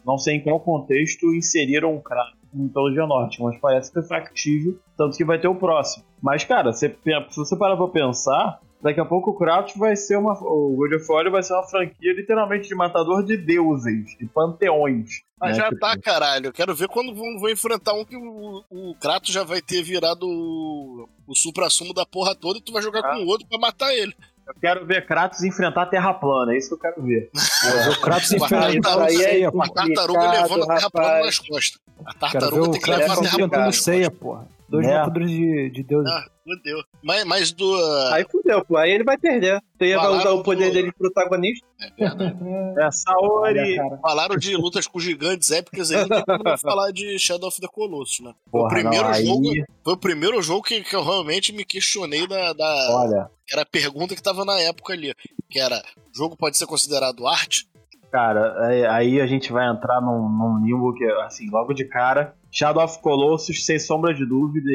Não 0.05 0.19
sei 0.19 0.37
em 0.37 0.41
qual 0.41 0.59
contexto 0.61 1.35
inseriram 1.35 1.95
o 1.97 2.01
Kratos 2.03 2.35
em 2.55 2.63
mitologia 2.65 3.07
norte, 3.07 3.41
mas 3.43 3.57
parece 3.61 3.93
ser 3.93 4.03
factível, 4.03 4.77
tanto 4.97 5.17
que 5.17 5.25
vai 5.25 5.39
ter 5.41 5.47
o 5.49 5.55
próximo. 5.55 6.05
Mas, 6.21 6.43
cara, 6.45 6.73
pe- 6.73 7.27
se 7.31 7.37
você 7.37 7.57
parar 7.57 7.77
pra 7.77 7.87
pensar, 7.89 8.61
daqui 8.83 8.99
a 9.01 9.05
pouco 9.05 9.31
o 9.31 9.35
Kratos 9.39 9.77
vai 9.77 9.95
ser 9.95 10.17
uma. 10.19 10.33
O 10.43 10.75
God 10.77 10.93
of 10.95 11.07
War 11.13 11.31
vai 11.31 11.43
ser 11.43 11.53
uma 11.55 11.63
franquia 11.69 12.13
literalmente 12.13 12.69
de 12.69 12.75
matador 12.75 13.25
de 13.25 13.37
deuses, 13.37 14.17
de 14.19 14.27
panteões. 14.27 15.23
Mas 15.41 15.57
né? 15.57 15.63
já 15.63 15.69
Tipo, 15.69 15.81
tá, 15.81 15.97
caralho. 15.99 16.47
Eu 16.47 16.53
quero 16.53 16.75
ver 16.75 16.89
quando 16.89 17.15
vão, 17.15 17.39
vão 17.39 17.49
enfrentar 17.51 17.95
um 17.95 18.05
que 18.05 18.17
o, 18.17 18.65
o 18.71 18.95
Kratos 19.01 19.33
já 19.33 19.45
vai 19.45 19.63
ter 19.63 19.83
virado 19.83 20.27
o, 20.27 21.09
o 21.27 21.35
supra-sumo 21.35 21.95
da 21.95 22.05
porra 22.05 22.35
toda 22.35 22.59
e 22.59 22.63
tu 22.63 22.73
vai 22.73 22.83
jogar 22.83 23.03
com 23.03 23.23
o 23.23 23.27
outro 23.27 23.47
pra 23.49 23.59
matar 23.59 23.95
ele. 23.95 24.15
Eu 24.51 24.61
quero 24.61 24.85
ver 24.85 25.07
Kratos 25.07 25.43
enfrentar 25.45 25.83
a 25.83 25.87
Terra 25.87 26.13
plana, 26.13 26.53
é 26.53 26.59
isso 26.59 26.69
que 26.69 26.75
eu 26.75 26.79
quero 26.79 27.03
ver. 27.03 27.31
O 27.33 28.01
Kratos 28.01 28.29
Com 28.31 28.45
a 28.45 28.47
enfrentando 28.47 29.07
isso 29.09 29.27
aí 29.27 29.43
é 29.43 29.47
a 29.47 29.53
tartaruga 29.53 30.31
levando 30.31 30.63
a 30.65 30.75
terra 30.75 30.91
plana 30.91 31.25
nas 31.25 31.39
costas. 31.39 31.81
A 32.05 32.15
Quero 32.15 32.17
ver 32.17 32.19
tartaruga 32.41 32.69
o 32.69 32.71
tem 32.73 32.81
que 32.81 32.91
levar 32.91 33.03
a 33.03 33.07
Kratos 33.07 33.21
terra 33.21 33.31
plana 33.31 33.45
enfrentando 33.47 33.67
nas 33.67 33.83
ceia, 33.83 34.11
costas. 34.11 34.21
porra. 34.21 34.47
Dois 34.71 34.87
É. 34.87 34.95
matadores 34.99 35.29
de, 35.31 35.71
de 35.71 35.83
Deus. 35.83 36.07
Ah, 36.09 36.25
fudeu. 36.45 36.79
Mas, 37.03 37.25
mas 37.25 37.53
do. 37.53 37.65
uh, 37.75 38.13
Aí 38.13 38.25
fudeu, 38.31 38.65
pô. 38.65 38.77
Aí 38.77 38.93
ele 38.93 39.03
vai 39.03 39.19
perder. 39.19 39.61
Você 39.77 39.95
vai 39.97 40.05
Falaram 40.05 40.19
usar 40.21 40.31
o 40.31 40.43
poder 40.45 40.69
do- 40.69 40.73
dele 40.75 40.87
de 40.91 40.97
protagonista. 40.97 41.67
é 41.81 41.91
verdade. 41.91 42.39
É, 42.79 42.91
Saori. 42.93 43.77
Falaram 44.01 44.37
de 44.37 44.57
lutas 44.57 44.87
com 44.87 45.01
gigantes 45.01 45.51
épicas 45.51 45.91
aí, 45.91 46.07
não 46.09 46.57
falar 46.57 46.93
de 46.93 47.19
Shadow 47.19 47.49
of 47.49 47.61
the 47.61 47.67
Colossus, 47.67 48.21
né? 48.25 48.33
Foi 48.51 48.61
o 48.61 48.63
Porra, 48.65 48.75
primeiro 48.81 49.05
não, 49.07 49.13
aí- 49.15 49.27
jogo. 49.27 49.43
Foi 49.83 49.93
o 49.95 49.97
primeiro 49.97 50.41
jogo 50.43 50.63
que, 50.63 50.81
que 50.83 50.95
eu 50.95 51.03
realmente 51.05 51.53
me 51.53 51.65
questionei 51.65 52.27
da. 52.29 52.53
da 52.53 52.89
Olha, 52.93 53.31
era 53.53 53.63
a 53.63 53.67
pergunta 53.67 54.15
que 54.15 54.23
tava 54.23 54.45
na 54.45 54.59
época 54.61 54.93
ali. 54.93 55.13
Que 55.51 55.59
era: 55.59 55.83
o 55.97 56.17
jogo 56.17 56.37
pode 56.37 56.57
ser 56.57 56.67
considerado 56.67 57.27
arte? 57.27 57.69
cara, 58.13 58.67
aí- 58.67 58.87
aí 58.87 59.21
a 59.21 59.27
gente 59.27 59.53
vai 59.53 59.69
entrar 59.69 60.01
num, 60.01 60.29
num 60.29 60.65
limbo 60.65 60.93
que, 60.95 61.05
assim, 61.23 61.49
logo 61.49 61.73
de 61.73 61.85
cara, 61.85 62.35
Shadow 62.51 62.83
of 62.85 63.01
Colossus, 63.01 63.65
sem 63.65 63.79
sombra 63.79 64.13
de 64.15 64.25
dúvida, 64.27 64.69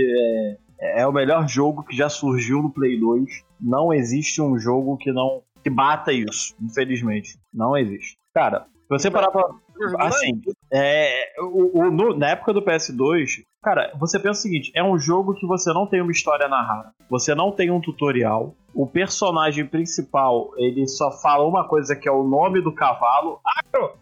é, 0.80 1.02
é 1.02 1.08
o 1.08 1.12
melhor 1.12 1.48
jogo 1.48 1.84
que 1.84 1.96
já 1.96 2.10
surgiu 2.10 2.62
no 2.62 2.70
Play 2.70 3.00
2. 3.00 3.24
Não 3.62 3.94
existe 3.94 4.42
um 4.42 4.58
jogo 4.60 4.98
que 4.98 5.12
não 5.12 5.42
que 5.64 5.70
bata 5.70 6.12
isso, 6.14 6.54
infelizmente. 6.62 7.40
Não 7.54 7.76
existe. 7.76 8.18
Cara, 8.34 8.62
se 8.84 8.88
você 8.90 9.10
parar 9.12 9.32
pra, 9.32 9.44
Assim, 10.00 10.42
é, 10.72 11.34
o, 11.42 11.80
o- 11.82 11.92
no- 11.92 12.16
na 12.16 12.30
época 12.30 12.54
do 12.54 12.62
PS2, 12.62 13.44
cara, 13.62 13.92
você 14.00 14.18
pensa 14.18 14.40
o 14.40 14.42
seguinte: 14.44 14.72
é 14.76 14.82
um 14.84 14.98
jogo 14.98 15.34
que 15.34 15.46
você 15.46 15.74
não 15.74 15.86
tem 15.88 16.02
uma 16.02 16.12
história 16.12 16.48
narrada, 16.48 16.92
você 17.10 17.36
não 17.36 17.52
tem 17.52 17.72
um 17.72 17.82
tutorial. 17.82 18.54
O 18.74 18.86
personagem 18.88 19.66
principal, 19.66 20.52
ele 20.58 20.88
só 20.88 21.12
fala 21.20 21.46
uma 21.48 21.68
coisa 21.68 21.96
que 21.96 22.08
é 22.08 22.12
o 22.12 22.24
nome 22.24 22.62
do 22.62 22.74
cavalo. 22.74 23.40
Agro! 23.74 23.94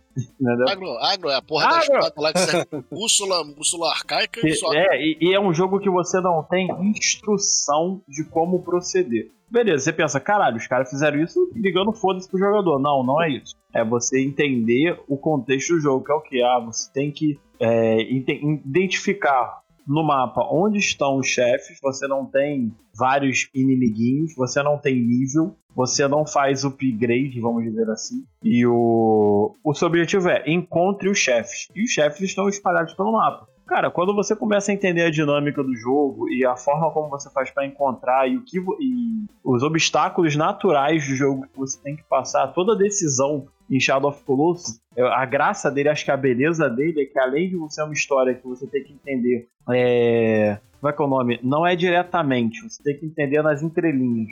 Agro, 0.69 0.97
agro 0.99 1.29
é 1.29 1.35
a 1.35 1.41
porra 1.41 1.67
da 1.69 1.75
Agro. 1.77 1.83
espada 1.95 2.13
lá 2.17 2.33
que 2.33 2.39
serve 2.39 2.67
bússola, 2.91 3.43
bússola 3.55 3.89
arcaica 3.91 4.39
e 4.45 4.51
E- 4.51 4.55
só. 4.55 4.71
É, 4.73 5.01
e, 5.01 5.17
e 5.21 5.33
é 5.33 5.39
um 5.39 5.53
jogo 5.53 5.79
que 5.79 5.89
você 5.89 6.19
não 6.21 6.43
tem 6.43 6.67
instrução 6.81 8.01
de 8.07 8.23
como 8.23 8.61
proceder. 8.63 9.31
Beleza, 9.49 9.83
você 9.85 9.93
pensa, 9.93 10.19
caralho, 10.19 10.57
os 10.57 10.67
caras 10.67 10.89
fizeram 10.89 11.21
isso 11.21 11.39
ligando 11.55 11.93
foda-se 11.93 12.27
pro 12.27 12.39
jogador. 12.39 12.79
Não, 12.79 13.03
não 13.03 13.21
é 13.21 13.29
isso. 13.29 13.55
É 13.73 13.83
você 13.85 14.19
entender 14.21 14.99
o 15.07 15.15
contexto 15.17 15.73
do 15.75 15.79
jogo, 15.79 16.03
que 16.05 16.11
é 16.11 16.15
o 16.15 16.21
que? 16.21 16.41
Ah, 16.43 16.59
você 16.59 16.91
tem 16.91 17.11
que 17.11 17.39
é, 17.59 18.01
ide- 18.01 18.41
identificar 18.65 19.61
no 19.87 20.01
mapa 20.03 20.41
onde 20.49 20.77
estão 20.79 21.17
os 21.17 21.27
chefes, 21.27 21.77
você 21.81 22.07
não 22.07 22.25
tem 22.25 22.73
vários 22.97 23.49
inimiguinhos, 23.53 24.33
você 24.35 24.63
não 24.63 24.77
tem 24.77 24.95
nível, 24.95 25.55
você 25.75 26.07
não 26.07 26.25
faz 26.25 26.63
upgrade, 26.63 27.39
vamos 27.39 27.63
dizer 27.63 27.89
assim. 27.89 28.23
E 28.43 28.65
o, 28.65 29.55
o 29.63 29.73
seu 29.73 29.87
objetivo 29.87 30.29
é 30.29 30.43
encontre 30.47 31.09
os 31.09 31.17
chefes. 31.17 31.67
E 31.75 31.83
os 31.83 31.91
chefes 31.91 32.21
estão 32.21 32.47
espalhados 32.47 32.93
pelo 32.93 33.11
mapa. 33.11 33.47
Cara, 33.67 33.89
quando 33.89 34.13
você 34.13 34.35
começa 34.35 34.71
a 34.71 34.73
entender 34.73 35.03
a 35.03 35.11
dinâmica 35.11 35.63
do 35.63 35.75
jogo 35.75 36.29
e 36.29 36.45
a 36.45 36.55
forma 36.55 36.91
como 36.91 37.09
você 37.09 37.29
faz 37.31 37.49
pra 37.49 37.65
encontrar 37.65 38.29
e 38.29 38.37
o 38.37 38.43
que 38.43 38.59
e 38.59 39.25
os 39.43 39.63
obstáculos 39.63 40.35
naturais 40.35 41.07
do 41.07 41.15
jogo 41.15 41.43
que 41.43 41.57
você 41.57 41.81
tem 41.81 41.95
que 41.95 42.03
passar, 42.03 42.47
toda 42.47 42.75
decisão 42.75 43.47
em 43.69 43.79
Shadow 43.79 44.09
of 44.09 44.23
Colossus, 44.23 44.79
a 44.97 45.25
graça 45.25 45.71
dele, 45.71 45.89
acho 45.89 46.05
que 46.05 46.11
a 46.11 46.17
beleza 46.17 46.69
dele 46.69 47.01
é 47.01 47.05
que 47.05 47.17
além 47.17 47.49
de 47.49 47.55
você 47.55 47.75
ser 47.75 47.83
uma 47.83 47.93
história 47.93 48.35
que 48.35 48.45
você 48.45 48.67
tem 48.67 48.83
que 48.83 48.93
entender, 48.93 49.47
é... 49.71 50.59
como 50.79 50.89
é 50.89 50.93
que 50.93 51.01
é 51.01 51.05
o 51.05 51.07
nome? 51.07 51.39
Não 51.41 51.65
é 51.65 51.75
diretamente, 51.75 52.61
você 52.61 52.83
tem 52.83 52.97
que 52.97 53.05
entender 53.05 53.41
nas 53.41 53.63
entrelinhas, 53.63 54.29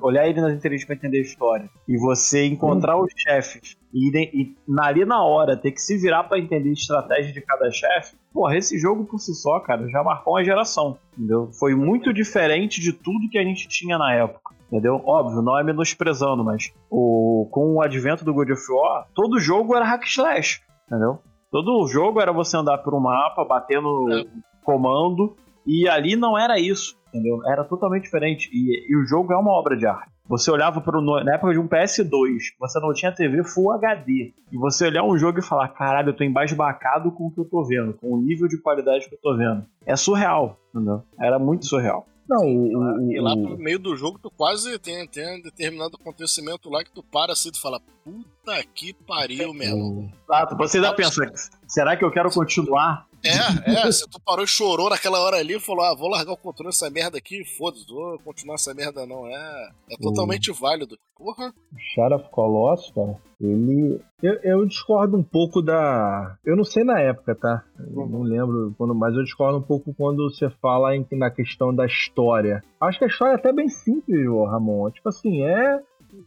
olhar 0.00 0.26
ele 0.26 0.40
nas 0.40 0.54
entrelinhas 0.54 0.84
pra 0.84 0.94
entender 0.94 1.18
a 1.18 1.22
história. 1.22 1.70
E 1.86 1.98
você 1.98 2.46
encontrar 2.46 2.96
os 2.96 3.12
chefes 3.16 3.76
e, 3.92 4.10
e 4.16 4.54
ali 4.78 5.04
na 5.04 5.22
hora 5.22 5.56
ter 5.56 5.72
que 5.72 5.80
se 5.80 5.98
virar 5.98 6.24
pra 6.24 6.38
entender 6.38 6.70
a 6.70 6.72
estratégia 6.72 7.32
de 7.32 7.40
cada 7.40 7.70
chefe, 7.70 8.16
porra, 8.36 8.54
esse 8.54 8.78
jogo 8.78 9.06
por 9.06 9.18
si 9.18 9.34
só, 9.34 9.58
cara, 9.60 9.88
já 9.88 10.04
marcou 10.04 10.34
uma 10.34 10.44
geração, 10.44 10.98
entendeu? 11.16 11.48
Foi 11.58 11.74
muito 11.74 12.12
diferente 12.12 12.82
de 12.82 12.92
tudo 12.92 13.30
que 13.30 13.38
a 13.38 13.42
gente 13.42 13.66
tinha 13.66 13.96
na 13.96 14.12
época. 14.12 14.54
Entendeu? 14.70 15.00
Óbvio, 15.06 15.40
não 15.40 15.58
é 15.58 15.64
menosprezando, 15.64 16.44
mas 16.44 16.70
o, 16.90 17.48
com 17.50 17.74
o 17.74 17.82
advento 17.82 18.24
do 18.24 18.34
God 18.34 18.50
of 18.50 18.62
War, 18.70 19.06
todo 19.14 19.40
jogo 19.40 19.74
era 19.74 19.86
hack 19.86 20.04
slash, 20.04 20.60
entendeu? 20.86 21.20
Todo 21.50 21.86
jogo 21.88 22.20
era 22.20 22.32
você 22.32 22.56
andar 22.58 22.78
por 22.78 22.92
um 22.92 23.00
mapa, 23.00 23.44
bater 23.44 23.80
no 23.80 24.26
comando, 24.64 25.34
e 25.64 25.88
ali 25.88 26.14
não 26.14 26.36
era 26.36 26.58
isso, 26.58 26.98
entendeu? 27.08 27.38
Era 27.46 27.64
totalmente 27.64 28.02
diferente. 28.02 28.50
E, 28.52 28.92
e 28.92 28.96
o 28.96 29.06
jogo 29.06 29.32
é 29.32 29.36
uma 29.36 29.52
obra 29.52 29.76
de 29.76 29.86
arte. 29.86 30.12
Você 30.28 30.50
olhava 30.50 30.82
no- 31.00 31.22
na 31.22 31.34
época 31.34 31.52
de 31.52 31.58
um 31.58 31.68
PS2, 31.68 32.52
você 32.58 32.80
não 32.80 32.92
tinha 32.92 33.12
TV 33.12 33.44
Full 33.44 33.72
HD. 33.72 34.32
E 34.50 34.56
você 34.58 34.86
olhar 34.86 35.04
um 35.04 35.16
jogo 35.16 35.38
e 35.38 35.42
falar: 35.42 35.68
caralho, 35.68 36.10
eu 36.10 36.16
tô 36.16 36.24
embasbacado 36.24 37.10
com 37.12 37.26
o 37.26 37.30
que 37.30 37.40
eu 37.40 37.44
tô 37.44 37.64
vendo, 37.64 37.94
com 37.94 38.12
o 38.12 38.20
nível 38.20 38.48
de 38.48 38.58
qualidade 38.60 39.08
que 39.08 39.14
eu 39.14 39.20
tô 39.22 39.36
vendo. 39.36 39.64
É 39.84 39.94
surreal, 39.96 40.58
entendeu? 40.74 41.02
Era 41.20 41.38
muito 41.38 41.66
surreal. 41.66 42.06
Não, 42.28 42.44
o, 42.44 42.76
o- 43.06 43.12
E 43.12 43.20
lá 43.20 43.34
o- 43.34 43.42
pro 43.42 43.56
meio 43.58 43.78
do 43.78 43.94
jogo, 43.94 44.18
tu 44.20 44.28
quase 44.36 44.76
tem, 44.80 45.06
tem 45.06 45.38
um 45.38 45.42
determinado 45.42 45.96
acontecimento 46.00 46.68
lá 46.68 46.82
que 46.82 46.90
tu 46.90 47.00
para 47.00 47.32
assim 47.32 47.50
e 47.50 47.52
tu 47.52 47.60
fala, 47.62 47.78
puta 48.04 48.64
que 48.74 48.92
pariu, 49.06 49.54
meu 49.54 49.68
irmão. 49.68 50.10
Exato, 50.24 50.56
você 50.56 50.78
ainda 50.78 50.92
pensa: 50.92 51.22
será 51.68 51.96
que 51.96 52.04
eu 52.04 52.10
quero 52.10 52.28
continuar? 52.32 53.06
É, 53.26 53.70
é, 53.88 53.92
se 53.92 54.08
tu 54.08 54.20
parou 54.24 54.44
e 54.44 54.48
chorou 54.48 54.90
naquela 54.90 55.20
hora 55.20 55.36
ali 55.38 55.56
e 55.56 55.60
falou, 55.60 55.84
ah, 55.84 55.94
vou 55.94 56.08
largar 56.08 56.32
o 56.32 56.36
controle 56.36 56.70
dessa 56.70 56.88
merda 56.90 57.18
aqui, 57.18 57.44
foda-se, 57.44 57.86
vou 57.86 58.18
continuar 58.20 58.54
essa 58.56 58.72
merda 58.74 59.06
não. 59.06 59.26
É, 59.26 59.70
é 59.90 59.96
totalmente 60.00 60.52
válido. 60.52 60.96
Porra, 61.16 61.52
Shadow 61.94 62.18
of 62.18 62.28
Colossus, 62.30 62.92
cara, 62.94 63.16
ele. 63.40 63.98
Eu, 64.22 64.34
eu 64.42 64.66
discordo 64.66 65.16
um 65.16 65.22
pouco 65.22 65.62
da. 65.62 66.36
Eu 66.44 66.56
não 66.56 66.64
sei 66.64 66.84
na 66.84 67.00
época, 67.00 67.34
tá? 67.34 67.64
Eu 67.78 68.06
não 68.06 68.22
lembro, 68.22 68.74
quando, 68.76 68.94
mas 68.94 69.14
eu 69.14 69.24
discordo 69.24 69.58
um 69.58 69.62
pouco 69.62 69.94
quando 69.94 70.28
você 70.30 70.50
fala 70.60 70.94
em- 70.94 71.06
na 71.12 71.30
questão 71.30 71.74
da 71.74 71.86
história. 71.86 72.62
Acho 72.80 72.98
que 72.98 73.04
a 73.04 73.08
história 73.08 73.32
é 73.32 73.36
até 73.36 73.50
bem 73.52 73.68
simples, 73.68 74.26
ô 74.28 74.44
Ramon. 74.44 74.90
Tipo 74.90 75.08
assim, 75.08 75.42
é. 75.42 75.80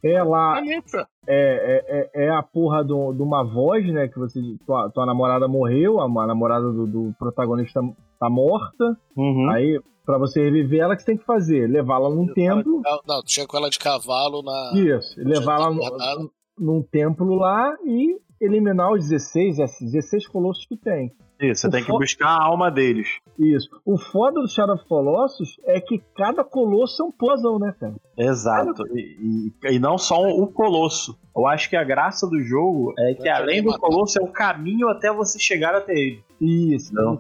É 0.04 0.24
lá, 0.24 0.60
é 0.60 0.76
é, 0.76 0.80
é, 1.28 2.10
é, 2.16 2.26
é 2.26 2.30
a 2.30 2.42
porra 2.42 2.84
de 2.84 2.94
uma 2.94 3.44
voz, 3.44 3.86
né? 3.92 4.08
Que 4.08 4.18
você. 4.18 4.40
Tua, 4.66 4.90
tua 4.90 5.06
namorada 5.06 5.48
morreu, 5.48 6.00
a, 6.00 6.06
a 6.06 6.28
namorada 6.28 6.72
do, 6.72 6.88
do 6.88 7.14
protagonista 7.18 7.82
tá 8.20 8.30
morta. 8.30 8.98
Uhum. 9.16 9.50
Aí, 9.50 9.80
pra 10.06 10.18
você 10.18 10.44
reviver 10.44 10.82
ela, 10.82 10.94
o 10.94 10.98
que 10.98 11.04
você 11.04 11.08
tem 11.08 11.18
que 11.18 11.26
fazer? 11.26 11.68
Levá-la 11.68 12.10
num 12.10 12.28
templo. 12.34 12.82
Não, 13.08 13.22
chega 13.26 13.48
com 13.48 13.58
ela 13.58 13.70
de 13.70 13.80
cavalo 13.80 14.42
na. 14.42 14.72
Isso, 14.76 15.16
levá-la 15.18 15.70
num 16.58 16.82
templo 16.82 17.36
lá 17.36 17.74
e 17.86 18.18
eliminar 18.42 18.92
os 18.94 19.08
16, 19.10 19.60
esses 19.60 19.92
16 19.92 20.28
colossos 20.28 20.66
que 20.66 20.78
tem. 20.78 21.12
Isso, 21.42 21.62
você 21.62 21.68
O 21.68 21.72
tem 21.72 21.84
que 21.86 21.92
buscar 21.92 22.28
a 22.28 22.44
alma 22.44 22.70
deles. 22.70 23.08
Isso. 23.38 23.70
O 23.86 23.98
foda 23.98 24.42
do 24.42 24.48
Shadow 24.50 24.76
of 24.76 24.84
Colossus 24.90 25.58
é 25.66 25.80
que 25.80 26.02
cada 26.18 26.44
colosso 26.44 27.02
é 27.02 27.06
um 27.06 27.12
puzzle, 27.12 27.58
né, 27.58 27.74
cara? 27.80 27.96
Exato. 28.18 28.84
E, 28.94 29.54
e- 29.64 29.76
e 29.76 29.80
não 29.80 29.98
só 29.98 30.22
o 30.28 30.46
Colosso. 30.48 31.18
Eu 31.34 31.48
acho 31.48 31.70
que 31.70 31.78
a 31.78 31.84
graça 31.86 32.28
do 32.28 32.42
jogo 32.44 32.94
é 33.00 33.14
que 33.14 33.30
É 33.30 33.32
além 33.32 33.64
do. 33.64 33.72
Colosso 33.80 34.20
é 34.20 34.22
o 34.22 34.28
caminho 34.28 34.90
até 34.90 35.10
você 35.14 35.40
chegar 35.40 35.74
até 35.74 35.94
ele. 35.94 36.22
Isso, 36.42 36.94
Não. 36.94 37.18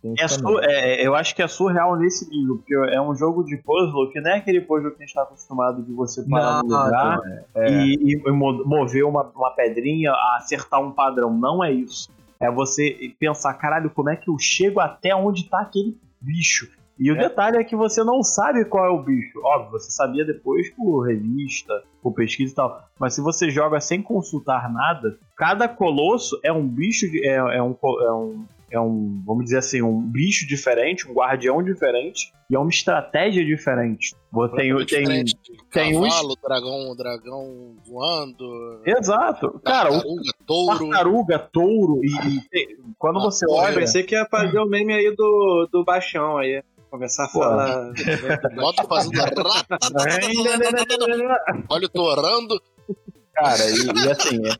Tem 0.00 0.14
isso 0.14 0.24
É 0.24 0.28
su- 0.28 0.58
é- 0.60 1.02
é- 1.02 1.06
eu 1.06 1.14
acho 1.14 1.34
que 1.36 1.42
é 1.42 1.48
surreal 1.48 1.96
nesse 1.96 2.28
nível, 2.30 2.56
porque 2.56 2.74
é 2.94 3.00
um 3.00 3.14
jogo 3.14 3.42
de 3.44 3.58
puzzle 3.58 4.10
que 4.10 4.20
não 4.22 4.30
é 4.30 4.36
aquele 4.38 4.62
puzzle 4.62 4.90
que 4.92 4.96
a 4.96 5.00
gente 5.00 5.08
está 5.08 5.22
acostumado 5.22 5.82
de 5.82 5.92
você 5.92 6.22
parar 6.26 6.62
no 6.62 6.68
lugar 6.68 7.18
é. 7.54 7.70
e, 7.70 8.14
e 8.14 8.30
mo- 8.32 8.62
mover 8.64 9.04
uma, 9.04 9.22
uma 9.36 9.50
pedrinha, 9.50 10.12
acertar 10.38 10.57
um 10.80 10.90
padrão. 10.92 11.32
Não 11.32 11.62
é 11.62 11.72
isso. 11.72 12.08
É 12.40 12.50
você 12.50 13.12
pensar, 13.18 13.52
caralho, 13.54 13.90
como 13.90 14.10
é 14.10 14.16
que 14.16 14.30
eu 14.30 14.38
chego 14.38 14.78
até 14.80 15.14
onde 15.14 15.48
tá 15.48 15.60
aquele 15.60 15.96
bicho? 16.20 16.68
E 16.98 17.12
o 17.12 17.14
detalhe 17.16 17.56
é 17.58 17.64
que 17.64 17.76
você 17.76 18.02
não 18.02 18.22
sabe 18.24 18.64
qual 18.64 18.84
é 18.84 18.90
o 18.90 19.02
bicho. 19.02 19.40
Óbvio, 19.44 19.72
você 19.72 19.90
sabia 19.90 20.24
depois 20.24 20.68
por 20.70 21.02
revista, 21.06 21.72
por 22.02 22.12
pesquisa 22.12 22.52
e 22.52 22.56
tal. 22.56 22.82
Mas 22.98 23.14
se 23.14 23.20
você 23.20 23.50
joga 23.50 23.80
sem 23.80 24.02
consultar 24.02 24.72
nada, 24.72 25.16
cada 25.36 25.68
colosso 25.68 26.38
é 26.42 26.52
um 26.52 26.66
bicho, 26.66 27.08
de- 27.08 27.24
é, 27.24 27.34
é 27.36 27.62
um, 27.62 27.76
é 27.82 28.12
um 28.12 28.44
é 28.70 28.78
um, 28.80 29.22
vamos 29.24 29.44
dizer 29.44 29.58
assim, 29.58 29.80
um 29.82 30.00
bicho 30.00 30.46
diferente, 30.46 31.08
um 31.08 31.12
guardião 31.14 31.62
diferente 31.62 32.32
e 32.50 32.54
é 32.54 32.58
uma 32.58 32.68
estratégia 32.70 33.44
diferente. 33.44 34.14
Você 34.32 34.56
tem, 34.56 34.86
tem, 34.86 35.24
tem 35.70 35.96
uns- 35.98 36.08
cavalo, 36.14 36.34
dragão, 36.42 36.96
dragão 36.96 37.76
voando, 37.86 38.82
exato, 38.86 39.58
cara, 39.64 39.90
o 39.90 39.92
tartaruga, 40.00 40.32
touro. 40.46 40.78
tartaruga, 40.90 41.38
touro 41.52 42.00
e, 42.04 42.08
e 42.52 42.76
quando 42.98 43.18
Ah, 43.18 43.22
você 43.22 43.46
Eu 43.46 43.50
olha, 43.52 43.74
pensei 43.76 44.02
que 44.02 44.14
ia 44.14 44.26
fazer 44.30 44.58
o 44.58 44.66
meme 44.66 44.92
aí 44.92 45.14
do, 45.16 45.68
do 45.72 45.84
baixão 45.84 46.36
aí. 46.38 46.62
Começar 46.90 47.24
a 47.26 47.28
Pô. 47.28 47.40
falar. 47.40 47.92
Bota 48.54 48.84
fazendo 48.84 49.20
Olha 51.68 51.86
o 51.86 51.88
torando. 51.88 52.60
cara, 53.34 53.62
e, 53.70 54.04
e 54.04 54.10
assim, 54.10 54.36
é, 54.46 54.54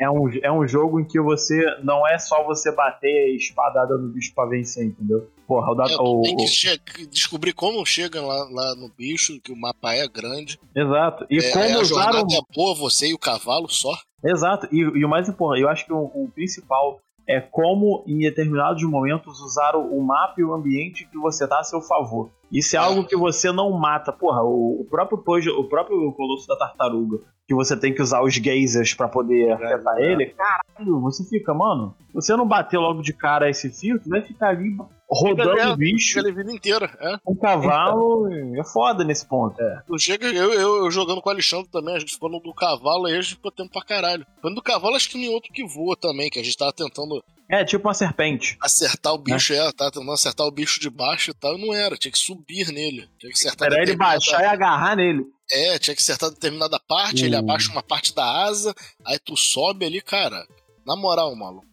é 0.00 0.10
um, 0.10 0.28
é 0.42 0.50
um 0.50 0.66
jogo 0.66 0.98
em 0.98 1.04
que 1.04 1.20
você 1.20 1.62
não 1.84 2.06
é 2.08 2.18
só 2.18 2.42
você 2.44 2.72
bater 2.74 3.36
espadada 3.36 3.96
no 3.98 4.08
bicho 4.08 4.32
pra 4.34 4.46
vencer, 4.46 4.86
entendeu? 4.86 5.28
Porra, 5.46 5.72
o, 5.72 5.74
da, 5.74 5.84
É, 5.90 5.96
o, 5.98 6.22
tem 6.22 6.36
que 6.36 6.44
o- 6.44 6.48
che- 6.48 6.80
descobrir 7.10 7.52
como 7.52 7.84
chega 7.84 8.20
lá, 8.22 8.48
lá 8.50 8.74
no 8.76 8.88
bicho, 8.88 9.40
que 9.40 9.52
o 9.52 9.56
mapa 9.56 9.92
é 9.94 10.08
grande. 10.08 10.58
exato. 10.74 11.26
E 11.28 11.38
é, 11.38 11.52
como 11.52 11.78
a 11.78 11.80
usar 11.80 12.14
um, 12.14 12.18
é 12.32 12.40
boa, 12.54 12.74
você 12.74 13.08
e 13.08 13.14
o 13.14 13.18
cavalo 13.18 13.68
só. 13.68 13.92
Exato, 14.24 14.68
e, 14.72 14.78
e 14.80 15.04
o 15.04 15.08
mais 15.08 15.28
importante, 15.28 15.62
eu 15.62 15.68
acho 15.68 15.84
que 15.86 15.92
o, 15.92 15.98
o 16.14 16.30
principal 16.34 17.00
é 17.30 17.40
como, 17.40 18.02
em 18.08 18.18
determinados 18.18 18.82
momentos, 18.82 19.40
usar 19.40 19.76
o, 19.76 20.02
mapa 20.02 20.34
e 20.38 20.44
o 20.44 20.52
ambiente 20.52 21.06
que 21.06 21.16
você 21.16 21.46
tá 21.46 21.60
a 21.60 21.64
seu 21.64 21.80
favor. 21.80 22.28
Isso 22.50 22.74
é 22.74 22.78
algo 22.80 23.06
que 23.06 23.16
você 23.16 23.52
não 23.52 23.70
mata. 23.70 24.12
Porra, 24.12 24.42
o, 24.42 24.84
próprio 24.90 25.18
puzzle, 25.18 25.56
o 25.56 25.68
próprio 25.68 26.10
Colosso 26.12 26.48
da 26.48 26.56
Tartaruga, 26.56 27.20
que 27.46 27.54
você 27.54 27.76
tem 27.76 27.94
que 27.94 28.02
usar 28.02 28.20
os 28.22 28.34
geysers 28.34 28.94
pra 28.94 29.06
poder 29.06 29.52
afetar 29.52 29.98
ele, 29.98 30.26
caralho, 30.26 31.00
você 31.00 31.24
fica, 31.24 31.54
mano, 31.54 31.94
você 32.12 32.34
não 32.34 32.46
bater 32.46 32.78
logo 32.78 33.00
de 33.00 33.12
cara 33.12 33.48
esse 33.48 33.70
fio, 33.70 34.00
tu 34.00 34.08
vai 34.08 34.22
ficar 34.22 34.48
ali 34.48 34.76
rodando 35.10 35.72
o 35.72 35.76
bicho 35.76 36.14
Fica 36.14 36.28
a 36.28 36.32
vida 36.32 36.52
inteira. 36.52 36.86
É. 37.00 37.16
um 37.26 37.34
cavalo, 37.34 38.28
é 38.58 38.64
foda 38.64 39.02
nesse 39.04 39.26
ponto. 39.26 39.56
Não 39.88 39.98
chega, 39.98 40.26
eu, 40.26 40.52
eu, 40.52 40.76
eu 40.84 40.90
jogando 40.90 41.20
com 41.20 41.28
o 41.28 41.32
Alexandre 41.32 41.68
também, 41.70 41.96
a 41.96 41.98
gente 41.98 42.12
ficou 42.14 42.30
no 42.30 42.40
do 42.40 42.54
cavalo 42.54 43.06
aí, 43.06 43.16
a 43.16 43.20
gente 43.20 43.34
ficou 43.34 43.50
tempo 43.50 43.70
pra 43.70 43.82
caralho. 43.84 44.26
Quando 44.40 44.54
do 44.54 44.62
cavalo, 44.62 44.94
acho 44.96 45.08
que 45.08 45.18
tem 45.18 45.28
outro 45.28 45.52
que 45.52 45.64
voa 45.66 45.96
também, 45.96 46.30
que 46.30 46.38
a 46.38 46.44
gente 46.44 46.56
tava 46.56 46.72
tentando 46.72 47.22
É 47.48 47.64
tipo 47.64 47.88
uma 47.88 47.94
serpente. 47.94 48.56
acertar 48.60 49.12
o 49.12 49.18
bicho, 49.18 49.52
é, 49.52 49.72
tava 49.72 49.90
tentando 49.90 50.12
acertar 50.12 50.46
o 50.46 50.50
bicho 50.52 50.78
de 50.80 50.88
baixo 50.88 51.30
e 51.30 51.34
tal, 51.34 51.58
e 51.58 51.66
não 51.66 51.74
era, 51.74 51.96
tinha 51.96 52.12
que 52.12 52.18
subir 52.18 52.68
nele. 52.68 53.08
Tinha 53.18 53.32
que 53.32 53.38
acertar 53.38 53.66
Era 53.72 53.82
ele 53.82 53.96
baixar 53.96 54.40
e 54.42 54.46
agarrar 54.46 54.96
nele. 54.96 55.24
É, 55.50 55.78
tinha 55.80 55.96
que 55.96 56.00
acertar 56.02 56.30
determinada 56.30 56.78
parte, 56.86 57.24
ele 57.24 57.34
Hum. 57.34 57.40
abaixa 57.40 57.72
uma 57.72 57.82
parte 57.82 58.14
da 58.14 58.44
asa, 58.44 58.72
aí 59.04 59.18
tu 59.18 59.36
sobe 59.36 59.84
ali, 59.84 60.00
cara. 60.00 60.46
Na 60.86 60.94
moral, 60.96 61.34
maluco. 61.34 61.66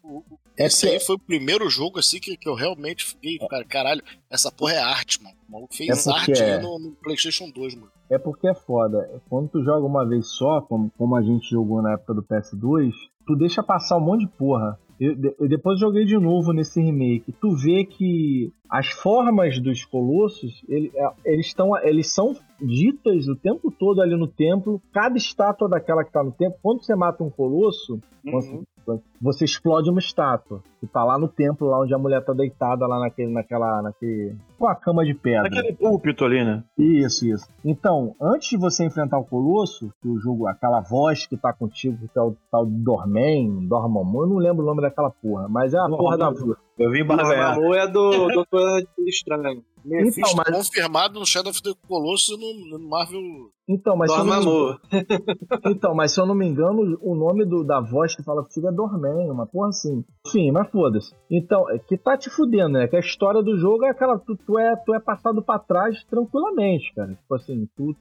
É 0.60 0.66
Esse 0.66 0.88
aí 0.88 1.00
foi 1.00 1.16
o 1.16 1.20
primeiro 1.20 1.70
jogo 1.70 2.00
assim 2.00 2.20
que, 2.20 2.36
que 2.36 2.50
eu 2.50 2.56
realmente 2.56 3.06
fiquei, 3.06 3.38
cara, 3.48 3.64
caralho, 3.64 4.02
essa 4.30 4.52
porra 4.52 4.74
é 4.74 4.80
arte, 4.80 5.22
mano. 5.22 5.36
O 5.48 5.52
maluco 5.52 5.76
fez 5.76 6.08
É 6.08 6.12
arte 6.12 6.32
é. 6.42 6.60
no, 6.60 6.80
no 6.80 6.92
PlayStation 6.94 7.50
2, 7.50 7.76
mano. 7.76 7.92
É 8.10 8.18
porque 8.18 8.48
é 8.48 8.54
foda. 8.56 9.22
Quando 9.30 9.50
tu 9.50 9.64
joga 9.64 9.86
uma 9.86 10.06
vez 10.08 10.28
só, 10.36 10.62
como, 10.62 10.92
como 10.98 11.16
a 11.16 11.22
gente 11.22 11.50
jogou 11.50 11.82
na 11.82 11.94
época 11.94 12.14
do 12.14 12.24
PS2, 12.24 12.92
tu 13.26 13.36
deixa 13.36 13.62
passar 13.62 13.98
um 13.98 14.02
monte 14.02 14.22
de 14.22 14.32
porra. 14.32 14.80
Eu, 15.00 15.16
eu 15.40 15.48
depois 15.48 15.80
joguei 15.80 16.06
de 16.06 16.18
novo 16.18 16.52
nesse 16.52 16.82
remake. 16.82 17.32
Tu 17.34 17.56
vê 17.56 17.86
que 17.86 18.52
as 18.68 18.88
formas 18.88 19.62
dos 19.62 19.86
colossos, 19.86 20.64
ele- 20.68 20.92
é, 20.96 21.08
eles, 21.34 21.46
estão, 21.46 21.78
eles 21.86 22.12
são 22.12 22.36
ditas 22.60 23.28
o 23.28 23.36
tempo 23.36 23.70
todo 23.72 24.02
ali 24.02 24.16
no 24.18 24.28
templo. 24.28 24.82
Cada 24.92 25.16
estátua 25.18 25.70
daquela 25.70 26.04
que 26.04 26.12
tá 26.12 26.24
no 26.24 26.32
templo, 26.32 26.58
quando 26.64 26.84
você 26.84 26.96
mata 26.96 27.24
um 27.24 27.30
colosso, 27.30 28.00
Uhum. 28.26 28.64
Você 29.22 29.46
explode 29.46 29.90
uma 29.90 30.00
estátua. 30.00 30.62
Que 30.80 30.88
tá 30.88 31.04
lá 31.04 31.18
no 31.18 31.28
templo, 31.28 31.68
lá 31.68 31.82
onde 31.82 31.94
a 31.94 31.98
mulher 31.98 32.24
tá 32.24 32.34
deitada, 32.34 32.86
lá 32.86 33.00
naquele, 33.00 33.34
naquela. 33.34 33.82
naquele. 33.82 34.36
com 34.58 34.68
a 34.68 34.76
cama 34.76 35.04
de 35.04 35.14
pedra. 35.14 35.48
Aquele 35.48 35.74
púlpito 35.74 36.24
ali, 36.24 36.44
né? 36.44 36.64
Isso, 36.78 37.26
isso. 37.26 37.48
Então, 37.66 38.16
antes 38.22 38.50
de 38.50 38.58
você 38.58 38.86
enfrentar 38.86 39.18
o 39.18 39.26
Colosso, 39.26 39.92
que 40.02 40.08
o 40.08 40.20
jogo, 40.20 40.48
aquela 40.48 40.82
voz 40.82 41.26
que 41.26 41.36
tá 41.36 41.52
contigo, 41.52 41.98
que 42.08 42.20
é 42.20 42.22
o 42.22 42.36
tal 42.52 42.66
de 42.66 42.74
Dormen, 42.74 43.68
Dormammu, 43.68 44.22
eu 44.22 44.28
não 44.28 44.38
lembro 44.38 44.64
o 44.64 44.68
nome 44.68 44.82
daquela 44.82 45.10
porra, 45.10 45.48
mas 45.50 45.74
é 45.74 45.80
a 45.80 45.88
porra 45.88 46.18
da 46.18 46.30
voz. 46.30 46.58
Eu 46.78 46.92
vi. 46.92 47.04
Dormammu 47.04 47.74
é 47.74 47.88
do 47.88 48.28
Doutor 48.28 48.84
Estranho. 49.00 49.64
Mephisto 49.86 50.20
Então, 50.20 50.34
mas- 50.36 50.56
confirmado 50.68 51.20
no 51.20 51.26
Shadow 51.26 51.52
of 51.52 51.62
the 51.62 51.74
Colossus 51.88 52.38
e 52.38 52.40
no, 52.72 52.78
no 52.78 52.90
Marvel. 52.90 53.22
Então, 53.70 53.96
mas 53.98 54.12
se 54.12 54.18
eu 54.18 54.24
não. 54.26 54.80
Então, 55.66 55.94
mas 55.96 56.14
se 56.14 56.20
eu 56.22 56.26
não 56.26 56.36
me 56.36 56.46
engano, 56.48 56.98
o 57.02 57.16
nome 57.16 57.46
do- 57.46 57.64
da 57.64 57.80
voz 57.80 58.16
que 58.16 58.24
fala 58.24 58.44
contigo 58.44 58.68
é 58.68 58.72
Dormen, 58.72 59.30
uma 59.30 59.46
porra 59.46 59.70
assim. 59.70 60.04
Enfim, 60.28 60.52
mas 60.52 60.70
foda-se. 60.72 61.14
Então, 61.30 61.70
é 61.70 61.78
que 61.80 61.98
tá 61.98 62.18
te 62.18 62.30
fudendo, 62.30 62.70
né? 62.74 62.88
Que 62.88 62.96
a 62.96 63.00
história 63.00 63.42
do 63.42 63.58
jogo 63.58 63.86
é 63.86 63.90
aquela. 63.90 64.18
Tu, 64.20 64.36
tu 64.46 64.58
é, 64.58 64.76
tu 64.86 64.94
é 64.94 65.00
passado 65.00 65.42
pra 65.42 65.60
trás 65.60 66.04
tranquilamente, 66.10 66.94
cara. 66.94 67.14
Tipo 67.14 67.36
assim, 67.36 67.68
tu 67.76 67.96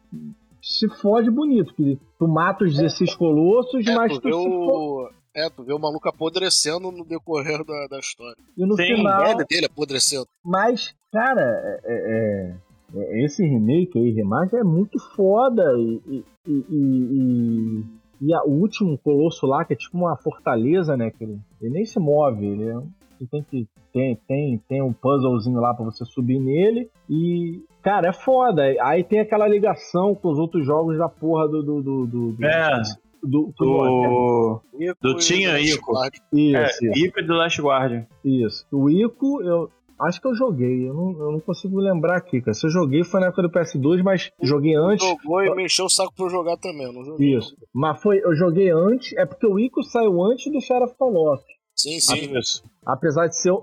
se 0.62 0.88
fode 1.00 1.30
bonito. 1.30 1.74
Que 1.74 1.98
tu 2.18 2.26
mata 2.28 2.64
os 2.64 2.74
16 2.76 3.14
colossos, 3.14 3.86
É, 3.86 3.94
mas 3.94 4.12
tu 4.14 4.20
tu 4.20 4.28
se 4.28 4.48
fode. 4.48 5.16
É, 5.38 5.50
tu 5.50 5.62
vê 5.64 5.74
o 5.74 5.78
maluco 5.78 6.08
apodrecendo 6.08 6.90
no 6.90 7.04
decorrer 7.04 7.62
da, 7.62 7.86
da 7.88 7.98
história. 7.98 8.36
E 8.56 8.64
no 8.64 8.74
Sim, 8.74 8.84
A 8.92 8.96
final. 8.96 9.34
dele 9.46 9.66
apodrecendo. 9.66 10.26
Mas, 10.42 10.94
cara, 11.16 11.40
é- 11.42 11.80
é- 11.84 12.54
é- 12.94 13.24
esse 13.24 13.44
remake 13.44 13.98
aí, 13.98 14.10
remaster, 14.10 14.60
é 14.60 14.64
muito 14.64 14.98
foda. 15.14 15.64
E, 15.78 16.00
e, 16.06 16.24
e, 16.46 16.64
e- 16.70 17.84
e 18.20 18.34
a- 18.34 18.42
o 18.44 18.50
último 18.50 18.96
colosso 18.98 19.46
lá, 19.46 19.64
que 19.64 19.72
é 19.72 19.76
tipo 19.76 19.96
uma 19.96 20.16
fortaleza, 20.16 20.96
né? 20.96 21.10
Que 21.10 21.24
ele, 21.24 21.38
ele 21.60 21.72
nem 21.72 21.84
se 21.84 21.98
move, 21.98 22.46
ele 22.46 22.68
é 22.68 22.78
um- 22.78 22.88
tem 23.30 23.42
que. 23.42 23.66
Tem, 23.92 24.14
tem, 24.28 24.58
tem 24.68 24.82
um 24.82 24.92
puzzlezinho 24.92 25.58
lá 25.58 25.72
pra 25.72 25.86
você 25.86 26.04
subir 26.04 26.38
nele. 26.38 26.90
E, 27.08 27.62
cara, 27.82 28.08
é 28.10 28.12
foda. 28.12 28.62
Aí 28.82 29.02
tem 29.02 29.20
aquela 29.20 29.48
ligação 29.48 30.14
com 30.14 30.28
os 30.30 30.38
outros 30.38 30.66
jogos 30.66 30.98
da 30.98 31.08
porra 31.08 31.48
do. 31.48 31.62
do, 31.62 31.82
do, 31.82 32.06
do, 32.06 32.32
do- 32.32 32.44
É, 32.44 32.82
do- 33.22 33.52
do. 33.58 34.60
Ico 34.78 34.96
Do 35.00 35.12
e 35.12 35.16
Tinha 35.16 35.52
do 35.52 35.58
Ico. 35.58 35.92
Isso, 36.32 36.56
É, 36.56 36.66
isso. 36.66 37.06
Ico 37.06 37.20
e 37.20 37.22
do 37.26 37.32
Last 37.34 37.60
Guardian. 37.62 38.04
Isso. 38.22 38.66
O 38.70 38.90
Ico, 38.90 39.42
eu 39.42 39.70
acho 40.00 40.20
que 40.20 40.26
eu 40.26 40.34
joguei. 40.34 40.88
Eu 40.88 40.94
não, 40.94 41.10
eu 41.18 41.32
não 41.32 41.40
consigo 41.40 41.78
lembrar 41.78 42.16
aqui, 42.16 42.40
cara. 42.40 42.54
Se 42.54 42.66
eu 42.66 42.70
joguei 42.70 43.04
foi 43.04 43.20
na 43.20 43.26
época 43.26 43.42
do 43.42 43.50
PS2, 43.50 44.02
mas 44.02 44.30
joguei 44.42 44.74
antes. 44.74 45.06
Jogou 45.06 45.42
e 45.42 45.54
me 45.54 45.64
encheu 45.64 45.86
o 45.86 45.90
saco 45.90 46.12
pra 46.14 46.26
eu 46.26 46.30
jogar 46.30 46.56
também. 46.56 46.86
eu 46.86 46.92
Não 46.92 47.04
joguei. 47.04 47.36
Isso. 47.36 47.56
Mas 47.74 48.00
foi, 48.02 48.18
eu 48.24 48.34
joguei 48.34 48.70
antes, 48.70 49.12
é 49.16 49.24
porque 49.26 49.46
o 49.46 49.58
Ico 49.58 49.82
saiu 49.82 50.22
antes 50.22 50.50
do 50.52 50.60
Shadow 50.60 50.84
of 50.86 50.94
Colossus. 50.96 51.44
Sim, 51.74 52.00
sim. 52.00 52.38
Isso. 52.38 52.62
Apesar 52.86 53.26
de 53.26 53.36
ser. 53.36 53.50
é, 53.52 53.54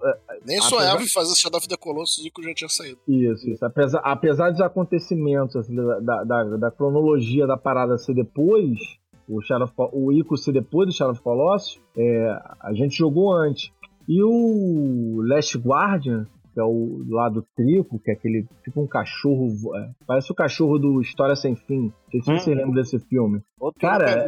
Nem 0.45 0.59
apesar- 0.59 0.69
sonhava 0.69 1.01
em 1.01 1.09
fazer 1.09 1.35
Shadow 1.35 1.57
of 1.57 1.67
the 1.67 1.75
Colossus 1.77 2.23
e 2.23 2.27
Ico 2.27 2.43
já 2.43 2.53
tinha 2.53 2.69
saído. 2.69 2.99
Isso, 3.07 3.49
isso. 3.49 3.65
Apesar, 3.65 3.99
apesar 4.03 4.51
dos 4.51 4.61
acontecimentos, 4.61 5.55
assim, 5.55 5.75
da, 5.75 6.23
da, 6.23 6.43
da- 6.57 6.71
cronologia 6.71 7.47
da 7.47 7.57
parada 7.57 7.97
ser 7.97 8.13
depois, 8.13 8.77
o, 9.27 9.41
Shadow 9.41 9.67
o 9.93 10.11
Ico 10.11 10.37
ser 10.37 10.51
depois 10.51 10.87
do 10.87 10.93
Shadow 10.93 11.13
of 11.13 11.21
Colossus, 11.23 11.79
é, 11.97 12.39
a 12.59 12.71
gente 12.73 12.95
jogou 12.95 13.33
antes. 13.33 13.71
E 14.07 14.21
o 14.23 15.21
Last 15.27 15.57
Guardian, 15.57 16.25
que 16.53 16.59
é 16.59 16.63
o 16.63 17.03
lado 17.09 17.45
trico, 17.55 17.99
que 17.99 18.11
é 18.11 18.13
aquele 18.13 18.45
tipo 18.63 18.81
um 18.81 18.87
cachorro. 18.87 19.47
é, 19.75 19.89
parece 20.05 20.31
o 20.31 20.35
cachorro 20.35 20.77
do 20.77 21.01
História 21.01 21.35
Sem 21.35 21.55
Fim. 21.55 21.83
Não 21.85 21.93
sei 22.11 22.21
se 22.21 22.31
Hum. 22.31 22.39
você 22.39 22.53
lembra 22.55 22.81
desse 22.81 22.99
filme. 22.99 23.41
Outro 23.59 23.79
Cara. 23.79 24.27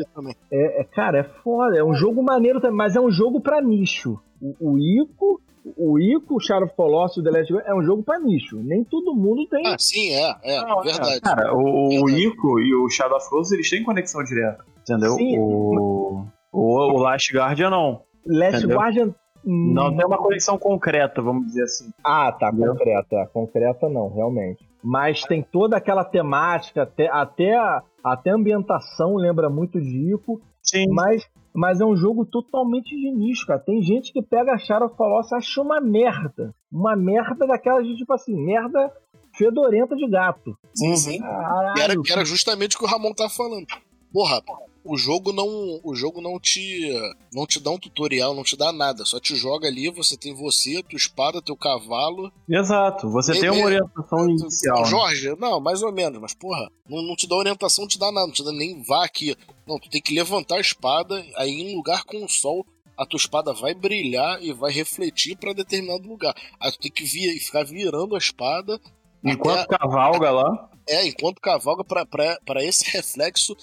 É, 0.52 0.82
é, 0.82 0.84
cara, 0.86 1.20
é 1.20 1.24
foda. 1.24 1.78
É 1.78 1.84
um 1.84 1.94
jogo 1.94 2.24
maneiro 2.24 2.60
também, 2.62 2.78
mas 2.78 2.96
é 2.96 3.00
um 3.02 3.12
jogo 3.12 3.42
pra 3.42 3.62
nicho. 3.62 4.18
O, 4.42 4.72
o 4.74 4.78
Ico, 4.80 5.40
o 5.78 6.00
Ico, 6.00 6.36
o 6.36 6.40
Shadow 6.40 6.66
of 6.66 6.76
Colossus 6.76 7.18
e 7.18 7.20
o 7.20 7.24
The 7.24 7.32
Last 7.32 7.54
Guardian 7.54 7.72
é 7.72 7.76
um 7.78 7.84
jogo 7.84 8.02
pra 8.04 8.20
nicho. 8.20 8.58
Nem 8.64 8.84
todo 8.84 9.14
mundo 9.16 9.46
tem. 9.48 9.66
Ah, 9.68 9.76
sim, 9.78 10.10
é, 10.12 10.36
é, 10.44 10.62
Não, 10.66 10.82
verdade. 10.82 11.22
Cara, 11.22 11.54
o, 11.56 11.88
o 11.88 11.90
Verdade. 12.06 12.28
Ico 12.28 12.60
e 12.60 12.74
o 12.76 12.90
Shadow 12.90 13.18
of 13.18 13.30
Colossus, 13.30 13.52
eles 13.54 13.70
têm 13.70 13.84
conexão 13.84 14.24
direta. 14.24 14.64
Entendeu? 14.82 15.12
Sim. 15.14 15.38
O, 15.40 16.26
o, 16.52 16.94
o 16.94 16.98
Last 17.02 17.36
Guardian 17.36 17.70
não. 17.70 18.02
Last 18.26 18.58
Entendeu? 18.58 18.78
Guardian. 18.78 19.16
Hum, 19.46 19.74
Não 19.74 19.96
tem 19.96 20.06
uma 20.06 20.18
conexão 20.18 20.58
concreta, 20.58 21.22
vamos 21.22 21.46
dizer 21.48 21.64
assim. 21.64 21.90
Ah, 22.04 22.32
tá, 22.32 22.50
Entendeu? 22.50 22.74
concreta. 22.74 23.30
Concreta 23.34 23.90
não, 23.90 24.14
realmente. 24.14 24.68
Mas 24.84 25.22
tem 25.22 25.42
toda 25.42 25.78
aquela 25.78 26.04
temática, 26.04 26.84
até, 26.84 27.08
até, 27.10 27.56
a, 27.58 27.82
até 28.04 28.30
a 28.30 28.36
ambientação 28.36 29.16
lembra 29.16 29.50
muito 29.50 29.80
de 29.82 30.14
Ico, 30.14 30.40
Sim. 30.62 30.86
mas, 30.90 31.28
mas 31.54 31.82
é 31.82 31.86
um 31.86 31.96
jogo 31.96 32.26
totalmente 32.26 32.96
de 32.96 33.12
nicho, 33.12 33.48
cara. 33.48 33.60
Tem 33.60 33.82
gente 33.82 34.14
que 34.14 34.22
pega 34.22 34.54
a 34.54 34.58
Shadow 34.58 34.88
of 34.88 34.96
Colossus 34.96 35.32
e 35.32 35.36
acha 35.36 35.62
uma 35.62 35.82
merda. 35.82 36.54
Uma 36.72 36.96
merda 36.96 37.48
daquela 37.48 37.82
de 37.82 37.96
tipo 37.96 38.14
assim, 38.14 38.36
merda 38.36 38.92
fedorenta 39.36 39.96
de 39.96 40.08
gato. 40.08 40.56
Sim, 40.74 40.96
sim. 40.96 41.20
Caralho, 41.20 41.74
Que 41.74 41.82
era, 41.82 42.02
que 42.02 42.12
era 42.12 42.26
justamente 42.26 42.76
o 42.76 42.80
que 42.80 42.86
o 42.86 42.88
Ramon 42.88 43.14
tá 43.14 43.28
falando. 43.30 43.66
Porra, 44.14 44.42
o 44.86 44.98
jogo 44.98 45.34
não, 45.34 45.80
o 45.84 45.96
jogo 45.96 46.22
não 46.22 46.40
te 46.40 46.90
não 47.34 47.46
te 47.46 47.60
dá 47.60 47.72
um 47.72 47.78
tutorial, 47.78 48.36
não 48.36 48.44
te 48.44 48.56
dá 48.56 48.72
nada, 48.72 49.04
só 49.04 49.20
te 49.20 49.36
joga 49.36 49.68
ali, 49.68 49.90
você 49.90 50.16
tem 50.16 50.34
você, 50.34 50.82
tua 50.84 50.98
espada, 50.98 51.42
teu 51.42 51.58
cavalo. 51.58 52.32
Exato. 52.48 53.10
Você 53.10 53.40
tem 53.40 53.50
uma 53.50 53.66
orientação 53.66 54.30
inicial. 54.30 54.86
Jorge, 54.86 55.36
não, 55.40 55.60
mais 55.60 55.82
ou 55.82 55.92
menos, 55.92 56.22
mas 56.22 56.34
porra, 56.34 56.70
não, 56.88 57.02
não 57.02 57.16
te 57.16 57.28
dá 57.28 57.36
orientação, 57.36 57.84
não 57.84 57.90
te 57.90 58.00
dá 58.00 58.12
nada, 58.12 58.28
não 58.28 58.34
te 58.34 58.44
dá 58.44 58.52
nem 58.52 58.82
vá 58.84 59.04
aqui. 59.04 59.36
Não, 59.68 59.80
tu 59.80 59.90
tem 59.90 60.02
que 60.02 60.14
levantar 60.14 60.58
a 60.58 60.62
espada, 60.62 61.26
aí 61.36 61.50
em 61.50 61.76
lugar 61.76 62.04
com 62.04 62.24
o 62.24 62.30
sol, 62.30 62.66
a 62.98 63.06
tua 63.06 63.18
espada 63.18 63.54
vai 63.54 63.74
brilhar 63.74 64.42
e 64.42 64.54
vai 64.54 64.72
refletir 64.72 65.36
pra 65.38 65.52
determinado 65.52 66.08
lugar. 66.08 66.34
Aí 66.60 66.72
tu 66.72 66.80
tem 66.80 66.92
que 66.92 67.04
vir, 67.04 67.38
ficar 67.40 67.66
virando 67.66 68.16
a 68.16 68.20
espada 68.20 68.80
Enquanto 69.24 69.68
cavalga 69.68 70.30
lá. 70.30 70.70
é, 70.88 71.08
enquanto 71.08 71.42
cavalga 71.42 71.84
pra 71.84 72.64
esse 72.64 72.86
reflexo 72.96 73.56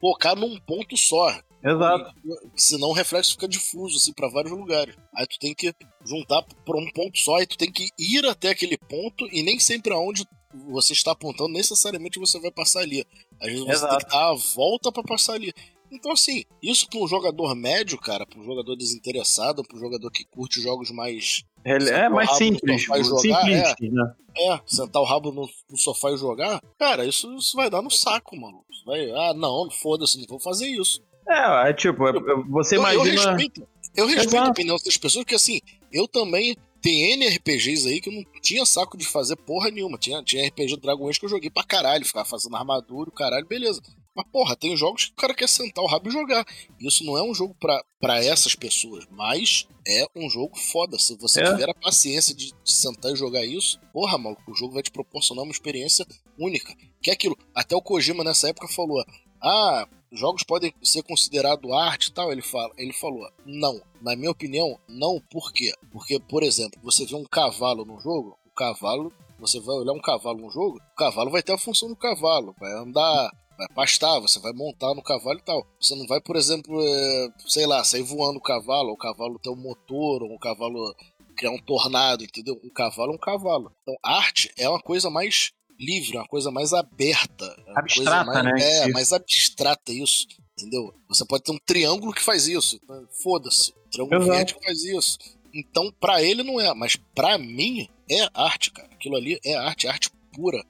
focar 0.00 0.36
num 0.36 0.58
ponto 0.60 0.96
só. 0.96 1.40
Exato. 1.64 2.14
Senão 2.54 2.88
o 2.90 2.92
reflexo 2.92 3.32
fica 3.32 3.48
difuso, 3.48 3.96
assim, 3.96 4.12
pra 4.12 4.28
vários 4.28 4.52
lugares. 4.52 4.94
Aí 5.14 5.26
tu 5.26 5.38
tem 5.38 5.54
que 5.54 5.74
juntar 6.04 6.42
pra 6.42 6.78
um 6.78 6.90
ponto 6.92 7.18
só, 7.18 7.40
e 7.40 7.46
tu 7.46 7.58
tem 7.58 7.72
que 7.72 7.88
ir 7.98 8.24
até 8.26 8.50
aquele 8.50 8.78
ponto, 8.78 9.26
e 9.32 9.42
nem 9.42 9.58
sempre 9.58 9.92
aonde 9.92 10.24
você 10.68 10.92
está 10.92 11.12
apontando, 11.12 11.50
necessariamente 11.50 12.18
você 12.18 12.38
vai 12.38 12.50
passar 12.50 12.80
ali. 12.80 13.04
Às 13.40 13.48
vezes 13.48 13.64
você 13.64 13.72
Exato. 13.72 13.96
tem 13.98 14.06
que 14.06 14.12
dar 14.12 14.30
a 14.30 14.34
volta 14.54 14.92
pra 14.92 15.02
passar 15.02 15.34
ali. 15.34 15.52
Então, 15.90 16.12
assim, 16.12 16.44
isso 16.62 16.88
pra 16.88 17.00
um 17.00 17.06
jogador 17.08 17.54
médio, 17.54 17.98
cara, 17.98 18.26
pra 18.26 18.38
um 18.40 18.44
jogador 18.44 18.76
desinteressado, 18.76 19.62
pra 19.62 19.76
um 19.76 19.80
jogador 19.80 20.10
que 20.10 20.24
curte 20.24 20.60
jogos 20.60 20.90
mais. 20.90 21.44
Ele 21.66 21.90
é 21.90 22.08
mais 22.08 22.36
simples. 22.36 22.82
jogar, 22.82 23.04
Simplista, 23.04 23.76
né? 23.80 24.14
É, 24.38 24.60
sentar 24.66 25.02
o 25.02 25.04
rabo 25.04 25.32
no, 25.32 25.48
no 25.70 25.76
sofá 25.78 26.10
e 26.12 26.16
jogar, 26.16 26.60
cara, 26.78 27.04
isso, 27.04 27.34
isso 27.36 27.56
vai 27.56 27.68
dar 27.68 27.82
no 27.82 27.90
saco, 27.90 28.36
mano. 28.38 28.62
Isso 28.70 28.84
Vai, 28.84 29.10
ah, 29.10 29.34
não, 29.34 29.68
foda-se, 29.70 30.18
não 30.18 30.26
vou 30.28 30.38
fazer 30.38 30.68
isso. 30.68 31.02
É, 31.28 31.70
é 31.70 31.72
tipo, 31.72 32.06
é- 32.06 32.10
é- 32.10 32.42
você 32.50 32.76
Eu, 32.76 32.82
eu 32.82 32.92
imagina. 32.92 33.30
respeito, 33.32 33.66
eu 33.96 34.06
respeito 34.06 34.28
Exato. 34.28 34.46
a 34.48 34.50
opinião 34.50 34.76
dessas 34.76 34.96
pessoas, 34.96 35.24
porque 35.24 35.34
assim, 35.34 35.60
eu 35.92 36.06
também. 36.06 36.56
Tem 36.78 37.14
N 37.14 37.26
RPGs 37.26 37.88
aí 37.88 38.00
que 38.00 38.08
eu 38.10 38.12
não 38.12 38.22
tinha 38.40 38.64
saco 38.64 38.96
de 38.96 39.04
fazer 39.04 39.34
porra 39.34 39.70
nenhuma. 39.72 39.98
Tinha, 39.98 40.22
tinha 40.22 40.46
RPG 40.46 40.76
do 40.76 40.82
Dragon 40.82 41.08
Age 41.08 41.18
que 41.18 41.24
eu 41.24 41.30
joguei 41.30 41.50
pra 41.50 41.64
caralho, 41.64 42.04
ficava 42.04 42.24
fazendo 42.28 42.54
armadura, 42.54 43.10
caralho, 43.10 43.44
beleza. 43.46 43.80
Mas 44.16 44.26
porra, 44.32 44.56
tem 44.56 44.74
jogos 44.74 45.04
que 45.04 45.12
o 45.12 45.16
cara 45.16 45.34
quer 45.34 45.46
sentar 45.48 45.84
o 45.84 45.86
rabo 45.86 46.08
e 46.08 46.12
jogar. 46.12 46.44
Isso 46.80 47.04
não 47.04 47.18
é 47.18 47.22
um 47.22 47.34
jogo 47.34 47.54
pra, 47.60 47.84
pra 48.00 48.24
essas 48.24 48.54
pessoas, 48.54 49.04
mas 49.10 49.68
é 49.86 50.06
um 50.16 50.30
jogo 50.30 50.56
foda. 50.58 50.98
Se 50.98 51.14
você 51.18 51.42
É. 51.42 51.50
tiver 51.52 51.68
a 51.68 51.74
paciência 51.74 52.34
de, 52.34 52.46
de 52.64 52.72
sentar 52.72 53.12
e 53.12 53.16
jogar 53.16 53.44
isso, 53.44 53.78
porra, 53.92 54.16
maluco, 54.16 54.50
o 54.50 54.54
jogo 54.54 54.72
vai 54.72 54.82
te 54.82 54.90
proporcionar 54.90 55.44
uma 55.44 55.52
experiência 55.52 56.06
única. 56.38 56.74
Que 57.02 57.10
é 57.10 57.12
aquilo. 57.12 57.36
Até 57.54 57.76
o 57.76 57.82
Kojima 57.82 58.24
nessa 58.24 58.48
época 58.48 58.66
falou: 58.68 59.04
Ah, 59.42 59.86
jogos 60.10 60.42
podem 60.42 60.72
ser 60.82 61.02
considerados 61.02 61.70
arte 61.70 62.06
e 62.06 62.12
tal. 62.12 62.32
Ele, 62.32 62.42
fala, 62.42 62.72
ele 62.78 62.94
falou: 62.94 63.28
Não, 63.44 63.78
na 64.00 64.16
minha 64.16 64.30
opinião, 64.30 64.78
não. 64.88 65.20
Por 65.30 65.52
quê? 65.52 65.72
Porque, 65.92 66.18
por 66.18 66.42
exemplo, 66.42 66.80
você 66.82 67.04
vê 67.04 67.14
um 67.14 67.24
cavalo 67.24 67.84
no 67.84 68.00
jogo, 68.00 68.38
o 68.46 68.50
cavalo, 68.54 69.12
você 69.38 69.60
vai 69.60 69.76
olhar 69.76 69.92
um 69.92 70.00
cavalo 70.00 70.38
no 70.40 70.50
jogo, 70.50 70.78
o 70.78 70.96
cavalo 70.96 71.30
vai 71.30 71.42
ter 71.42 71.52
a 71.52 71.58
função 71.58 71.88
do 71.90 71.96
cavalo, 71.96 72.54
vai 72.58 72.72
andar. 72.72 73.30
Vai 73.56 73.68
pastar, 73.74 74.20
você 74.20 74.38
vai 74.40 74.52
montar 74.52 74.94
no 74.94 75.02
cavalo 75.02 75.38
e 75.38 75.42
tal. 75.42 75.66
Você 75.80 75.94
não 75.94 76.06
vai, 76.06 76.20
por 76.20 76.36
exemplo, 76.36 76.78
é, 76.80 77.28
sei 77.46 77.66
lá, 77.66 77.82
sair 77.84 78.02
voando 78.02 78.38
o 78.38 78.42
cavalo, 78.42 78.88
ou 78.88 78.94
o 78.94 78.98
cavalo 78.98 79.38
ter 79.38 79.50
um 79.50 79.56
motor, 79.56 80.22
ou 80.22 80.34
o 80.34 80.38
cavalo 80.38 80.94
criar 81.36 81.50
um 81.50 81.58
tornado, 81.58 82.24
entendeu? 82.24 82.58
Um 82.64 82.70
cavalo 82.70 83.12
é 83.12 83.14
um 83.14 83.18
cavalo. 83.18 83.72
Então, 83.82 83.94
arte 84.02 84.50
é 84.58 84.68
uma 84.68 84.80
coisa 84.80 85.08
mais 85.10 85.52
livre, 85.78 86.16
uma 86.16 86.26
coisa 86.26 86.50
mais 86.50 86.72
aberta. 86.72 87.44
é 87.66 87.70
uma 87.70 87.80
Abstrata, 87.80 88.24
coisa 88.24 88.42
mais, 88.42 88.44
né, 88.44 88.62
É, 88.62 88.82
isso. 88.84 88.92
mais 88.92 89.12
abstrata 89.12 89.92
isso, 89.92 90.26
entendeu? 90.58 90.94
Você 91.08 91.24
pode 91.26 91.44
ter 91.44 91.52
um 91.52 91.58
triângulo 91.58 92.12
que 92.14 92.22
faz 92.22 92.46
isso. 92.48 92.80
Foda-se. 93.22 93.72
Um 93.86 93.90
triângulo 93.90 94.22
Exato. 94.34 94.54
que 94.58 94.64
faz 94.64 94.82
isso. 94.84 95.18
Então, 95.54 95.90
pra 96.00 96.22
ele 96.22 96.42
não 96.42 96.60
é, 96.60 96.72
mas 96.74 96.96
pra 97.14 97.36
mim 97.38 97.88
é 98.10 98.28
arte, 98.34 98.70
cara. 98.70 98.88
Aquilo 98.92 99.16
ali 99.16 99.38
é 99.44 99.54
arte, 99.54 99.86
arte 99.88 100.10
pura. 100.34 100.62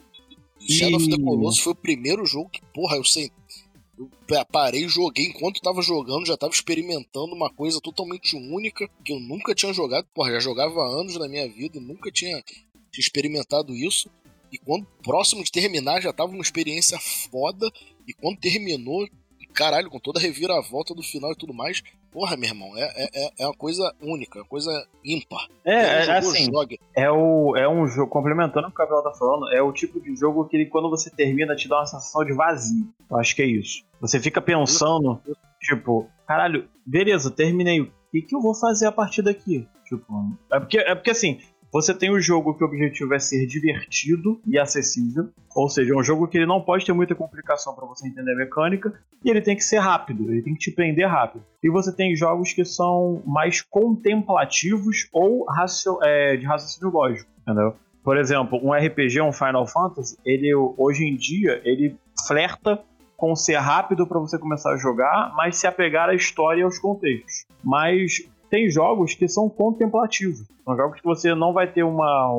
E 0.61 0.73
Shadow 0.73 0.97
of 0.97 1.09
the 1.09 1.17
Colossus 1.23 1.61
foi 1.61 1.73
o 1.73 1.77
primeiro 1.77 2.25
jogo 2.27 2.49
que, 2.51 2.61
porra, 2.75 2.97
eu 2.97 3.05
sei. 3.05 3.31
Eu 3.99 4.11
pa- 4.29 4.45
parei, 4.45 4.87
joguei, 4.89 5.27
enquanto 5.27 5.61
tava 5.61 5.81
jogando, 5.81 6.27
já 6.27 6.37
tava 6.37 6.53
experimentando 6.53 7.35
uma 7.35 7.51
coisa 7.51 7.81
totalmente 7.81 8.37
única, 8.37 8.89
que 9.05 9.13
eu 9.13 9.21
nunca 9.21 9.55
tinha 9.55 9.73
jogado. 9.73 10.07
Porra, 10.15 10.33
já 10.33 10.41
jogava 10.41 10.81
há 10.81 11.01
anos 11.01 11.17
na 11.17 11.29
minha 11.29 11.49
vida 11.49 11.79
e 11.79 11.81
nunca 11.81 12.11
tinha, 12.11 12.43
tinha 12.43 13.01
experimentado 13.03 13.75
isso. 13.75 14.11
E 14.53 14.59
quando 14.59 14.87
próximo 15.03 15.43
de 15.43 15.51
terminar, 15.51 16.01
já 16.01 16.13
tava 16.13 16.33
uma 16.33 16.43
experiência 16.43 16.99
foda. 16.99 17.71
E 18.07 18.13
quando 18.13 18.39
terminou, 18.39 19.09
caralho, 19.55 19.91
com 19.91 19.99
toda 19.99 20.19
a 20.19 20.23
reviravolta 20.23 20.95
do 20.95 21.03
final 21.03 21.33
e 21.33 21.37
tudo 21.37 21.55
mais, 21.55 21.83
porra, 22.17 22.35
meu 22.35 22.49
irmão, 22.49 22.73
é, 22.79 22.91
é, 22.97 23.31
é 23.41 23.47
uma 23.47 23.53
coisa 23.55 23.95
única, 24.01 24.39
uma 24.39 24.47
coisa 24.47 24.71
ímpar. 25.05 25.49
É, 25.63 26.07
é, 26.07 26.17
assim, 26.17 26.51
jogue. 26.51 26.81
é, 26.97 27.11
o, 27.11 27.55
é 27.55 27.69
um 27.69 27.87
jogo, 27.87 28.11
complementando 28.11 28.69
o 28.69 28.71
que 28.71 28.77
o 28.77 28.79
Gabriel 28.79 29.03
tá 29.03 29.13
falando, 29.13 29.53
é 29.53 29.61
o 29.61 29.71
tipo 29.71 30.01
de 30.01 30.17
jogo 30.17 30.47
que 30.47 30.57
ele, 30.57 30.65
quando 30.65 30.89
você 30.89 31.11
termina 31.11 31.55
te 31.55 31.69
dá 31.69 31.77
uma 31.77 31.85
sensação 31.85 32.25
de 32.25 32.33
vazio. 32.33 32.89
Eu 33.11 33.19
acho 33.19 33.37
que 33.37 33.43
é 33.43 33.45
isso. 33.45 33.85
Você 34.01 34.19
fica 34.19 34.41
pensando, 34.41 35.21
tipo, 35.61 36.09
caralho, 36.27 36.67
beleza, 36.87 37.31
terminei. 37.31 37.83
O 37.83 37.93
que, 38.11 38.23
que 38.23 38.35
eu 38.35 38.41
vou 38.41 38.55
fazer 38.55 38.87
a 38.87 38.93
partir 38.93 39.21
daqui? 39.21 39.69
Tipo, 39.87 40.33
é 40.51 40.59
porque, 40.59 40.79
é 40.79 40.95
porque 40.95 41.11
assim, 41.11 41.39
você 41.77 41.93
tem 41.93 42.11
o 42.11 42.19
jogo 42.19 42.55
que 42.55 42.65
o 42.65 42.67
objetivo 42.67 43.13
é 43.13 43.19
ser 43.19 43.47
divertido 43.47 44.41
e 44.47 44.59
acessível, 44.59 45.29
ou 45.55 45.69
seja, 45.69 45.93
é 45.93 45.97
um 45.97 46.03
jogo 46.03 46.27
que 46.27 46.39
ele 46.39 46.47
não 46.47 46.63
pode 46.63 46.87
ter 46.87 46.95
muita 46.95 47.15
complicação 47.15 47.75
para 47.75 47.85
você 47.85 48.09
entender 48.09 48.33
a 48.33 48.37
mecânica, 48.37 48.95
e 49.23 49.29
ele 49.29 49.43
tem 49.43 49.55
que 49.55 49.63
ser 49.63 49.77
rápido, 49.77 50.33
ele 50.33 50.41
tem 50.41 50.55
que 50.55 50.61
te 50.61 50.71
prender 50.71 51.07
rápido. 51.07 51.45
E 51.63 51.69
você 51.69 51.95
tem 51.95 52.17
jogos 52.17 52.55
que 52.55 52.65
são 52.65 53.23
mais 53.27 53.61
contemplativos 53.61 55.07
ou 55.13 55.45
racio- 55.45 55.99
é, 56.03 56.39
de 56.39 56.47
raciocínio 56.47 56.91
lógico, 56.91 57.31
entendeu? 57.43 57.75
Por 58.03 58.17
exemplo, 58.17 58.59
um 58.63 58.73
RPG, 58.73 59.21
um 59.21 59.33
Final 59.33 59.67
Fantasy, 59.67 60.17
ele 60.25 60.55
hoje 60.55 61.05
em 61.05 61.15
dia 61.15 61.61
ele 61.63 61.95
flerta 62.27 62.81
com 63.19 63.37
ser 63.37 63.57
rápido 63.57 64.07
para 64.07 64.19
você 64.19 64.39
começar 64.39 64.73
a 64.73 64.79
jogar, 64.79 65.35
mas 65.37 65.57
se 65.59 65.67
apegar 65.67 66.09
à 66.09 66.15
história 66.15 66.61
e 66.61 66.63
aos 66.63 66.79
contextos. 66.79 67.45
Mas 67.63 68.29
tem 68.51 68.71
jogos 68.71 69.15
que 69.15 69.29
são 69.29 69.49
contemplativos. 69.49 70.47
São 70.65 70.77
jogos 70.77 71.01
que 71.01 71.05
você 71.05 71.35
não 71.35 71.53
vai 71.53 71.71
ter 71.71 71.83
uma, 71.83 72.31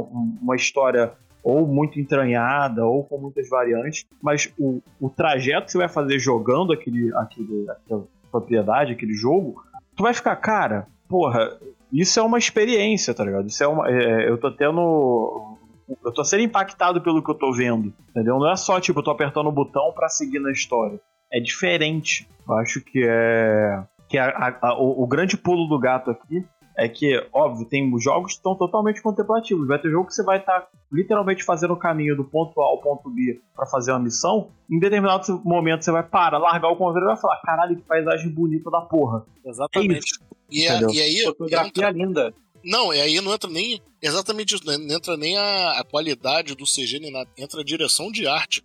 uma 0.41 0.55
história 0.55 1.13
ou 1.43 1.65
muito 1.65 1.99
entranhada 1.99 2.85
ou 2.85 3.03
com 3.03 3.17
muitas 3.17 3.47
variantes, 3.47 4.05
mas 4.21 4.53
o, 4.59 4.81
o 4.99 5.09
trajeto 5.09 5.67
que 5.67 5.71
você 5.71 5.77
vai 5.77 5.87
fazer 5.87 6.19
jogando 6.19 6.73
aquele, 6.73 7.15
aquele, 7.15 7.69
aquela 7.69 8.05
propriedade, 8.29 8.91
aquele 8.91 9.13
jogo, 9.13 9.63
tu 9.95 10.03
vai 10.03 10.13
ficar, 10.13 10.35
cara, 10.35 10.87
porra, 11.07 11.57
isso 11.91 12.19
é 12.19 12.23
uma 12.23 12.37
experiência, 12.37 13.13
tá 13.13 13.23
ligado? 13.23 13.47
Isso 13.47 13.63
é 13.63 13.67
uma. 13.67 13.89
é, 13.89 14.29
eu 14.29 14.37
tô 14.37 14.51
tendo. 14.51 15.55
Eu 16.03 16.11
tô 16.11 16.23
sendo 16.23 16.43
impactado 16.43 17.01
pelo 17.01 17.23
que 17.23 17.31
eu 17.31 17.35
tô 17.35 17.53
vendo, 17.53 17.93
entendeu? 18.09 18.37
Não 18.37 18.51
é 18.51 18.57
só, 18.57 18.79
tipo, 18.79 18.99
eu 18.99 19.03
tô 19.03 19.11
apertando 19.11 19.47
o 19.47 19.51
botão 19.51 19.93
pra 19.93 20.09
seguir 20.09 20.39
na 20.39 20.51
história. 20.51 20.99
É 21.31 21.39
diferente. 21.39 22.27
Eu 22.47 22.55
acho 22.55 22.81
que 22.81 23.03
é. 23.05 23.83
Que 24.09 24.17
a- 24.17 24.29
a- 24.29 24.69
a- 24.69 24.79
o, 24.81 25.03
o 25.03 25.07
grande 25.07 25.35
pulo 25.37 25.67
do 25.67 25.77
gato 25.79 26.09
aqui 26.11 26.43
é 26.77 26.87
que, 26.87 27.19
óbvio, 27.33 27.65
tem 27.67 27.91
jogos 27.99 28.33
que 28.33 28.37
estão 28.37 28.55
totalmente 28.55 29.01
contemplativos. 29.01 29.67
Vai 29.67 29.79
ter 29.81 29.89
jogo 29.89 30.07
que 30.07 30.13
você 30.13 30.23
vai 30.23 30.37
estar 30.37 30.67
literalmente 30.91 31.43
fazendo 31.43 31.73
o 31.73 31.77
caminho 31.77 32.15
do 32.15 32.23
ponto 32.23 32.61
A 32.61 32.65
ao 32.65 32.79
ponto 32.79 33.09
B 33.09 33.41
pra 33.55 33.65
fazer 33.65 33.91
uma 33.91 33.99
missão. 33.99 34.49
Em 34.69 34.79
determinado 34.79 35.41
momento 35.43 35.83
você 35.83 35.91
vai 35.91 36.03
parar, 36.03 36.37
largar 36.37 36.69
o 36.69 36.75
controle 36.75 37.05
e 37.05 37.07
vai 37.07 37.17
falar: 37.17 37.41
caralho, 37.41 37.75
que 37.75 37.81
paisagem 37.81 38.29
bonita 38.29 38.69
da 38.69 38.81
porra. 38.81 39.25
É 39.43 39.49
Exatamente. 39.49 40.05
isso. 40.05 40.19
E, 40.49 40.67
a- 40.67 40.75
Entendeu? 40.77 40.89
e 40.93 41.01
aí, 41.01 41.23
Fotografia 41.25 41.69
entra- 41.69 41.89
linda. 41.91 42.33
não, 42.63 42.93
e 42.93 43.01
aí 43.01 43.19
não 43.21 43.33
entra 43.33 43.49
nem 43.49 43.81
exatamente 44.01 44.53
isso, 44.55 44.65
né? 44.65 44.77
não 44.77 44.95
entra 44.95 45.17
nem 45.17 45.35
a, 45.37 45.79
a 45.79 45.83
qualidade 45.83 46.55
do 46.55 46.63
CG, 46.63 46.99
nem 46.99 47.11
nada. 47.11 47.27
entra 47.37 47.59
a 47.59 47.63
direção 47.65 48.09
de 48.11 48.27
arte, 48.27 48.63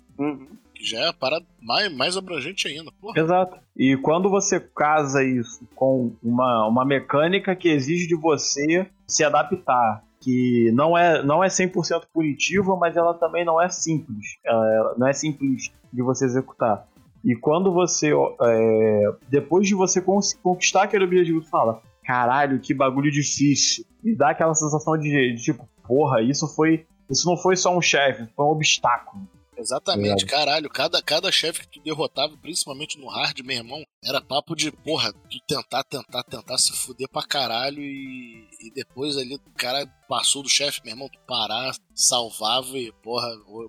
já 0.84 0.98
é 0.98 1.08
a 1.08 1.12
parada 1.12 1.44
mais, 1.60 1.94
mais 1.94 2.16
abrangente 2.16 2.68
ainda. 2.68 2.90
Porra. 3.00 3.20
Exato. 3.20 3.58
E 3.76 3.96
quando 3.96 4.28
você 4.28 4.60
casa 4.60 5.24
isso 5.24 5.66
com 5.74 6.12
uma, 6.22 6.66
uma 6.66 6.84
mecânica 6.84 7.54
que 7.54 7.68
exige 7.68 8.06
de 8.06 8.16
você 8.16 8.86
se 9.06 9.24
adaptar, 9.24 10.02
que 10.20 10.70
não 10.72 10.96
é, 10.96 11.22
não 11.22 11.42
é 11.42 11.48
100% 11.48 12.04
punitiva, 12.12 12.76
mas 12.76 12.96
ela 12.96 13.14
também 13.14 13.44
não 13.44 13.60
é 13.60 13.68
simples. 13.68 14.38
Ela 14.44 14.94
não 14.96 15.06
é 15.06 15.12
simples 15.12 15.72
de 15.92 16.02
você 16.02 16.24
executar. 16.24 16.86
E 17.24 17.36
quando 17.36 17.72
você, 17.72 18.10
é, 18.12 19.14
depois 19.28 19.68
de 19.68 19.74
você 19.74 20.02
conquistar 20.42 20.84
aquele 20.84 21.04
objetivo, 21.04 21.42
você 21.42 21.50
fala, 21.50 21.80
caralho, 22.04 22.58
que 22.60 22.74
bagulho 22.74 23.10
difícil. 23.10 23.84
E 24.02 24.14
dá 24.16 24.30
aquela 24.30 24.54
sensação 24.54 24.98
de, 24.98 25.34
de 25.34 25.42
tipo, 25.42 25.68
porra, 25.86 26.20
isso 26.22 26.48
foi. 26.54 26.84
Isso 27.10 27.28
não 27.28 27.36
foi 27.36 27.56
só 27.56 27.76
um 27.76 27.82
chefe, 27.82 28.26
foi 28.34 28.44
um 28.46 28.50
obstáculo. 28.50 29.22
Exatamente, 29.62 30.26
caralho. 30.26 30.68
Cada, 30.68 31.00
cada 31.02 31.30
chefe 31.30 31.60
que 31.60 31.68
tu 31.68 31.82
derrotava, 31.82 32.36
principalmente 32.36 32.98
no 32.98 33.08
hard, 33.08 33.40
meu 33.40 33.56
irmão, 33.56 33.82
era 34.04 34.20
papo 34.20 34.54
de, 34.54 34.70
porra, 34.70 35.12
tu 35.12 35.38
tentar, 35.46 35.84
tentar, 35.84 36.22
tentar 36.24 36.58
se 36.58 36.72
fuder 36.72 37.08
pra 37.08 37.22
caralho 37.22 37.80
e, 37.80 38.48
e 38.60 38.70
depois 38.74 39.16
ali 39.16 39.36
o 39.36 39.54
cara 39.56 39.86
passou 40.08 40.42
do 40.42 40.48
chefe, 40.48 40.80
meu 40.84 40.92
irmão, 40.92 41.08
tu 41.08 41.18
parar, 41.26 41.72
salvava 41.94 42.76
e, 42.76 42.92
porra, 43.02 43.28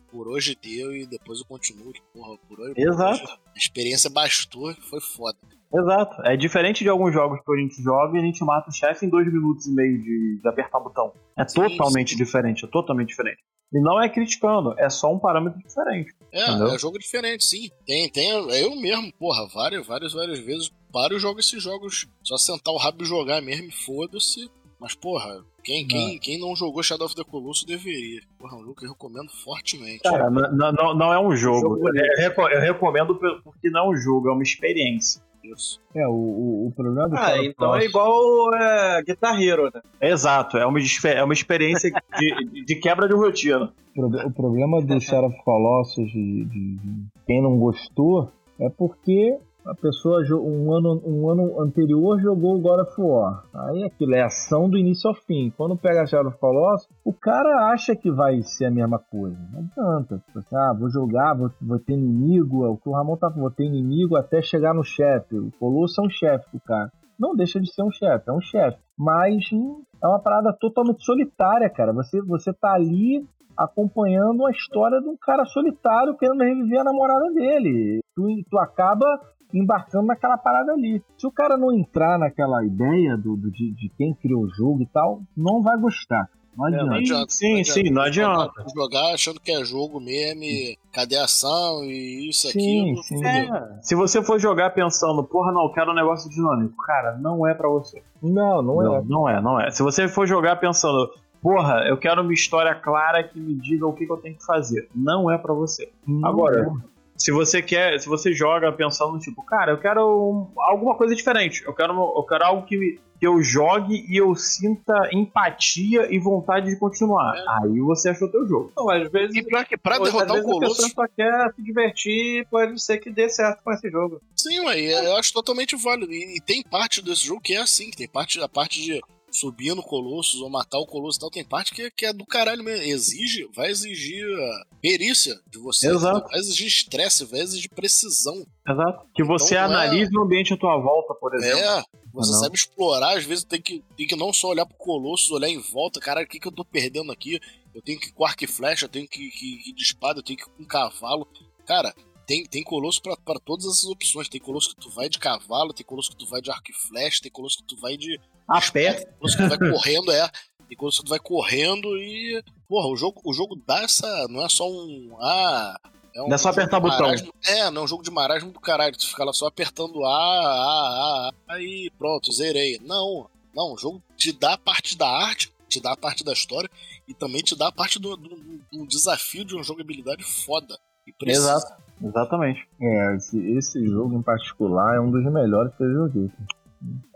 por 0.09 0.27
hoje 0.27 0.57
deu 0.61 0.95
e 0.95 1.05
depois 1.05 1.39
eu 1.39 1.45
continuo, 1.45 1.93
que, 1.93 2.01
porra, 2.13 2.37
por 2.49 2.59
hoje. 2.59 2.73
por 2.73 2.81
Exato. 2.81 3.23
hoje 3.23 3.23
a 3.23 3.57
experiência 3.57 4.09
bastou, 4.09 4.73
foi 4.89 4.99
foda. 4.99 5.37
Exato. 5.73 6.21
É 6.23 6.37
diferente 6.37 6.83
de 6.83 6.89
alguns 6.89 7.13
jogos 7.13 7.39
que 7.43 7.51
a 7.51 7.57
gente 7.57 7.81
joga 7.81 8.17
e 8.17 8.21
a 8.21 8.25
gente 8.25 8.43
mata 8.43 8.69
o 8.69 8.73
chefe 8.73 9.05
em 9.05 9.09
dois 9.09 9.31
minutos 9.31 9.65
e 9.65 9.73
meio 9.73 10.01
de, 10.03 10.39
de 10.41 10.47
apertar 10.47 10.77
o 10.77 10.83
botão. 10.83 11.13
É 11.35 11.47
Sim, 11.47 11.61
totalmente 11.61 12.11
sim. 12.11 12.17
diferente, 12.17 12.63
é 12.63 12.67
totalmente 12.67 13.09
diferente. 13.09 13.39
E 13.73 13.79
não 13.79 14.01
é 14.01 14.07
criticando, 14.07 14.75
é 14.77 14.89
só 14.89 15.11
um 15.11 15.17
parâmetro 15.17 15.59
diferente. 15.59 16.13
É, 16.31 16.47
Entendeu? 16.49 16.67
é 16.75 16.77
jogo 16.77 16.99
diferente, 16.99 17.43
sim. 17.43 17.69
Tem, 17.85 18.09
tem. 18.09 18.29
Eu 18.29 18.75
mesmo, 18.79 19.11
porra, 19.19 19.47
várias, 19.53 19.85
várias, 19.85 20.13
várias 20.13 20.39
vezes 20.39 20.71
paro 20.91 21.15
e 21.15 21.19
jogo 21.19 21.39
esses 21.39 21.61
jogos. 21.61 22.05
Só 22.23 22.37
sentar 22.37 22.73
o 22.73 22.77
rabo 22.77 23.01
e 23.01 23.05
jogar 23.05 23.41
mesmo, 23.41 23.67
e 23.67 23.71
foda-se. 23.71 24.47
Mas, 24.79 24.93
porra, 24.93 25.43
quem, 25.63 25.87
quem, 25.87 26.19
quem 26.19 26.39
não 26.39 26.55
jogou 26.55 26.83
Shadow 26.83 27.05
of 27.07 27.15
the 27.15 27.23
Colossus 27.23 27.63
deveria. 27.65 28.21
Porra, 28.37 28.57
é 28.57 28.59
um 28.59 28.63
jogo 28.63 28.75
que 28.75 28.85
eu 28.85 28.89
recomendo 28.89 29.29
fortemente. 29.43 30.03
Cara, 30.03 30.29
n- 30.29 30.41
n- 30.41 30.71
não, 30.77 30.93
não 30.93 31.13
é 31.13 31.19
um 31.19 31.35
jogo. 31.35 31.79
Eu, 31.87 31.93
reco- 32.17 32.49
eu 32.49 32.59
recomendo 32.61 33.15
porque 33.43 33.69
não 33.69 33.85
é 33.85 33.89
um 33.89 33.95
jogo, 33.95 34.29
é 34.29 34.33
uma 34.33 34.43
experiência. 34.43 35.21
Isso. 35.43 35.79
É, 35.95 36.07
o, 36.07 36.11
o, 36.11 36.67
o 36.67 36.71
problema 36.71 37.09
do 37.09 37.15
Ah, 37.17 37.37
então 37.43 37.75
é 37.75 37.85
igual 37.85 38.53
é, 38.55 39.01
Guitar 39.03 39.39
Hero, 39.41 39.69
né? 39.73 39.81
Exato, 40.01 40.57
é 40.57 40.65
uma, 40.65 40.79
é 40.79 41.23
uma 41.23 41.33
experiência 41.33 41.91
de, 42.17 42.63
de 42.65 42.75
quebra 42.75 43.07
de 43.07 43.13
rotina. 43.13 43.71
O 43.95 44.09
pro- 44.09 44.27
o 44.27 44.31
problema 44.31 44.81
do 44.81 44.99
Shadow 45.01 45.29
of 45.29 45.37
Colossus 45.43 46.09
de, 46.11 46.45
de- 46.45 46.75
de 46.77 47.03
quem 47.27 47.41
não 47.41 47.57
gostou 47.59 48.31
é 48.59 48.69
porque 48.69 49.37
a 49.65 49.73
pessoa 49.73 50.21
um 50.31 50.73
ano, 50.73 51.01
um 51.05 51.29
ano 51.29 51.61
anterior 51.61 52.19
jogou 52.19 52.55
o 52.55 52.61
God 52.61 52.81
of 52.81 53.01
War. 53.01 53.43
Aí 53.53 53.83
aquilo 53.83 54.15
é 54.15 54.21
ação 54.21 54.69
do 54.69 54.77
início 54.77 55.07
ao 55.07 55.15
fim. 55.15 55.51
Quando 55.55 55.77
pega 55.77 56.05
Shadow 56.05 56.29
of 56.29 56.37
Colossus, 56.37 56.89
o 57.03 57.13
cara 57.13 57.71
acha 57.71 57.95
que 57.95 58.11
vai 58.11 58.41
ser 58.41 58.65
a 58.65 58.71
mesma 58.71 58.99
coisa. 58.99 59.37
Não 59.51 59.59
adianta. 59.59 60.21
Tipo 60.25 60.39
assim, 60.39 60.55
ah, 60.55 60.73
vou 60.73 60.89
jogar, 60.89 61.33
vou, 61.33 61.49
vou 61.61 61.79
ter 61.79 61.93
inimigo. 61.93 62.65
O 62.65 62.77
que 62.77 62.89
o 62.89 62.93
Ramon 62.93 63.15
tá 63.15 63.29
vou 63.29 63.51
ter 63.51 63.65
inimigo 63.65 64.17
até 64.17 64.41
chegar 64.41 64.73
no 64.73 64.83
chefe. 64.83 65.37
O 65.37 65.51
Colosso 65.59 66.01
é 66.01 66.05
um 66.05 66.09
chefe 66.09 66.45
do 66.53 66.59
cara. 66.59 66.91
Não 67.17 67.35
deixa 67.35 67.59
de 67.59 67.71
ser 67.71 67.83
um 67.83 67.91
chefe, 67.91 68.29
é 68.29 68.33
um 68.33 68.41
chefe. 68.41 68.77
Mas 68.97 69.49
hum, 69.53 69.81
é 70.03 70.07
uma 70.07 70.19
parada 70.19 70.51
totalmente 70.59 71.03
solitária, 71.05 71.69
cara. 71.69 71.93
Você, 71.93 72.21
você 72.21 72.51
tá 72.51 72.73
ali 72.73 73.25
acompanhando 73.57 74.45
a 74.45 74.51
história 74.51 74.99
de 74.99 75.07
um 75.07 75.15
cara 75.15 75.45
solitário 75.45 76.17
querendo 76.17 76.43
reviver 76.43 76.81
a 76.81 76.83
namorada 76.83 77.31
dele. 77.31 78.01
Tu, 78.15 78.43
tu 78.49 78.57
acaba 78.59 79.05
embarcando 79.53 80.07
naquela 80.07 80.37
parada 80.37 80.71
ali. 80.73 81.01
Se 81.17 81.27
o 81.27 81.31
cara 81.31 81.55
não 81.57 81.71
entrar 81.71 82.17
naquela 82.17 82.63
ideia 82.65 83.15
do, 83.17 83.35
do- 83.35 83.51
de, 83.51 83.71
de 83.71 83.89
quem 83.97 84.13
criou 84.15 84.43
o 84.43 84.49
jogo 84.49 84.81
e 84.81 84.87
tal, 84.87 85.21
não 85.35 85.61
vai 85.61 85.77
gostar. 85.79 86.27
Não 86.55 86.65
adianta. 86.65 86.85
Não 86.85 86.93
adianta. 86.97 87.25
Sim, 87.29 87.63
sim, 87.63 87.89
não 87.89 88.01
adianta. 88.03 88.51
Jogar, 88.55 88.69
jogar 88.75 89.13
achando 89.15 89.39
que 89.39 89.51
é 89.51 89.63
jogo 89.65 89.99
mesmo, 89.99 90.43
e 90.43 90.77
cadê 90.93 91.17
a 91.17 91.23
ação 91.23 91.83
e 91.83 92.29
isso, 92.29 92.47
Sim, 92.51 92.91
aquilo. 92.91 93.03
sim. 93.03 93.15
fudeu. 93.15 93.55
É, 93.55 93.79
se 93.81 93.95
você 93.95 94.21
for 94.23 94.39
jogar 94.39 94.69
pensando, 94.69 95.23
porra, 95.23 95.51
não, 95.51 95.63
eu 95.63 95.71
quero 95.71 95.91
um 95.91 95.95
negócio 95.95 96.29
dinâmico, 96.29 96.75
cara, 96.83 97.17
não 97.17 97.47
é 97.47 97.55
pra 97.55 97.67
você. 97.67 98.03
Não, 98.21 98.61
não, 98.61 98.75
Não, 98.75 98.95
é. 98.97 99.03
não 99.03 99.29
é, 99.29 99.41
não 99.41 99.59
é. 99.59 99.71
Se 99.71 99.81
você 99.81 100.07
for 100.07 100.27
jogar 100.27 100.57
pensando, 100.57 101.09
porra, 101.41 101.85
eu 101.87 101.97
quero 101.97 102.21
uma 102.21 102.31
história 102.33 102.75
clara 102.75 103.23
que 103.23 103.39
me 103.39 103.55
diga 103.55 103.87
o 103.87 103.93
que, 103.93 104.05
que 104.05 104.11
eu 104.11 104.17
tenho 104.17 104.35
que 104.37 104.45
fazer, 104.45 104.87
não 104.93 105.31
é 105.31 105.39
pra 105.39 105.55
você. 105.55 105.91
Não 106.07 106.27
Agora, 106.29 106.59
é. 106.59 106.92
Se 107.23 107.31
você 107.31 107.61
quer, 107.61 107.97
se 108.01 108.09
você 108.09 108.33
joga 108.33 108.69
pensando 108.73 109.17
tipo, 109.17 109.41
cara, 109.45 109.71
eu 109.71 109.77
quero 109.79 110.01
um- 110.01 110.61
alguma 110.61 110.93
coisa 110.97 111.15
diferente, 111.15 111.63
eu 111.65 111.73
quero, 111.73 111.93
eu 111.93 112.23
quero 112.23 112.43
algo 112.43 112.65
que, 112.65 112.75
me- 112.75 112.99
que 113.17 113.25
eu 113.25 113.41
jogue 113.41 114.05
e 114.09 114.17
eu 114.17 114.35
sinta 114.35 114.93
empatia 115.13 116.13
e 116.13 116.19
vontade 116.19 116.69
de 116.69 116.77
continuar. 116.77 117.31
Aí 117.61 117.79
você 117.79 118.09
achou 118.09 118.29
teu 118.29 118.45
jogo. 118.45 118.73
Não, 118.75 118.89
às 118.89 119.09
vezes. 119.09 119.33
E 119.37 119.41
pior 119.41 119.63
que 119.65 119.77
pra 119.77 119.97
derrotar 119.99 120.31
o 120.31 120.59
vezes 120.59 120.79
a 120.83 120.89
só 120.89 121.07
quer 121.15 121.53
se 121.55 121.63
divertir 121.63 122.41
e 122.41 122.45
pode 122.45 122.81
ser 122.83 122.97
que 122.97 123.09
dê 123.09 123.29
certo 123.29 123.63
com 123.63 123.71
esse 123.71 123.89
jogo. 123.89 124.19
sim, 124.35 124.59
ué, 124.59 124.77
eu 125.07 125.15
acho 125.15 125.31
totalmente 125.31 125.77
válido. 125.77 126.11
E, 126.11 126.35
e 126.37 126.41
tem 126.41 126.61
parte 126.61 127.01
desse 127.01 127.25
jogo 127.25 127.39
que 127.39 127.53
é 127.55 127.61
assim, 127.61 127.89
que 127.89 127.95
tem 127.95 128.07
parte, 128.09 128.41
a 128.41 128.49
parte 128.49 128.81
de 128.81 128.99
subir 129.33 129.73
no 129.75 129.81
Colossus 129.83 130.39
ou 130.41 130.49
matar 130.49 130.77
o 130.79 130.85
Colossus 130.85 131.17
e 131.17 131.19
tal, 131.19 131.29
tem 131.31 131.43
parte 131.43 131.73
que, 131.73 131.89
que 131.91 132.05
é 132.05 132.13
do 132.13 132.25
caralho 132.25 132.63
mesmo. 132.63 132.83
Exige, 132.85 133.49
vai 133.55 133.71
exigir 133.71 134.23
uh, 134.25 134.65
perícia 134.81 135.39
de 135.51 135.57
você. 135.57 135.87
Exato. 135.89 136.27
Vai 136.29 136.39
exigir 136.39 136.67
estresse, 136.67 137.25
vai 137.25 137.39
exigir 137.41 137.69
precisão. 137.69 138.45
Exato. 138.67 139.07
Que 139.15 139.23
você 139.23 139.55
Então, 139.55 139.69
não 139.69 139.75
é- 139.79 139.85
analise 139.87 140.17
o 140.17 140.21
ambiente 140.21 140.53
à 140.53 140.57
tua 140.57 140.77
volta, 140.79 141.13
por 141.15 141.33
exemplo. 141.35 141.59
É, 141.59 141.83
você 142.13 142.33
sabe 142.33 142.55
explorar, 142.55 143.17
às 143.17 143.25
vezes 143.25 143.43
tem 143.43 143.61
que, 143.61 143.83
tem 143.97 144.05
que 144.07 144.15
não 144.15 144.31
só 144.31 144.49
olhar 144.49 144.65
pro 144.65 144.77
Colossus, 144.77 145.31
olhar 145.31 145.49
em 145.49 145.59
volta, 145.59 145.99
caralho, 145.99 146.27
o 146.27 146.29
que, 146.29 146.39
que 146.39 146.47
eu 146.47 146.51
tô 146.51 146.63
perdendo 146.63 147.11
aqui? 147.11 147.39
Eu 147.73 147.81
tenho 147.81 147.99
que 147.99 148.09
ir 148.09 148.11
com 148.13 148.23
arco 148.23 148.43
e 148.43 148.47
flecha, 148.47 148.85
eu 148.85 148.89
tenho 148.89 149.07
que, 149.07 149.29
que 149.31 149.69
ir 149.69 149.73
de 149.73 149.81
espada, 149.81 150.19
eu 150.19 150.23
tenho 150.23 150.37
que 150.37 150.43
ir 150.43 150.53
com 150.53 150.63
cavalo. 150.63 151.27
Cara, 151.65 151.91
tem, 152.27 152.45
tem 152.45 152.63
colosso 152.63 153.01
pra, 153.01 153.17
pra 153.17 153.39
todas 153.39 153.65
essas 153.65 153.85
opções. 153.85 154.29
Tem 154.29 154.39
colosso 154.39 154.69
que 154.69 154.75
tu 154.79 154.89
vai 154.91 155.09
de 155.09 155.17
cavalo, 155.17 155.73
tem 155.73 155.83
colosso 155.85 156.11
que 156.11 156.17
tu 156.17 156.27
vai 156.27 156.39
de 156.39 156.51
arco 156.51 156.69
e 156.69 156.87
flecha, 156.87 157.19
tem 157.23 157.31
colosso 157.31 157.57
que 157.57 157.65
tu 157.65 157.75
vai 157.81 157.97
de. 157.97 158.19
A 158.47 158.61
pé. 158.71 159.05
Tu 159.21 159.47
vai 159.47 159.57
correndo, 159.57 160.11
é. 160.11 160.29
Colosso 160.75 160.99
que 161.01 161.05
tu 161.05 161.09
vai 161.09 161.19
correndo 161.19 161.95
e. 161.97 162.43
Porra, 162.67 162.87
o 162.87 162.95
jogo, 162.95 163.21
o 163.23 163.33
jogo 163.33 163.55
dá 163.67 163.83
essa. 163.83 164.07
Não 164.27 164.43
é 164.43 164.49
só 164.49 164.67
um. 164.69 165.15
Ah. 165.21 165.77
É 166.15 166.21
um 166.21 166.27
Não 166.27 166.35
é 166.35 166.37
só 166.37 166.49
jogo 166.49 166.61
apertar 166.61 166.79
botão. 166.79 167.07
marasmo. 167.07 167.33
É, 167.45 167.71
não 167.71 167.81
é 167.81 167.85
um 167.85 167.87
jogo 167.87 168.03
de 168.03 168.11
marasmo 168.11 168.51
do 168.51 168.59
caralho. 168.59 168.95
Tu 168.95 169.07
fica 169.07 169.23
lá 169.23 169.33
só 169.33 169.47
apertando 169.47 170.03
A, 170.03 170.09
A, 170.09 170.11
A, 170.11 171.31
A, 171.49 171.53
aí 171.55 171.91
pronto, 171.97 172.31
zerei. 172.31 172.79
Não, 172.83 173.29
não, 173.55 173.73
o 173.73 173.77
jogo 173.77 174.01
te 174.15 174.31
dá 174.31 174.53
a 174.53 174.57
parte 174.57 174.97
da 174.97 175.07
arte, 175.07 175.51
te 175.67 175.79
dá 175.81 175.93
a 175.93 175.97
parte 175.97 176.23
da 176.23 176.33
história 176.33 176.69
e 177.07 177.13
também 177.13 177.41
te 177.41 177.55
dá 177.57 177.67
a 177.67 177.71
parte 177.71 177.99
do, 177.99 178.15
do, 178.15 178.29
do 178.71 178.87
desafio 178.87 179.43
de 179.43 179.55
uma 179.55 179.63
jogabilidade 179.63 180.23
foda. 180.23 180.77
E. 181.07 181.31
Exato. 181.31 181.83
Exatamente. 182.01 182.67
É, 182.81 183.15
esse, 183.15 183.39
esse 183.57 183.85
jogo 183.87 184.15
em 184.15 184.21
particular 184.21 184.95
é 184.95 184.99
um 184.99 185.09
dos 185.09 185.23
melhores 185.31 185.73
que 185.75 185.83
eu 185.83 185.93
joguei. 185.93 186.31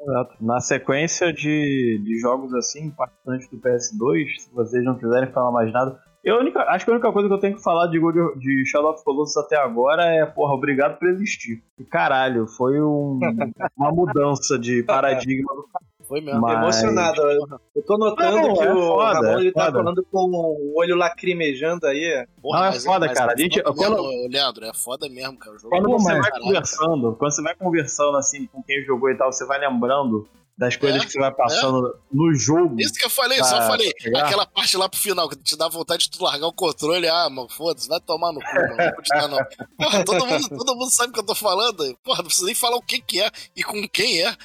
Exato. 0.02 0.35
Na 0.41 0.60
sequência 0.60 1.34
de, 1.34 2.02
de 2.03 2.19
jogos 2.19 2.53
assim, 2.53 2.85
impactantes 2.88 3.49
do 3.49 3.57
PS2, 3.57 4.26
se 4.39 4.53
vocês 4.53 4.84
não 4.84 4.98
quiserem 4.98 5.31
falar 5.31 5.52
mais 5.52 5.72
nada. 5.73 5.99
Eu, 6.23 6.39
única- 6.39 6.61
acho 6.69 6.84
que 6.84 6.91
a 6.91 6.94
única 6.95 7.11
coisa 7.11 7.27
que 7.27 7.34
eu 7.34 7.39
tenho 7.39 7.56
que 7.56 7.64
falar 7.64 7.88
de, 7.88 7.99
de 7.99 8.64
Shadow 8.69 8.91
of 8.91 9.03
Colossus 9.03 9.38
até 9.38 9.56
agora 9.57 10.03
é, 10.03 10.26
porra, 10.26 10.53
obrigado 10.53 10.98
por 10.99 11.07
existir. 11.10 11.64
E 11.80 11.84
caralho, 11.85 12.48
foi 12.48 12.81
um- 12.81 13.19
uma 13.77 13.91
mudança 13.91 14.57
de 14.60 14.84
paradigma 14.84 15.53
do 15.56 15.65
Foi 16.08 16.22
mesmo. 16.22 16.40
Mas- 16.42 16.58
Emocionado. 16.58 17.22
Eu 17.76 17.84
tô 17.86 17.98
notando 17.98 18.38
Não, 18.38 18.54
que 18.56 18.64
é 18.64 18.74
o 18.74 18.88
foda, 18.88 19.14
Ramon 19.14 19.28
é 19.28 19.42
ele 19.42 19.52
tá 19.52 19.66
foda. 19.66 19.78
falando 19.80 20.08
com 20.12 20.20
o 20.32 20.74
olho 20.80 20.96
lacrimejando 20.96 21.86
aí. 21.86 22.26
Porra, 22.42 22.60
Não, 22.60 22.66
é 22.66 22.70
mas 22.72 22.84
foda, 22.86 23.14
cara. 23.14 23.32
é 23.32 23.34
A 23.34 23.38
gente- 23.38 23.62
pelo- 23.62 24.04
ô, 24.04 24.28
Leandro, 24.30 24.66
é 24.66 24.74
foda 24.74 25.10
mesmo, 25.10 25.38
cara. 25.38 25.56
O 25.56 25.60
jogo 25.60 25.70
Quando 25.76 25.90
é 25.90 25.94
você 25.94 26.12
vai 26.14 26.22
caralho. 26.22 26.44
conversando, 26.44 27.16
quando 27.18 27.32
você 27.36 27.42
vai 27.42 27.56
conversando 27.56 28.18
assim 28.18 28.46
com 28.48 28.64
quem 28.64 28.84
jogou 28.86 29.10
e 29.10 29.18
tal, 29.18 29.32
você 29.32 29.46
vai 29.46 29.60
lembrando 29.60 30.28
das 30.58 30.76
coisas 30.76 31.04
É, 31.04 31.06
que 31.06 31.12
você 31.12 31.20
vai 31.20 31.32
passando 31.32 31.96
no 32.12 32.34
jogo. 32.34 32.78
Isso 32.80 32.94
que 32.94 33.06
eu 33.06 33.12
falei, 33.12 33.38
só 33.44 33.62
falei. 33.62 33.92
Aquela 34.16 34.44
parte 34.44 34.76
lá 34.76 34.90
pro 34.90 35.00
final, 35.00 35.30
que 35.30 35.36
te 35.36 35.56
dá 35.56 35.68
vontade 35.68 36.06
de 36.06 36.10
tu 36.18 36.24
largar 36.24 36.48
o 36.48 36.54
controle. 36.54 37.08
Ah, 37.08 37.30
mano, 37.30 37.48
foda-se, 37.48 37.88
vai 37.88 38.00
tomar 38.00 38.32
no 38.32 38.40
cu, 38.40 38.56
mano. 38.56 38.76
Não 38.76 38.92
vou 38.92 39.04
te 39.04 39.10
dar, 39.10 39.28
não. 39.28 39.38
Porra, 39.78 40.04
todo 40.04 40.26
mundo, 40.26 40.50
todo 40.50 40.76
mundo 40.76 40.90
sabe 40.90 41.12
o 41.12 41.14
que 41.14 41.20
eu 41.20 41.26
tô 41.28 41.36
falando. 41.36 41.96
Porra, 42.04 42.18
não 42.20 42.26
precisa 42.26 42.48
nem 42.48 42.56
falar 42.56 42.76
o 42.78 42.82
que 42.82 43.00
que 43.00 43.22
é 43.22 43.30
e 43.56 43.62
com 43.64 43.88
quem 43.88 44.24
é. 44.26 44.36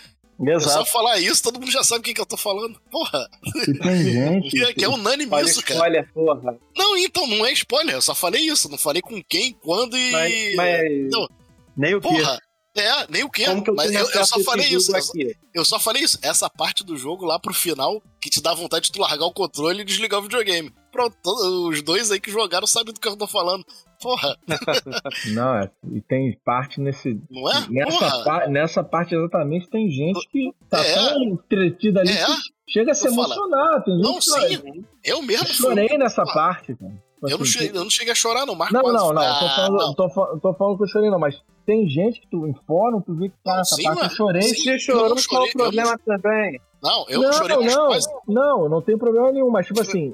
É 0.51 0.59
só 0.61 0.67
Exato. 0.71 0.91
falar 0.91 1.19
isso, 1.21 1.43
todo 1.43 1.61
mundo 1.61 1.71
já 1.71 1.85
sabe 1.85 2.01
o 2.01 2.03
que 2.03 2.15
que 2.15 2.21
eu 2.21 2.27
tô 2.27 2.37
falando. 2.37 2.81
Porra, 2.91 3.29
E 3.69 3.79
tem 3.79 4.03
gente. 4.05 4.51
que 4.51 4.59
é, 4.65 4.73
que 4.75 4.85
é 4.85 4.89
unânime 4.89 5.31
Olha 5.33 5.45
isso, 5.45 5.63
cara. 5.63 6.09
porra. 6.13 6.59
Não, 6.77 6.97
então, 6.97 7.27
não 7.27 7.47
é 7.47 7.53
spoiler, 7.53 7.95
eu 7.95 8.03
só 8.03 8.15
falei 8.15 8.43
isso. 8.43 8.69
Não 8.69 8.77
falei 8.79 9.01
com 9.03 9.23
quem, 9.23 9.53
quando 9.63 9.97
e. 9.97 10.11
Mas, 10.11 10.55
mas 10.57 11.11
Não, 11.11 11.29
Nem 11.77 11.95
o 11.95 12.01
que. 12.01 12.09
Porra, 12.09 12.39
é, 12.77 13.07
nem 13.11 13.23
o 13.23 13.31
que. 13.31 13.45
como 13.45 13.63
que 13.63 13.71
eu 13.71 13.75
Mas 13.75 13.93
eu, 13.93 14.09
eu 14.11 14.25
só 14.27 14.41
falei 14.41 14.67
isso. 14.69 14.95
Eu 14.97 15.03
só- 15.03 15.11
aqui? 15.13 15.37
Eu 15.55 15.65
só 15.65 15.79
falei 15.79 16.03
isso. 16.03 16.19
Essa 16.23 16.49
parte 16.51 16.83
do 16.83 16.97
jogo 16.97 17.25
lá 17.25 17.39
pro 17.39 17.53
final 17.55 18.03
que 18.21 18.31
te 18.31 18.41
dá 18.43 18.55
vontade 18.55 18.87
de 18.87 18.93
tu 18.93 19.01
largar 19.01 19.27
o 19.27 19.33
controle 19.33 19.83
e 19.83 19.85
desligar 19.85 20.19
o 20.21 20.23
videogame. 20.23 20.73
Pronto, 20.91 21.17
to- 21.23 21.69
os 21.69 21.83
dois 21.83 22.11
aí 22.11 22.19
que 22.19 22.31
jogaram 22.31 22.67
sabem 22.67 22.93
do 22.93 22.99
que 23.01 23.07
eu 23.09 23.17
tô 23.17 23.27
falando. 23.27 23.65
Porra, 24.03 24.37
Não, 25.35 25.55
é, 25.57 25.71
e 25.93 26.01
tem 26.01 26.37
parte 26.45 26.81
nesse. 26.81 27.21
não 27.31 27.51
é? 27.51 27.67
Nessa, 27.71 28.25
pa- 28.25 28.47
nessa 28.49 28.85
parte 28.85 29.15
exatamente 29.15 29.69
tem 29.71 29.89
gente 29.91 30.29
que 30.29 30.51
tá 30.69 30.85
É. 30.85 30.95
tão 30.95 31.23
entretida 31.25 32.01
ali 32.01 32.11
É. 32.13 32.25
que 32.27 32.33
chega 32.69 32.91
a 32.93 32.95
se 32.95 33.07
emocionar. 33.09 33.83
Tem 33.85 33.95
gente 33.95 34.03
Não, 34.05 34.15
que 34.17 34.23
sim. 34.23 34.85
Eu 35.05 35.23
mesmo 35.23 35.45
Eu 35.47 35.55
fui. 35.55 35.55
chorei 35.55 35.97
nessa 35.99 36.23
Porra, 36.25 36.35
parte, 36.35 36.75
cara. 36.75 36.93
Tipo 36.93 37.29
Eu 37.29 37.37
não, 37.39 37.43
assim, 37.45 37.53
cheguei, 37.53 37.71
eu 37.71 37.85
não 37.85 37.91
cheguei 37.91 38.13
a 38.13 38.17
chorar, 38.17 38.45
não. 38.47 38.55
Marco 38.57 38.75
Não, 38.75 38.83
quase- 38.83 38.97
não, 38.99 39.13
não. 39.13 39.23
Ah, 39.23 39.39
tô, 39.39 39.49
falando, 39.49 39.77
não. 39.79 39.95
Tô, 39.95 40.39
tô 40.41 40.55
falando 40.55 40.77
que 40.79 40.83
eu 40.83 40.89
chorei, 40.89 41.09
não, 41.11 41.21
mas 41.21 41.41
tem 41.65 41.89
gente 41.89 42.21
que 42.21 42.27
tu 42.29 42.49
em 42.49 42.55
fórum, 42.67 43.01
tu 43.01 43.15
vê 43.15 43.29
que 43.29 43.37
tá 43.45 43.59
nessa 43.59 43.77
sim, 43.77 43.85
parte, 43.85 44.03
eu 44.03 44.11
chorei. 44.11 44.43
Sim. 44.43 44.55
Você 44.63 44.79
chorou, 44.81 45.15
qual 45.29 45.45
o 45.45 45.53
problema 45.53 45.97
também? 46.05 46.61
Não, 46.83 47.07
eu 47.09 47.21
não, 47.21 47.31
não 47.31 47.33
chorei, 47.39 47.57
não, 47.59 47.87
quase. 47.87 48.09
não, 48.27 48.69
não 48.69 48.83
tem 48.83 48.99
problema 48.99 49.31
nenhum, 49.31 49.51
mas 49.51 49.67
tipo 49.67 49.81
assim, 49.81 50.13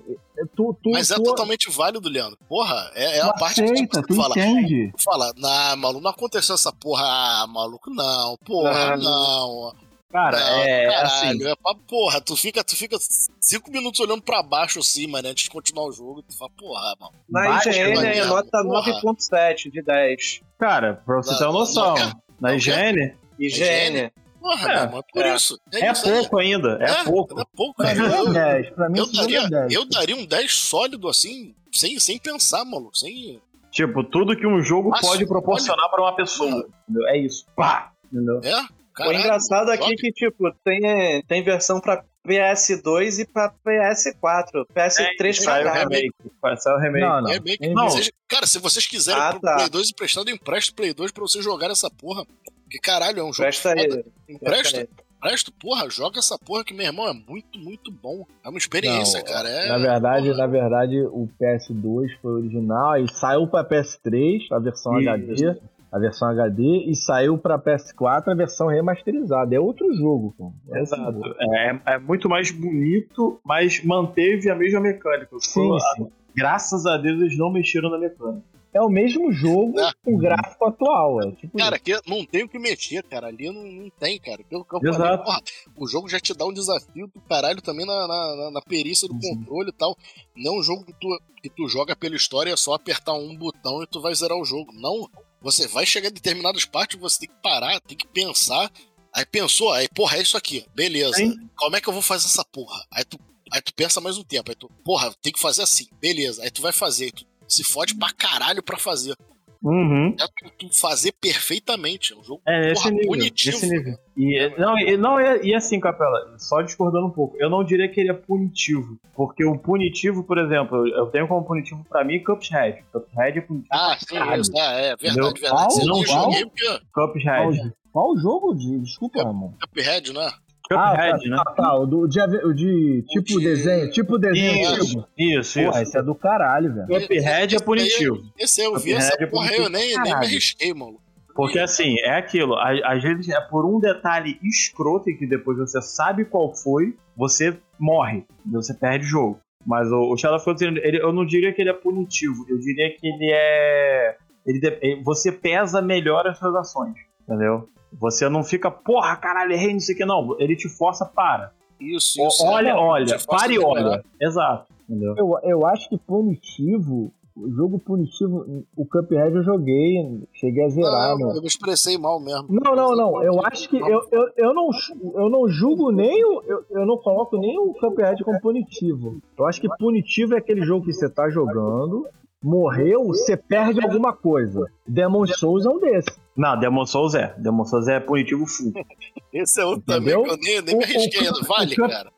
tu, 0.55 0.77
tu, 0.83 0.91
Mas 0.91 1.11
é 1.11 1.15
tu, 1.15 1.23
totalmente 1.23 1.71
válido, 1.71 2.09
Leandro. 2.11 2.39
Porra, 2.49 2.91
é, 2.95 3.19
é 3.19 3.21
tu 3.23 3.31
a 3.31 3.33
parte 3.35 3.63
que 3.63 3.87
tu 3.87 4.03
tu 4.03 4.15
fala. 4.15 4.35
entende. 4.39 4.93
Tu 4.97 5.03
fala, 5.03 5.33
nah, 5.39 5.77
maluco, 5.77 6.03
não 6.03 6.11
aconteceu 6.11 6.55
essa 6.55 6.71
porra. 6.73 7.03
Ah, 7.05 7.47
maluco, 7.49 7.89
não. 7.91 8.37
Porra, 8.45 8.93
Ah. 8.93 8.97
não. 8.99 9.73
Cara, 10.11 10.39
Não, 10.41 10.59
é 10.63 10.87
caralho, 10.87 11.07
assim. 11.07 11.47
é 11.49 11.55
pra 11.57 11.75
porra, 11.87 12.19
tu 12.23 12.35
fica, 12.35 12.65
tu 12.65 12.75
fica 12.75 12.97
cinco 13.39 13.71
minutos 13.71 14.01
olhando 14.01 14.23
pra 14.23 14.43
baixo 14.43 14.79
assim, 14.79 15.07
mano, 15.07 15.29
antes 15.29 15.45
de 15.45 15.51
continuar 15.51 15.85
o 15.87 15.93
jogo, 15.93 16.23
tu 16.23 16.35
fala, 16.35 16.51
porra, 16.59 16.95
mano. 16.99 17.13
Na 17.29 17.59
IGN 17.59 17.79
é 17.79 17.95
Daniel, 17.95 18.27
nota 18.29 18.63
porra. 18.63 18.91
9.7 19.03 19.71
de 19.71 19.83
10. 19.83 20.41
Cara, 20.59 21.03
pra 21.05 21.17
você 21.17 21.31
Não, 21.33 21.39
ter 21.39 21.45
uma 21.45 21.53
noção, 21.53 21.95
não 21.95 22.07
na 22.41 22.49
Não 22.49 22.55
higiene 22.55 23.15
IGN. 23.39 24.11
Porra, 24.41 24.73
É, 24.73 24.83
é 24.85 25.03
por 25.13 25.25
é. 25.27 25.35
isso. 25.35 25.59
é 25.73 25.89
aí. 25.89 25.95
pouco 26.03 26.39
ainda. 26.39 26.79
É 26.81 27.05
pouco. 27.05 27.41
É 27.41 27.45
pouco, 27.57 27.75
Pra 27.77 27.95
cara. 27.95 28.09
mim 28.09 28.15
é 28.15 28.19
Eu, 28.21 28.33
10, 28.33 28.71
pra 28.71 28.89
mim 28.89 28.99
eu 28.99 29.13
daria, 29.13 29.41
é 29.41 29.49
10. 29.49 29.73
eu 29.75 29.85
daria 29.89 30.17
um 30.17 30.25
10 30.27 30.53
sólido 30.55 31.09
assim, 31.09 31.55
sem, 31.73 31.99
sem 31.99 32.19
pensar, 32.19 32.65
maluco. 32.65 32.97
Sem. 32.97 33.41
Tipo, 33.71 34.03
tudo 34.05 34.37
que 34.37 34.47
um 34.47 34.63
jogo 34.63 34.91
Nossa, 34.91 35.03
pode 35.07 35.27
proporcionar 35.27 35.91
pra 35.91 36.01
uma 36.03 36.15
pessoa. 36.17 36.67
Entendeu? 36.89 37.09
É 37.09 37.19
isso. 37.19 37.45
Pá! 37.55 37.93
Entendeu? 38.13 38.41
É? 38.43 38.61
O 38.63 38.69
Caralho, 38.95 39.19
engraçado 39.21 39.71
aqui 39.71 39.93
é 39.93 39.95
que, 39.97 40.11
tipo, 40.13 40.51
tem, 40.65 41.23
tem 41.29 41.45
versão 41.45 41.81
pra 41.81 42.03
PS2 42.27 43.21
e 43.21 43.27
pra 43.27 43.53
PS4. 43.65 44.65
PS3 44.75 45.33
Saiu 45.35 45.69
o 45.69 45.73
remake. 45.73 46.11
Saiu 46.59 46.77
o 46.77 46.81
remake. 46.81 47.05
Não, 47.07 47.21
não. 47.23 47.31
É 47.31 47.39
que- 47.41 47.69
Não. 47.69 47.89
Vocês- 47.91 48.11
cara, 48.27 48.47
se 48.47 48.59
vocês 48.59 48.87
quiserem 48.87 49.23
Ah, 49.23 49.31
pro 49.31 49.41
tá. 49.41 49.55
Play 49.57 49.69
2 49.69 49.91
emprestado, 49.91 50.29
eu 50.29 50.35
empresto 50.35 50.73
o 50.73 50.75
Play 50.75 50.93
2 50.93 51.13
pra 51.13 51.23
vocês 51.23 51.45
jogarem 51.45 51.73
essa 51.73 51.91
porra. 51.91 52.25
Porque 52.69 52.79
caralho, 52.83 53.21
é 53.21 53.23
um 53.25 53.33
jogo 53.33 53.43
Presta 53.45 53.71
foda. 53.71 53.81
aí. 53.83 54.05
Empresta, 54.29 55.51
porra, 55.61 55.89
joga 55.91 56.19
essa 56.19 56.39
porra 56.39 56.63
que, 56.63 56.75
meu 56.75 56.87
irmão, 56.87 57.09
é 57.09 57.13
muito, 57.13 57.59
muito 57.59 57.91
bom. 57.91 58.25
É 58.45 58.49
uma 58.49 58.59
experiência, 58.59 59.19
Não, 59.21 59.27
cara. 59.27 59.49
É, 59.49 59.69
Na 59.69 59.79
verdade, 59.79 60.27
porra. 60.27 60.37
na 60.39 60.47
verdade, 60.47 61.01
o 61.01 61.29
PS2 61.41 62.09
foi 62.21 62.33
original 62.33 62.97
e 63.03 63.13
saiu 63.13 63.47
pra 63.49 63.65
PS3, 63.65 64.43
a 64.53 64.59
versão 64.59 64.99
Isso. 65.01 65.09
HD, 65.09 65.61
a 65.91 65.99
versão 65.99 66.29
HD, 66.29 66.63
e 66.87 66.95
saiu 66.95 67.39
pra 67.39 67.59
PS4 67.59 68.29
a 68.29 68.35
versão 68.35 68.69
remasterizada. 68.69 69.55
É 69.57 69.59
outro 69.59 69.93
jogo, 69.95 70.35
cara. 70.39 70.51
É 70.69 70.81
outro 70.81 70.95
Exato. 70.97 71.13
jogo. 71.13 71.35
É, 71.41 71.81
é 71.95 71.99
muito 71.99 72.29
mais 72.29 72.51
bonito, 72.51 73.41
mas 73.45 73.83
manteve 73.83 74.51
a 74.51 74.55
mesma 74.55 74.81
mecânica. 74.81 75.35
Sim, 75.41 75.71
sim. 75.97 76.07
Graças 76.37 76.87
a 76.87 76.97
Deus 76.97 77.21
eles 77.21 77.37
não 77.39 77.51
mexeram 77.51 77.91
na 77.91 77.99
mecânica. 77.99 78.45
É 78.73 78.81
o 78.83 78.89
mesmo 78.89 79.33
jogo 79.33 79.81
É. 79.81 79.91
com 80.05 80.17
gráfico 80.19 80.65
atual. 80.67 81.23
É 81.23 81.33
tipo 81.33 81.57
Cara, 81.57 81.79
que 81.79 81.99
não 82.07 82.25
tem 82.25 82.45
o 82.45 82.49
que 82.49 82.59
mexer, 82.59 83.03
cara. 83.03 83.29
Ali 83.29 83.51
não, 83.51 83.63
não 83.65 83.91
tem, 83.91 84.19
cara. 84.21 84.45
Pelo 84.45 84.65
que 84.65 84.75
eu 84.75 84.81
falei, 84.81 84.95
Exato. 84.95 85.25
porra, 85.25 85.43
o 85.77 85.89
jogo 85.89 86.09
já 86.09 86.21
te 86.21 86.35
dá 86.35 86.45
um 86.45 86.53
desafio 86.53 87.07
do 87.09 87.21
caralho 87.23 87.63
também 87.63 87.87
na, 87.87 88.07
na, 88.07 88.51
na- 88.51 88.63
perícia 88.63 89.09
do 89.09 89.15
Uhum. 89.15 89.21
controle 89.21 89.71
e 89.71 89.73
tal. 89.73 89.97
Não 90.37 90.55
é 90.55 90.59
um 90.59 90.63
jogo 90.63 90.85
que 90.85 90.93
tu, 90.93 91.09
que 91.43 91.49
tu 91.49 91.67
joga 91.69 91.97
pela 91.97 92.15
história, 92.15 92.53
é 92.53 92.57
só 92.57 92.75
apertar 92.75 93.15
um 93.15 93.35
botão 93.37 93.83
e 93.83 93.87
tu 93.87 94.01
vai 94.03 94.15
zerar 94.15 94.37
o 94.39 94.45
jogo. 94.45 94.71
Não. 94.75 95.09
Você 95.41 95.67
vai 95.67 95.87
chegar 95.87 96.09
em 96.11 96.13
determinadas 96.13 96.65
partes, 96.65 96.99
você 97.01 97.21
tem 97.21 97.29
que 97.29 97.43
parar, 97.43 97.81
tem 97.81 97.97
que 97.97 98.07
pensar. 98.09 98.71
Aí 99.15 99.25
pensou, 99.25 99.73
aí, 99.73 99.89
porra, 99.89 100.19
é 100.19 100.23
isso 100.23 100.37
aqui. 100.37 100.67
Beleza. 100.75 101.15
Sim. 101.17 101.35
Como 101.57 101.75
é 101.75 101.81
que 101.81 101.89
eu 101.89 101.93
vou 101.93 102.03
fazer 102.03 102.27
essa 102.27 102.45
porra? 102.45 102.85
Aí 102.93 103.05
tu, 103.05 103.19
aí 103.51 103.63
tu 103.63 103.73
pensa 103.73 104.01
mais 104.01 104.19
um 104.19 104.23
tempo. 104.25 104.51
Aí 104.51 104.55
tu, 104.57 104.69
porra, 104.85 105.13
tem 105.23 105.33
que 105.33 105.41
fazer 105.41 105.63
assim. 105.63 105.87
Beleza. 105.99 106.43
Aí 106.43 106.51
tu 106.51 106.61
vai 106.61 106.73
fazer. 106.73 107.11
Tu 107.13 107.25
se 107.49 107.65
fode 107.65 107.95
pra 107.97 108.13
caralho 108.13 108.63
pra 108.63 108.77
fazer. 108.79 109.15
Uhum. 109.61 110.15
É 110.21 110.25
tu, 110.59 110.69
tu 110.69 110.79
fazer 110.81 111.13
perfeitamente. 111.21 112.13
É 112.13 112.17
um 112.17 112.23
jogo 112.23 112.41
É, 112.47 112.69
nesse 112.69 112.83
Porra, 112.83 112.91
nível. 112.95 113.09
punitivo. 113.09 113.57
Nesse 113.57 113.69
nível. 113.69 113.99
E, 114.17 114.55
não, 114.57 114.79
e, 114.79 114.97
não 114.97 115.21
e, 115.21 115.49
e 115.49 115.55
assim, 115.55 115.81
Capela, 115.81 116.37
só 116.39 116.63
discordando 116.63 117.07
um 117.09 117.11
pouco, 117.11 117.37
eu 117.41 117.51
não 117.51 117.65
diria 117.65 117.89
que 117.89 118.01
ele 118.01 118.11
é 118.11 118.15
punitivo. 118.15 118.97
Porque 119.17 119.45
o 119.45 119.59
punitivo, 119.59 120.23
por 120.23 120.39
exemplo, 120.39 120.87
eu 120.89 121.07
tenho 121.07 121.27
como 121.27 121.45
punitivo 121.45 121.85
pra 121.89 122.05
mim 122.05 122.23
Cuphead. 122.23 122.85
Cuphead 122.93 123.39
é 123.39 123.41
punitivo. 123.41 123.69
Ah, 123.73 123.97
pra 123.99 124.45
sim. 124.45 124.53
Ah, 124.57 124.71
é 124.73 124.97
verdade, 124.97 125.41
verdade. 125.41 125.41
Qual? 125.51 125.71
Você 125.73 125.85
não 125.85 125.97
Não, 125.97 126.05
joguei 126.07 126.47
porque 126.47 126.81
Qual, 126.93 127.09
Cuphead. 127.13 127.73
qual 127.93 128.17
jogo 128.19 128.55
de. 128.55 128.79
Desculpa, 128.79 129.25
Ramon. 129.25 129.53
Cuphead, 129.61 130.13
né? 130.13 130.31
Cuphead, 130.69 131.27
ah, 131.27 131.31
né? 131.31 131.37
tá, 131.37 131.45
tá, 131.53 131.75
o, 131.77 131.87
do, 131.87 132.07
de, 132.07 132.21
o 132.21 132.53
de 132.55 133.05
tipo 133.09 133.39
de- 133.39 133.45
desenho, 133.45 133.91
tipo 133.91 134.19
desenho 134.19 134.61
Isso, 134.63 134.83
antigo. 134.83 135.09
Isso, 135.17 135.59
Porra, 135.61 135.71
isso. 135.71 135.83
esse 135.91 135.99
é 135.99 136.03
do 136.03 136.15
caralho, 136.15 136.75
velho. 136.75 136.87
Cuphead 136.87 137.57
é 137.57 137.59
punitivo. 137.61 138.19
Esse 138.39 138.61
aí 138.61 138.67
eu 138.67 138.79
vi 138.79 138.93
essa 138.93 139.17
é 139.19 139.27
porra 139.27 139.51
aí, 139.51 139.57
eu 139.57 139.69
nem, 139.71 139.81
nem 139.81 139.89
me 139.89 139.95
caralho. 140.11 140.27
arrisquei, 140.27 140.75
mano. 140.75 140.99
Porque 141.35 141.59
assim, 141.59 141.95
é 142.01 142.17
aquilo, 142.19 142.55
a- 142.55 142.93
às 142.93 143.03
vezes 143.03 143.29
é 143.29 143.41
por 143.43 143.65
um 143.65 143.79
detalhe 143.81 144.39
escroto 144.43 145.09
e 145.09 145.17
que 145.17 145.27
depois 145.27 145.57
você 145.59 145.81
sabe 145.81 146.25
qual 146.25 146.53
foi, 146.55 146.97
você 147.17 147.57
morre, 147.79 148.25
você 148.45 148.75
perde 148.75 149.05
o 149.07 149.09
jogo. 149.09 149.41
Mas 149.67 149.91
o, 149.91 150.13
o 150.13 150.17
Shadow 150.17 150.37
of 150.37 150.45
Colossus, 150.45 150.67
ele, 150.67 151.01
eu 151.01 151.13
não 151.13 151.25
diria 151.27 151.53
que 151.53 151.61
ele 151.63 151.71
é 151.71 151.75
punitivo, 151.75 152.45
eu 152.49 152.59
diria 152.59 152.91
que 152.97 153.07
ele 153.07 153.31
é. 153.33 154.17
Ele- 154.47 155.03
você 155.05 155.31
pesa 155.31 155.81
melhor 155.83 156.27
as 156.27 156.39
suas 156.39 156.55
ações, 156.55 156.95
entendeu? 157.23 157.69
Você 157.93 158.29
não 158.29 158.43
fica, 158.45 158.71
porra, 158.71 159.17
caralho, 159.17 159.53
errei, 159.53 159.73
não 159.73 159.81
sei 159.81 159.95
o 159.95 159.99
que, 159.99 160.05
não. 160.05 160.37
Ele 160.39 160.55
te 160.57 160.69
força, 160.69 161.05
para. 161.05 161.53
Isso, 161.81 162.21
O- 162.23 162.27
isso. 162.29 162.45
olha, 162.45 162.71
é. 162.71 162.75
olha, 162.75 163.17
para 163.27 163.53
e 163.53 163.59
olha. 163.59 164.03
Exato, 164.21 164.67
entendeu? 164.89 165.15
Eu, 165.17 165.39
eu 165.45 165.67
acho 165.67 165.89
que 165.89 165.97
punitivo, 165.97 167.13
jogo 167.57 167.79
punitivo, 167.79 168.65
o 168.77 168.85
Cuphead 168.85 169.35
eu 169.37 169.45
joguei, 169.45 169.95
cheguei 170.35 170.65
a 170.65 170.69
zerar, 170.69 171.17
Não, 171.17 171.29
né? 171.29 171.37
eu 171.37 171.41
me 171.41 171.47
expressei 171.47 171.97
mal 171.97 172.19
mesmo. 172.19 172.49
Não, 172.51 172.75
não, 172.75 172.97
não. 172.97 173.23
Eu 173.23 173.41
acho 173.47 173.69
que 173.69 173.79
eu, 173.79 174.03
eu, 174.11 174.29
eu, 174.37 174.53
não, 174.55 174.71
eu 175.15 175.31
não 175.31 175.49
julgo 175.49 175.93
nem 175.93 176.25
o. 176.25 176.43
Eu, 176.43 176.65
eu 176.71 176.85
não 176.87 176.97
coloco 176.99 177.37
nem 177.39 177.57
o 177.61 177.73
Cuphead 177.75 178.25
como 178.25 178.41
punitivo. 178.41 179.21
Eu 179.39 179.47
acho 179.47 179.61
que 179.61 179.69
punitivo 179.79 180.35
é 180.35 180.39
aquele 180.39 180.63
jogo 180.63 180.85
que 180.85 180.93
você 180.93 181.09
tá 181.09 181.31
jogando, 181.31 182.07
morreu, 182.43 183.07
você 183.09 183.37
perde 183.37 183.81
alguma 183.83 184.13
coisa. 184.13 184.65
Demon 184.87 185.27
Souls 185.27 185.67
é 185.67 185.69
um 185.69 185.79
desses. 185.79 186.19
Não, 186.37 186.59
Demon 186.59 186.87
Souls 186.87 187.15
é. 187.15 187.35
Demon 187.39 187.65
Souls 187.65 187.89
é 187.89 187.99
punitivo 188.01 188.47
full. 188.47 188.73
Esse 189.33 189.61
é 189.61 189.65
outro 189.65 189.83
Entendeu? 189.95 190.23
também 190.23 190.39
que 190.41 190.49
eu 190.51 190.63
nem, 190.63 190.63
nem 190.63 190.77
me 190.79 190.85
O- 190.85 190.87
o- 190.87 190.91
arrisquei 190.91 191.27
ainda. 191.27 191.41
Vale, 191.47 191.73
o- 191.75 191.77
cara? 191.77 192.13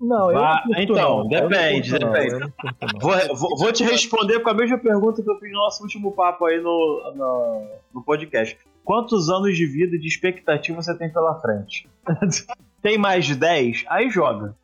Não, 0.00 0.30
eu 0.30 0.38
Ah, 0.38 0.62
não 0.66 0.80
então, 0.80 1.18
não. 1.24 1.28
Depende, 1.28 1.98
não. 1.98 2.12
depende. 2.12 2.52
Vou, 3.00 3.36
vou- 3.36 3.56
vou 3.58 3.72
te 3.72 3.82
responder 3.82 4.38
com 4.40 4.48
a 4.50 4.54
mesma 4.54 4.78
pergunta 4.78 5.20
que 5.22 5.28
eu 5.28 5.36
fiz 5.40 5.50
no 5.50 5.58
nosso 5.58 5.82
último 5.82 6.12
papo 6.12 6.46
aí 6.46 6.60
no, 6.60 7.12
no, 7.16 7.66
no 7.94 8.02
podcast. 8.04 8.56
Quantos 8.84 9.28
anos 9.28 9.56
de 9.56 9.66
vida 9.66 9.96
e 9.96 9.98
de 9.98 10.06
expectativa 10.06 10.80
você 10.80 10.96
tem 10.96 11.12
pela 11.12 11.34
frente? 11.40 11.88
tem 12.80 12.96
mais 12.96 13.26
de 13.26 13.34
10? 13.34 13.84
Aí 13.88 14.08
joga. 14.08 14.54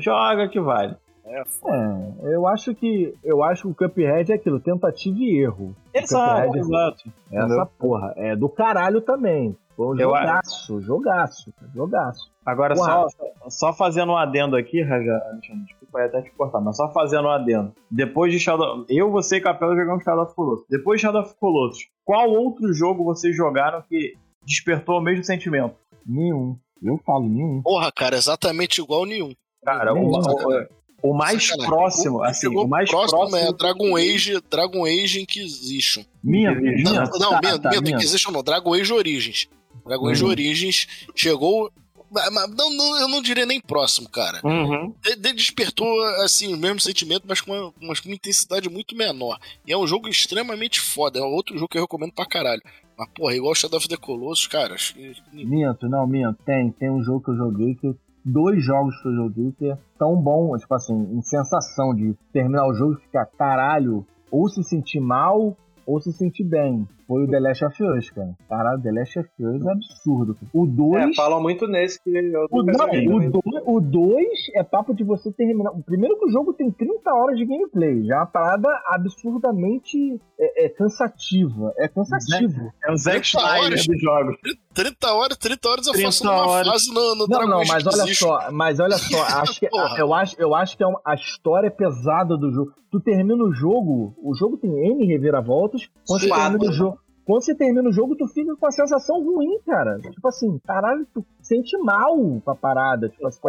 Joga 0.00 0.48
que 0.48 0.58
vale. 0.60 0.96
É, 1.30 1.40
É, 1.40 2.34
eu 2.34 2.46
acho 2.46 2.74
que 2.74 3.14
eu 3.22 3.42
acho 3.44 3.62
que 3.62 3.84
o 3.84 3.88
Cuphead 3.88 4.32
é 4.32 4.34
aquilo, 4.34 4.58
tentativa 4.60 5.16
e 5.18 5.38
erro. 5.42 5.74
Exato, 5.94 6.46
Cuphead- 6.48 6.58
exato. 6.66 7.12
Essa 7.32 7.44
Entendeu? 7.46 7.66
porra 7.78 8.14
é 8.16 8.34
do 8.36 8.48
caralho 8.48 9.00
também. 9.00 9.56
Foi 9.76 9.94
um 9.94 9.98
jogaço, 9.98 10.80
jogaço, 10.82 11.54
jogaço. 11.74 12.30
Agora, 12.44 12.74
Uau. 12.76 13.08
só, 13.10 13.48
só 13.48 13.72
fazendo 13.72 14.12
um 14.12 14.16
adendo 14.16 14.56
aqui, 14.56 14.82
Raja, 14.82 15.18
desculpa 15.66 16.00
aí 16.00 16.06
até 16.06 16.20
te 16.22 16.30
cortar, 16.32 16.60
mas 16.60 16.76
só 16.76 16.92
fazendo 16.92 17.28
um 17.28 17.30
adendo. 17.30 17.72
Depois 17.90 18.30
de 18.32 18.38
Shadow... 18.38 18.84
Eu, 18.88 19.10
você 19.10 19.36
e 19.36 19.40
Capela 19.40 19.74
jogamos 19.74 20.02
Shadow 20.04 20.24
of 20.24 20.34
Colossus. 20.34 20.66
Depois 20.68 21.00
de 21.00 21.06
Shadow 21.06 21.22
of 21.22 21.34
Colossus, 21.38 21.88
qual 22.04 22.28
outro 22.30 22.72
jogo 22.74 23.04
vocês 23.04 23.34
jogaram 23.34 23.82
que 23.88 24.14
despertou 24.44 24.98
o 24.98 25.00
mesmo 25.00 25.24
sentimento? 25.24 25.74
Nenhum. 26.04 26.56
Eu 26.82 26.98
falo 26.98 27.26
nenhum. 27.28 27.62
Porra, 27.62 27.90
cara, 27.92 28.16
exatamente 28.16 28.80
igual 28.82 29.06
nenhum. 29.06 29.32
Cara, 29.64 29.94
Nenhum, 29.94 30.08
o, 30.08 30.18
o- 30.18 30.66
o 31.02 31.14
mais 31.14 31.42
Sacanagem. 31.46 31.70
próximo, 31.70 32.16
O 32.18 32.22
assim, 32.24 32.46
o 32.48 32.66
mais 32.66 32.90
próximo, 32.90 33.18
próximo... 33.18 33.36
é 33.38 33.52
Dragon 33.52 33.96
Age, 33.96 34.40
Dragon 34.50 34.84
Age 34.84 35.20
Inquisition. 35.20 36.04
Minha, 36.22 36.52
Não, 36.54 36.60
minha. 36.60 36.82
Não, 36.82 36.92
não, 37.18 37.30
tá, 37.30 37.40
minto, 37.42 37.62
tá, 37.62 37.70
minto, 37.70 37.82
minha. 37.82 37.96
Inquisition 37.96 38.30
não, 38.30 38.42
Dragon 38.42 38.74
Age 38.74 38.92
Origins. 38.92 39.48
Dragon 39.86 40.08
Age 40.08 40.22
Uhum. 40.24 40.30
Origins 40.30 40.86
chegou. 41.14 41.70
Não, 42.12 42.70
não, 42.70 43.00
eu 43.00 43.08
não 43.08 43.22
diria 43.22 43.46
nem 43.46 43.60
próximo, 43.60 44.08
cara. 44.08 44.40
Uhum. 44.44 44.92
De- 45.00 45.14
de- 45.14 45.32
despertou, 45.32 45.86
assim, 46.24 46.52
o 46.52 46.56
mesmo 46.56 46.80
sentimento, 46.80 47.22
mas 47.26 47.40
com 47.40 47.52
uma, 47.52 47.72
mas 47.80 48.00
com 48.00 48.08
uma 48.08 48.14
intensidade 48.16 48.68
muito 48.68 48.96
menor. 48.96 49.38
E 49.64 49.72
é 49.72 49.78
um 49.78 49.86
jogo 49.86 50.08
extremamente 50.08 50.80
foda. 50.80 51.20
É 51.20 51.22
outro 51.22 51.54
jogo 51.56 51.68
que 51.68 51.78
eu 51.78 51.82
recomendo 51.82 52.12
pra 52.12 52.26
caralho. 52.26 52.60
Mas, 52.98 53.08
porra, 53.14 53.36
igual 53.36 53.54
Shadow 53.54 53.78
of 53.78 53.88
the 53.88 53.96
Colossus, 53.96 54.48
cara. 54.48 54.74
acho 54.74 54.92
que- 54.94 55.14
Minto, 55.32 55.88
não, 55.88 56.04
minto. 56.06 56.36
Tem, 56.44 56.70
tem 56.72 56.90
um 56.90 57.02
jogo 57.02 57.22
que 57.24 57.30
eu 57.30 57.36
joguei 57.36 57.74
que. 57.76 57.94
Dois 58.24 58.62
jogos 58.62 58.94
joguei 59.02 59.52
que 59.52 59.70
é 59.70 59.78
tão 59.98 60.16
bom, 60.16 60.56
tipo 60.56 60.74
assim, 60.74 60.94
em 61.12 61.22
sensação 61.22 61.94
de 61.94 62.14
terminar 62.32 62.66
o 62.66 62.74
jogo 62.74 62.94
e 62.94 63.02
ficar 63.02 63.26
caralho, 63.26 64.04
ou 64.30 64.48
se 64.48 64.62
sentir 64.62 65.00
mal, 65.00 65.56
ou 65.86 66.00
se 66.00 66.12
sentir 66.12 66.44
bem. 66.44 66.86
Foi 67.10 67.24
o 67.24 67.28
The 67.28 67.40
Last 67.40 67.64
of 67.64 67.82
Us, 67.82 68.10
cara. 68.10 68.36
Caralho, 68.48 68.80
The 68.82 68.92
Last 68.92 69.18
of 69.18 69.28
Us 69.40 69.66
é 69.66 69.72
absurdo. 69.72 70.36
O 70.54 70.64
2. 70.64 71.10
É, 71.10 71.14
falam 71.16 71.42
muito 71.42 71.66
nesse 71.66 72.00
que 72.00 72.08
eu 72.08 72.46
O 72.52 72.58
nunca 72.62 72.72
joguei 72.78 73.04
também. 73.04 73.30
2 73.30 73.42
o 73.66 73.80
dois 73.80 74.38
é 74.54 74.62
papo 74.62 74.94
de 74.94 75.02
você 75.02 75.32
terminar. 75.32 75.72
O 75.72 75.82
primeiro 75.82 76.16
que 76.16 76.26
o 76.26 76.30
jogo 76.30 76.52
tem 76.52 76.70
30 76.70 77.12
horas 77.12 77.36
de 77.36 77.44
gameplay. 77.44 78.04
Já 78.06 78.14
é 78.14 78.18
uma 78.18 78.26
parada 78.26 78.68
absurdamente 78.86 80.20
é, 80.38 80.66
é 80.66 80.68
cansativa. 80.68 81.72
É 81.78 81.88
cansativo. 81.88 82.72
É 82.84 82.92
o 82.92 82.96
Zack 82.96 83.20
30 83.32 83.38
Snyder 83.38 83.64
horas. 83.64 83.86
dos 83.86 84.00
jogos. 84.00 84.36
30 84.74 85.12
horas, 85.12 85.36
30 85.36 85.68
horas 85.68 85.86
eu 85.88 85.92
30 85.92 86.06
faço 86.06 86.24
uma 86.24 86.46
horas. 86.46 86.68
fase 86.68 86.94
no, 86.94 87.14
no 87.16 87.26
Não, 87.26 87.26
Dragon 87.26 87.48
não, 87.48 87.62
mas 87.66 87.84
olha 87.86 88.14
só, 88.14 88.52
mas 88.52 88.78
olha 88.80 88.96
só, 88.98 89.22
acho 89.42 89.58
que, 89.60 89.66
eu, 89.98 90.14
acho, 90.14 90.36
eu 90.40 90.54
acho 90.54 90.76
que 90.76 90.82
é 90.84 90.86
uma- 90.86 91.00
a 91.04 91.14
história 91.14 91.66
é 91.66 91.70
pesada 91.70 92.36
do 92.36 92.52
jogo. 92.52 92.72
Tu 92.90 93.00
termina 93.00 93.42
o 93.44 93.52
jogo, 93.52 94.14
o 94.22 94.34
jogo 94.34 94.56
tem 94.56 94.70
N 94.70 95.06
reviravoltas, 95.06 95.88
quando 96.06 96.20
você 96.22 96.28
Quatro. 96.28 96.50
termina 96.58 96.70
o 96.70 96.72
jogo. 96.72 96.98
Quando 97.30 97.44
você 97.44 97.54
termina 97.54 97.88
o 97.88 97.92
jogo, 97.92 98.16
tu 98.16 98.26
fica 98.28 98.54
com 98.56 98.66
a 98.66 98.70
sensação 98.70 99.22
ruim, 99.24 99.58
cara. 99.64 99.98
Tipo 100.00 100.26
assim, 100.28 100.58
caralho, 100.66 101.06
tu 101.14 101.24
sente 101.40 101.76
mal 101.78 102.16
com 102.44 102.50
a 102.50 102.54
parada. 102.56 103.08
Tipo 103.08 103.26
assim, 103.26 103.40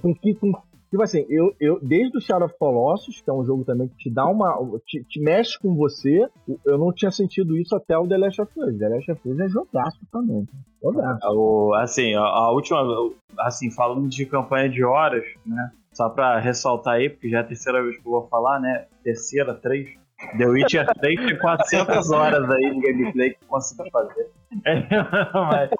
com 0.00 0.14
que- 0.14 0.34
com- 0.34 0.52
tipo 0.88 1.02
assim 1.02 1.26
eu, 1.28 1.52
eu, 1.58 1.80
desde 1.82 2.16
o 2.16 2.20
Shadow 2.20 2.46
of 2.46 2.54
Colossus, 2.58 3.20
que 3.20 3.28
é 3.28 3.32
um 3.32 3.44
jogo 3.44 3.64
também 3.64 3.88
que 3.88 3.96
te 3.96 4.10
dá 4.10 4.26
uma. 4.26 4.56
te, 4.86 5.02
te 5.04 5.20
mexe 5.20 5.58
com 5.58 5.74
você, 5.74 6.28
eu 6.64 6.78
não 6.78 6.92
tinha 6.92 7.10
sentido 7.10 7.56
isso 7.58 7.74
até 7.74 7.98
o 7.98 8.06
The 8.06 8.16
Last 8.16 8.40
of 8.42 8.52
Us. 8.56 8.78
The 8.78 8.88
Last 8.88 9.10
of 9.10 9.28
Us 9.28 9.40
é 9.40 9.48
jogaço 9.48 9.98
também. 10.12 10.46
Jogaço. 10.82 11.26
O- 11.28 11.74
assim, 11.74 12.14
a, 12.14 12.20
a 12.20 12.52
última, 12.52 12.80
assim, 13.40 13.70
falando 13.72 14.08
de 14.08 14.24
campanha 14.26 14.68
de 14.68 14.84
horas, 14.84 15.24
né? 15.44 15.72
Só 15.92 16.08
pra 16.10 16.38
ressaltar 16.38 16.94
aí, 16.94 17.08
porque 17.10 17.28
já 17.30 17.38
é 17.38 17.40
a 17.40 17.44
terceira 17.44 17.82
vez 17.82 17.96
que 17.96 18.06
eu 18.06 18.12
vou 18.12 18.28
falar, 18.28 18.60
né? 18.60 18.86
Terceira, 19.02 19.54
três. 19.54 19.88
The 20.36 20.46
Witcher 20.46 20.86
3 21.00 21.26
tem 21.26 21.38
400 21.38 22.10
horas 22.10 22.50
aí 22.50 22.74
de 22.74 22.80
gameplay 22.80 23.30
que 23.30 23.44
consegui 23.46 23.90
fazer. 23.90 24.30
Mas 24.64 25.70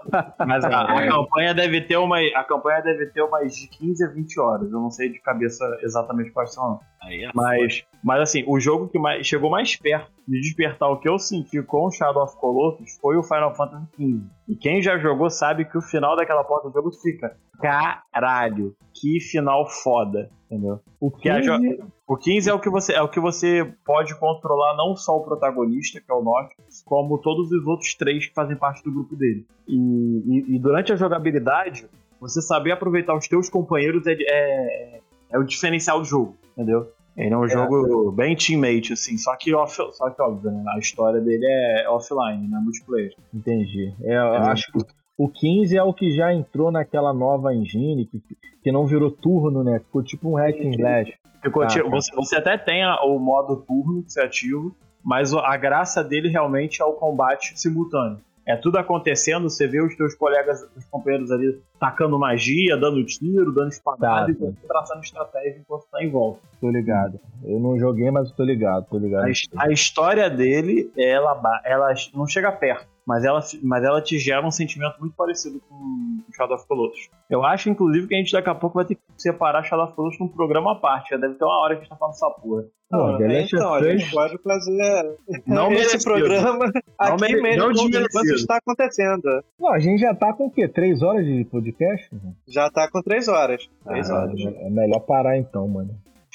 mas 0.47 0.65
a, 0.65 0.83
a 0.83 1.09
campanha 1.09 1.55
deve 1.55 1.81
ter 1.83 1.97
uma, 1.97 2.19
a 2.21 2.45
campanha 2.45 2.81
deve 2.83 3.07
ter 3.07 3.23
umas 3.23 3.55
de 3.55 3.69
15 3.69 4.05
a 4.05 4.09
20 4.09 4.41
horas. 4.41 4.73
Eu 4.73 4.81
não 4.81 4.91
sei 4.91 5.11
de 5.11 5.19
cabeça 5.21 5.65
exatamente 5.83 6.31
quais 6.33 6.53
são. 6.53 6.81
é 7.05 7.31
Mas, 7.35 7.85
mas 8.03 8.21
assim, 8.21 8.45
o 8.47 8.59
jogo 8.59 8.89
que 8.89 8.99
mais, 8.99 9.27
chegou 9.27 9.51
mais 9.51 9.77
perto 9.77 10.11
de 10.27 10.41
despertar 10.41 10.89
o 10.91 10.99
que 10.99 11.09
eu 11.09 11.19
senti 11.19 11.63
com 11.63 11.87
o 11.87 11.91
Shadow 11.91 12.25
of 12.25 12.37
Colossus 12.39 12.99
foi 13.01 13.17
o 13.17 13.23
Final 13.23 13.55
Fantasy 13.55 13.87
XV. 13.95 14.21
E 14.49 14.57
quem 14.57 14.83
já 14.83 14.99
jogou 14.99 15.31
sabe 15.31 15.65
que 15.65 15.79
o 15.79 15.83
final 15.83 16.17
daquela 16.17 16.43
porta 16.45 16.69
do 16.69 16.75
jogo 16.75 16.91
fica 16.93 17.37
caralho, 17.61 18.75
que 18.95 19.21
final 19.21 19.67
foda, 19.69 20.31
entendeu? 20.51 20.81
O 21.01 21.11
Que 21.11 21.29
a 21.29 21.41
jo- 21.41 21.59
15 21.59 21.85
O 22.07 22.17
15 22.17 22.51
é 22.51 22.55
o 22.55 22.61
que 22.61 22.71
você 22.71 22.93
é 22.93 23.03
o 23.03 23.09
que 23.09 23.19
você 23.21 23.75
pode 23.85 24.19
controlar 24.19 24.77
não 24.77 24.95
só 24.95 25.17
o 25.17 25.25
protagonista, 25.25 26.01
que 26.01 26.11
é 26.11 26.15
o 26.15 26.23
Noctis, 26.23 26.83
como 26.85 27.19
todos 27.19 27.51
os 27.51 27.67
outros 27.67 27.95
três 27.95 28.27
que 28.27 28.35
fazem 28.35 28.56
parte 28.57 28.83
do 28.83 28.91
grupo 28.93 29.15
dele. 29.17 29.47
E, 29.69 29.77
e- 29.77 30.57
e 30.57 30.59
durante 30.59 30.93
a 30.93 30.97
jogabilidade, 30.97 31.87
você 32.21 32.41
saber 32.41 32.73
aproveitar 32.73 33.15
os 33.17 33.27
teus 33.29 33.49
companheiros 33.51 34.07
é, 34.07 34.17
é, 34.21 35.01
é 35.31 35.39
o 35.39 35.45
diferencial 35.45 35.99
do 36.01 36.05
jogo, 36.07 36.37
entendeu? 36.57 36.91
Ele 37.17 37.33
é 37.33 37.37
um 37.39 37.49
jogo 37.49 38.13
bem 38.13 38.37
teammate, 38.37 38.93
assim, 38.93 39.17
só 39.17 39.35
que, 39.37 39.55
off, 39.55 39.75
só 39.93 40.11
que 40.11 40.21
óbvio, 40.21 40.51
né? 40.51 40.63
a 40.75 40.79
história 40.79 41.19
dele 41.21 41.47
é 41.47 41.89
offline, 41.89 42.47
não 42.47 42.59
é 42.59 42.61
multiplayer. 42.63 43.15
Entendi. 43.33 43.95
É, 44.03 44.17
eu 44.19 44.35
acho 44.45 44.71
que 44.71 44.79
o 45.17 45.27
15 45.27 45.79
é 45.79 45.83
o 45.83 45.95
que 45.95 46.15
já 46.15 46.35
entrou 46.35 46.71
naquela 46.71 47.15
nova 47.15 47.55
engine, 47.55 48.05
que, 48.05 48.21
que 48.63 48.71
não 48.71 48.87
virou 48.87 49.11
turno, 49.11 49.65
né? 49.65 49.79
Ficou 49.79 50.03
tipo 50.03 50.29
um 50.31 50.35
hack 50.35 50.57
and 50.61 50.71
slash. 50.73 51.15
Ficou 51.43 51.63
Ah, 51.63 51.67
tipo- 51.69 51.85
tá. 51.89 51.91
você, 51.97 52.15
você 52.15 52.37
até 52.37 52.59
tem 52.59 52.85
a- 52.85 53.03
o 53.03 53.19
modo 53.19 53.57
turno 53.67 54.03
que 54.03 54.13
você 54.13 54.21
ativa, 54.21 54.71
mas 55.03 55.33
a 55.33 55.57
graça 55.57 56.05
dele 56.05 56.29
realmente 56.29 56.83
é 56.83 56.85
o 56.85 56.93
combate 56.93 57.59
simultâneo. 57.59 58.19
É 58.47 58.55
tudo 58.55 58.79
acontecendo, 58.79 59.51
você 59.51 59.67
vê 59.67 59.83
os 59.83 59.97
teus 59.97 60.15
colegas, 60.15 60.65
os 60.77 60.85
companheiros 60.85 61.33
ali 61.33 61.61
tacando 61.81 62.17
magia, 62.17 62.77
dando 62.77 63.05
tiro, 63.05 63.53
dando 63.53 63.71
espadada 63.71 64.33
Tá, 64.33 64.47
e 64.47 64.67
traçando 64.69 65.01
estratégia 65.01 65.59
enquanto 65.59 65.85
tá 65.91 66.03
em 66.03 66.09
volta. 66.09 66.41
Tô 66.61 66.71
ligado. 66.71 67.19
Eu 67.45 67.59
não 67.59 67.77
joguei, 67.77 68.09
mas 68.11 68.31
tô 68.31 68.45
ligado, 68.45 68.87
tô 68.89 68.99
ligado. 68.99 69.25
A, 69.25 69.65
a 69.65 69.73
história 69.73 70.31
dele, 70.31 70.91
ela, 70.97 71.41
ela 71.65 71.93
não 72.15 72.27
chega 72.27 72.53
perto, 72.53 72.87
mas 73.07 73.25
ela, 73.25 73.41
mas 73.63 73.85
ela 73.85 74.03
te 74.03 74.19
gera 74.19 74.45
um 74.47 74.51
sentimento 74.51 74.97
muito 74.99 75.15
parecido 75.15 75.61
com 75.69 75.75
o 75.77 76.35
Shadow 76.35 76.57
of 76.57 76.67
Colossus. 76.67 77.09
Eu 77.31 77.45
acho, 77.45 77.71
inclusive, 77.71 78.09
que 78.09 78.15
a 78.15 78.19
gente 78.19 78.33
daqui 78.33 78.51
a 78.51 78.55
pouco 78.55 78.75
vai 78.75 78.85
ter 78.85 78.97
que 78.97 79.01
separar 79.17 79.63
Shadow 79.63 79.85
of 79.87 79.95
Colossus 79.95 80.19
num 80.21 80.29
programa 80.29 80.73
à 80.73 80.75
parte. 80.75 81.11
Já 81.11 81.17
deve 81.17 81.35
ter 81.35 81.45
uma 81.45 81.63
hora 81.63 81.75
que 81.77 81.81
a 81.81 81.85
gente 81.85 81.91
tá 81.91 81.97
falando 81.97 82.15
essa 82.15 82.31
porra. 82.31 82.65
Pô, 82.91 83.19
The 83.19 83.27
Last 83.29 83.55
então, 83.57 83.75
a 83.75 83.83
gente 83.83 84.11
pode 84.13 84.39
fazer 84.39 85.17
Não 85.47 85.71
esse 85.73 85.79
merecido. 85.97 86.05
programa 86.05 86.65
aqui 86.99 87.21
mere- 87.21 87.43
mesmo, 87.43 87.69
não 87.73 88.25
está 88.35 88.57
acontecendo. 88.57 89.45
Não, 89.59 89.73
a 89.73 89.79
gente 89.79 90.01
já 90.01 90.15
tá 90.15 90.33
com 90.33 90.47
o 90.47 90.51
quê? 90.51 90.69
Três 90.69 91.03
horas 91.03 91.25
de 91.25 91.45
podcast? 91.47 92.09
Já 92.49 92.71
tá 92.71 92.89
com 92.91 93.01
três 93.03 93.29
horas. 93.29 93.69
Três 93.85 94.11
Ah, 94.11 94.21
horas. 94.23 94.41
É 94.41 94.71
melhor 94.71 95.01
parar 95.01 95.37
então, 95.39 95.67
mano. 95.69 95.91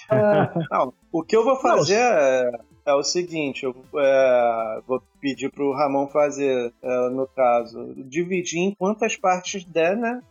Não, 0.71 0.93
o 1.11 1.23
que 1.23 1.35
eu 1.35 1.43
vou 1.43 1.55
fazer 1.57 1.95
é, 1.95 2.51
é 2.85 2.93
o 2.93 3.03
seguinte, 3.03 3.63
eu 3.63 3.75
é, 3.95 4.81
vou 4.87 5.01
pedir 5.19 5.51
pro 5.51 5.73
Ramon 5.73 6.07
fazer, 6.07 6.73
é, 6.81 7.09
no 7.09 7.27
caso, 7.27 7.93
dividir 7.97 8.59
em 8.59 8.75
quantas 8.75 9.15
partes 9.15 9.63
der, 9.63 9.95
né? 9.95 10.21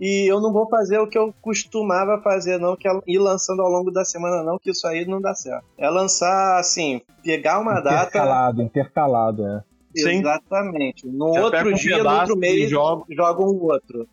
E 0.00 0.30
eu 0.30 0.40
não 0.40 0.50
vou 0.50 0.66
fazer 0.66 0.98
o 0.98 1.06
que 1.06 1.18
eu 1.18 1.34
costumava 1.42 2.22
fazer, 2.22 2.58
não, 2.58 2.74
que 2.74 2.88
é 2.88 3.00
ir 3.06 3.18
lançando 3.18 3.60
ao 3.60 3.68
longo 3.68 3.90
da 3.90 4.02
semana, 4.02 4.42
não, 4.42 4.58
que 4.58 4.70
isso 4.70 4.86
aí 4.86 5.04
não 5.04 5.20
dá 5.20 5.34
certo. 5.34 5.64
É 5.76 5.90
lançar, 5.90 6.58
assim, 6.58 7.02
pegar 7.22 7.60
uma 7.60 7.80
data. 7.80 8.08
Intercalado, 8.08 8.62
intercalado, 8.62 9.46
é. 9.46 9.62
Sim. 9.94 10.20
Exatamente. 10.20 11.06
No 11.06 11.34
Já 11.34 11.40
outro 11.42 11.58
pega 11.58 11.70
um 11.70 11.74
dia, 11.74 12.02
no 12.02 12.10
outro 12.10 12.36
mês, 12.36 12.70
joga. 12.70 13.04
joga 13.10 13.42
um 13.42 13.62
outro. 13.62 14.08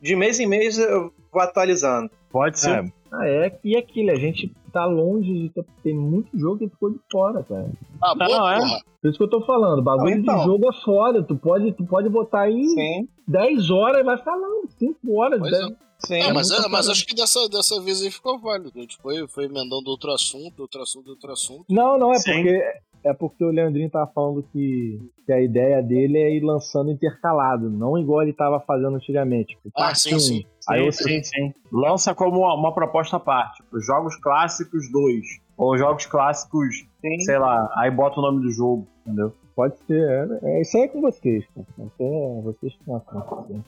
De 0.00 0.16
mês 0.16 0.38
em 0.38 0.46
mês 0.46 0.78
eu 0.78 1.12
vou 1.30 1.42
atualizando. 1.42 2.10
Pode 2.30 2.58
ser. 2.58 2.84
É, 2.84 2.92
ah, 3.12 3.26
é, 3.28 3.58
e 3.64 3.76
aquilo, 3.76 4.10
a 4.10 4.16
gente 4.16 4.52
tá 4.72 4.84
longe 4.84 5.32
de. 5.32 5.48
ter- 5.50 5.64
Tem 5.82 5.94
muito 5.94 6.28
jogo 6.38 6.58
que 6.58 6.68
ficou 6.68 6.90
de 6.90 7.00
fora, 7.10 7.42
cara. 7.42 7.70
Ah, 8.02 8.14
Não, 8.14 8.26
boa, 8.26 8.54
é. 8.54 8.58
porra. 8.58 8.80
Por 9.00 9.08
isso 9.08 9.18
que 9.18 9.24
eu 9.24 9.30
tô 9.30 9.40
falando, 9.42 9.80
bagulho 9.82 10.14
Ah, 10.14 10.18
então. 10.18 10.38
de 10.38 10.44
jogo 10.44 10.68
é 10.68 10.72
foda. 10.84 11.22
Tu 11.22 11.36
pode, 11.36 11.72
tu 11.72 11.86
pode 11.86 12.08
botar 12.08 12.42
aí 12.42 12.62
Sim, 12.68 13.08
10 13.26 13.70
horas 13.70 14.00
e 14.00 14.04
vai 14.04 14.18
falando, 14.18 14.68
5 14.78 14.98
horas. 15.18 15.38
Pois 15.40 15.50
10... 15.52 15.66
sim. 16.00 16.20
É, 16.22 16.32
mas, 16.32 16.50
é, 16.50 16.68
mas 16.68 16.88
acho 16.88 17.06
que 17.06 17.14
dessa, 17.14 17.48
dessa 17.48 17.80
vez 17.80 18.02
aí 18.02 18.10
ficou 18.10 18.38
válido. 18.38 18.70
A 18.76 18.80
gente 18.80 18.96
foi, 18.98 19.26
foi 19.28 19.44
emendando 19.46 19.88
outro 19.88 20.12
assunto, 20.12 20.60
outro 20.60 20.82
assunto, 20.82 21.08
outro 21.10 21.32
assunto. 21.32 21.64
Não, 21.70 21.98
não, 21.98 22.12
é 22.12 22.18
Sim. 22.18 22.32
porque. 22.34 22.62
É 23.04 23.12
porque 23.14 23.44
o 23.44 23.50
Leandrinho 23.50 23.88
tava 23.90 24.10
falando 24.12 24.42
que, 24.52 24.98
que 25.24 25.32
a 25.32 25.40
ideia 25.40 25.82
dele 25.82 26.18
é 26.18 26.30
ir 26.34 26.40
lançando 26.40 26.90
intercalado, 26.90 27.70
não 27.70 27.96
igual 27.98 28.22
ele 28.22 28.32
tava 28.32 28.58
fazendo 28.60 28.96
antigamente. 28.96 29.56
Tipo, 29.62 29.70
Ah, 29.76 29.94
sim, 29.94 30.14
um. 30.14 30.18
sim. 30.18 30.44
Aí 30.68 30.80
Sim, 30.80 30.86
outro- 30.86 31.04
sim, 31.04 31.22
sim. 31.22 31.54
Lança 31.72 32.14
como 32.14 32.40
uma, 32.40 32.54
uma 32.54 32.74
proposta 32.74 33.16
à 33.16 33.20
parte. 33.20 33.62
Tipo, 33.62 33.80
jogos 33.80 34.16
clássicos 34.16 34.90
2. 34.92 35.22
Ou 35.56 35.76
jogos 35.76 36.06
clássicos, 36.06 36.86
Sim. 37.00 37.18
sei 37.20 37.36
lá, 37.38 37.68
aí 37.76 37.90
bota 37.90 38.20
o 38.20 38.22
nome 38.22 38.42
do 38.42 38.50
jogo, 38.52 38.86
entendeu? 39.04 39.32
Pode 39.56 39.76
ser, 39.86 40.08
é, 40.42 40.58
é 40.58 40.60
isso 40.60 40.76
aí 40.76 40.84
é 40.84 40.88
com 40.88 41.00
vocês, 41.00 41.44
cara. 41.52 41.66
Aí 41.80 41.90
é 42.06 42.40
vocês 42.42 42.72
que 42.74 42.88
não 42.88 42.96
acontecem. 42.96 43.64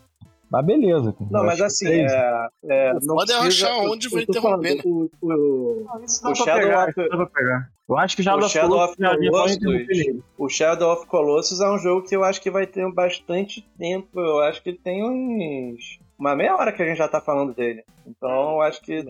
Mas 0.51 0.66
beleza, 0.66 1.12
cara. 1.12 1.31
Não, 1.31 1.44
mas 1.44 1.60
assim, 1.60 1.86
que 1.86 1.93
é, 1.93 2.47
é, 2.64 2.93
não 3.02 3.14
Pode 3.16 3.32
precisa- 3.32 3.68
achar 3.68 3.77
onde 3.89 4.09
vai 4.09 4.22
interromper, 4.24 4.74
né? 4.77 4.82
O, 4.85 5.09
o, 5.22 5.86
Isso 6.05 6.28
O 6.28 6.35
Shadow 6.35 6.85
of- 6.89 7.09
dá 7.16 7.27
pegar. 7.27 7.70
Eu 7.89 7.97
acho 7.98 8.16
que 8.16 8.22
já 8.22 8.35
O 8.36 8.48
Shadow 8.48 8.68
Colossus 8.70 8.98
of 8.98 9.31
Colossus, 9.31 9.59
ele. 9.62 10.22
o 10.39 10.48
Shadow 10.48 10.93
of 10.93 11.06
Colossus 11.06 11.60
é 11.60 11.70
um 11.70 11.78
jogo 11.78 12.06
que 12.06 12.16
eu 12.16 12.24
acho 12.24 12.40
que 12.40 12.51
vai 12.51 12.66
ter 12.66 12.90
bastante 12.93 13.62
tempo. 13.78 14.18
Eu 14.20 14.40
acho 14.40 14.62
que 14.62 14.72
tem 14.72 15.05
uns. 15.05 15.98
Uma 16.18 16.35
meia 16.36 16.55
hora 16.56 16.72
que 16.72 16.82
a 16.82 16.86
gente 16.86 16.98
já 16.98 17.09
tá 17.09 17.20
falando 17.20 17.55
dele. 17.55 17.82
Então 18.06 18.28
eu 18.52 18.60
acho 18.62 18.81
que 18.82 18.93
É, 18.94 19.02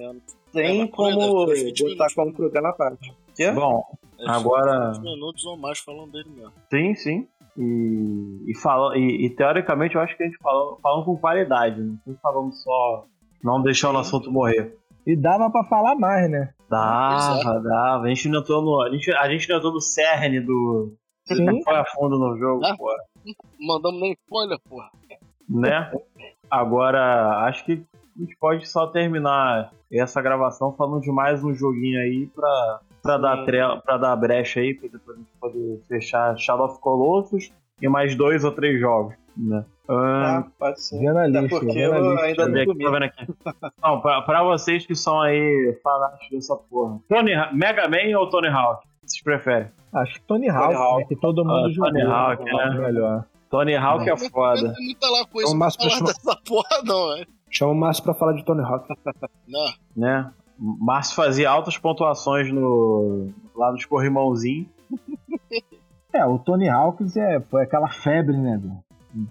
tem 0.53 0.83
aí, 0.83 0.89
como 0.89 1.47
20 1.47 1.83
botar 1.91 2.07
como 2.15 2.33
programa 2.33 2.69
à 2.69 2.73
parte. 2.73 3.13
Quê? 3.35 3.51
Bom, 3.51 3.83
É, 4.19 4.29
Agora- 4.31 4.93
20 4.93 5.03
minutos 5.03 5.45
ou 5.47 5.57
mais 5.57 5.79
falando 5.79 6.13
dele 6.13 6.29
mesmo. 6.37 6.53
sim, 6.71 6.95
sim. 6.95 7.29
E, 7.57 8.45
e, 8.47 8.59
fala, 8.59 8.97
e, 8.97 9.27
e, 9.27 9.31
teoricamente 9.31 9.95
eu 9.95 10.01
acho 10.01 10.17
que 10.17 10.23
a 10.23 10.27
gente 10.27 10.39
falando, 10.39 10.79
falando 10.81 11.05
com 11.05 11.17
qualidade, 11.17 11.81
não 11.81 11.95
estamos 11.95 12.21
falando 12.21 12.53
só. 12.53 13.07
Não 13.43 13.63
deixando 13.63 13.97
o 13.97 13.99
assunto 13.99 14.31
morrer. 14.31 14.77
E 15.07 15.17
dava 15.17 15.51
pra 15.51 15.65
falar 15.65 15.95
mais, 15.97 16.31
né? 16.31 16.53
Dava, 16.69 17.59
dava. 17.61 18.05
A 18.05 18.09
gente 18.09 18.29
não 18.29 18.41
entrou 18.41 18.63
no. 18.63 18.83
A 18.83 18.91
gente, 18.91 19.11
a 19.13 19.29
gente 19.31 19.49
não 19.49 19.57
entrou 19.57 19.73
no 19.73 19.81
cerne 19.81 20.41
do. 20.41 20.95
Sim. 21.27 21.63
Foi 21.63 21.77
a 21.77 21.85
fundo 21.87 22.19
no 22.19 22.37
jogo, 22.37 22.65
Ah. 22.65 22.77
Não 22.79 23.67
mandamos 23.67 24.01
nem 24.01 24.13
spoiler, 24.13 24.59
porra. 24.69 24.91
né? 25.49 25.91
Agora, 26.51 27.47
acho 27.47 27.65
que 27.65 27.73
a 27.73 28.21
gente 28.21 28.37
pode 28.39 28.67
só 28.69 28.87
terminar 28.87 29.73
essa 29.91 30.21
gravação 30.21 30.75
falando 30.75 31.03
de 31.03 31.13
mais 31.13 31.43
um 31.45 31.55
joguinho 31.55 32.01
aí 32.01 32.27
pra, 32.27 32.81
pra, 33.03 33.19
dar, 33.19 33.45
pra 33.83 33.97
dar 33.97 34.17
brecha 34.17 34.61
aí, 34.61 34.75
pra 34.75 34.89
depois 34.91 35.17
a 35.17 35.21
gente 35.21 35.31
poder 35.41 35.81
fechar 35.89 36.37
Shadow 36.39 36.67
of 36.67 36.81
Colossus 36.81 37.53
e 37.81 37.89
mais 37.89 38.15
dois 38.15 38.45
ou 38.45 38.53
três 38.53 38.79
jogos, 38.81 39.15
né? 39.37 39.65
Ah, 39.89 40.39
Ahn, 40.39 40.51
pode 40.59 40.81
ser. 40.83 41.05
Até 41.09 41.27
lista, 41.29 41.49
porque 41.49 41.79
eu 41.79 42.11
lista. 42.13 42.25
ainda 42.25 42.49
não 42.49 42.65
tô 42.67 42.91
vendo 42.93 43.03
aqui. 43.05 43.27
Não, 43.83 44.01
pra, 44.01 44.23
pra 44.23 44.43
vocês 44.45 44.87
que 44.87 44.95
são 44.95 45.21
aí 45.21 45.77
fanáticos 45.83 46.29
dessa 46.31 46.57
porra. 46.57 47.01
Tony, 47.09 47.33
Mega 47.53 47.89
Man 47.89 48.17
ou 48.19 48.29
Tony 48.31 48.47
Hawk? 48.49 48.87
Vocês 49.03 49.23
preferem? 49.23 49.69
Acho 49.93 50.15
que 50.15 50.23
Tony 50.23 50.49
Hawk, 50.49 50.75
Hawk. 50.75 50.99
né, 51.01 51.05
que 51.09 51.17
todo 51.17 51.45
mundo 51.45 51.67
Ah, 51.67 51.71
jogou. 51.73 51.91
Tony 51.91 52.03
Hawk, 52.03 52.45
né? 52.45 52.71
Melhor. 52.79 53.25
Tony 53.51 53.75
Hawk 53.75 54.05
é 54.09 54.11
Não 54.11 54.17
foda, 54.31 54.73
tem 54.75 54.85
muita 54.87 55.11
lá 55.11 55.27
coisa 55.27 55.49
Então, 55.49 55.59
pra 55.59 55.71
falar 55.91 56.01
dessa 56.13 56.37
porra, 56.47 56.83
não, 56.85 57.17
é? 57.17 57.25
Chama 57.51 57.73
o 57.73 57.75
Márcio 57.75 58.05
pra 58.05 58.15
falar 58.15 58.35
de 58.35 58.45
Tony 58.45 58.63
Hawk. 58.63 58.87
Não. 59.49 59.67
né? 59.97 60.31
Márcio 60.61 61.17
fazia 61.17 61.49
altas 61.51 61.79
pontuações 61.79 62.53
no, 62.53 63.31
lá 63.57 63.73
nos 63.73 63.85
corrimãozinhos. 63.87 64.67
É, 66.13 66.27
o 66.27 66.41
Tony 66.41 66.69
Hawks 66.69 67.17
é, 67.17 67.39
foi 67.41 67.63
aquela 67.63 67.89
febre, 67.89 68.37
né, 68.37 68.59
velho? 68.61 68.79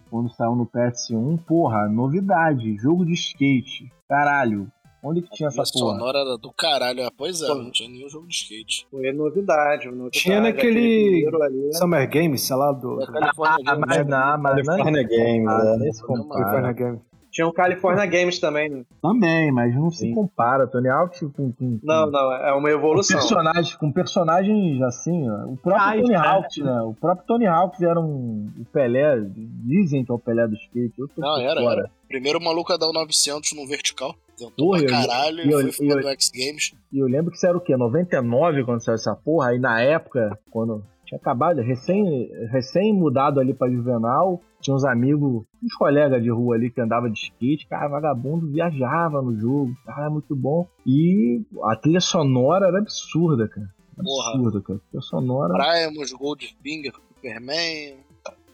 Quando 0.10 0.31
saiu 0.34 0.56
no 0.56 0.65
PS1, 0.65 1.38
porra, 1.45 1.89
novidade, 1.89 2.73
jogo 2.77 3.06
de 3.06 3.11
skate. 3.15 3.91
Caralho, 4.07 4.65
onde 5.03 5.22
que 5.22 5.30
tinha 5.30 5.49
A 5.49 5.51
essa 5.51 5.64
porra? 5.73 5.97
sonora 5.97 6.19
era 6.19 6.38
do 6.38 6.49
caralho. 6.53 7.06
Ah, 7.06 7.11
pois 7.18 7.41
é, 7.41 7.47
Pô. 7.47 7.56
não 7.56 7.69
tinha 7.69 7.89
nenhum 7.89 8.07
jogo 8.07 8.27
de 8.27 8.34
skate. 8.35 8.88
Foi 8.89 9.11
novidade, 9.11 9.88
novidade. 9.88 10.11
Tinha 10.22 10.39
naquele- 10.39 11.27
ali. 11.43 11.73
Summer 11.73 12.10
Games, 12.10 12.41
sei 12.47 12.56
lá, 12.56 12.72
do. 12.72 12.95
Da 12.95 13.07
Califórnia 13.07 13.57
Ah, 13.68 13.76
Games, 13.76 13.85
mas 13.85 14.07
não, 14.07 14.38
mas 14.38 14.65
não 14.65 14.76
é 14.88 15.03
Game, 15.03 15.47
ah, 15.49 15.76
né? 15.77 15.89
compara. 16.07 16.43
California 16.45 16.72
Games. 16.72 17.01
Tinha 17.31 17.47
o 17.47 17.53
California 17.53 18.06
Games 18.07 18.39
também, 18.39 18.69
né? 18.69 18.84
Também, 19.01 19.51
mas 19.51 19.76
não 19.76 19.91
se 19.91 19.99
Sim. 20.07 20.15
compara. 20.15 20.65
Tony 20.65 20.89
Hawk 20.89 21.19
com, 21.30 21.51
com, 21.51 21.80
Não, 21.84 22.10
não, 22.10 22.34
é 22.34 22.51
uma 22.53 22.61
com 22.64 22.68
evolução. 22.69 23.18
personagens, 23.18 23.76
com 23.76 23.91
personagens 23.91 24.81
assim, 24.81 25.30
ó. 25.30 25.45
O 25.45 25.57
próprio 25.57 25.84
Ah, 25.88 25.93
Tony. 26.01 26.15
Hawk, 26.15 26.64
né? 26.64 26.81
O 26.81 26.93
próprio 26.95 27.27
Tony 27.27 27.45
Hawk 27.45 27.85
era 27.85 27.99
um 27.99 28.49
o 28.60 28.65
Pelé, 28.65 29.22
dizem 29.65 30.03
que 30.03 30.11
é 30.11 30.15
o 30.15 30.19
Pelé 30.19 30.47
do 30.47 30.56
skate. 30.56 30.93
Eu 30.97 31.07
tô 31.07 31.22
Não, 31.22 31.39
era, 31.39 31.61
fora. 31.61 31.81
era. 31.81 31.91
Primeiro 32.07 32.39
o 32.39 32.43
maluco 32.43 32.73
a 32.73 32.77
dar 32.77 32.88
o 32.88 32.93
900 32.93 33.53
no 33.53 33.68
vertical. 33.68 34.15
Tentou 34.35 34.72
Porra, 34.72 34.81
pra 34.84 34.88
eu- 34.88 35.07
caralho 35.07 35.39
e 35.45 35.51
eu- 35.51 35.68
e 35.68 35.72
foi 35.72 35.85
eu- 35.91 36.01
do 36.01 36.07
X 36.07 36.31
Games. 36.34 36.73
E 36.91 36.97
eu 36.97 37.06
lembro 37.07 37.30
que 37.30 37.38
isso 37.38 37.45
era 37.45 37.57
o 37.57 37.61
quê? 37.61 37.76
99 37.77 38.64
quando 38.64 38.84
saiu 38.84 38.95
essa 38.95 39.14
porra. 39.15 39.49
Aí 39.49 39.60
na 39.60 39.81
época, 39.81 40.38
quando 40.49 40.84
tinha 41.10 41.18
acabado, 41.18 41.60
recém, 41.61 42.30
recém 42.52 42.94
mudado 42.94 43.40
ali 43.40 43.52
pra 43.52 43.69
Juvenal, 43.69 44.40
tinha 44.61 44.76
uns 44.76 44.86
amigos, 44.86 45.44
uns 45.64 45.73
colegas 45.73 46.22
de 46.22 46.30
rua 46.30 46.56
ali 46.56 46.69
que 46.69 46.80
andava 46.80 47.10
de 47.10 47.18
skate, 47.18 47.68
cara, 47.68 47.88
vagabundo 47.88 48.48
viajava 48.48 49.19
no 49.19 49.36
jogo, 49.36 49.73
cara, 49.86 50.06
é 50.06 50.10
muito 50.10 50.36
bom. 50.36 50.68
E 50.86 51.41
a 51.64 51.76
trilha 51.76 51.99
sonora 51.99 52.68
era 52.68 52.77
absurda, 52.77 53.48
cara. 53.48 53.68
Porra. 53.98 54.30
Absurda, 54.36 54.61
cara. 54.61 54.77
A 54.77 54.90
trilha 54.90 55.02
sonora 55.02 55.53
Primus, 55.56 56.14
Goldfinger, 56.14 56.94
Superman. 56.94 57.95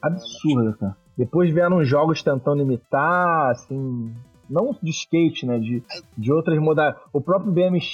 absurda, 0.02 0.78
cara. 0.80 0.98
Depois 1.18 1.54
vieram 1.54 1.80
uns 1.80 1.90
jogos 1.90 2.24
tentando 2.24 2.62
imitar, 2.62 3.52
assim. 3.52 4.14
Não 4.50 4.76
de 4.82 4.92
skate, 4.92 5.46
né? 5.46 5.58
De, 5.60 5.84
de 6.18 6.32
outras 6.32 6.58
modalidades. 6.60 7.02
O 7.12 7.20
próprio 7.22 7.52
BMX, 7.52 7.86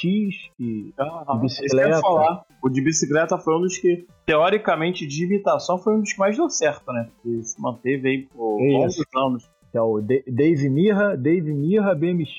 que 0.58 0.94
Ah, 0.98 1.20
De 1.20 1.26
que 1.26 1.32
eu 1.32 1.40
bicicleta. 1.40 2.02
falar. 2.02 2.44
O 2.64 2.70
de 2.70 2.82
bicicleta 2.82 3.38
foi 3.38 3.56
um 3.58 3.62
dos 3.62 3.78
que, 3.78 4.06
teoricamente, 4.26 5.08
de 5.08 5.26
imitação, 5.26 5.78
foi 5.78 5.96
um 5.96 6.02
dos 6.02 6.14
que 6.14 6.20
mais 6.20 6.36
deu 6.38 6.50
certo, 6.50 6.92
né? 6.92 7.10
Porque 7.22 7.44
se 7.44 7.60
manteve 7.62 8.08
aí 8.10 8.22
por 8.28 8.62
Isso. 8.62 8.74
longos 8.78 9.06
anos. 9.16 9.50
que 9.72 9.78
é 9.78 9.82
o 9.82 10.02
Da- 10.02 10.16
Dave 10.28 10.70
Mirra, 10.70 11.16
Dave 11.16 11.54
Mirra 11.54 11.96
BMX. 11.96 12.30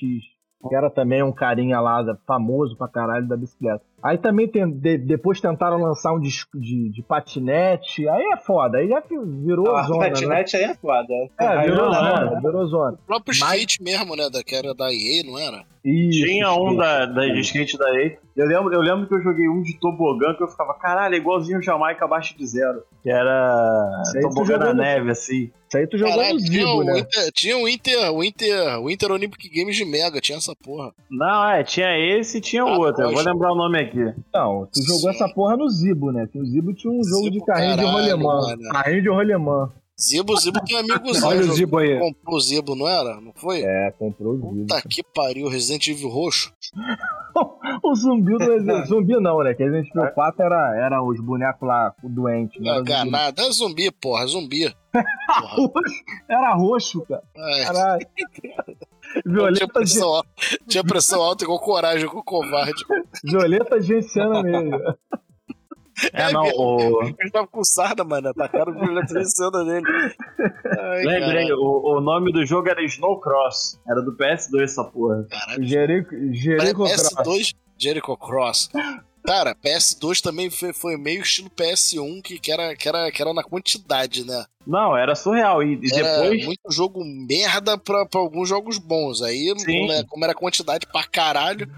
Que 0.68 0.76
era 0.76 0.88
também 0.90 1.22
um 1.24 1.32
carinha 1.32 1.80
lá, 1.80 2.04
famoso 2.26 2.76
pra 2.76 2.86
caralho 2.86 3.26
da 3.26 3.36
bicicleta. 3.36 3.82
Aí 4.02 4.18
também 4.18 4.48
tem, 4.48 4.68
de- 4.68 4.98
depois 4.98 5.40
tentaram 5.40 5.78
lançar 5.80 6.12
um 6.12 6.20
disco 6.20 6.58
de, 6.58 6.90
de 6.90 7.02
patinete. 7.02 8.08
Aí 8.08 8.24
é 8.32 8.36
foda, 8.36 8.78
aí 8.78 8.88
já 8.88 9.02
virou 9.44 9.74
A 9.76 9.82
zona, 9.84 9.98
né? 10.00 10.08
patinete 10.10 10.56
aí 10.56 10.64
é 10.64 10.74
foda. 10.74 11.06
É, 11.40 11.46
Aí 11.46 11.70
virou 11.70 11.86
não, 11.86 11.92
zona, 11.94 12.24
não. 12.30 12.40
virou 12.40 12.66
zona. 12.66 12.92
O 12.94 13.06
próprio 13.06 13.38
Mas- 13.38 13.52
skate 13.54 13.82
mesmo, 13.82 14.16
né? 14.16 14.28
Da, 14.30 14.42
que 14.42 14.54
era 14.54 14.74
da 14.74 14.92
EA, 14.92 15.22
não 15.24 15.38
era? 15.38 15.64
Isso, 15.84 16.24
Tinha 16.24 16.52
um 16.52 16.68
isso. 16.68 16.76
da, 16.78 17.06
da 17.06 17.26
de 17.26 17.40
skate 17.40 17.76
da 17.76 17.90
EA. 18.00 18.16
Eu 18.36 18.46
lembro, 18.46 18.72
eu 18.72 18.80
lembro 18.80 19.06
que 19.08 19.14
eu 19.14 19.20
joguei 19.22 19.48
um 19.48 19.62
de 19.62 19.78
tobogã 19.80 20.32
que 20.34 20.42
eu 20.42 20.48
ficava, 20.48 20.72
caralho, 20.74 21.14
é 21.14 21.18
igualzinho 21.18 21.58
o 21.58 21.62
Jamaica 21.62 22.04
abaixo 22.04 22.36
de 22.38 22.46
zero. 22.46 22.82
Que 23.02 23.10
era 23.10 24.02
tobogã 24.22 24.58
na 24.58 24.66
no- 24.72 24.80
neve, 24.80 25.10
assim. 25.10 25.50
Isso 25.68 25.78
aí 25.78 25.86
tu 25.86 25.96
jogou 25.98 26.16
no 26.16 26.36
tinha, 26.38 26.38
Zibo, 26.38 26.68
o 26.80 26.84
né? 26.84 26.98
Inter, 27.00 27.32
tinha 27.32 27.56
o 27.58 27.68
Inter, 27.68 28.12
o 28.12 28.22
Inter, 28.22 28.80
o 28.80 28.90
Inter 28.90 29.10
Olympic 29.10 29.50
Games 29.52 29.74
de 29.74 29.84
Mega, 29.86 30.20
tinha 30.20 30.36
essa 30.38 30.54
porra. 30.54 30.92
Não, 31.10 31.48
é, 31.50 31.64
tinha 31.64 31.98
esse 31.98 32.38
e 32.38 32.40
tinha 32.40 32.62
Ah, 32.62 32.76
outro. 32.78 33.02
Eu 33.04 33.12
vou 33.12 33.22
lembrar 33.22 33.52
o 33.52 33.56
nome 33.56 33.78
aqui. 33.80 33.91
Não, 34.34 34.66
tu 34.72 34.82
jogou 34.82 35.00
Sim. 35.00 35.08
essa 35.10 35.28
porra 35.34 35.56
no 35.56 35.68
Zibo, 35.68 36.10
né? 36.12 36.26
Que 36.30 36.38
o 36.38 36.44
Zibo 36.44 36.72
tinha 36.74 36.92
um 36.92 37.02
jogo 37.02 37.24
Zibo, 37.24 37.30
de 37.38 37.44
carrinho 37.44 37.76
de 37.76 37.82
caralho, 37.84 37.92
rolemã. 38.16 38.40
mano. 38.46 38.62
Carrinho 38.72 39.02
de 39.02 39.08
rolemã. 39.08 39.70
Zibo, 40.00 40.36
Zibo 40.36 40.60
tem 40.64 40.76
um 40.76 40.80
amigo 40.80 41.14
Zé, 41.14 41.24
Olha 41.26 41.40
o 41.40 41.52
Zibo 41.52 41.78
aí. 41.78 41.98
comprou 41.98 42.36
o 42.36 42.40
Zibo, 42.40 42.74
não 42.74 42.88
era? 42.88 43.20
Não 43.20 43.32
foi? 43.34 43.62
É, 43.62 43.92
comprou 43.98 44.32
o 44.34 44.36
Zibo. 44.36 44.66
Puta 44.66 44.82
que 44.88 45.02
pariu, 45.14 45.48
Resident 45.48 45.86
Evil 45.88 46.08
roxo. 46.08 46.52
O 47.82 47.94
zumbi 47.94 48.32
do 48.36 48.44
Resident 48.44 48.86
Zumbi 48.86 49.14
não, 49.18 49.38
né? 49.42 49.54
Que 49.54 49.64
Resident 49.64 49.88
Evil 49.96 50.10
4 50.12 50.42
era, 50.44 50.76
era 50.84 51.02
os 51.02 51.18
bonecos 51.18 51.66
lá 51.66 51.94
doentes. 52.04 52.60
Né? 52.60 52.70
Não, 52.70 52.76
Era, 52.84 52.98
zumbi. 52.98 53.10
nada, 53.10 53.42
é 53.42 53.50
zumbi, 53.50 53.90
porra, 53.90 54.26
zumbi. 54.26 54.74
Porra. 54.92 55.72
era 56.28 56.54
roxo, 56.54 57.00
cara. 57.06 57.22
Ai, 57.34 57.64
Caralho. 57.64 58.06
Tinha, 59.12 59.22
Violeta, 59.34 59.58
gen- 59.60 59.68
pressão, 59.68 60.08
alta- 60.08 60.28
tinha 60.68 60.84
pressão 60.84 61.22
alta 61.22 61.44
igual 61.44 61.58
coragem 61.60 62.08
com 62.08 62.22
covarde. 62.22 62.84
Violeta 63.24 63.80
genciana 63.80 64.42
mesmo. 64.42 64.78
É, 66.14 66.32
não, 66.32 66.42
o... 66.56 67.02
Ele 67.18 67.30
tava 67.30 67.46
com 67.46 67.62
sarda, 67.62 68.02
mano. 68.02 68.28
Atacaram 68.30 68.72
o 68.72 68.84
eletricista 68.90 69.50
dele. 69.64 69.86
Ai, 70.80 71.04
Lembrei, 71.04 71.52
o, 71.52 71.96
o 71.96 72.00
nome 72.00 72.32
do 72.32 72.44
jogo 72.46 72.68
era 72.68 72.82
Snowcross. 72.82 73.78
Era 73.86 74.00
do 74.00 74.16
PS2 74.16 74.62
essa 74.62 74.84
porra. 74.84 75.26
Caralho. 75.30 75.62
Jerico, 75.64 76.10
Jerico 76.32 76.84
PS2 76.84 77.54
Jericho 77.78 78.16
Cross. 78.16 78.70
Cara, 79.24 79.54
PS2 79.54 80.20
também 80.20 80.50
foi, 80.50 80.72
foi 80.72 80.96
meio 80.96 81.22
estilo 81.22 81.48
PS1, 81.50 82.22
que, 82.22 82.38
que, 82.38 82.50
era, 82.50 82.74
que, 82.74 82.88
era, 82.88 83.10
que 83.10 83.22
era 83.22 83.32
na 83.32 83.42
quantidade, 83.44 84.26
né? 84.26 84.44
Não, 84.66 84.96
era 84.96 85.14
surreal. 85.14 85.62
E, 85.62 85.78
e 85.80 85.94
Era 85.94 86.22
depois. 86.22 86.44
muito 86.44 86.60
jogo 86.70 87.04
merda 87.04 87.78
pra, 87.78 88.04
pra 88.06 88.20
alguns 88.20 88.48
jogos 88.48 88.78
bons. 88.78 89.22
Aí, 89.22 89.52
né, 89.86 90.04
como 90.08 90.24
era 90.24 90.34
quantidade 90.34 90.86
pra 90.86 91.04
caralho. 91.04 91.68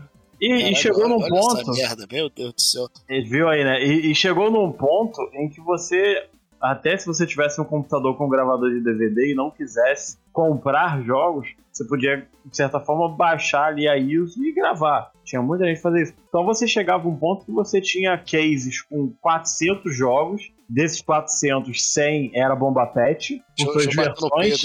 E, 0.40 0.46
e 0.46 0.58
caralho, 0.58 0.76
chegou 0.76 1.08
num 1.08 1.18
olha 1.18 1.28
ponto. 1.28 1.60
Essa 1.60 1.72
merda, 1.72 2.06
meu 2.10 2.30
Deus 2.30 2.52
do 2.54 2.60
céu. 2.60 2.88
Ele 3.08 3.28
Viu 3.28 3.48
aí, 3.48 3.62
né? 3.62 3.84
E, 3.84 4.10
e 4.10 4.14
chegou 4.14 4.50
num 4.50 4.72
ponto 4.72 5.20
em 5.34 5.48
que 5.48 5.60
você, 5.60 6.26
até 6.60 6.96
se 6.96 7.06
você 7.06 7.26
tivesse 7.26 7.60
um 7.60 7.64
computador 7.64 8.16
com 8.16 8.28
gravador 8.28 8.70
de 8.70 8.80
DVD 8.80 9.32
e 9.32 9.34
não 9.34 9.50
quisesse 9.50 10.18
comprar 10.34 11.00
jogos, 11.04 11.46
você 11.72 11.86
podia, 11.86 12.26
de 12.44 12.56
certa 12.56 12.78
forma, 12.80 13.08
baixar 13.16 13.68
ali 13.68 13.88
a 13.88 13.96
ISO 13.96 14.44
e 14.44 14.52
gravar. 14.52 15.10
Tinha 15.24 15.40
muita 15.40 15.64
gente 15.64 15.80
fazendo 15.80 16.02
isso. 16.02 16.14
Então 16.28 16.44
você 16.44 16.66
chegava 16.68 17.04
a 17.04 17.10
um 17.10 17.16
ponto 17.16 17.46
que 17.46 17.52
você 17.52 17.80
tinha 17.80 18.18
cases 18.18 18.82
com 18.82 19.14
400 19.22 19.96
jogos. 19.96 20.52
Desses 20.68 21.00
400, 21.02 21.92
100 21.92 22.32
era 22.34 22.56
bomba 22.56 22.86
pet, 22.86 23.40
com 23.58 23.72
suas 23.72 23.86
no 23.86 23.92
versões. 24.02 24.60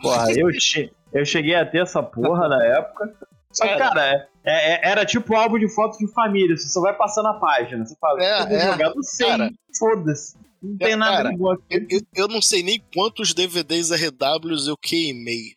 Porra, 0.00 0.32
eu, 0.32 0.48
che- 0.52 0.90
eu 1.12 1.24
cheguei 1.24 1.54
a 1.56 1.66
ter 1.66 1.82
essa 1.82 2.02
porra 2.02 2.48
na 2.48 2.64
época. 2.64 3.12
Só 3.52 3.66
que, 3.66 3.76
cara, 3.76 4.28
é- 4.44 4.84
é- 4.86 4.90
era 4.90 5.04
tipo 5.04 5.34
álbum 5.34 5.58
de 5.58 5.68
fotos 5.74 5.98
de 5.98 6.06
família. 6.12 6.56
Você 6.56 6.68
só 6.68 6.80
vai 6.80 6.96
passando 6.96 7.28
a 7.28 7.34
página. 7.34 7.84
Você 7.84 7.96
fala, 8.00 8.22
É, 8.22 8.42
eu 8.42 8.46
vou 8.48 8.56
é. 8.56 8.60
jogar 8.72 8.88
do 8.90 9.02
100. 9.02 9.28
Cara. 9.28 9.50
Foda-se. 9.76 10.38
Não 10.62 10.76
tem 10.76 10.92
É, 10.92 10.96
nada 10.96 11.16
cara. 11.30 11.36
Eu, 11.70 11.86
eu- 11.88 12.02
eu 12.14 12.28
não 12.28 12.42
sei 12.42 12.62
nem 12.62 12.82
quantos 12.94 13.32
DVDs 13.34 13.90
RWs 13.90 14.66
eu 14.66 14.76
queimei. 14.76 15.54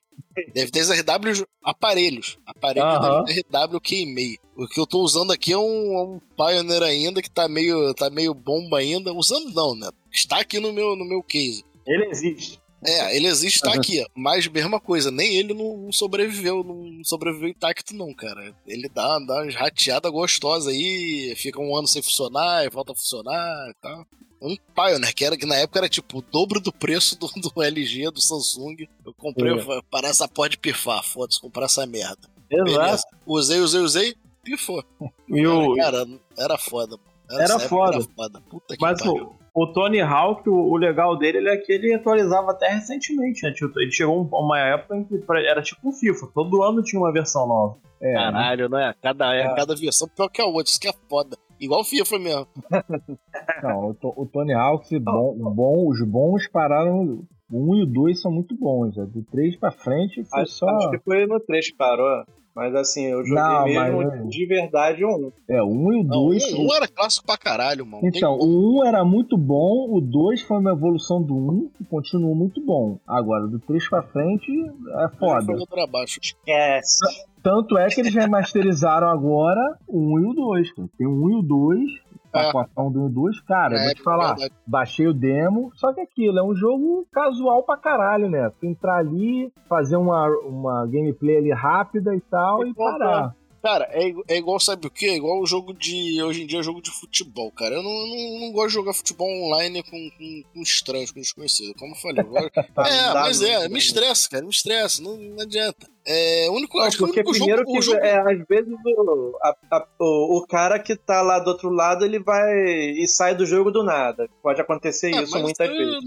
DVDs 0.53 0.89
RWs 0.89 1.43
aparelhos. 1.63 2.37
Aparelhos 2.45 2.87
Aham. 2.95 3.23
RW 3.27 3.73
eu 3.75 3.81
queimei. 3.81 4.37
O 4.55 4.67
que 4.67 4.79
eu 4.79 4.87
tô 4.87 4.99
usando 5.01 5.31
aqui 5.31 5.51
é 5.53 5.57
um, 5.57 6.15
um 6.15 6.19
Pioneer 6.37 6.83
ainda, 6.83 7.21
que 7.21 7.29
tá 7.29 7.47
meio, 7.47 7.93
tá 7.93 8.09
meio 8.09 8.33
bomba 8.33 8.77
ainda. 8.79 9.11
Usando 9.13 9.51
não, 9.53 9.75
né? 9.75 9.89
Está 10.11 10.39
aqui 10.39 10.59
no 10.59 10.71
meu, 10.71 10.95
no 10.95 11.05
meu 11.05 11.21
case. 11.23 11.63
Ele 11.85 12.05
existe. 12.05 12.61
É, 12.85 13.15
ele 13.15 13.27
existe, 13.27 13.61
tá 13.61 13.69
Aham. 13.69 13.77
aqui. 13.79 14.05
Mas 14.15 14.47
mesma 14.47 14.79
coisa, 14.79 15.09
nem 15.09 15.37
ele 15.37 15.53
não, 15.53 15.77
não 15.77 15.91
sobreviveu, 15.91 16.63
não 16.63 17.03
sobreviveu 17.03 17.47
intacto, 17.49 17.95
não, 17.95 18.13
cara. 18.13 18.53
Ele 18.67 18.89
dá, 18.89 19.19
dá 19.19 19.41
umas 19.43 19.55
rateadas 19.55 20.11
gostosas 20.11 20.73
aí, 20.73 21.33
fica 21.37 21.61
um 21.61 21.75
ano 21.75 21.87
sem 21.87 22.01
funcionar, 22.01 22.65
e 22.65 22.69
volta 22.69 22.91
a 22.91 22.95
funcionar 22.95 23.69
e 23.69 23.73
tal. 23.81 24.05
Um 24.43 24.55
Pioneer, 24.75 25.15
que, 25.15 25.23
era, 25.23 25.37
que 25.37 25.45
na 25.45 25.55
época 25.55 25.79
era 25.79 25.87
tipo 25.89 26.17
o 26.17 26.21
dobro 26.21 26.59
do 26.59 26.71
preço 26.73 27.17
do, 27.17 27.27
do 27.27 27.63
LG, 27.63 28.11
do 28.11 28.21
Samsung. 28.21 28.87
Eu 29.05 29.13
comprei, 29.13 29.51
É. 29.51 29.53
eu 29.55 29.59
falei, 29.63 29.81
para 29.89 30.09
essa 30.09 30.27
pode 30.27 30.57
pifar, 30.57 31.01
foda-se, 31.03 31.39
comprar 31.39 31.65
essa 31.65 31.85
merda. 31.87 32.27
Exato. 32.51 32.63
Beleza. 32.77 33.03
Usei, 33.25 33.59
usei, 33.61 33.81
usei, 33.81 34.15
pifou. 34.43 34.83
E 35.29 35.47
o, 35.47 35.75
Cara, 35.75 36.05
era 36.37 36.57
foda. 36.57 36.97
Era 37.31 37.43
época 37.53 37.59
foda. 37.69 37.95
Era 37.95 38.03
foda. 38.15 38.41
Puta 38.49 38.75
que 38.75 38.81
mas 38.81 38.99
pariu. 38.99 39.33
o, 39.55 39.63
o 39.63 39.67
Tony 39.73 40.01
Hawk, 40.01 40.47
o, 40.49 40.75
legal 40.75 41.17
dele 41.17 41.37
ele 41.39 41.49
é 41.49 41.57
que 41.57 41.71
ele 41.71 41.93
atualizava 41.93 42.51
até 42.51 42.67
recentemente, 42.67 43.41
né? 43.43 43.51
Tipo, 43.53 43.79
Ele 43.79 43.91
chegou 43.91 44.29
a 44.33 44.39
uma 44.41 44.59
época 44.59 44.97
em 44.97 45.03
que 45.05 45.23
era 45.47 45.61
tipo 45.63 45.87
um 45.87 45.93
FIFA. 45.93 46.27
Todo 46.35 46.61
ano 46.61 46.83
tinha 46.83 47.01
uma 47.01 47.11
versão 47.13 47.47
nova. 47.47 47.77
É, 48.01 48.13
Caralho, 48.13 48.67
né? 48.67 48.93
Cada, 49.01 49.33
É. 49.33 49.55
cada 49.55 49.73
versão 49.75 50.07
pior 50.09 50.27
que 50.27 50.41
a 50.41 50.45
outra, 50.45 50.69
isso 50.69 50.79
que 50.79 50.89
é 50.89 50.93
foda. 51.09 51.37
Igual 51.59 51.81
o 51.81 51.85
FIFA 51.85 52.19
mesmo. 52.19 52.47
Não, 53.63 53.95
o, 54.01 54.23
o 54.23 54.25
Tony 54.25 54.53
Hawk, 54.53 54.99
bom, 54.99 55.35
bom, 55.53 55.87
os 55.89 56.01
bons 56.05 56.47
pararam. 56.47 57.25
O 57.51 57.71
1 57.73 57.75
e 57.75 57.83
o 57.83 57.85
2 57.85 58.21
são 58.21 58.31
muito 58.31 58.55
bons. 58.57 58.95
né? 58.97 59.05
Do 59.05 59.23
3 59.23 59.57
pra 59.57 59.71
frente 59.71 60.23
foi 60.23 60.41
Acho, 60.41 60.51
só. 60.53 60.67
acho 60.69 60.89
que 60.91 60.99
foi 60.99 61.25
no 61.27 61.39
3 61.39 61.69
que 61.71 61.77
parou. 61.77 62.25
Mas 62.55 62.75
assim, 62.75 63.05
eu 63.07 63.25
joguei 63.25 63.41
Não, 63.43 63.63
mesmo 63.65 63.97
mas- 64.03 64.29
de 64.29 64.45
verdade 64.45 65.03
um. 65.03 65.31
É, 65.49 65.61
o 65.63 65.67
1 65.67 65.93
e 65.93 65.99
o 66.01 66.03
Não, 66.03 66.09
2. 66.27 66.53
um, 66.53 66.67
um 66.67 66.75
era 66.75 66.87
clássico 66.87 67.25
pra 67.25 67.37
caralho, 67.37 67.85
mano. 67.85 68.05
Então, 68.05 68.37
o 68.37 68.81
1 68.81 68.85
era 68.85 69.03
muito 69.03 69.35
bom, 69.37 69.87
o 69.89 69.99
2 69.99 70.41
foi 70.43 70.57
uma 70.59 70.71
evolução 70.71 71.21
do 71.21 71.33
1, 71.35 71.69
que 71.77 71.83
continuou 71.85 72.35
muito 72.35 72.61
bom. 72.63 72.99
Agora, 73.07 73.47
do 73.47 73.59
3 73.59 73.89
pra 73.89 74.03
frente, 74.03 74.51
é 74.51 75.09
foda. 75.17 75.45
Foi 75.45 75.65
pra 75.65 75.87
baixo. 75.87 76.19
Esquece. 76.21 76.99
Tanto 77.41 77.77
é 77.77 77.89
que 77.89 77.99
eles 77.99 78.13
remasterizaram 78.13 79.09
agora 79.09 79.77
o 79.87 79.99
1 79.99 80.19
e 80.19 80.25
o 80.27 80.33
2. 80.33 80.71
cara. 80.73 80.87
Tem 80.97 81.05
o 81.07 81.11
1 81.25 81.29
e 81.31 81.35
o 81.35 81.41
2, 81.41 81.79
É. 81.81 82.02
pacotão 82.33 82.91
do 82.91 83.01
1 83.01 83.03
e 83.03 83.05
o 83.05 83.09
2. 83.09 83.41
Cara, 83.41 83.77
É, 83.77 83.85
vou 83.85 83.95
te 83.95 84.01
falar, 84.01 84.33
verdade. 84.33 84.53
baixei 84.65 85.07
o 85.07 85.13
demo, 85.13 85.71
só 85.75 85.93
que 85.93 86.01
aquilo 86.01 86.39
é 86.39 86.43
um 86.43 86.55
jogo 86.55 87.07
casual 87.11 87.63
pra 87.63 87.77
caralho, 87.77 88.29
né? 88.29 88.51
Tu 88.59 88.65
entrar 88.65 88.97
ali, 88.97 89.51
fazer 89.69 89.97
uma, 89.97 90.27
uma 90.45 90.85
gameplay 90.87 91.37
ali 91.37 91.51
rápida 91.51 92.15
e 92.15 92.21
tal, 92.21 92.65
e 92.65 92.73
parar. 92.73 93.35
Cara, 93.63 93.87
é, 93.91 94.11
é 94.27 94.37
igual, 94.37 94.59
sabe 94.59 94.87
o 94.87 94.91
quê? 94.91 95.05
É 95.05 95.15
igual 95.15 95.39
o 95.41 95.45
jogo 95.45 95.73
de. 95.73 96.21
Hoje 96.21 96.43
em 96.43 96.45
dia 96.45 96.59
é 96.59 96.63
jogo 96.63 96.81
de 96.81 96.91
futebol, 96.91 97.49
cara. 97.49 97.75
Eu 97.75 97.81
não, 97.81 98.07
não, 98.07 98.39
não 98.41 98.51
gosto 98.51 98.67
de 98.67 98.73
jogar 98.73 98.93
futebol 98.93 99.25
online 99.25 99.81
com, 99.83 100.09
com, 100.17 100.43
com 100.53 100.61
estranhos, 100.61 101.11
com 101.11 101.21
desconhecidos. 101.21 101.73
Como 101.79 101.93
eu 101.93 101.97
falei. 101.97 102.25
Eu 102.25 102.29
gosto... 102.29 102.51
é, 102.59 103.13
Dá 103.13 103.21
mas 103.21 103.41
é, 103.41 103.69
me 103.69 103.79
estressa, 103.79 104.29
cara, 104.29 104.43
me 104.43 104.49
estressa. 104.49 105.01
Não, 105.01 105.15
não 105.15 105.41
adianta. 105.41 105.87
É, 106.05 106.47
o 106.49 106.53
único, 106.53 106.79
acho 106.79 106.97
que 106.97 107.03
o 107.03 107.07
porque 107.07 107.21
único 107.21 107.31
primeiro 107.31 107.61
jogo. 107.61 107.71
que 107.71 107.79
o 107.79 107.81
jogo... 107.81 107.97
é, 107.97 108.19
às 108.19 108.45
vezes 108.47 108.73
o, 108.85 109.37
a- 109.41 109.55
a- 109.71 109.87
o, 109.99 110.37
o 110.37 110.47
cara 110.47 110.77
que 110.77 110.95
tá 110.97 111.21
lá 111.21 111.39
do 111.39 111.49
outro 111.49 111.69
lado 111.69 112.03
ele 112.03 112.19
vai 112.19 112.51
e 112.53 113.07
sai 113.07 113.33
do 113.33 113.45
jogo 113.45 113.71
do 113.71 113.83
nada. 113.83 114.27
Pode 114.41 114.59
acontecer 114.59 115.13
É, 115.15 115.23
isso 115.23 115.39
muitas 115.39 115.69
é 115.69 115.71
vezes. 115.71 116.03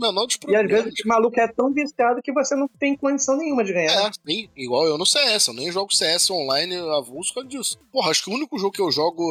E 0.48 0.54
às 0.54 0.66
vezes 0.68 0.92
o 1.04 1.08
maluco 1.08 1.40
é 1.40 1.48
tão 1.48 1.72
viciado 1.72 2.20
que 2.22 2.32
você 2.32 2.54
não 2.54 2.68
tem 2.78 2.94
condição 2.96 3.36
nenhuma 3.38 3.64
de 3.64 3.72
ganhar. 3.72 4.08
É, 4.08 4.10
igual 4.56 4.84
eu 4.86 4.98
no 4.98 5.06
CS, 5.06 5.48
eu 5.48 5.54
nem 5.54 5.72
jogo 5.72 5.94
CS 5.94 6.30
online 6.30 6.76
avulso 6.76 7.32
por 7.32 7.40
causa 7.42 7.48
disso. 7.48 7.78
Porra, 7.90 8.10
acho 8.10 8.22
que 8.24 8.30
o 8.30 8.34
único 8.34 8.58
jogo 8.58 8.72
que 8.72 8.82
eu 8.82 8.90
jogo 8.92 9.22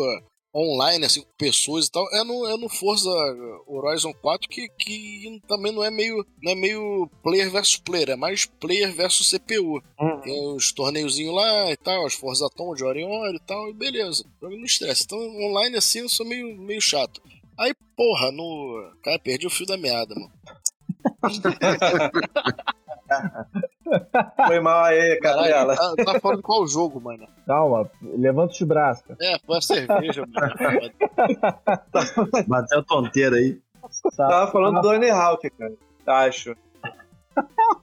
online, 0.56 1.06
assim, 1.06 1.22
com 1.22 1.28
pessoas 1.38 1.88
e 1.88 1.92
tal, 1.92 2.08
é 2.14 2.24
no, 2.24 2.48
é 2.48 2.58
no 2.58 2.70
Forza 2.70 3.10
Horizon 3.68 4.14
4, 4.14 4.48
que, 4.48 4.70
que 4.70 5.42
também 5.48 5.74
não 5.74 5.84
é 5.84 5.92
meio 5.92 6.26
não 6.42 6.54
é 6.54 6.56
meio 6.56 7.10
player 7.22 7.52
versus 7.52 7.76
player, 7.76 8.12
é 8.12 8.16
mais 8.16 8.46
player 8.46 8.94
versus 8.94 9.30
CPU. 9.30 9.84
Uhum. 10.00 10.22
Tem 10.22 10.56
os 10.56 10.72
torneiozinhos 10.72 11.36
lá 11.36 11.72
e 11.72 11.78
tal, 11.78 12.06
as 12.06 12.14
Forza 12.14 12.48
Tom 12.56 12.74
de 12.74 12.86
hora 12.86 13.00
em 13.00 13.06
hora 13.06 13.36
e 13.36 13.40
tal, 13.40 13.70
e 13.70 13.74
beleza. 13.74 14.24
Jogo 14.42 14.56
no 14.56 14.66
estresse. 14.66 15.04
Então, 15.04 15.20
online 15.20 15.76
assim, 15.76 16.00
eu 16.00 16.10
sou 16.10 16.26
meio, 16.26 16.56
meio 16.58 16.82
chato. 16.82 17.22
Aí, 17.58 17.74
porra, 17.96 18.32
no. 18.32 18.92
Cara, 19.04 19.20
perdi 19.20 19.48
o 19.48 19.50
fio 19.50 19.66
da 19.66 19.78
meada, 19.78 20.16
mano. 20.16 20.32
Foi 24.48 24.60
mal 24.60 24.86
aí. 24.86 25.20
Caralho, 25.20 25.76
tá, 25.76 25.94
tá 26.14 26.20
falando 26.20 26.42
qual 26.42 26.68
jogo, 26.68 27.00
mano? 27.00 27.28
Calma, 27.46 27.90
levanta 28.02 28.54
os 28.54 28.62
braços. 28.62 29.04
É, 29.22 29.38
foi 29.46 29.58
a 29.58 29.62
cerveja, 29.62 30.26
mano. 30.28 30.54
Bateu 32.48 32.84
tonteira 32.84 33.36
aí. 33.38 33.60
Tá- 34.18 34.28
Tava 34.28 34.52
falando 34.52 34.76
do 34.76 34.82
Tony 34.82 35.10
Hawk, 35.10 35.50
cara. 35.52 35.74
Acho. 36.08 36.56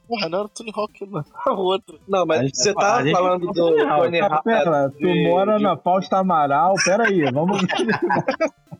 Porra, 0.08 0.28
não 0.28 0.38
era 0.40 0.46
o 0.46 0.48
Tony 0.48 0.72
Hawk, 0.74 1.06
não. 1.10 1.24
Outro. 1.56 1.98
Não, 2.08 2.24
mas 2.26 2.40
gente- 2.42 2.58
você 2.58 2.74
tava 2.74 3.02
gente- 3.04 3.12
falando 3.12 3.46
do 3.46 3.52
Tony 3.52 3.82
Hawk. 3.82 4.10
Pera, 4.44 4.90
tu 4.90 4.98
de- 4.98 5.28
mora 5.28 5.56
de- 5.56 5.62
na 5.62 5.76
Fausta 5.76 6.18
Amaral, 6.18 6.74
peraí, 6.84 7.30
vamos 7.32 7.58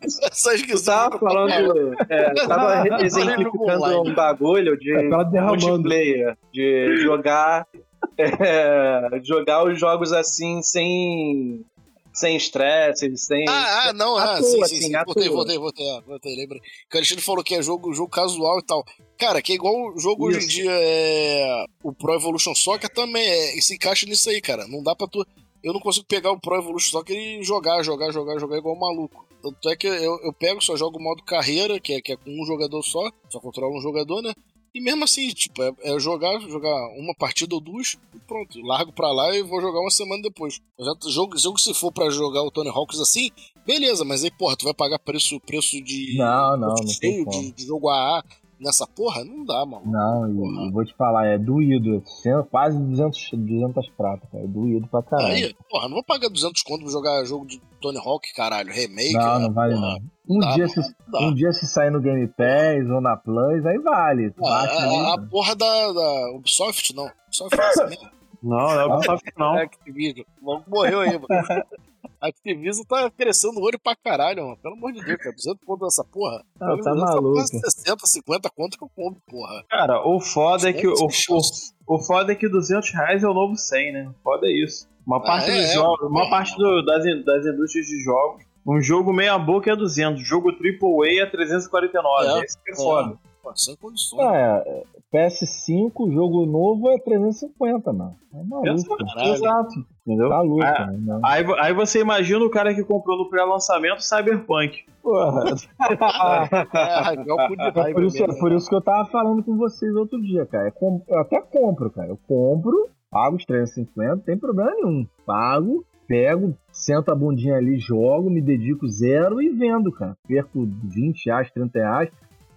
Essas 0.03 0.62
Tu 0.62 0.85
tava 0.85 1.19
falando. 1.19 1.94
É, 2.09 2.35
tava 2.47 2.85
exemplificando 3.05 4.01
um 4.03 4.15
bagulho 4.15 4.77
de 4.78 4.93
É, 4.93 5.09
derramando. 5.31 5.66
multiplayer, 5.69 6.36
de 6.53 6.97
jogar. 7.03 7.66
é, 8.19 9.20
jogar 9.23 9.65
os 9.65 9.78
jogos 9.78 10.12
assim 10.12 10.61
sem. 10.61 11.65
Sem 12.12 12.36
estresse, 12.36 13.16
sem. 13.16 13.48
Ah, 13.48 13.89
ah, 13.89 13.93
não, 13.93 14.18
À 14.18 14.34
ah, 14.34 14.39
toa, 14.39 14.43
sim, 14.43 14.56
sim, 14.56 14.62
assim, 14.62 14.80
sim. 14.80 14.93
Voltei, 15.05 15.28
voltei, 15.28 15.59
voltei, 15.59 15.90
ah, 15.90 16.01
voltei, 16.06 16.36
lembra. 16.36 16.60
Que 16.60 16.97
o 16.97 16.98
Alexandre 16.98 17.24
falou 17.24 17.43
que 17.43 17.55
é 17.55 17.62
jogo, 17.62 17.94
jogo 17.94 18.10
casual 18.10 18.59
e 18.59 18.62
tal. 18.64 18.84
Cara, 19.18 19.40
que 19.40 19.52
é 19.52 19.55
igual 19.55 19.94
o 19.94 19.98
jogo 19.98 20.26
hoje 20.26 20.39
em 20.39 20.40
Isso. 20.40 20.48
dia 20.48 20.70
é. 20.72 21.64
O 21.82 21.93
Pro 21.93 22.14
Evolution 22.14 22.55
Soccer 22.55 22.90
também 22.90 23.24
é, 23.24 23.56
e 23.56 23.62
se 23.62 23.74
encaixa 23.74 24.05
nisso 24.05 24.28
aí, 24.28 24.40
cara. 24.40 24.66
Não 24.68 24.82
dá 24.82 24.94
pra 24.94 25.06
tu. 25.06 25.26
Eu 25.62 25.72
não 25.72 25.80
consigo 25.80 26.06
pegar 26.06 26.32
o 26.32 26.40
Pro 26.40 26.56
Evolution 26.56 26.90
Soccer 26.90 27.16
e 27.16 27.43
jogar, 27.43 27.82
jogar, 27.82 28.12
jogar, 28.12 28.39
jogar 28.39 28.59
igual 28.59 28.76
um 28.76 28.80
maluco. 28.80 29.26
Tanto 29.43 29.68
é 29.70 29.76
que 29.76 29.86
eu, 29.86 30.20
eu 30.22 30.32
pego, 30.32 30.62
só 30.62 30.76
jogo 30.76 30.98
o 30.98 31.02
modo 31.02 31.22
carreira, 31.24 31.80
que 31.80 31.94
é, 31.94 32.01
que 32.01 32.12
é 32.12 32.16
com 32.16 32.30
um 32.30 32.47
jogador 32.47 32.82
só, 32.82 33.10
só 33.28 33.40
controla 33.40 33.76
um 33.76 33.80
jogador, 33.80 34.22
né? 34.22 34.32
E 34.74 34.81
mesmo 34.81 35.05
assim, 35.05 35.28
tipo, 35.28 35.62
é, 35.62 35.73
é 35.82 35.99
jogar, 36.01 36.40
jogar 36.40 36.74
uma 36.97 37.15
partida 37.15 37.55
ou 37.55 37.61
duas 37.61 37.99
e 38.15 38.19
pronto. 38.20 38.59
Largo 38.62 38.93
pra 38.93 39.12
lá 39.12 39.36
e 39.36 39.43
vou 39.43 39.61
jogar 39.61 39.81
uma 39.81 39.90
semana 39.90 40.23
depois. 40.23 40.61
Eu 40.78 40.86
já, 40.86 41.11
jogo, 41.11 41.36
jogo 41.36 41.59
se 41.59 41.74
for 41.74 41.93
pra 41.93 42.09
jogar 42.09 42.43
o 42.43 42.51
Tony 42.51 42.70
Hawks 42.70 42.99
assim, 42.99 43.31
beleza, 43.66 44.05
mas 44.05 44.24
aí, 44.24 44.31
porra, 44.31 44.57
tu 44.57 44.65
vai 44.65 44.73
pagar 44.73 44.99
preço, 44.99 45.39
preço 45.40 45.81
de. 45.82 46.16
Não, 46.16 46.57
não, 46.57 46.69
não 46.69 46.74
tem 46.77 46.89
cheio 46.89 47.28
de, 47.28 47.53
de 47.53 47.66
jogo 47.66 47.89
AA 47.90 48.24
nessa 48.62 48.86
porra? 48.86 49.24
Não 49.24 49.44
dá, 49.44 49.66
mano. 49.66 49.82
Não, 49.86 50.30
e, 50.30 50.34
Porra. 50.36 50.66
e 50.66 50.70
vou 50.70 50.84
te 50.84 50.94
falar, 50.97 51.26
é 51.26 51.39
doído. 51.39 52.02
Quase 52.51 52.78
200, 52.78 53.30
200 53.32 53.89
pratas, 53.90 54.28
cara. 54.30 54.44
É 54.44 54.47
doído 54.47 54.86
pra 54.89 55.02
caralho. 55.02 55.34
Aí, 55.34 55.55
porra, 55.70 55.89
não 55.89 55.94
vou 55.94 56.05
pagar 56.05 56.28
200 56.28 56.62
conto 56.62 56.82
pra 56.84 56.93
jogar 56.93 57.24
jogo 57.24 57.47
de 57.47 57.60
Tony 57.80 57.98
Hawk, 57.98 58.32
caralho, 58.34 58.72
remake. 58.72 59.12
Não, 59.14 59.20
ah, 59.20 59.39
não 59.39 59.52
vale 59.52 59.74
porra. 59.74 59.86
não. 59.98 60.12
Um, 60.36 60.39
Dá, 60.39 60.55
dia 60.55 60.66
mano, 60.68 60.82
se, 60.84 60.94
dá. 61.09 61.18
um 61.20 61.34
dia 61.34 61.52
se 61.52 61.66
sair 61.66 61.90
no 61.90 62.01
Game 62.01 62.28
Pass 62.28 62.89
ou 62.89 63.01
na 63.01 63.16
Plus, 63.16 63.66
aí 63.66 63.76
vale. 63.78 64.30
Tu 64.30 64.47
Ah, 64.47 64.60
bate 64.62 64.76
a, 64.76 64.82
ali, 64.84 64.97
a 65.12 65.18
porra 65.28 65.56
da, 65.56 65.93
da 65.93 66.30
Ubisoft, 66.36 66.94
não. 66.94 67.10
Ubisoft 67.26 67.60
é 67.60 67.64
essa 67.68 67.86
mesmo. 67.89 68.09
Não, 68.43 68.56
não 68.59 68.80
é 68.80 68.84
Ubisoft 68.97 69.32
não. 69.36 69.55
Activision. 69.55 70.24
O 70.40 70.47
maluco 70.47 70.70
morreu 70.70 71.01
aí, 71.01 71.12
mano. 71.18 71.26
Activision 72.20 72.85
tá 72.89 73.11
crescendo 73.11 73.59
o 73.59 73.62
olho 73.65 73.79
pra 73.79 73.97
caralho, 73.97 74.45
mano. 74.45 74.57
Pelo 74.59 74.74
amor 74.74 74.93
de 74.93 75.05
Deus, 75.05 75.19
cara. 75.19 75.35
200 75.35 75.65
pontos 75.65 75.89
dessa 75.89 76.05
porra. 76.05 76.45
Não, 76.61 76.70
Eu 76.77 76.83
tá 76.83 76.91
essa 76.91 77.01
maluco. 77.01 77.33
porra, 77.35 77.47
60, 77.47 78.07
50 78.07 78.51
conto 78.51 78.79
que 78.79 78.85
eu 78.85 78.91
compro, 78.95 79.20
porra. 79.29 79.65
Cara, 79.69 80.07
o 80.07 80.20
foda 80.20 80.69
é 80.70 80.73
que 80.73 80.87
o, 80.87 80.93
o, 80.95 81.95
o 81.95 81.99
foda 82.03 82.33
é 82.33 82.35
que 82.35 82.49
200 82.49 82.91
reais 82.93 83.23
é 83.23 83.29
o 83.29 83.35
novo 83.35 83.57
100, 83.57 83.93
né? 83.93 84.09
O 84.09 84.23
foda 84.23 84.47
é 84.47 84.53
isso. 84.53 84.89
Uma 85.07 85.20
parte 85.20 85.51
é, 85.51 85.55
dos 85.57 85.65
é, 85.70 85.74
jogos, 85.74 86.03
é. 86.03 86.07
uma 86.07 86.31
parte 86.31 86.57
do- 86.57 86.83
das, 86.85 87.03
das 87.24 87.47
indústrias 87.47 87.87
de 87.87 88.03
jogos. 88.05 88.45
Um 88.65 88.81
jogo 88.81 89.12
meia 89.12 89.37
boca 89.37 89.73
é 89.73 89.74
200, 89.74 90.23
jogo 90.24 90.51
AAA 90.51 91.23
é 91.23 91.27
349. 91.27 92.41
É, 92.41 92.45
Esse 92.45 92.57
que 92.62 92.70
é 92.70 92.77
foda. 92.77 93.19
Pô, 93.43 93.52
sem 93.56 93.74
condições. 93.77 94.23
É, 94.23 94.85
PS5, 95.12 96.12
jogo 96.12 96.47
novo 96.47 96.90
é 96.90 96.98
350, 96.98 97.93
mano. 97.93 98.14
É 98.32 98.43
maluco. 98.44 98.97
Exato. 99.19 99.85
Entendeu? 100.06 100.28
Tá 100.28 100.40
louco, 100.40 100.64
Ah, 100.64 100.86
né? 100.86 101.20
Aí, 101.24 101.44
aí 101.59 101.73
você 101.74 102.01
imagina 102.01 102.44
o 102.44 102.51
cara 102.51 102.74
que 102.74 102.82
comprou 102.82 103.19
no 103.19 103.28
pré-lançamento 103.28 104.01
Cyberpunk. 104.01 104.85
Porra. 105.02 105.44
É, 106.74 107.14
é 107.14 107.90
É 107.90 107.94
por, 107.94 108.05
isso, 108.05 108.23
é 108.24 108.39
por 108.39 108.52
isso 108.52 108.69
que 108.69 108.74
eu 108.74 108.81
tava 108.81 109.09
falando 109.10 109.43
com 109.43 109.56
vocês 109.56 109.94
outro 109.94 110.20
dia, 110.20 110.47
cara. 110.47 110.73
Eu 111.09 111.19
até 111.19 111.40
compro, 111.40 111.90
cara. 111.90 112.09
Eu 112.09 112.19
compro, 112.27 112.89
pago 113.10 113.36
os 113.36 113.44
350, 113.44 114.16
não 114.16 114.23
tem 114.23 114.39
problema 114.39 114.73
nenhum. 114.74 115.06
Pago, 115.27 115.85
pego, 116.06 116.56
sento 116.70 117.10
a 117.10 117.14
bundinha 117.14 117.56
ali, 117.56 117.78
jogo, 117.78 118.31
me 118.31 118.40
dedico 118.40 118.89
zero 118.89 119.40
e 119.40 119.51
vendo, 119.51 119.93
cara. 119.93 120.16
Perco 120.27 120.66
20 120.85 121.27
reais, 121.27 121.51
30 121.52 121.78
reais. 121.78 122.10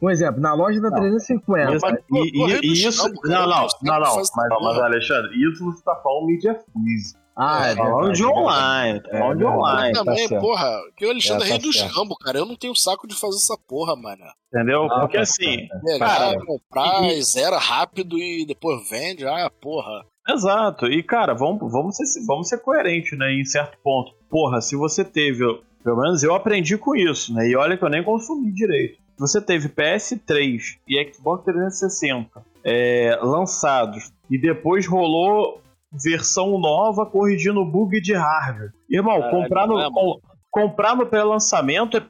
Um 0.06 0.10
exemplo, 0.12 0.40
na 0.42 0.54
loja 0.54 0.80
da 0.82 0.92
350. 0.92 1.76
Isso, 1.76 1.86
mas, 1.86 2.00
pô, 2.08 2.24
e, 2.24 2.30
e- 2.30 2.60
e 2.68 2.88
isso. 2.88 3.04
cara, 3.22 3.40
não, 3.40 3.48
não, 3.50 3.68
não, 3.82 4.00
não. 4.00 4.16
Mas, 4.16 4.30
mas, 4.36 4.78
Alexandre, 4.80 5.32
isso 5.50 5.66
você 5.66 5.84
tá 5.84 5.96
falando 6.04 6.28
mídia 6.28 6.54
física. 6.74 7.20
Ah, 7.38 7.68
é 7.68 7.76
Tá 7.76 7.84
falando 7.84 8.14
de 8.14 8.24
é 8.24 8.28
online. 8.28 9.00
Tá 9.02 9.10
É 9.12 9.20
falando 9.20 9.38
de 9.40 9.44
online. 9.46 9.94
tá 9.94 10.04
também, 10.06 10.28
certo. 10.28 10.42
porra, 10.42 10.80
que 10.96 11.06
o 11.06 11.10
Alexandre 11.10 11.44
É, 11.44 11.48
é 11.48 11.50
rei 11.50 11.60
tá 11.60 11.66
dos 11.66 11.82
rambos, 11.82 12.18
cara. 12.24 12.38
Eu 12.38 12.46
não 12.46 12.56
tenho 12.56 12.74
saco 12.76 13.06
de 13.08 13.14
fazer 13.16 13.36
essa 13.36 13.58
porra, 13.68 13.94
mano. 13.96 14.24
Entendeu? 14.54 14.84
Ah, 14.90 15.02
Porque 15.02 15.18
tá 15.18 15.24
assim. 15.24 15.68
Pegar, 15.84 16.06
Cara, 16.08 16.46
comprar, 16.46 17.04
e- 17.12 17.22
zera 17.24 17.58
rápido 17.58 18.18
e 18.18 18.46
depois 18.46 18.88
vende. 18.90 19.26
Ah, 19.28 19.52
porra. 19.62 20.06
Exato. 20.30 20.86
E, 20.88 21.04
cara, 21.04 21.34
vamos, 21.34 21.70
vamos, 21.72 21.98
ser, 21.98 22.06
vamos 22.26 22.48
ser 22.48 22.60
coerentes, 22.60 23.18
né? 23.20 23.34
Em 23.34 23.44
certo 23.44 23.78
ponto. 23.84 24.14
Porra, 24.30 24.62
se 24.62 24.76
você 24.78 25.04
teve. 25.04 25.44
Pelo 25.84 25.98
menos 26.02 26.24
eu 26.24 26.34
aprendi 26.34 26.78
com 26.78 26.96
isso, 26.96 27.34
né? 27.34 27.48
E 27.50 27.56
olha 27.56 27.78
que 27.78 27.84
eu 27.84 27.90
nem 27.90 28.04
consumi 28.04 28.52
direito. 28.54 28.98
Você 29.18 29.42
teve 29.42 29.70
PS3 29.70 30.78
e 30.88 31.14
Xbox 31.14 31.44
360 31.46 32.44
é, 32.64 33.18
lançados 33.22 34.12
e 34.30 34.38
depois 34.40 34.86
rolou 34.88 35.62
versão 35.92 36.58
nova 36.58 37.06
corrigindo 37.06 37.64
bug 37.64 38.02
de 38.02 38.14
hardware. 38.14 38.72
Irmão, 38.90 39.20
Caralho, 39.22 39.42
comprar 39.44 39.68
no, 39.68 39.80
é, 39.80 39.90
com- 39.90 40.20
comprar 40.52 40.96
no 40.96 41.06
pré-lançamento 41.06 41.98
é, 41.98 42.04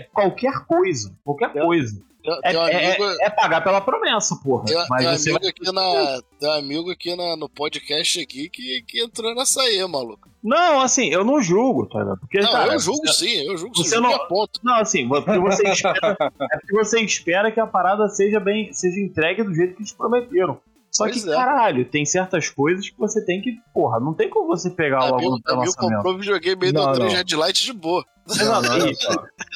é 0.00 0.06
qualquer 0.12 0.66
coisa. 0.66 1.16
Qualquer 1.24 1.54
Eu- 1.56 1.64
coisa. 1.66 2.02
É, 2.44 2.58
um 2.58 2.66
é- 2.68 2.86
amigo, 2.88 3.04
é 3.22 3.30
pagar 3.30 3.62
pela 3.62 3.80
promessa, 3.80 4.36
porra. 4.42 4.66
tem, 4.66 4.76
Mas 4.90 5.04
tem 5.04 5.08
um 5.08 5.16
você 5.18 5.30
amigo 5.30 5.46
aqui, 5.48 5.72
na, 5.72 6.22
tem 6.38 6.48
um 6.48 6.52
amigo 6.52 6.90
aqui 6.90 7.16
na, 7.16 7.36
no 7.36 7.48
podcast 7.48 8.20
aqui 8.20 8.48
que, 8.50 8.82
que 8.86 9.02
entrou 9.02 9.34
nessa 9.34 9.62
aí, 9.62 9.80
maluco. 9.88 10.28
Não, 10.42 10.80
assim, 10.80 11.08
eu 11.08 11.24
não 11.24 11.40
julgo, 11.42 11.86
tá 11.86 11.98
ligado? 12.00 12.18
Porque, 12.20 12.40
Não, 12.40 12.52
cara, 12.52 12.74
eu 12.74 12.78
julgo 12.78 13.06
você- 13.06 13.26
sim, 13.26 13.46
eu 13.46 13.56
julgo 13.56 13.76
você 13.76 13.96
sim. 13.96 14.00
não- 14.02 14.10
Não... 14.10 14.28
ponto. 14.28 14.60
Não, 14.62 14.74
assim, 14.76 15.08
porque 15.08 15.38
você 15.38 15.68
espera, 15.70 16.16
é 16.20 16.56
porque 16.58 16.72
você 16.74 17.00
espera 17.00 17.50
que 17.52 17.60
a 17.60 17.66
parada 17.66 18.08
seja 18.08 18.38
bem, 18.40 18.72
seja 18.72 19.00
entregue 19.00 19.42
do 19.42 19.54
jeito 19.54 19.74
que 19.74 19.82
eles 19.82 19.92
prometeram. 19.92 20.58
Só 20.90 21.04
Pois 21.04 21.22
que, 21.22 21.30
é. 21.30 21.34
caralho, 21.34 21.84
tem 21.84 22.04
certas 22.04 22.50
coisas 22.50 22.90
que 22.90 22.98
você 22.98 23.24
tem 23.24 23.40
que, 23.40 23.52
porra, 23.72 24.00
não 24.00 24.12
tem 24.12 24.28
como 24.28 24.48
você 24.48 24.68
pegar 24.70 24.98
o 25.12 25.14
aluno 25.14 25.36
amigo 25.46 25.60
lançamento. 25.60 25.76
comprou 25.76 26.18
videogame 26.18 26.66
aí 26.66 26.72
do 26.72 26.80
Não, 26.82 26.88
André 26.90 27.04
não. 27.04 27.10
Red 27.14 27.36
Light 27.36 27.64
de 27.64 27.72
boa. 27.72 28.04
Não, 28.26 28.88
e, 28.88 28.94
só. 28.96 29.10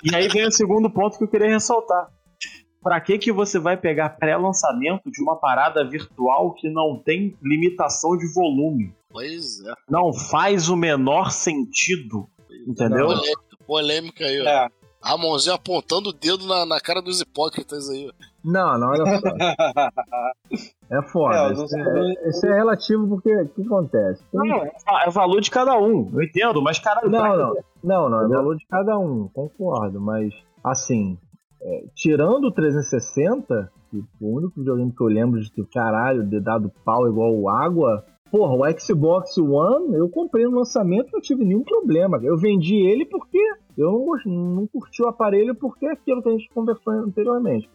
e 0.05 0.15
aí 0.15 0.29
vem 0.29 0.47
o 0.47 0.53
segundo 0.53 0.89
ponto 0.91 1.19
que 1.19 1.25
eu 1.25 1.29
queria 1.29 1.49
ressaltar. 1.49 2.09
Pra 2.85 3.01
que 3.01 3.17
que 3.19 3.33
você 3.33 3.59
vai 3.59 3.79
pegar 3.79 4.11
pré-lançamento 4.11 5.11
de 5.11 5.23
uma 5.23 5.37
parada 5.37 5.83
virtual 5.89 6.53
que 6.53 6.69
não 6.69 6.99
tem 7.03 7.35
limitação 7.43 8.15
de 8.17 8.33
volume? 8.35 8.95
Pois 9.11 9.65
é. 9.65 9.73
Não 9.89 10.13
faz 10.13 10.69
o 10.69 10.77
menor 10.77 11.31
sentido, 11.33 12.29
entendeu? 12.69 13.07
Polêmica, 13.07 13.41
polêmica 13.67 14.25
aí, 14.27 14.41
ó. 14.43 14.45
É. 14.45 14.69
Ramonzinho 15.03 15.55
apontando 15.55 16.11
o 16.11 16.13
dedo 16.13 16.47
na, 16.47 16.67
na 16.67 16.79
cara 16.81 17.01
dos 17.01 17.21
hipócritas 17.23 17.89
aí, 17.89 18.07
ó. 18.09 18.13
Não, 18.45 18.79
não, 18.79 18.89
olha 18.91 19.05
só. 19.19 19.29
É 20.91 21.03
foda. 21.03 21.35
É, 21.49 21.53
isso, 21.53 21.77
é, 21.77 22.29
isso 22.29 22.47
é 22.47 22.55
relativo 22.55 23.09
porque 23.09 23.35
o 23.35 23.49
que 23.49 23.63
acontece? 23.63 24.23
Tem- 24.31 24.49
Não, 24.49 24.65
é 24.65 25.09
o 25.09 25.11
valor 25.11 25.41
de 25.41 25.51
cada 25.51 25.77
um, 25.79 26.11
eu 26.13 26.23
entendo, 26.23 26.61
mas 26.61 26.79
caralho, 26.79 27.09
Não, 27.11 27.37
não, 27.37 27.55
não, 27.83 28.11
não, 28.11 28.25
é 28.25 28.29
valor 28.29 28.57
de 28.57 28.67
cada 28.67 28.99
um, 28.99 29.27
concordo, 29.29 29.99
mas 30.01 30.33
assim, 30.63 31.19
é, 31.65 31.85
tirando 31.95 32.45
o 32.45 32.53
360, 32.53 33.71
que 33.91 34.03
o 34.21 34.37
único 34.37 34.59
videogame 34.59 34.93
que 34.93 35.01
eu 35.03 35.07
lembro 35.07 35.41
de 35.41 35.51
ter 35.51 35.67
caralho, 35.73 36.25
de 36.25 36.41
dado 36.41 36.71
pau 36.85 37.09
igual 37.09 37.49
água, 37.49 38.05
porra, 38.31 38.55
o 38.55 38.79
Xbox 38.81 39.39
One 39.39 39.95
eu 39.95 40.09
comprei 40.09 40.45
no 40.45 40.59
lançamento 40.59 41.09
e 41.09 41.13
não 41.13 41.21
tive 41.21 41.45
nenhum 41.45 41.63
problema. 41.65 42.19
Eu 42.23 42.37
vendi 42.37 42.75
ele 42.77 43.07
porque 43.07 43.39
eu 43.79 43.93
não, 44.27 44.33
não 44.33 44.67
curti 44.67 45.03
o 45.03 45.09
aparelho 45.09 45.55
porque 45.55 45.87
é 45.87 45.93
aquilo 45.93 46.23
que 46.23 46.29
a 46.29 46.33
gente 46.33 46.49
conversou 46.53 46.93
anteriormente. 46.93 47.69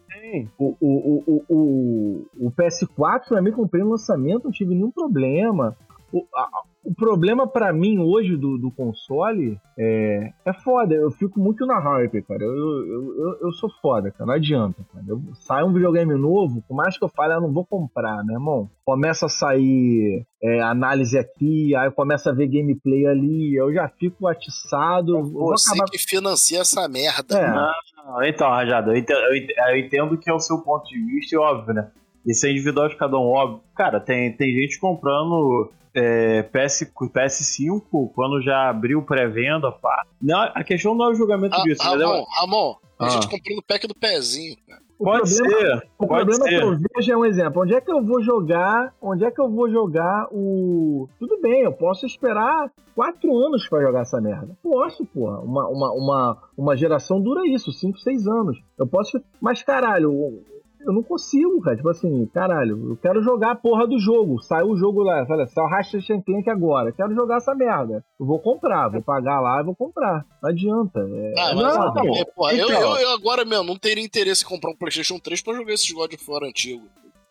O, 0.58 0.76
o, 0.80 0.86
o, 0.88 1.24
o, 1.26 1.44
o, 1.48 2.46
o 2.46 2.50
PS4 2.52 3.28
também 3.28 3.52
comprei 3.52 3.82
no 3.82 3.90
lançamento, 3.90 4.44
não 4.44 4.50
tive 4.50 4.74
nenhum 4.74 4.90
problema. 4.90 5.76
O, 6.12 6.24
a- 6.34 6.62
o 6.82 6.94
problema 6.94 7.46
pra 7.46 7.72
mim 7.72 7.98
hoje 7.98 8.36
do, 8.36 8.56
do 8.56 8.70
console 8.70 9.58
é, 9.78 10.32
é 10.44 10.52
foda. 10.52 10.94
Eu 10.94 11.10
fico 11.10 11.38
muito 11.38 11.66
na 11.66 11.78
hype, 11.78 12.22
cara. 12.22 12.42
Eu, 12.42 12.52
eu, 12.86 13.14
eu, 13.18 13.38
eu 13.42 13.52
sou 13.52 13.70
foda, 13.82 14.10
cara. 14.10 14.26
Não 14.26 14.34
adianta, 14.34 14.82
cara. 14.92 15.04
Eu, 15.06 15.20
sai 15.34 15.62
um 15.62 15.72
videogame 15.72 16.14
novo, 16.14 16.62
por 16.66 16.74
mais 16.74 16.96
que 16.96 17.04
eu 17.04 17.08
fale, 17.08 17.34
eu 17.34 17.40
não 17.40 17.52
vou 17.52 17.66
comprar, 17.66 18.24
meu 18.24 18.34
irmão. 18.36 18.70
Começa 18.84 19.26
a 19.26 19.28
sair 19.28 20.24
é, 20.42 20.60
análise 20.62 21.18
aqui, 21.18 21.74
aí 21.76 21.90
começa 21.90 22.30
a 22.30 22.34
ver 22.34 22.48
gameplay 22.48 23.06
ali, 23.06 23.54
eu 23.54 23.72
já 23.72 23.88
fico 23.88 24.26
atiçado. 24.26 25.16
eu 25.18 25.22
vou 25.24 25.48
Você 25.50 25.70
acabar... 25.74 25.90
que 25.90 25.98
financia 25.98 26.60
essa 26.60 26.88
merda. 26.88 27.38
É. 27.38 27.50
Não, 27.50 28.22
então, 28.24 28.48
Rajado, 28.48 28.90
eu 28.92 28.96
entendo, 28.96 29.18
eu 29.20 29.36
ent- 29.36 29.50
eu 29.68 29.76
entendo 29.78 30.18
que 30.18 30.30
é 30.30 30.32
o 30.34 30.40
seu 30.40 30.58
ponto 30.62 30.88
de 30.88 30.98
vista 31.04 31.36
e 31.36 31.38
óbvio, 31.38 31.74
né? 31.74 31.90
Isso 32.26 32.46
é 32.46 32.50
individual 32.50 32.88
de 32.88 32.96
cada 32.96 33.16
um, 33.18 33.28
óbvio. 33.28 33.60
Cara, 33.74 33.98
tem, 34.00 34.32
tem 34.36 34.52
gente 34.54 34.78
comprando 34.78 35.70
é, 35.94 36.42
PS, 36.44 36.84
PS5 37.14 38.12
quando 38.14 38.40
já 38.42 38.68
abriu 38.68 39.02
pré-venda, 39.02 39.72
pá. 39.72 40.04
Não, 40.20 40.38
a 40.54 40.62
questão 40.64 40.94
não 40.94 41.06
é 41.06 41.10
o 41.10 41.14
julgamento 41.14 41.56
Ah, 41.56 41.62
disso, 41.62 41.82
entendeu? 41.86 42.08
Ramon, 42.08 42.24
Ramon, 42.40 42.76
a 42.98 43.06
Ah. 43.06 43.08
gente 43.10 43.28
comprou 43.28 43.56
no 43.56 43.62
pack 43.62 43.86
do 43.86 43.94
pezinho, 43.94 44.56
cara. 44.68 44.80
O 44.98 45.04
Pode 45.04 45.34
problema- 45.34 45.58
ser, 45.60 45.76
O 45.98 46.06
pode 46.06 46.24
problema 46.26 46.44
que 46.44 46.50
ser. 46.50 46.62
eu 46.62 46.76
vejo 46.76 47.12
é 47.12 47.16
um 47.16 47.24
exemplo. 47.24 47.62
Onde 47.62 47.74
é 47.74 47.80
que 47.80 47.90
eu 47.90 48.04
vou 48.04 48.22
jogar? 48.22 48.94
Onde 49.00 49.24
é 49.24 49.30
que 49.30 49.40
eu 49.40 49.48
vou 49.48 49.70
jogar 49.70 50.28
o. 50.30 51.08
Tudo 51.18 51.40
bem, 51.40 51.62
eu 51.62 51.72
posso 51.72 52.04
esperar 52.04 52.70
quatro 52.94 53.34
anos 53.34 53.66
pra 53.66 53.80
jogar 53.80 54.02
essa 54.02 54.20
merda. 54.20 54.54
Posso, 54.62 55.06
porra. 55.06 55.38
Uma, 55.40 55.66
uma, 55.68 55.92
uma, 55.94 56.38
uma 56.54 56.76
geração 56.76 57.18
dura 57.18 57.46
isso, 57.48 57.72
cinco, 57.72 57.96
seis 57.98 58.26
anos. 58.26 58.58
Eu 58.78 58.86
posso. 58.86 59.18
Mas, 59.40 59.62
caralho, 59.62 60.12
eu 60.86 60.92
não 60.92 61.02
consigo, 61.02 61.60
cara. 61.60 61.76
Tipo 61.76 61.88
assim, 61.88 62.26
caralho, 62.32 62.90
eu 62.90 62.96
quero 62.96 63.22
jogar 63.22 63.52
a 63.52 63.54
porra 63.56 63.86
do 63.86 63.98
jogo. 63.98 64.40
Saiu 64.42 64.68
o 64.70 64.76
jogo 64.76 65.02
lá, 65.02 65.26
olha, 65.28 65.46
saiu 65.46 65.66
o 65.66 65.70
Ratchet 65.70 66.22
Clank 66.24 66.48
agora. 66.50 66.92
Quero 66.92 67.14
jogar 67.14 67.36
essa 67.36 67.54
merda. 67.54 68.04
Eu 68.18 68.26
vou 68.26 68.38
comprar, 68.40 68.88
vou 68.88 69.02
pagar 69.02 69.40
lá 69.40 69.60
e 69.60 69.64
vou 69.64 69.74
comprar. 69.76 70.24
Não 70.42 70.50
adianta. 70.50 71.00
É, 71.00 71.34
Ah, 71.38 71.50
é 71.50 71.54
mas 71.54 71.76
não, 71.76 72.16
é, 72.16 72.24
porra, 72.24 72.54
eu, 72.54 72.68
então. 72.68 72.80
eu, 72.82 72.96
eu 72.98 73.10
agora 73.12 73.44
mesmo 73.44 73.64
não 73.64 73.76
teria 73.76 74.04
interesse 74.04 74.44
em 74.44 74.48
comprar 74.48 74.70
um 74.70 74.76
PlayStation 74.76 75.18
3 75.18 75.42
pra 75.42 75.54
jogar 75.54 75.72
esses 75.72 75.90
God 75.92 76.12
of 76.14 76.30
War 76.30 76.44
antigo. 76.44 76.82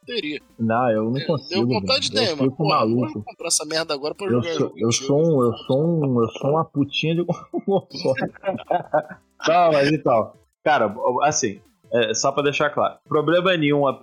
Teria. 0.06 0.40
Não, 0.58 0.90
eu 0.90 1.04
não 1.04 1.12
Deu 1.14 1.28
consigo. 1.28 1.68
vontade 1.68 2.12
velho. 2.12 2.36
de 2.38 2.44
eu 2.46 2.52
porra, 2.52 2.80
não 2.86 2.96
maluco. 2.96 3.14
vou 3.14 3.24
comprar 3.24 3.48
essa 3.48 3.64
merda 3.66 3.94
agora 3.94 4.16
pra 4.16 4.26
Eu 4.26 4.42
jogar 4.42 4.54
sou, 4.56 4.72
eu 4.76 4.92
sou 4.92 5.18
um, 5.20 5.44
eu 5.44 5.54
sou 5.54 5.84
um, 5.86 6.22
eu 6.24 6.30
sou 6.30 6.50
uma 6.52 6.66
putinha 6.66 7.16
de 7.16 7.26
console. 7.26 8.32
Não, 9.48 9.72
mas 9.72 9.92
então. 9.92 10.34
Cara, 10.64 10.94
assim, 11.24 11.62
é, 11.94 12.14
só 12.14 12.32
pra 12.32 12.44
deixar 12.44 12.70
claro. 12.70 12.96
Problema 13.08 13.56
nenhum 13.56 13.88
a, 13.88 14.00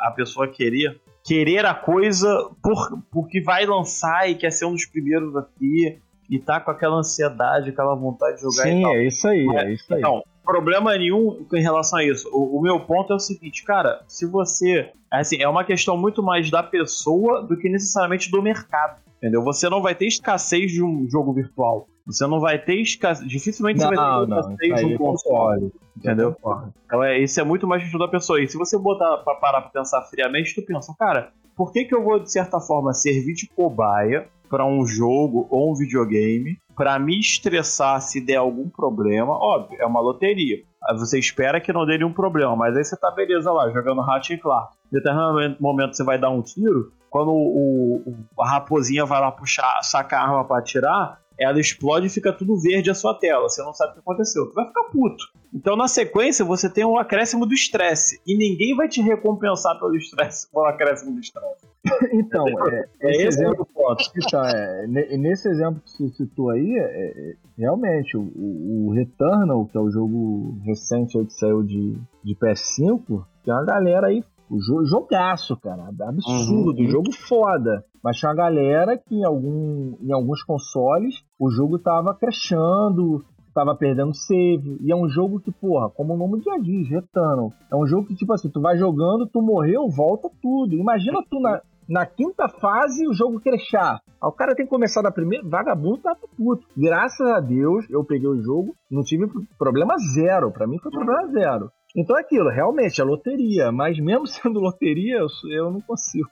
a 0.00 0.12
pessoa 0.14 0.48
querer 0.48 1.00
querer 1.28 1.66
a 1.66 1.74
coisa 1.74 2.50
por, 2.62 3.02
porque 3.10 3.42
vai 3.42 3.66
lançar 3.66 4.30
e 4.30 4.34
quer 4.34 4.50
ser 4.50 4.64
um 4.64 4.72
dos 4.72 4.86
primeiros 4.86 5.36
aqui 5.36 5.98
e 6.30 6.38
tá 6.38 6.58
com 6.58 6.70
aquela 6.70 6.96
ansiedade, 6.96 7.68
aquela 7.68 7.94
vontade 7.94 8.36
de 8.36 8.42
jogar 8.42 8.66
e 8.66 8.72
Sim, 8.72 8.82
tal. 8.82 8.92
é 8.92 9.06
isso 9.06 9.28
aí, 9.28 9.46
é 9.46 9.72
isso 9.72 9.94
aí. 9.94 10.00
Então, 10.00 10.22
problema 10.44 10.96
nenhum 10.96 11.46
em 11.52 11.60
relação 11.60 11.98
a 11.98 12.04
isso. 12.04 12.28
O, 12.32 12.58
o 12.58 12.62
meu 12.62 12.80
ponto 12.80 13.12
é 13.12 13.16
o 13.16 13.20
seguinte, 13.20 13.62
cara, 13.64 14.02
se 14.06 14.26
você. 14.26 14.90
Assim, 15.10 15.40
é 15.40 15.48
uma 15.48 15.64
questão 15.64 15.96
muito 15.96 16.22
mais 16.22 16.50
da 16.50 16.62
pessoa 16.62 17.42
do 17.42 17.56
que 17.56 17.68
necessariamente 17.68 18.30
do 18.30 18.42
mercado. 18.42 19.00
Entendeu? 19.18 19.42
Você 19.42 19.68
não 19.68 19.82
vai 19.82 19.94
ter 19.94 20.06
escassez 20.06 20.70
de 20.70 20.82
um 20.82 21.08
jogo 21.10 21.32
virtual. 21.32 21.88
Você 22.08 22.26
não 22.26 22.40
vai 22.40 22.58
ter 22.58 22.74
escassez. 22.76 23.28
Dificilmente 23.28 23.78
você 23.80 23.94
Não, 23.94 24.26
vai 24.26 24.56
ter 24.56 24.66
escassez 24.66 24.84
um 24.84 24.90
eu 24.92 24.98
console. 24.98 25.72
Entendeu? 25.96 26.36
Então, 26.86 27.04
é, 27.04 27.18
isso 27.18 27.40
é 27.40 27.44
muito 27.44 27.66
mais 27.66 27.82
questão 27.82 28.00
da 28.00 28.08
pessoa. 28.08 28.40
E 28.42 28.48
se 28.48 28.56
você 28.56 28.78
botar 28.78 29.18
pra 29.18 29.34
parar 29.34 29.60
pra 29.62 29.70
pensar 29.70 30.00
friamente, 30.02 30.54
tu 30.54 30.62
pensa, 30.64 30.94
cara, 30.98 31.30
por 31.56 31.72
que, 31.72 31.84
que 31.84 31.94
eu 31.94 32.02
vou, 32.02 32.18
de 32.18 32.30
certa 32.32 32.58
forma, 32.60 32.92
servir 32.92 33.34
de 33.34 33.48
cobaia 33.48 34.26
para 34.48 34.64
um 34.64 34.86
jogo 34.86 35.46
ou 35.50 35.70
um 35.70 35.74
videogame 35.74 36.56
para 36.74 36.98
me 36.98 37.18
estressar 37.18 38.00
se 38.00 38.20
der 38.24 38.36
algum 38.36 38.68
problema? 38.68 39.32
Óbvio, 39.32 39.76
é 39.80 39.84
uma 39.84 40.00
loteria. 40.00 40.58
Aí 40.88 40.96
você 40.96 41.18
espera 41.18 41.60
que 41.60 41.72
não 41.72 41.84
dê 41.84 41.98
nenhum 41.98 42.12
problema, 42.12 42.54
mas 42.56 42.76
aí 42.76 42.84
você 42.84 42.96
tá 42.96 43.10
beleza 43.10 43.50
lá, 43.52 43.68
jogando 43.70 44.00
Ratchet 44.00 44.38
e 44.38 44.40
Clark. 44.40 44.72
Em 44.92 44.96
determinado 44.96 45.56
momento 45.60 45.94
você 45.96 46.04
vai 46.04 46.18
dar 46.18 46.30
um 46.30 46.40
tiro, 46.40 46.92
quando 47.10 47.32
o, 47.32 47.96
o- 48.06 48.42
a 48.42 48.48
raposinha 48.48 49.04
vai 49.04 49.20
lá 49.20 49.32
puxar, 49.32 49.80
sacar 49.82 50.20
a 50.22 50.24
arma 50.28 50.44
pra 50.44 50.58
atirar, 50.58 51.18
ela 51.38 51.60
explode 51.60 52.06
e 52.06 52.10
fica 52.10 52.32
tudo 52.32 52.58
verde 52.60 52.90
a 52.90 52.94
sua 52.94 53.14
tela. 53.18 53.48
Você 53.48 53.62
não 53.62 53.72
sabe 53.72 53.92
o 53.92 53.94
que 53.94 54.00
aconteceu. 54.00 54.46
Tu 54.48 54.54
vai 54.54 54.66
ficar 54.66 54.84
puto. 54.84 55.24
Então, 55.54 55.76
na 55.76 55.86
sequência, 55.88 56.44
você 56.44 56.68
tem 56.68 56.84
um 56.84 56.98
acréscimo 56.98 57.46
do 57.46 57.54
estresse. 57.54 58.20
E 58.26 58.36
ninguém 58.36 58.74
vai 58.76 58.88
te 58.88 59.00
recompensar 59.00 59.78
pelo 59.78 59.96
estresse, 59.96 60.50
pelo 60.52 60.66
acréscimo 60.66 61.12
do 61.12 61.20
estresse. 61.20 61.66
Então, 62.12 62.44
é, 62.70 62.88
É 63.00 63.10
esse 63.10 63.22
esse 63.28 63.40
exemplo, 63.42 63.62
o 63.62 63.66
ponto. 63.66 64.04
então, 64.16 64.44
é, 64.44 64.86
ne- 64.86 65.16
nesse 65.16 65.48
exemplo 65.48 65.80
que 65.80 65.90
você 65.90 66.08
citou 66.16 66.50
aí, 66.50 66.76
é, 66.76 66.80
é, 67.30 67.34
realmente, 67.56 68.16
o, 68.16 68.20
o 68.22 68.68
o 68.88 68.92
Returnal, 68.92 69.66
que 69.66 69.76
é 69.76 69.80
o 69.80 69.90
jogo 69.90 70.58
recente 70.64 71.18
que 71.24 71.32
saiu 71.32 71.62
de, 71.62 71.96
de 72.24 72.34
PS5, 72.36 73.24
tem 73.44 73.52
uma 73.54 73.64
galera 73.64 74.06
aí, 74.08 74.24
o 74.50 74.58
jo- 74.58 74.84
jogaço, 74.84 75.56
cara, 75.56 75.88
absurdo, 75.88 76.80
Uhum. 76.82 76.88
jogo 76.88 77.12
foda. 77.12 77.84
Mas 78.02 78.16
tinha 78.16 78.30
uma 78.30 78.36
galera 78.36 78.96
que 78.96 79.14
em, 79.14 79.24
algum, 79.24 79.96
em 80.00 80.12
alguns 80.12 80.42
consoles 80.42 81.16
o 81.38 81.50
jogo 81.50 81.78
tava 81.78 82.14
crashando, 82.14 83.24
tava 83.54 83.74
perdendo 83.74 84.14
save. 84.14 84.78
E 84.80 84.92
é 84.92 84.96
um 84.96 85.08
jogo 85.08 85.40
que, 85.40 85.50
porra, 85.50 85.90
como 85.90 86.14
o 86.14 86.16
nome 86.16 86.40
já 86.42 86.56
diz, 86.58 86.88
Returnal. 86.88 87.52
É 87.70 87.76
um 87.76 87.86
jogo 87.86 88.06
que, 88.06 88.14
tipo 88.14 88.32
assim, 88.32 88.48
tu 88.50 88.60
vai 88.60 88.76
jogando, 88.78 89.26
tu 89.26 89.42
morreu, 89.42 89.88
volta 89.88 90.28
tudo. 90.40 90.74
Imagina 90.76 91.18
tu 91.28 91.40
na, 91.40 91.60
na 91.88 92.06
quinta 92.06 92.48
fase 92.48 93.06
o 93.08 93.12
jogo 93.12 93.40
crashar. 93.40 94.00
Aí 94.22 94.28
o 94.28 94.32
cara 94.32 94.54
tem 94.54 94.64
que 94.64 94.70
começar 94.70 95.02
da 95.02 95.10
primeira. 95.10 95.46
Vagabundo 95.48 95.98
tá 95.98 96.14
puto. 96.36 96.64
Graças 96.76 97.26
a 97.26 97.40
Deus 97.40 97.84
eu 97.90 98.04
peguei 98.04 98.28
o 98.28 98.40
jogo, 98.42 98.74
não 98.90 99.02
tive 99.02 99.26
problema 99.58 99.94
zero. 100.14 100.50
Pra 100.52 100.66
mim 100.66 100.78
foi 100.78 100.90
problema 100.92 101.26
zero. 101.28 101.70
Então 101.96 102.16
é 102.16 102.20
aquilo, 102.20 102.50
realmente, 102.50 103.00
é 103.00 103.04
loteria. 103.04 103.72
Mas 103.72 103.98
mesmo 103.98 104.26
sendo 104.28 104.60
loteria, 104.60 105.18
eu, 105.18 105.28
eu 105.50 105.70
não 105.70 105.80
consigo. 105.80 106.28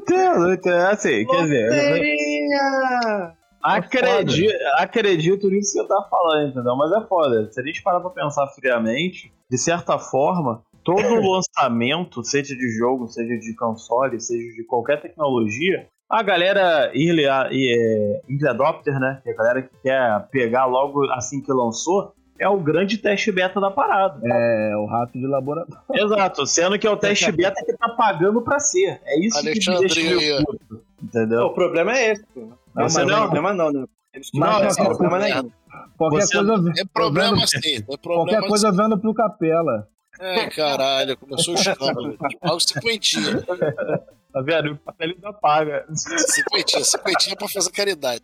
Entendo, 0.00 0.52
entendo. 0.52 0.86
Assim, 0.86 1.26
quer 1.26 1.42
dizer, 1.42 1.66
Loteria! 1.66 3.34
acredito, 3.62 4.54
acredito 4.76 5.48
nisso 5.48 5.72
que 5.72 5.78
você 5.82 5.88
tá 5.88 6.06
falando, 6.10 6.50
entendeu? 6.50 6.76
Mas 6.76 6.92
é 6.92 7.06
foda. 7.06 7.50
Se 7.50 7.60
a 7.60 7.64
gente 7.64 7.82
parar 7.82 8.00
pra 8.00 8.10
pensar 8.10 8.46
friamente, 8.48 9.32
de 9.50 9.58
certa 9.58 9.98
forma, 9.98 10.62
todo 10.84 10.98
lançamento, 11.30 12.22
seja 12.22 12.54
de 12.54 12.76
jogo, 12.76 13.08
seja 13.08 13.38
de 13.38 13.54
console, 13.56 14.20
seja 14.20 14.54
de 14.54 14.64
qualquer 14.66 15.00
tecnologia, 15.00 15.88
a 16.10 16.22
galera 16.22 16.92
early, 16.94 17.24
é, 17.24 18.20
early 18.28 18.48
adopter, 18.48 19.00
né? 19.00 19.20
Que 19.22 19.30
é 19.30 19.32
a 19.32 19.36
galera 19.36 19.62
que 19.62 19.82
quer 19.82 20.28
pegar 20.30 20.66
logo 20.66 21.10
assim 21.12 21.40
que 21.40 21.50
lançou, 21.50 22.12
é 22.38 22.48
o 22.48 22.58
grande 22.58 22.98
teste 22.98 23.30
beta 23.32 23.60
da 23.60 23.70
parada. 23.70 24.20
É 24.24 24.76
o 24.76 24.86
rato 24.86 25.12
de 25.12 25.26
laboratório. 25.26 25.82
Exato, 25.92 26.46
sendo 26.46 26.78
que 26.78 26.86
é 26.86 26.90
o 26.90 26.96
teste 26.96 27.30
beta 27.32 27.64
que 27.64 27.72
tá 27.74 27.88
pagando 27.90 28.42
pra 28.42 28.58
ser. 28.58 29.00
É 29.04 29.18
isso 29.20 29.40
que 29.40 29.46
me 29.70 29.78
deixa 29.80 30.44
puto. 30.44 30.82
Entendeu? 31.02 31.42
O 31.46 31.54
problema 31.54 31.96
é 31.96 32.12
esse. 32.12 32.24
pô. 32.34 32.48
Não, 32.74 32.86
Esse 32.86 32.96
mas 32.98 33.06
não 33.06 33.14
é 33.14 33.16
não. 33.16 33.22
problema 33.24 33.52
não, 33.54 33.72
né? 33.72 33.84
Não, 34.34 34.40
não, 34.46 34.58
é 34.58 34.68
não, 34.68 34.74
problema 34.86 35.18
não. 35.18 35.24
nenhum. 35.26 35.50
Qualquer 35.96 36.20
Você- 36.22 36.36
coisa. 36.44 36.72
É 36.78 36.84
problema 36.92 37.36
vendo- 37.36 37.46
sim, 37.48 37.56
é 37.76 37.82
Qualquer 37.82 38.02
problema 38.02 38.48
coisa 38.48 38.70
sim. 38.70 38.76
vendo 38.76 38.98
pro 38.98 39.14
capela. 39.14 39.88
É, 40.20 40.46
caralho, 40.48 41.16
começou 41.16 41.54
o 41.54 41.56
escândalo. 41.56 42.16
Pago 42.40 42.60
cinquentinha. 42.60 43.42
Tá 44.32 44.40
vendo? 44.42 44.72
O 44.72 44.76
papel 44.76 45.10
ainda 45.10 45.32
paga. 45.32 45.84
Cinquentinha, 45.94 46.84
cinquentinha 46.84 47.36
pra 47.36 47.48
fazer 47.48 47.70
caridade. 47.72 48.22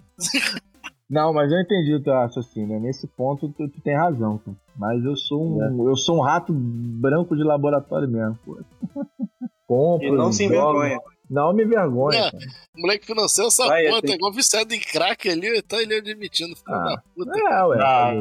Não, 1.10 1.32
mas 1.32 1.50
eu 1.50 1.60
entendi 1.60 1.92
o 1.92 2.02
teu 2.02 2.12
raciocínio. 2.12 2.78
Nesse 2.78 3.08
ponto 3.08 3.48
tu, 3.48 3.68
tu 3.68 3.80
tem 3.82 3.96
razão, 3.96 4.38
cara. 4.38 4.56
Mas 4.76 5.04
eu 5.04 5.16
sou 5.16 5.42
um, 5.42 5.88
eu 5.88 5.96
sou 5.96 6.18
um 6.18 6.22
rato 6.22 6.52
branco 6.54 7.36
de 7.36 7.42
laboratório 7.42 8.08
mesmo, 8.08 8.38
pô. 8.44 8.56
Compro, 9.66 10.06
E 10.06 10.16
não 10.16 10.30
se 10.32 10.44
envergonha. 10.44 10.98
Não 11.30 11.52
me 11.52 11.64
vergonha, 11.64 12.18
É. 12.18 12.30
O 12.76 12.80
moleque 12.82 13.06
financiou 13.06 13.48
essa 13.48 13.66
Vai, 13.66 13.86
porra, 13.86 14.00
tem- 14.00 14.10
tá 14.10 14.16
igual 14.16 14.32
viciado 14.32 14.74
em 14.74 14.80
crack 14.80 15.28
ali, 15.28 15.62
tá 15.62 15.80
ele 15.80 15.94
admitindo, 15.94 16.56
filho 16.56 16.76
Ah. 16.76 16.84
da 16.96 17.02
puta. 17.14 17.38
É, 17.38 17.64
ué. 17.64 17.78
Ah, 17.80 18.12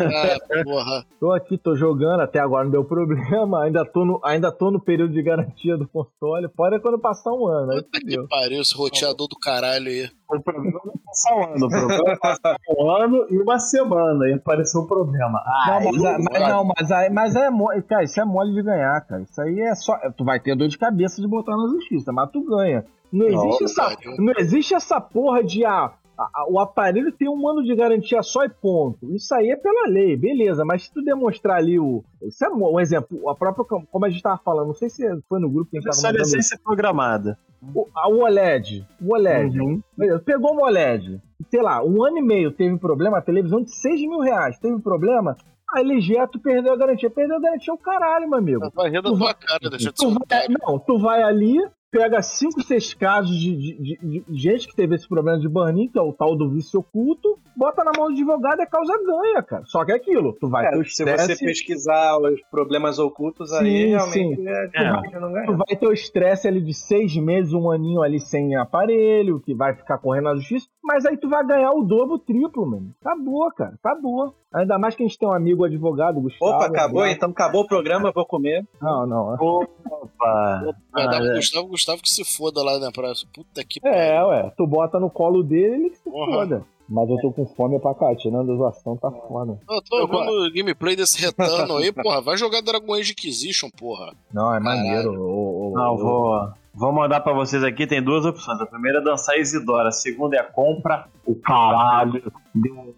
Ah, 0.00 0.62
porra. 0.64 1.04
Tô 1.20 1.32
aqui, 1.32 1.56
tô 1.56 1.74
jogando, 1.74 2.20
até 2.20 2.38
agora 2.38 2.64
não 2.64 2.70
deu 2.70 2.84
problema. 2.84 3.64
Ainda 3.64 3.84
tô 3.84 4.04
no, 4.04 4.20
ainda 4.22 4.52
tô 4.52 4.70
no 4.70 4.78
período 4.80 5.12
de 5.14 5.22
garantia 5.22 5.76
do 5.76 5.88
console. 5.88 6.48
Pode 6.48 6.76
é 6.76 6.78
quando 6.78 6.98
passar 6.98 7.32
um 7.32 7.46
ano, 7.46 7.72
aí 7.72 7.82
Puta 7.82 8.00
que 8.00 8.28
pariu, 8.28 8.60
esse 8.60 8.74
roteador 8.76 9.26
do 9.28 9.38
caralho 9.38 9.88
aí. 9.88 10.08
o 10.30 10.40
problema 10.42 10.80
não 10.84 10.92
é 10.92 10.96
passar 11.06 11.34
um 11.34 11.44
ano. 11.54 11.66
O 11.66 11.68
problema 11.68 12.10
é 12.12 12.16
passar 12.16 12.56
um 12.68 12.90
ano 12.90 13.26
e 13.30 13.38
uma 13.38 13.58
semana. 13.58 14.28
E 14.28 14.34
apareceu 14.34 14.82
um 14.82 14.86
problema. 14.86 15.38
Ah, 15.46 15.80
Não, 15.82 15.92
mas, 15.92 16.04
aí- 16.04 16.24
mas, 16.30 16.48
não, 16.48 16.64
mas, 16.76 16.90
aí- 16.92 17.10
mas 17.10 17.36
é 17.36 17.50
mole, 17.50 17.82
cara, 17.82 18.02
isso 18.04 18.20
é 18.20 18.24
mole 18.24 18.52
de 18.52 18.62
ganhar, 18.62 19.00
cara. 19.06 19.22
Isso 19.22 19.40
aí 19.40 19.60
é 19.60 19.74
só. 19.74 19.96
Tu 20.16 20.24
vai 20.24 20.38
ter 20.40 20.54
dor 20.56 20.68
de 20.68 20.76
cabeça 20.76 21.22
de 21.22 21.28
botar 21.28 21.56
na 21.56 21.68
justiça, 21.68 22.12
mas 22.12 22.30
tu 22.30 22.43
ganha. 22.44 22.84
Não 23.12 23.26
existe, 23.26 23.60
Não, 23.60 23.66
essa, 23.70 23.96
cara. 23.96 24.16
não 24.18 24.32
existe 24.38 24.74
essa 24.74 25.00
porra 25.00 25.42
de 25.44 25.64
ah, 25.64 25.92
a- 26.18 26.30
a- 26.34 26.46
o 26.50 26.58
aparelho 26.58 27.12
tem 27.12 27.28
um 27.28 27.48
ano 27.48 27.62
de 27.62 27.74
garantia 27.74 28.22
só 28.22 28.44
e 28.44 28.48
ponto. 28.48 29.14
Isso 29.14 29.32
aí 29.34 29.50
é 29.50 29.56
pela 29.56 29.86
lei, 29.88 30.16
beleza. 30.16 30.64
Mas 30.64 30.84
se 30.84 30.92
tu 30.92 31.02
demonstrar 31.02 31.58
ali 31.58 31.78
o. 31.78 32.02
Isso 32.22 32.44
é 32.44 32.48
um 32.48 32.80
exemplo. 32.80 33.28
A 33.28 33.34
própria, 33.36 33.64
como 33.90 34.04
a 34.04 34.10
gente 34.10 34.22
tava 34.22 34.38
falando, 34.44 34.66
não 34.68 34.74
sei 34.74 34.88
se 34.88 35.02
foi 35.28 35.38
no 35.40 35.48
grupo 35.50 35.70
que 35.70 35.78
a 35.78 35.80
gente 35.80 35.90
tava 35.90 36.02
mandando. 36.02 36.18
Obsolescência 36.22 36.58
programada. 36.64 37.38
O, 37.74 37.86
a- 37.96 38.08
o 38.08 38.18
OLED. 38.24 38.86
O 39.00 39.14
OLED. 39.14 39.60
Uhum. 39.60 39.80
Pegou 40.24 40.52
uma 40.52 40.64
OLED. 40.66 41.20
Sei 41.50 41.62
lá, 41.62 41.82
um 41.84 42.04
ano 42.04 42.18
e 42.18 42.22
meio 42.22 42.50
teve 42.50 42.76
problema, 42.78 43.18
a 43.18 43.22
televisão 43.22 43.62
de 43.62 43.70
6 43.74 44.00
mil 44.00 44.20
reais 44.20 44.58
teve 44.58 44.78
problema. 44.80 45.36
A 45.72 45.80
LG, 45.80 46.14
tu 46.30 46.38
perdeu 46.40 46.72
a 46.72 46.76
garantia. 46.76 47.10
Perdeu 47.10 47.36
a 47.36 47.40
garantia 47.40 47.72
é 47.72 47.74
o 47.74 47.78
caralho, 47.78 48.28
meu 48.28 48.38
amigo. 48.38 48.60
Rir 48.78 49.02
da 49.02 49.10
Tu 49.10 49.18
tua 49.18 49.34
cara, 49.34 49.70
deixa 49.70 49.92
Tu 49.92 50.10
vai, 50.10 50.46
não, 50.48 50.78
tu 50.78 50.98
vai 50.98 51.22
ali, 51.22 51.56
pega 51.98 52.20
5, 52.20 52.62
6 52.62 52.94
casos 52.94 53.36
de, 53.38 53.56
de- 53.56 53.78
de- 53.78 54.24
de 54.28 54.38
gente 54.38 54.66
que 54.66 54.74
teve 54.74 54.94
esse 54.96 55.08
problema 55.08 55.38
de 55.38 55.48
burn-in, 55.48 55.88
que 55.88 55.98
é 55.98 56.02
o 56.02 56.12
tal 56.12 56.36
do 56.36 56.50
vício 56.50 56.80
oculto, 56.80 57.38
bota 57.56 57.84
na 57.84 57.92
mão 57.96 58.08
do 58.08 58.12
advogado 58.14 58.58
e 58.58 58.62
a 58.62 58.66
causa 58.66 58.92
ganha, 59.04 59.42
cara. 59.42 59.62
Só 59.66 59.84
que 59.84 59.92
é 59.92 59.94
aquilo, 59.94 60.32
tu 60.40 60.48
vai 60.48 60.64
ter 60.64 60.70
Cara, 60.70 60.82
o 60.82 60.84
se 60.84 60.96
você 61.04 61.10
estresse, 61.14 61.44
pesquisar 61.44 62.18
os 62.18 62.40
problemas 62.50 62.98
ocultos 62.98 63.52
aí, 63.52 63.64
Sim, 63.84 63.88
realmente 63.90 64.36
sim. 64.36 64.48
é 64.48 64.66
difícil 64.66 65.20
não 65.20 65.44
tu 65.46 65.56
vai 65.56 65.76
ter 65.76 65.86
o 65.86 65.92
estresse 65.92 66.48
ali 66.48 66.60
de 66.60 66.74
seis 66.74 67.14
meses, 67.16 67.52
um 67.52 67.70
aninho 67.70 68.02
ali 68.02 68.18
sem 68.20 68.56
aparelho, 68.56 69.40
que 69.40 69.54
vai 69.54 69.74
ficar 69.74 69.98
correndo 69.98 70.24
na 70.24 70.36
justiça, 70.36 70.66
mas 70.82 71.06
aí 71.06 71.16
tu 71.16 71.28
vai 71.28 71.46
ganhar 71.46 71.70
o 71.72 71.82
dobro, 71.82 72.14
o 72.16 72.18
triplo, 72.18 72.66
mano. 72.66 72.94
Acabou, 73.00 73.50
cara, 73.52 73.74
acabou. 73.82 74.34
Ainda 74.52 74.78
mais 74.78 74.94
que 74.94 75.02
a 75.02 75.06
gente 75.06 75.18
tem 75.18 75.28
um 75.28 75.32
amigo 75.32 75.64
advogado, 75.64 76.20
Gustavo. 76.20 76.52
Opa, 76.52 76.66
acabou? 76.66 77.00
abraço. 77.00 77.16
Então 77.16 77.30
acabou 77.30 77.62
o 77.62 77.66
programa, 77.66 78.08
eu 78.08 78.12
vou 78.12 78.24
comer. 78.26 78.64
Não, 78.80 79.04
não. 79.06 79.34
Opa. 79.34 80.74
Dar 80.94 81.08
Ah, 81.10 81.20
é. 81.24 81.34
Gustavo, 81.36 81.68
Gustavo 81.84 82.02
que 82.02 82.08
se 82.08 82.24
foda 82.24 82.62
lá 82.62 82.78
na 82.78 82.90
praça. 82.90 83.26
Puta 83.32 83.62
que 83.62 83.78
É, 83.86 84.22
ué, 84.24 84.50
tu 84.56 84.66
bota 84.66 84.98
no 84.98 85.10
colo 85.10 85.42
dele 85.42 85.86
ele 85.86 85.94
se 85.94 86.10
Porra. 86.10 86.32
foda. 86.32 86.66
Mas 86.88 87.08
eu 87.08 87.16
tô 87.18 87.32
com 87.32 87.46
fome 87.46 87.78
pra 87.80 87.94
cá, 87.94 88.14
tirando 88.14 88.52
a 88.52 88.56
zoação, 88.56 88.96
tá 88.96 89.10
foda. 89.10 89.58
Eu 89.70 89.82
tô 89.82 90.06
vendo 90.06 90.46
o 90.46 90.52
gameplay 90.52 90.94
desse 90.94 91.18
retano 91.20 91.78
aí, 91.78 91.90
porra. 91.92 92.20
Vai 92.20 92.36
jogar 92.36 92.60
Dragon 92.60 92.92
Age 92.94 93.12
Inquisition, 93.12 93.70
porra. 93.70 94.12
Não, 94.32 94.54
é 94.54 94.60
maneiro. 94.60 95.18
ô, 95.18 95.70
ô, 95.70 95.74
Não, 95.74 95.94
ô, 95.94 95.96
vou, 95.96 96.48
vou 96.74 96.92
mandar 96.92 97.20
pra 97.20 97.32
vocês 97.32 97.64
aqui, 97.64 97.86
tem 97.86 98.02
duas 98.02 98.26
opções. 98.26 98.60
A 98.60 98.66
primeira 98.66 98.98
é 98.98 99.02
dançar 99.02 99.38
Isidora, 99.38 99.88
a 99.88 99.92
segunda 99.92 100.36
é 100.36 100.42
compra 100.42 101.06
o 101.26 101.34
caralho. 101.34 102.22
Deu 102.54 102.94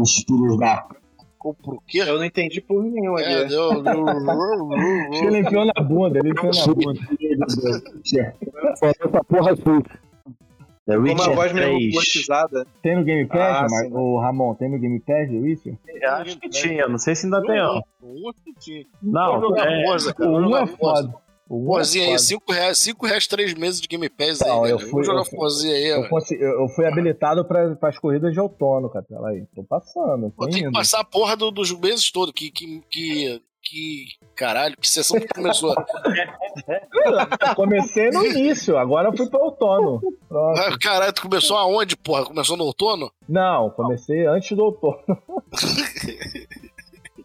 os 0.00 0.14
filhos 0.26 0.58
da. 0.58 0.86
Compra 1.42 1.72
o 1.74 1.82
quê? 1.88 1.98
Eu 2.00 2.18
não 2.18 2.24
entendi 2.24 2.60
por 2.60 2.80
nenhum 2.84 3.18
É, 3.18 3.46
deu. 3.46 3.70
ele 5.26 5.38
enfiou 5.40 5.64
na 5.64 5.82
bunda, 5.82 6.20
ele 6.20 6.30
enfiou 6.30 6.52
na 6.54 6.72
bunda. 6.72 7.00
Essa 8.80 9.24
porra 9.24 9.50
aqui. 9.50 9.62
The 10.84 10.96
Com 10.96 11.02
uma 11.02 11.34
voz 11.34 11.52
meio 11.52 11.66
3. 11.78 11.94
robotizada. 11.94 12.66
Tem 12.82 12.96
no 12.96 13.04
Game 13.04 13.26
Pass, 13.26 13.56
Ah, 13.56 13.66
mas, 13.70 13.86
sim. 13.88 13.94
ô 13.94 14.18
Ramon, 14.20 14.54
tem 14.54 14.68
no 14.70 14.78
Game 14.78 14.98
Pass 15.00 15.28
The 15.28 15.36
Witcher? 15.36 15.74
Eu 15.88 16.10
Acho 16.10 16.38
que 16.38 16.48
tinha, 16.48 16.88
não 16.88 16.98
sei 16.98 17.14
se 17.14 17.26
ainda 17.26 17.40
tem, 17.42 17.56
não. 17.56 17.78
É. 17.78 17.82
O 18.02 18.22
Vou 18.22 18.34
1 19.28 19.40
jogar 19.40 20.62
é 20.62 20.66
foda. 20.66 21.14
O 21.48 21.58
1 21.58 21.62
é 21.62 21.66
Forzinha 21.76 22.04
aí, 22.04 22.10
foda. 22.12 22.18
5 22.20 22.52
reais, 22.52 22.78
5 22.78 23.06
reais, 23.06 23.26
3 23.26 23.54
meses 23.54 23.80
de 23.80 23.88
Game 23.88 24.08
Pass 24.08 24.40
aí, 24.42 24.48
Não, 24.48 24.66
eu 24.66 24.78
velho. 24.78 24.90
fui- 24.90 25.04
jogar 25.04 25.20
eu 25.20 25.24
Forzinha 25.26 25.74
aí, 25.74 25.84
Eu, 25.88 26.08
consegui- 26.08 26.42
eu- 26.42 26.60
eu 26.62 26.68
fui 26.68 26.86
habilitado 26.86 27.44
para 27.44 27.76
as 27.82 27.98
corridas 27.98 28.32
de 28.32 28.40
outono, 28.40 28.88
cara. 28.88 29.04
Aí, 29.28 29.44
tô 29.54 29.62
passando, 29.64 30.30
tô 30.30 30.46
que 30.46 30.70
passar 30.70 31.00
a 31.00 31.04
porra 31.04 31.36
do- 31.36 31.50
dos 31.50 31.70
meses 31.78 32.10
todos. 32.10 32.32
Que, 32.34 32.50
que, 32.50 32.80
que, 32.90 33.42
que. 33.62 34.04
Caralho, 34.34 34.76
que 34.78 34.88
sessão 34.88 35.20
que 35.20 35.28
começou. 35.28 35.74
Comecei 37.54 38.10
no 38.10 38.24
início, 38.24 38.76
agora 38.78 39.08
eu 39.08 39.16
fui 39.16 39.28
para 39.28 39.42
outono. 39.42 40.00
Pronto. 40.28 40.78
Caralho, 40.80 41.12
tu 41.12 41.22
começou 41.22 41.56
aonde, 41.56 41.96
porra? 41.96 42.24
Começou 42.24 42.56
no 42.56 42.64
outono? 42.64 43.10
Não, 43.28 43.70
comecei 43.70 44.26
antes 44.26 44.56
do 44.56 44.64
outono. 44.64 44.96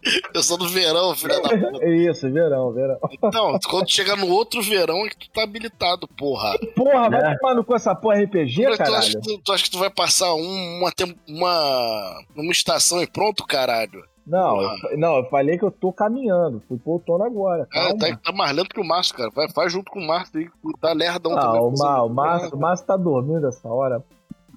Eu 0.04 0.40
estação 0.40 0.56
do 0.58 0.68
verão, 0.68 1.14
filha 1.14 1.40
da 1.40 1.48
puta. 1.48 1.84
É 1.84 1.90
isso, 1.96 2.30
verão, 2.30 2.72
verão. 2.72 2.98
Então, 3.12 3.58
quando 3.68 3.90
chegar 3.90 4.16
no 4.16 4.28
outro 4.28 4.62
verão 4.62 5.04
é 5.06 5.08
que 5.08 5.16
tu 5.18 5.30
tá 5.30 5.42
habilitado, 5.42 6.06
porra. 6.08 6.56
Porra, 6.74 7.10
vai 7.10 7.32
É. 7.32 7.36
tomar 7.38 7.54
no 7.54 7.64
com 7.64 7.74
essa 7.74 7.94
porra 7.94 8.22
RPG, 8.22 8.64
Mas 8.68 8.76
tu, 8.76 8.82
acha 8.82 8.90
caralho? 8.92 9.12
que 9.12 9.20
tu, 9.20 9.38
tu 9.44 9.52
acha 9.52 9.64
que 9.64 9.70
tu 9.70 9.78
vai 9.78 9.90
passar 9.90 10.34
um- 10.34 10.78
uma, 10.80 10.92
uma, 11.28 12.20
uma 12.36 12.52
estação 12.52 13.02
e 13.02 13.06
pronto, 13.06 13.44
caralho? 13.46 14.02
Não, 14.26 14.56
Porra. 14.56 14.76
eu, 14.90 14.98
não, 14.98 15.16
eu 15.16 15.24
falei 15.30 15.56
que 15.56 15.64
eu 15.64 15.70
tô 15.70 15.90
caminhando. 15.90 16.62
Fui 16.68 16.76
pro 16.78 16.92
outono 16.92 17.24
agora. 17.24 17.66
Ah, 17.72 17.88
Calma. 17.88 17.98
tá, 17.98 18.16
tá 18.24 18.32
mais 18.32 18.54
lento 18.54 18.68
que 18.74 18.80
o 18.80 18.84
Márcio, 18.84 19.14
cara. 19.14 19.30
Vai, 19.30 19.48
vai 19.48 19.70
junto 19.70 19.90
com 19.90 20.00
o 20.00 20.06
Márcio 20.06 20.38
aí, 20.40 20.44
que 20.46 20.80
tá 20.80 20.92
lerdão 20.92 21.32
Ah, 21.36 21.40
também. 21.40 21.60
o, 21.62 21.72
Ma, 21.78 22.02
o, 22.02 22.08
Márcio, 22.10 22.54
o 22.54 22.60
Márcio 22.60 22.86
tá 22.86 22.96
dormindo 22.96 23.48
essa 23.48 23.66
hora. 23.68 24.04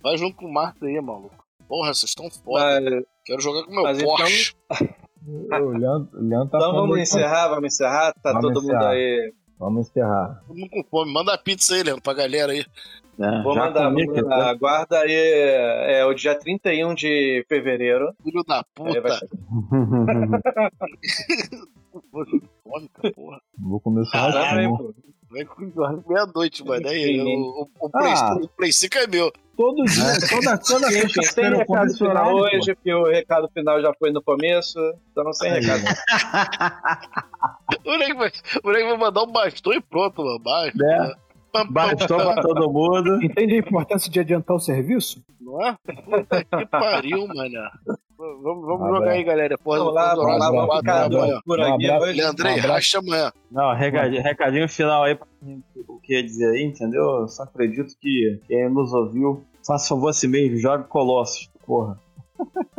Vai 0.03 0.17
junto 0.17 0.35
com 0.35 0.45
o 0.47 0.53
Márcio 0.53 0.85
aí, 0.87 0.99
maluco. 0.99 1.35
Porra, 1.69 1.93
vocês 1.93 2.09
estão 2.09 2.29
foda. 2.29 2.81
Mas, 2.81 3.03
Quero 3.23 3.39
jogar 3.39 3.63
com 3.63 3.71
meu 3.71 3.83
Mas 3.83 4.01
então- 4.01 4.15
Porsche. 4.17 4.53
O 5.27 5.69
Leandro, 5.69 6.09
o 6.19 6.23
Leandro 6.27 6.49
tá 6.49 6.57
então 6.57 6.73
vamos 6.73 6.99
encerrar, 6.99 7.47
vamos 7.49 7.65
encerrar. 7.73 8.13
Tá 8.21 8.31
Vamos 8.33 8.41
todo 8.41 8.61
mundo 8.61 8.73
encerrar. 8.73 8.89
aí. 8.89 9.33
Vamos 9.59 9.87
encerrar. 9.89 10.43
Todo 10.47 10.57
mundo 10.57 10.69
com 10.71 10.83
fome. 10.89 11.13
Manda 11.13 11.33
a 11.33 11.37
pizza 11.37 11.75
aí, 11.75 11.83
Leandro, 11.83 12.01
pra 12.01 12.13
galera 12.13 12.51
aí. 12.51 12.65
É, 13.19 13.43
Vou 13.43 13.55
mandar, 13.55 13.83
comi 13.89 14.05
vou 14.05 14.13
aqui, 14.15 14.23
mandar. 14.23 14.37
tá? 14.39 14.49
Aguarda 14.49 14.99
aí. 14.99 15.11
É 15.13 16.03
o 16.05 16.13
dia 16.15 16.33
31 16.33 16.95
de 16.95 17.45
fevereiro. 17.47 18.11
Filho 18.23 18.43
da 18.47 18.65
vai 18.77 18.93
puta. 18.95 19.27
Vou 23.59 23.79
comer 23.79 24.05
só 24.05 24.27
um. 24.29 24.77
pô. 24.77 24.93
Vai 25.29 25.45
com 25.45 26.03
meia-noite, 26.09 26.63
mano. 26.65 26.87
Aí, 26.87 27.21
o, 27.21 27.25
o, 27.61 27.69
o, 27.79 27.89
Play, 27.89 28.13
Ah. 28.13 28.35
o 28.41 28.47
Play 28.49 28.71
5 28.73 28.97
é 28.97 29.07
meu. 29.07 29.31
Todo 29.57 29.83
dia, 29.83 30.03
toda, 30.29 30.57
toda 30.57 30.87
sem 30.89 31.01
sexta-feira 31.01 31.55
eu 31.55 31.59
recado 31.59 31.93
final 31.97 32.35
hoje, 32.35 32.73
porque 32.73 32.93
o 32.93 33.03
recado 33.03 33.49
final 33.53 33.81
já 33.81 33.93
foi 33.99 34.11
no 34.11 34.21
começo. 34.21 34.79
Então, 35.11 35.31
sem 35.33 35.51
Aí. 35.51 35.61
recado. 35.61 35.83
O 37.83 37.91
moleque 37.91 38.13
vai, 38.13 38.29
o 38.29 38.67
moleque 38.67 38.87
vai 38.89 38.97
mandar 38.97 39.23
um 39.23 39.31
bastão 39.31 39.73
e 39.73 39.81
pronto, 39.81 40.23
mano. 40.23 40.39
Basta. 40.39 40.85
É. 40.85 40.97
Pam, 40.97 41.15
Bastou 41.69 42.17
pra 42.17 42.41
todo 42.41 42.71
mundo. 42.71 43.23
Entende 43.23 43.55
a 43.55 43.57
importância 43.59 44.09
de 44.11 44.19
adiantar 44.19 44.55
o 44.55 44.59
serviço? 44.59 45.23
Não 45.39 45.61
é? 45.65 45.75
Puta 46.05 46.43
que 46.43 46.65
pariu, 46.67 47.27
mano. 47.27 47.59
Vamos, 48.17 48.43
vamos 48.43 48.81
Um 48.81 48.85
jogar 48.85 48.97
abraço. 48.97 49.17
aí, 49.17 49.23
galera. 49.23 49.57
Porra, 49.57 49.79
Vamos 49.79 49.93
lá, 49.95 50.15
vamos 50.15 50.39
lá, 50.39 50.51
vamos 50.51 50.77
abraço. 50.77 51.41
por 51.43 51.59
aqui. 51.59 51.87
Leandrei, 52.15 52.55
racha 52.57 52.99
amanhã. 52.99 53.31
Não, 53.51 53.73
recadinho, 53.75 54.21
recadinho 54.21 54.69
final 54.69 55.03
aí 55.03 55.15
pra 55.15 55.25
quem- 55.43 55.63
o 55.87 55.99
que 55.99 56.13
ia 56.13 56.23
dizer 56.23 56.51
aí, 56.51 56.63
entendeu? 56.63 57.01
Eu 57.21 57.27
só 57.27 57.43
acredito 57.43 57.95
que 57.99 58.39
quem 58.47 58.69
nos 58.69 58.93
ouviu, 58.93 59.43
faça 59.65 59.89
favor 59.89 60.09
a 60.09 60.13
si 60.13 60.27
mesmo, 60.27 60.57
jogue 60.57 60.83
Colossus, 60.87 61.49
porra. 61.65 61.99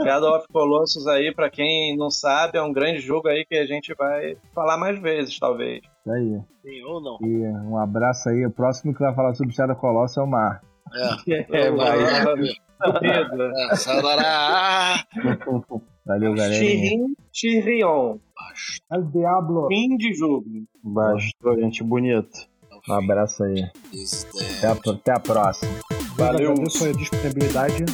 Shadow 0.03 0.37
of 0.37 0.47
Colossus 0.53 1.07
aí, 1.07 1.35
pra 1.35 1.51
quem 1.51 1.97
não 1.97 2.11
sabe, 2.11 2.59
é 2.59 2.63
um 2.63 2.73
grande 2.73 3.01
jogo 3.01 3.29
aí 3.29 3.45
que 3.45 3.57
a 3.57 3.67
gente 3.67 3.95
vai 3.95 4.37
falar 4.55 4.77
mais 4.77 4.99
vezes, 5.01 5.39
talvez. 5.39 5.81
Isso 5.83 6.11
aí. 6.13 6.41
Sim 6.63 6.85
ou 6.85 7.01
não? 7.01 7.19
E 7.21 7.47
um 7.67 7.79
abraço 7.79 8.29
aí. 8.29 8.45
O 8.47 8.51
próximo 8.51 8.95
que 8.95 9.01
vai 9.01 9.15
falar 9.15 9.35
sobre 9.35 9.55
Shadow 9.55 9.77
Colossus 9.77 10.17
é 10.17 10.21
o 10.23 10.27
Mar. 10.27 10.63
É, 11.29 11.47
É, 11.51 11.71
vai. 11.71 11.99
Duvido. 12.85 13.43
É, 13.71 13.77
Sarará. 13.77 15.05
Valeu, 16.05 16.35
galera. 16.35 16.59
Tyrion, 16.59 17.15
Tyrion. 17.33 18.19
El 18.93 19.03
Diablo. 19.05 19.69
Fim 19.69 19.97
de 19.97 20.13
jogo. 20.15 20.45
Bastou, 20.83 21.57
gente 21.61 21.85
bonita. 21.85 22.29
Um 22.89 22.95
abraço 22.95 23.45
aí. 23.45 23.63
Até 24.59 24.67
a, 24.67 24.93
até 24.93 25.13
a 25.13 25.21
próxima. 25.21 25.71
Valeu. 26.17 26.51
Agradeço 26.51 26.85
a 26.85 26.93
disponibilidade. 26.93 27.85